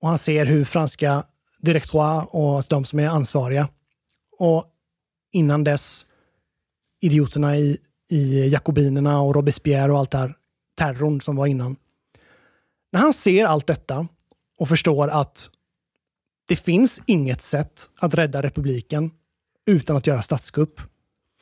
och 0.00 0.08
han 0.08 0.18
ser 0.18 0.46
hur 0.46 0.64
franska 0.64 1.24
direktoire 1.58 2.26
och 2.30 2.64
de 2.68 2.84
som 2.84 2.98
är 2.98 3.08
ansvariga 3.08 3.68
och 4.38 4.64
innan 5.32 5.64
dess 5.64 6.06
idioterna 7.00 7.56
i, 7.56 7.78
i 8.08 8.48
jakobinerna 8.48 9.20
och 9.20 9.34
Robespierre 9.34 9.92
och 9.92 9.98
allt 9.98 10.10
det 10.10 10.18
här 10.18 10.34
terrorn 10.78 11.20
som 11.20 11.36
var 11.36 11.46
innan. 11.46 11.76
När 12.92 13.00
han 13.00 13.12
ser 13.12 13.44
allt 13.44 13.66
detta 13.66 14.08
och 14.58 14.68
förstår 14.68 15.08
att 15.08 15.50
det 16.46 16.56
finns 16.56 17.00
inget 17.06 17.42
sätt 17.42 17.90
att 18.00 18.14
rädda 18.14 18.42
republiken 18.42 19.10
utan 19.66 19.96
att 19.96 20.06
göra 20.06 20.22
statskupp. 20.22 20.80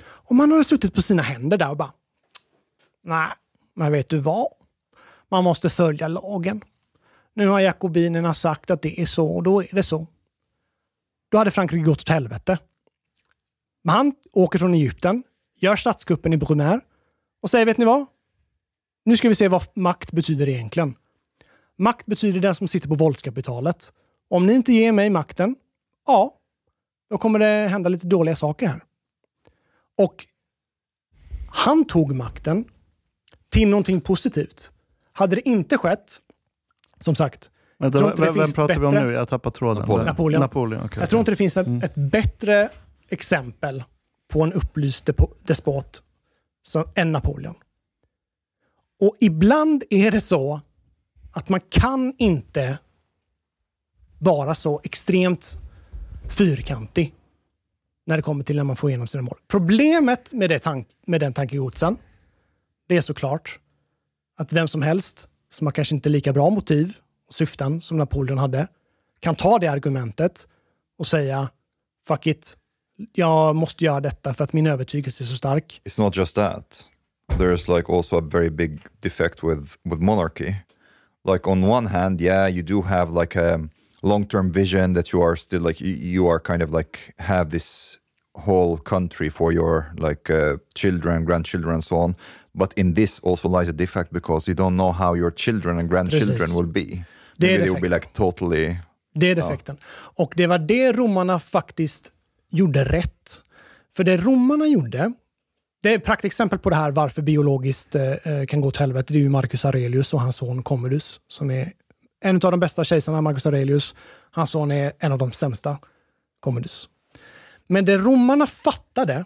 Och 0.00 0.34
man 0.34 0.52
har 0.52 0.62
suttit 0.62 0.94
på 0.94 1.02
sina 1.02 1.22
händer 1.22 1.58
där 1.58 1.70
och 1.70 1.76
bara 1.76 1.92
Nej, 3.02 3.28
men 3.74 3.92
vet 3.92 4.08
du 4.08 4.18
vad? 4.18 4.48
Man 5.28 5.44
måste 5.44 5.70
följa 5.70 6.08
lagen. 6.08 6.62
Nu 7.34 7.46
har 7.46 7.60
jakobinerna 7.60 8.34
sagt 8.34 8.70
att 8.70 8.82
det 8.82 9.00
är 9.00 9.06
så 9.06 9.26
och 9.26 9.42
då 9.42 9.62
är 9.62 9.74
det 9.74 9.82
så. 9.82 10.06
Då 11.28 11.38
hade 11.38 11.50
Frankrike 11.50 11.84
gått 11.84 12.00
åt 12.00 12.08
helvete. 12.08 12.58
Men 13.82 13.94
han 13.94 14.12
åker 14.32 14.58
från 14.58 14.74
Egypten, 14.74 15.22
gör 15.54 15.76
statskuppen 15.76 16.32
i 16.32 16.36
Brumaire 16.36 16.80
och 17.40 17.50
säger, 17.50 17.66
vet 17.66 17.78
ni 17.78 17.84
vad? 17.84 18.06
Nu 19.04 19.16
ska 19.16 19.28
vi 19.28 19.34
se 19.34 19.48
vad 19.48 19.62
makt 19.74 20.12
betyder 20.12 20.48
egentligen. 20.48 20.94
Makt 21.78 22.06
betyder 22.06 22.40
den 22.40 22.54
som 22.54 22.68
sitter 22.68 22.88
på 22.88 22.94
våldskapitalet. 22.94 23.92
Om 24.30 24.46
ni 24.46 24.52
inte 24.54 24.72
ger 24.72 24.92
mig 24.92 25.10
makten, 25.10 25.56
ja, 26.06 26.34
då 27.10 27.18
kommer 27.18 27.38
det 27.38 27.68
hända 27.68 27.88
lite 27.88 28.06
dåliga 28.06 28.36
saker 28.36 28.66
här. 28.68 28.84
Och 29.98 30.26
han 31.50 31.84
tog 31.84 32.14
makten 32.14 32.64
till 33.50 33.68
någonting 33.68 34.00
positivt. 34.00 34.72
Hade 35.12 35.36
det 35.36 35.48
inte 35.48 35.78
skett, 35.78 36.20
som 37.00 37.14
sagt, 37.14 37.50
Vänta, 37.78 37.98
tror 37.98 38.10
inte 38.10 38.22
det 38.22 38.30
vem, 38.30 38.34
vem 38.42 38.52
pratar 38.52 38.74
vi 38.80 38.86
om 38.86 38.92
bättre- 38.92 39.06
nu? 39.06 39.12
Jag 39.12 39.28
tappar 39.28 39.50
tråden. 39.50 39.80
Napoleon. 39.80 40.06
Napoleon. 40.06 40.40
Napoleon 40.40 40.82
okej. 40.84 41.00
Jag 41.00 41.08
tror 41.10 41.20
inte 41.20 41.32
det 41.32 41.36
finns 41.36 41.56
ett, 41.56 41.66
Mm. 41.66 41.82
ett 41.82 41.94
bättre 41.94 42.68
exempel 43.08 43.84
på 44.28 44.42
en 44.42 44.52
upplyst 44.52 45.10
despot 45.42 46.02
som, 46.62 46.84
än 46.94 47.12
Napoleon. 47.12 47.54
Och 49.00 49.16
ibland 49.20 49.84
är 49.90 50.10
det 50.10 50.20
så 50.20 50.60
att 51.32 51.48
man 51.48 51.60
kan 51.68 52.14
inte 52.18 52.78
vara 54.18 54.54
så 54.54 54.80
extremt 54.84 55.58
fyrkantig 56.28 57.14
när 58.06 58.16
det 58.16 58.22
kommer 58.22 58.44
till 58.44 58.56
när 58.56 58.64
man 58.64 58.76
får 58.76 58.90
igenom 58.90 59.06
sina 59.06 59.22
mål. 59.22 59.38
Problemet 59.48 60.32
med, 60.32 60.50
det 60.50 60.58
tank, 60.58 60.88
med 61.06 61.20
den 61.20 61.32
tankegodsen, 61.32 61.96
det 62.88 62.96
är 62.96 63.00
såklart 63.00 63.58
att 64.36 64.52
vem 64.52 64.68
som 64.68 64.82
helst 64.82 65.28
som 65.50 65.66
har 65.66 65.72
kanske 65.72 65.94
inte 65.94 66.08
lika 66.08 66.32
bra 66.32 66.50
motiv 66.50 66.96
och 67.28 67.34
syften 67.34 67.80
som 67.80 67.98
Napoleon 67.98 68.38
hade, 68.38 68.68
kan 69.20 69.34
ta 69.34 69.58
det 69.58 69.66
argumentet 69.66 70.48
och 70.98 71.06
säga 71.06 71.50
fuck 72.08 72.26
it, 72.26 72.56
jag 73.12 73.56
måste 73.56 73.84
göra 73.84 74.00
detta 74.00 74.34
för 74.34 74.44
att 74.44 74.52
min 74.52 74.66
övertygelse 74.66 75.24
är 75.24 75.26
så 75.26 75.36
stark. 75.36 75.80
It's 75.84 76.00
not 76.00 76.16
just 76.16 76.34
that. 76.34 76.84
There's 77.28 77.76
like 77.76 77.92
also 77.92 78.18
a 78.18 78.28
very 78.32 78.50
big 78.50 78.80
defect 79.00 79.44
with 79.44 79.76
with 79.84 80.02
monarchy. 80.02 80.54
Like 81.28 81.46
on 81.50 81.62
one 81.62 81.86
hand, 81.86 82.20
yeah, 82.20 82.46
you 82.46 82.62
do 82.62 82.82
have 82.82 83.10
like 83.10 83.36
a 83.36 83.60
long-term 84.02 84.52
vision 84.52 84.94
that 84.94 85.12
you 85.12 85.22
are 85.22 85.36
still 85.36 85.62
like 85.62 85.80
you, 85.80 86.26
are 86.28 86.40
kind 86.40 86.62
of 86.62 86.70
like 86.72 87.14
have 87.18 87.50
this 87.50 87.98
whole 88.34 88.76
country 88.78 89.28
for 89.30 89.52
your 89.52 89.92
like 89.98 90.30
uh, 90.30 90.56
children, 90.74 91.24
grandchildren, 91.24 91.74
and 91.74 91.84
so 91.84 91.96
on. 91.96 92.14
But 92.54 92.72
in 92.76 92.94
this 92.94 93.20
also 93.20 93.48
lies 93.48 93.68
a 93.68 93.72
defect 93.72 94.12
because 94.12 94.48
you 94.48 94.54
don't 94.54 94.76
know 94.76 94.92
how 94.92 95.14
your 95.14 95.30
children 95.30 95.78
and 95.78 95.88
grandchildren 95.88 96.38
Precis. 96.38 96.54
will 96.54 96.66
be. 96.72 97.04
Det 97.36 97.46
är 97.46 97.58
Maybe 97.58 97.64
they 97.64 97.70
will 97.70 97.80
be 97.80 97.88
defekten. 97.88 97.90
like 97.90 98.12
totally. 98.12 98.76
Det 99.14 99.26
är 99.26 99.34
defekten. 99.34 99.76
Och 100.16 100.32
det 100.36 100.46
var 100.46 100.58
det 100.58 100.92
romarna 100.92 101.38
faktiskt 101.38 102.12
gjorde 102.50 102.84
rätt. 102.84 103.42
För 103.96 104.04
det 104.04 104.16
romarna 104.16 104.66
gjorde, 104.66 105.12
det 105.82 105.92
är 105.92 105.98
ett 105.98 106.04
praktexempel 106.04 106.58
på 106.58 106.70
det 106.70 106.76
här 106.76 106.90
varför 106.90 107.22
biologiskt 107.22 107.94
eh, 107.94 108.12
eh 108.12 108.46
kan 108.46 108.60
gå 108.60 108.70
till 108.70 108.80
helvete. 108.80 109.12
Det 109.12 109.18
är 109.18 109.22
ju 109.22 109.28
Marcus 109.28 109.64
Aurelius 109.64 110.14
och 110.14 110.20
hans 110.20 110.36
son 110.36 110.62
Commodus 110.62 111.20
som 111.28 111.50
är 111.50 111.72
en 112.20 112.36
av 112.36 112.50
de 112.50 112.60
bästa 112.60 112.84
kejsarna, 112.84 113.20
Marcus 113.20 113.46
Aurelius. 113.46 113.94
Hans 114.30 114.50
son 114.50 114.70
är 114.70 114.92
en 114.98 115.12
av 115.12 115.18
de 115.18 115.32
sämsta, 115.32 115.78
Commodus. 116.40 116.88
Men 117.66 117.84
det 117.84 117.98
romarna 117.98 118.46
fattade, 118.46 119.24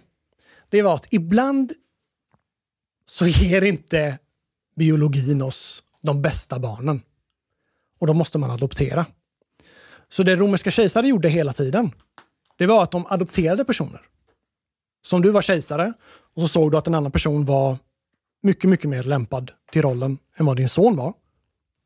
det 0.69 0.83
var 0.83 0.95
att 0.95 1.07
ibland 1.11 1.73
så 3.05 3.27
ger 3.27 3.63
inte 3.63 4.19
biologin 4.77 5.43
oss 5.43 5.85
de 6.03 6.23
bästa 6.23 6.59
barnen. 6.59 7.03
Och 7.99 8.07
då 8.07 8.15
måste 8.15 8.39
man 8.39 8.51
adoptera. 8.51 9.07
Så 10.09 10.23
det 10.23 10.37
romerska 10.37 10.71
kejsare 10.71 11.09
gjorde 11.09 11.29
hela 11.29 11.53
tiden, 11.53 11.91
det 12.57 12.67
var 12.67 12.83
att 12.83 12.91
de 12.91 13.07
adopterade 13.07 13.65
personer. 13.65 14.01
Som 15.03 15.23
du 15.23 15.31
var 15.31 15.43
kejsare 15.43 15.93
och 16.35 16.43
så 16.43 16.49
såg 16.49 16.71
du 16.71 16.79
att 16.79 16.87
en 16.87 16.95
annan 16.95 17.13
person 17.13 17.45
var 17.45 17.79
mycket, 18.43 18.71
mycket 18.71 18.91
mer 18.91 19.03
lämpad 19.03 19.51
till 19.73 19.83
rollen 19.83 20.19
än 20.37 20.47
vad 20.47 20.57
din 20.57 20.69
son 20.69 20.97
var. 20.97 21.15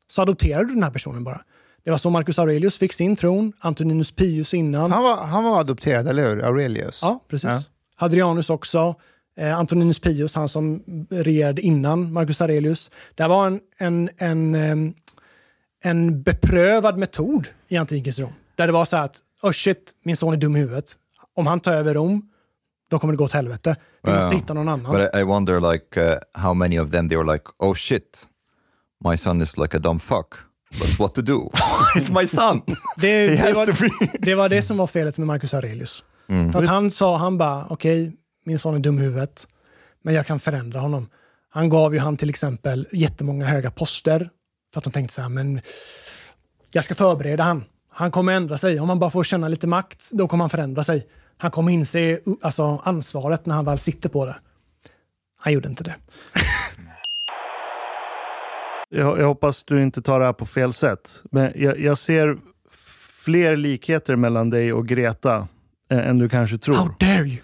Så 0.07 0.21
adopterade 0.21 0.65
du 0.65 0.73
den 0.73 0.83
här 0.83 0.91
personen 0.91 1.23
bara. 1.23 1.41
Det 1.83 1.91
var 1.91 1.97
så 1.97 2.09
Marcus 2.09 2.39
Aurelius 2.39 2.77
fick 2.77 2.93
sin 2.93 3.15
tron, 3.15 3.53
Antoninus 3.59 4.11
Pius 4.11 4.53
innan. 4.53 4.91
Han 4.91 5.03
var, 5.03 5.17
han 5.17 5.43
var 5.43 5.59
adopterad, 5.59 6.07
eller 6.07 6.29
hur? 6.29 6.45
Aurelius? 6.45 6.99
Ja, 7.03 7.23
precis. 7.27 7.49
Ja. 7.49 7.61
Hadrianus 7.95 8.49
också. 8.49 8.95
Eh, 9.37 9.59
Antoninus 9.59 9.99
Pius, 9.99 10.35
han 10.35 10.49
som 10.49 10.83
regerade 11.09 11.61
innan 11.61 12.13
Marcus 12.13 12.41
Aurelius. 12.41 12.91
Det 13.15 13.27
var 13.27 13.47
en, 13.47 13.59
en, 13.77 14.09
en, 14.17 14.93
en 15.83 16.21
beprövad 16.21 16.97
metod 16.97 17.47
i 17.67 17.77
antikens 17.77 18.19
Rom. 18.19 18.33
Där 18.55 18.67
det 18.67 18.73
var 18.73 18.85
så 18.85 18.97
här 18.97 19.03
att, 19.03 19.19
oh 19.41 19.51
shit, 19.51 19.91
min 20.03 20.17
son 20.17 20.33
är 20.33 20.37
dum 20.37 20.55
i 20.55 20.59
huvudet. 20.59 20.95
Om 21.35 21.47
han 21.47 21.59
tar 21.59 21.73
över 21.73 21.93
Rom, 21.93 22.29
då 22.89 22.99
kommer 22.99 23.13
det 23.13 23.17
gå 23.17 23.23
åt 23.23 23.31
helvete. 23.31 23.75
Vi 24.03 24.11
måste 24.11 24.35
hitta 24.35 24.53
någon 24.53 24.69
annan. 24.69 24.93
But 24.95 25.15
I, 25.15 25.23
wonder 25.23 25.73
like 25.73 26.01
uh, 26.01 26.17
how 26.33 26.53
many 26.53 26.79
of 26.79 26.91
them 26.91 27.09
they 27.09 27.17
were 27.17 27.33
like, 27.33 27.45
oh 27.59 27.73
shit, 27.73 28.27
my 29.05 29.17
son 29.17 29.41
is 29.41 29.57
like 29.57 29.77
a 29.77 29.79
dumb 29.79 29.99
fuck. 29.99 30.35
But 30.79 30.99
what 30.99 31.13
to 31.15 31.21
do? 31.21 31.49
It's 31.95 32.21
my 32.21 32.27
son. 32.27 32.61
Det, 32.97 33.27
det, 33.27 33.53
var, 33.53 34.25
det 34.25 34.35
var 34.35 34.49
det 34.49 34.61
som 34.61 34.77
var 34.77 34.87
felet 34.87 35.17
med 35.17 35.27
Marcus 35.27 35.53
Aurelius. 35.53 36.03
Mm. 36.29 36.53
För 36.53 36.63
att 36.63 36.69
han 36.69 36.91
sa, 36.91 37.17
han 37.17 37.37
bara, 37.37 37.67
okej, 37.69 38.13
min 38.45 38.59
son 38.59 38.75
är 38.75 38.79
dum 38.79 38.99
i 38.99 39.01
huvudet, 39.01 39.47
men 40.03 40.13
jag 40.13 40.25
kan 40.25 40.39
förändra 40.39 40.79
honom. 40.79 41.09
Han 41.49 41.69
gav 41.69 41.93
ju 41.93 41.99
han 41.99 42.17
till 42.17 42.29
exempel 42.29 42.87
jättemånga 42.91 43.45
höga 43.45 43.71
poster, 43.71 44.29
för 44.73 44.79
att 44.79 44.85
han 44.85 44.91
tänkte 44.91 45.13
så 45.13 45.21
här, 45.21 45.29
men 45.29 45.61
jag 46.71 46.83
ska 46.83 46.95
förbereda 46.95 47.43
han. 47.43 47.63
Han 47.91 48.11
kommer 48.11 48.33
ändra 48.33 48.57
sig. 48.57 48.79
Om 48.79 48.89
han 48.89 48.99
bara 48.99 49.09
får 49.09 49.23
känna 49.23 49.47
lite 49.47 49.67
makt, 49.67 50.09
då 50.11 50.27
kommer 50.27 50.43
han 50.43 50.49
förändra 50.49 50.83
sig. 50.83 51.07
Han 51.37 51.51
kommer 51.51 51.71
inse 51.71 52.19
alltså, 52.41 52.81
ansvaret 52.83 53.45
när 53.45 53.55
han 53.55 53.65
väl 53.65 53.79
sitter 53.79 54.09
på 54.09 54.25
det. 54.25 54.35
Han 55.39 55.53
gjorde 55.53 55.67
inte 55.67 55.83
det. 55.83 55.95
Jag, 58.89 59.19
jag 59.19 59.27
hoppas 59.27 59.63
du 59.63 59.83
inte 59.83 60.01
tar 60.01 60.19
det 60.19 60.25
här 60.25 60.33
på 60.33 60.45
fel 60.45 60.73
sätt. 60.73 61.23
Men 61.31 61.51
jag, 61.55 61.79
jag 61.79 61.97
ser 61.97 62.37
fler 63.25 63.55
likheter 63.57 64.15
mellan 64.15 64.49
dig 64.49 64.73
och 64.73 64.87
Greta 64.87 65.47
eh, 65.91 66.07
än 66.07 66.17
du 66.17 66.29
kanske 66.29 66.57
tror. 66.57 66.75
How 66.75 66.89
dare 66.99 67.27
you! 67.27 67.37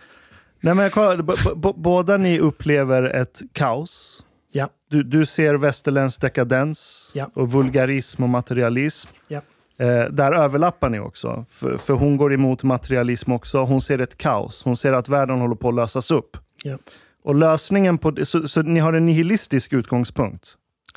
Nej, 0.60 0.76
men 0.76 0.91
jag, 0.95 1.32
båda 1.76 2.18
ni 2.18 2.40
upplever 2.40 3.03
ett 3.03 3.41
kaos. 3.53 4.24
Ja. 4.52 4.70
Du, 4.90 5.03
du 5.03 5.26
ser 5.26 5.53
västerländsk 5.56 6.22
dekadens 6.22 7.11
Ja. 7.15 7.30
och 7.34 7.52
vulgarism 7.52 8.24
och 8.24 8.30
materialism. 8.30 9.10
Ja. 9.28 9.41
Eh, 9.84 10.06
där 10.12 10.32
överlappar 10.32 10.90
ni 10.90 11.00
också. 11.00 11.46
För, 11.50 11.78
för 11.78 11.94
hon 11.94 12.18
går 12.18 12.34
emot 12.34 12.64
materialism 12.64 13.32
också. 13.32 13.64
Hon 13.64 13.82
ser 13.82 14.00
ett 14.00 14.18
kaos. 14.18 14.64
Hon 14.64 14.76
ser 14.76 14.94
att 14.94 15.10
världen 15.10 15.40
håller 15.40 15.56
på 15.56 15.70
att 15.70 15.76
lösas 15.76 16.12
upp. 16.12 16.38
Ja. 16.64 16.78
Och 17.24 17.36
lösningen 17.36 17.98
på 17.98 18.12
det, 18.12 18.26
så, 18.26 18.48
så 18.48 18.62
ni 18.62 18.80
har 18.80 18.94
en 18.94 19.06
nihilistisk 19.06 19.74
utgångspunkt, 19.74 20.48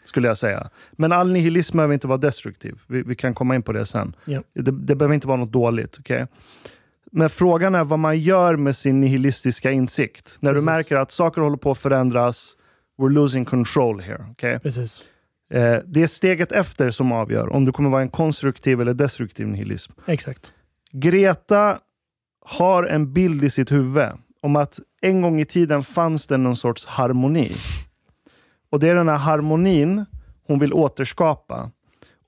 skulle 0.05 0.29
jag 0.29 0.39
säga. 0.39 0.71
Men 0.93 1.13
all 1.13 1.33
nihilism 1.33 1.77
behöver 1.77 1.95
inte 1.95 2.07
vara 2.07 2.19
destruktiv. 2.19 2.81
Vi, 2.87 3.03
vi 3.03 3.15
kan 3.15 3.35
komma 3.35 3.55
in 3.55 3.63
på 3.63 3.73
det 3.73 3.87
sen. 3.87 4.17
Ja. 4.25 4.43
Det, 4.55 4.71
det 4.71 4.95
behöver 4.95 5.15
inte 5.15 5.27
vara 5.29 5.37
något 5.37 5.53
dåligt. 5.53 5.97
okej? 6.01 6.27
Men 7.13 7.31
frågan 7.31 7.75
är 7.75 7.85
vad 7.85 7.99
man 7.99 8.19
gör 8.19 8.57
med 8.57 8.77
sin 8.77 9.01
nihilistiska 9.01 9.71
insikt. 9.71 10.37
När 10.41 10.53
Precis. 10.53 10.67
du 10.67 10.73
märker 10.73 10.97
att 10.97 11.11
saker 11.11 11.41
håller 11.41 11.57
på 11.57 11.71
att 11.71 11.79
förändras, 11.79 12.57
we're 12.99 13.11
losing 13.11 13.45
control 13.45 14.01
here. 14.01 14.25
okej? 14.31 14.61
Precis. 14.61 15.03
Eh, 15.51 15.77
det 15.87 16.03
är 16.03 16.07
steget 16.07 16.53
efter 16.53 16.91
som 16.91 17.13
avgör 17.13 17.49
om 17.53 17.65
du 17.65 17.73
kommer 17.73 17.91
vara 17.91 18.03
en 18.03 18.09
konstruktiv 18.09 18.81
eller 18.81 18.95
destruktiv 18.95 19.47
nihilism. 19.49 19.93
Exakt. 20.07 20.53
Greta 20.93 21.79
har 22.45 22.85
en 22.85 23.13
bild 23.13 23.45
i 23.45 23.51
sitt 23.51 23.73
huvud 23.73 24.09
om 24.43 24.57
att 24.57 24.79
en 25.03 25.23
gång 25.23 25.41
i 25.41 25.45
tiden 25.45 25.83
fanns 25.83 26.27
det 26.27 26.37
någon 26.37 26.57
sorts 26.57 26.87
harmoni. 26.87 27.51
Och 28.71 28.81
det 28.81 28.89
är 28.89 28.95
den 28.95 29.09
här 29.09 29.17
harmonin 29.17 30.05
hon 30.47 30.59
vill 30.59 30.73
återskapa. 30.73 31.71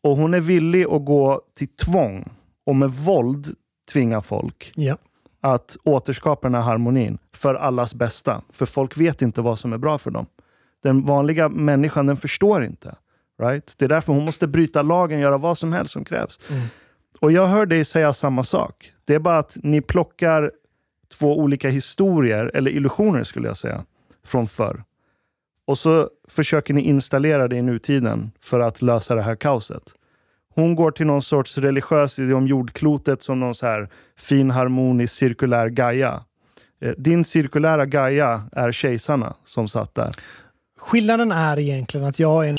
Och 0.03 0.17
hon 0.17 0.35
är 0.35 0.41
villig 0.41 0.85
att 0.85 1.05
gå 1.05 1.43
till 1.57 1.69
tvång 1.69 2.25
och 2.67 2.77
med 2.77 2.91
våld 2.91 3.55
tvinga 3.93 4.21
folk 4.23 4.73
Ja. 4.75 4.97
att 5.41 5.77
återskapa 5.85 6.47
den 6.49 6.55
här 6.55 6.63
harmonin 6.63 7.19
för 7.35 7.55
allas 7.55 7.95
bästa. 7.95 8.43
För 8.53 8.67
folk 8.67 8.97
vet 8.97 9.23
inte 9.23 9.41
vad 9.41 9.59
som 9.59 9.73
är 9.73 9.79
bra 9.79 9.99
för 9.99 10.11
dem. 10.11 10.27
Den 10.83 11.05
vanliga 11.05 11.49
människan, 11.49 12.07
den 12.07 12.17
förstår 12.17 12.65
inte. 12.65 12.95
Right? 13.39 13.75
Det 13.77 13.85
är 13.85 13.89
därför 13.89 14.13
hon 14.13 14.25
måste 14.25 14.47
bryta 14.47 14.83
lagen, 14.83 15.21
göra 15.21 15.39
vad 15.39 15.59
som 15.59 15.73
helst 15.73 15.93
som 15.93 16.05
krävs. 16.05 16.39
Och 17.21 17.33
jag 17.33 17.47
hör 17.47 17.67
dig 17.67 17.85
säga 17.85 18.13
samma 18.13 18.43
sak. 18.43 18.93
Det 19.05 19.15
är 19.15 19.19
bara 19.19 19.39
att 19.39 19.57
ni 19.63 19.81
plockar 19.81 20.53
två 21.19 21.39
olika 21.39 21.69
historier, 21.69 22.51
eller 22.55 22.71
illusioner 22.71 23.25
skulle 23.25 23.49
jag 23.49 23.57
säga, 23.57 23.85
från 24.25 24.47
förr. 24.47 24.85
Och 25.67 25.79
så 25.79 26.11
försöker 26.29 26.75
ni 26.75 26.81
installera 26.81 27.49
det 27.49 27.57
i 27.57 27.63
nutiden 27.63 28.31
för 28.41 28.61
att 28.61 28.83
lösa 28.83 29.15
det 29.15 29.23
här 29.23 29.37
kaoset. 29.37 29.83
Hon 30.55 30.75
går 30.75 30.91
till 30.91 31.07
någon 31.07 31.23
sorts 31.23 31.59
religiös 31.59 32.19
idé 32.19 32.35
om 32.35 32.47
jordklotet 32.47 33.23
som 33.23 33.41
någon 33.41 33.55
så 33.55 33.67
här 33.67 33.89
fin 34.17 34.51
harmonisk 34.51 35.15
cirkulär 35.15 35.69
Gaia. 35.69 36.25
Eh, 36.81 36.93
Din 36.99 37.25
cirkulära 37.25 37.87
Gaia 37.87 38.43
är 38.53 38.73
kejsarna 38.73 39.35
som 39.45 39.69
satt 39.69 39.95
där. 39.95 40.15
Skillnaden 40.79 41.33
är 41.33 41.59
egentligen 41.59 42.07
att 42.07 42.19
jag 42.19 42.45
är 42.45 42.51
en 42.51 42.57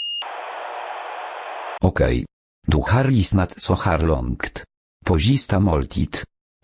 Okej. 1.84 2.26
Du 2.68 2.78
har 2.78 3.04
lyssnat 3.04 3.62
så 3.62 3.76
här 3.76 4.00
långt. 4.00 4.64
På 5.06 5.20
sista 5.20 5.60
måltid. 5.60 6.18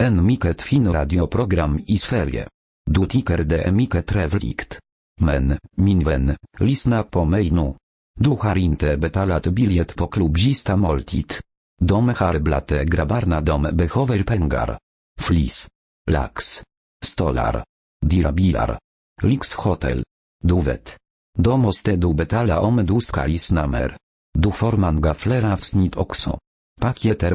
En 0.04 0.26
mycket 0.26 0.62
fin 0.62 0.94
radioprogram 0.94 1.80
i 1.88 1.98
Sverige. 1.98 2.48
Du 2.92 3.06
tycker 3.06 3.38
det 3.38 3.64
är 3.64 3.72
mycket 3.72 4.08
trevligt. 4.08 4.80
Men, 5.22 5.58
min 5.78 6.04
vän, 6.04 6.36
lyssna 6.60 7.04
på 7.04 7.26
mig 7.26 7.52
nu. 7.52 7.74
Du 8.20 8.30
har 8.30 8.58
inte 8.58 8.98
betalat 8.98 9.48
biljett 9.48 9.96
på 9.96 10.08
klubb 10.08 10.38
sista 10.40 10.76
måltid. 10.76 11.34
De 11.82 12.10
har 12.10 12.40
dom 12.40 12.86
grabbarna 12.86 13.42
de 13.42 13.62
behöver 13.62 14.24
pengar. 14.24 14.80
Flis. 15.22 15.68
Lax. 16.12 16.64
Stolar. 17.06 17.64
Dirabilar. 18.06 18.80
Lyxhotel. 19.24 20.04
Du 20.44 20.62
vet. 20.62 20.98
Då 21.38 21.58
måste 21.58 21.96
du 21.96 22.14
betala 22.14 22.60
om 22.60 22.86
du 22.86 23.02
ska 23.02 23.26
lyssna 23.26 23.68
mer. 23.68 23.98
Du 24.38 24.52
får 24.52 24.78
många 24.78 25.14
fler 25.14 25.44
avsnitt 25.54 25.96
också. 25.96 26.40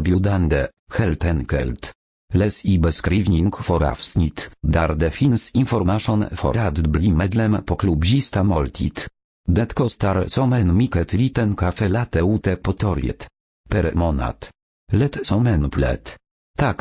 biudande, 0.01 0.67
helt 0.95 1.25
enkelt. 1.25 1.93
Läs 2.35 2.65
i 2.65 2.79
beskrivning 2.79 3.53
för 3.53 3.83
avsnitt, 3.91 4.51
där 4.63 4.95
det 4.95 5.11
finns 5.11 5.51
information 5.51 6.25
för 6.31 6.57
att 6.57 6.79
bli 6.79 7.13
medlem 7.13 7.65
på 7.65 7.77
klubbista 7.77 8.43
måltid. 8.43 9.01
Det 9.49 9.75
kostar 9.75 10.27
som 10.27 10.53
en 10.53 10.77
mycket 10.77 11.13
liten 11.13 11.57
kaffe 11.57 11.89
latte 11.89 12.21
ute 12.21 12.57
på 12.57 12.73
torget. 12.73 13.29
Per 13.71 13.93
månad. 13.95 14.47
Lätt 14.93 15.27
som 15.27 15.47
en 15.47 15.71
plätt. 15.71 16.17
Tack, 16.59 16.81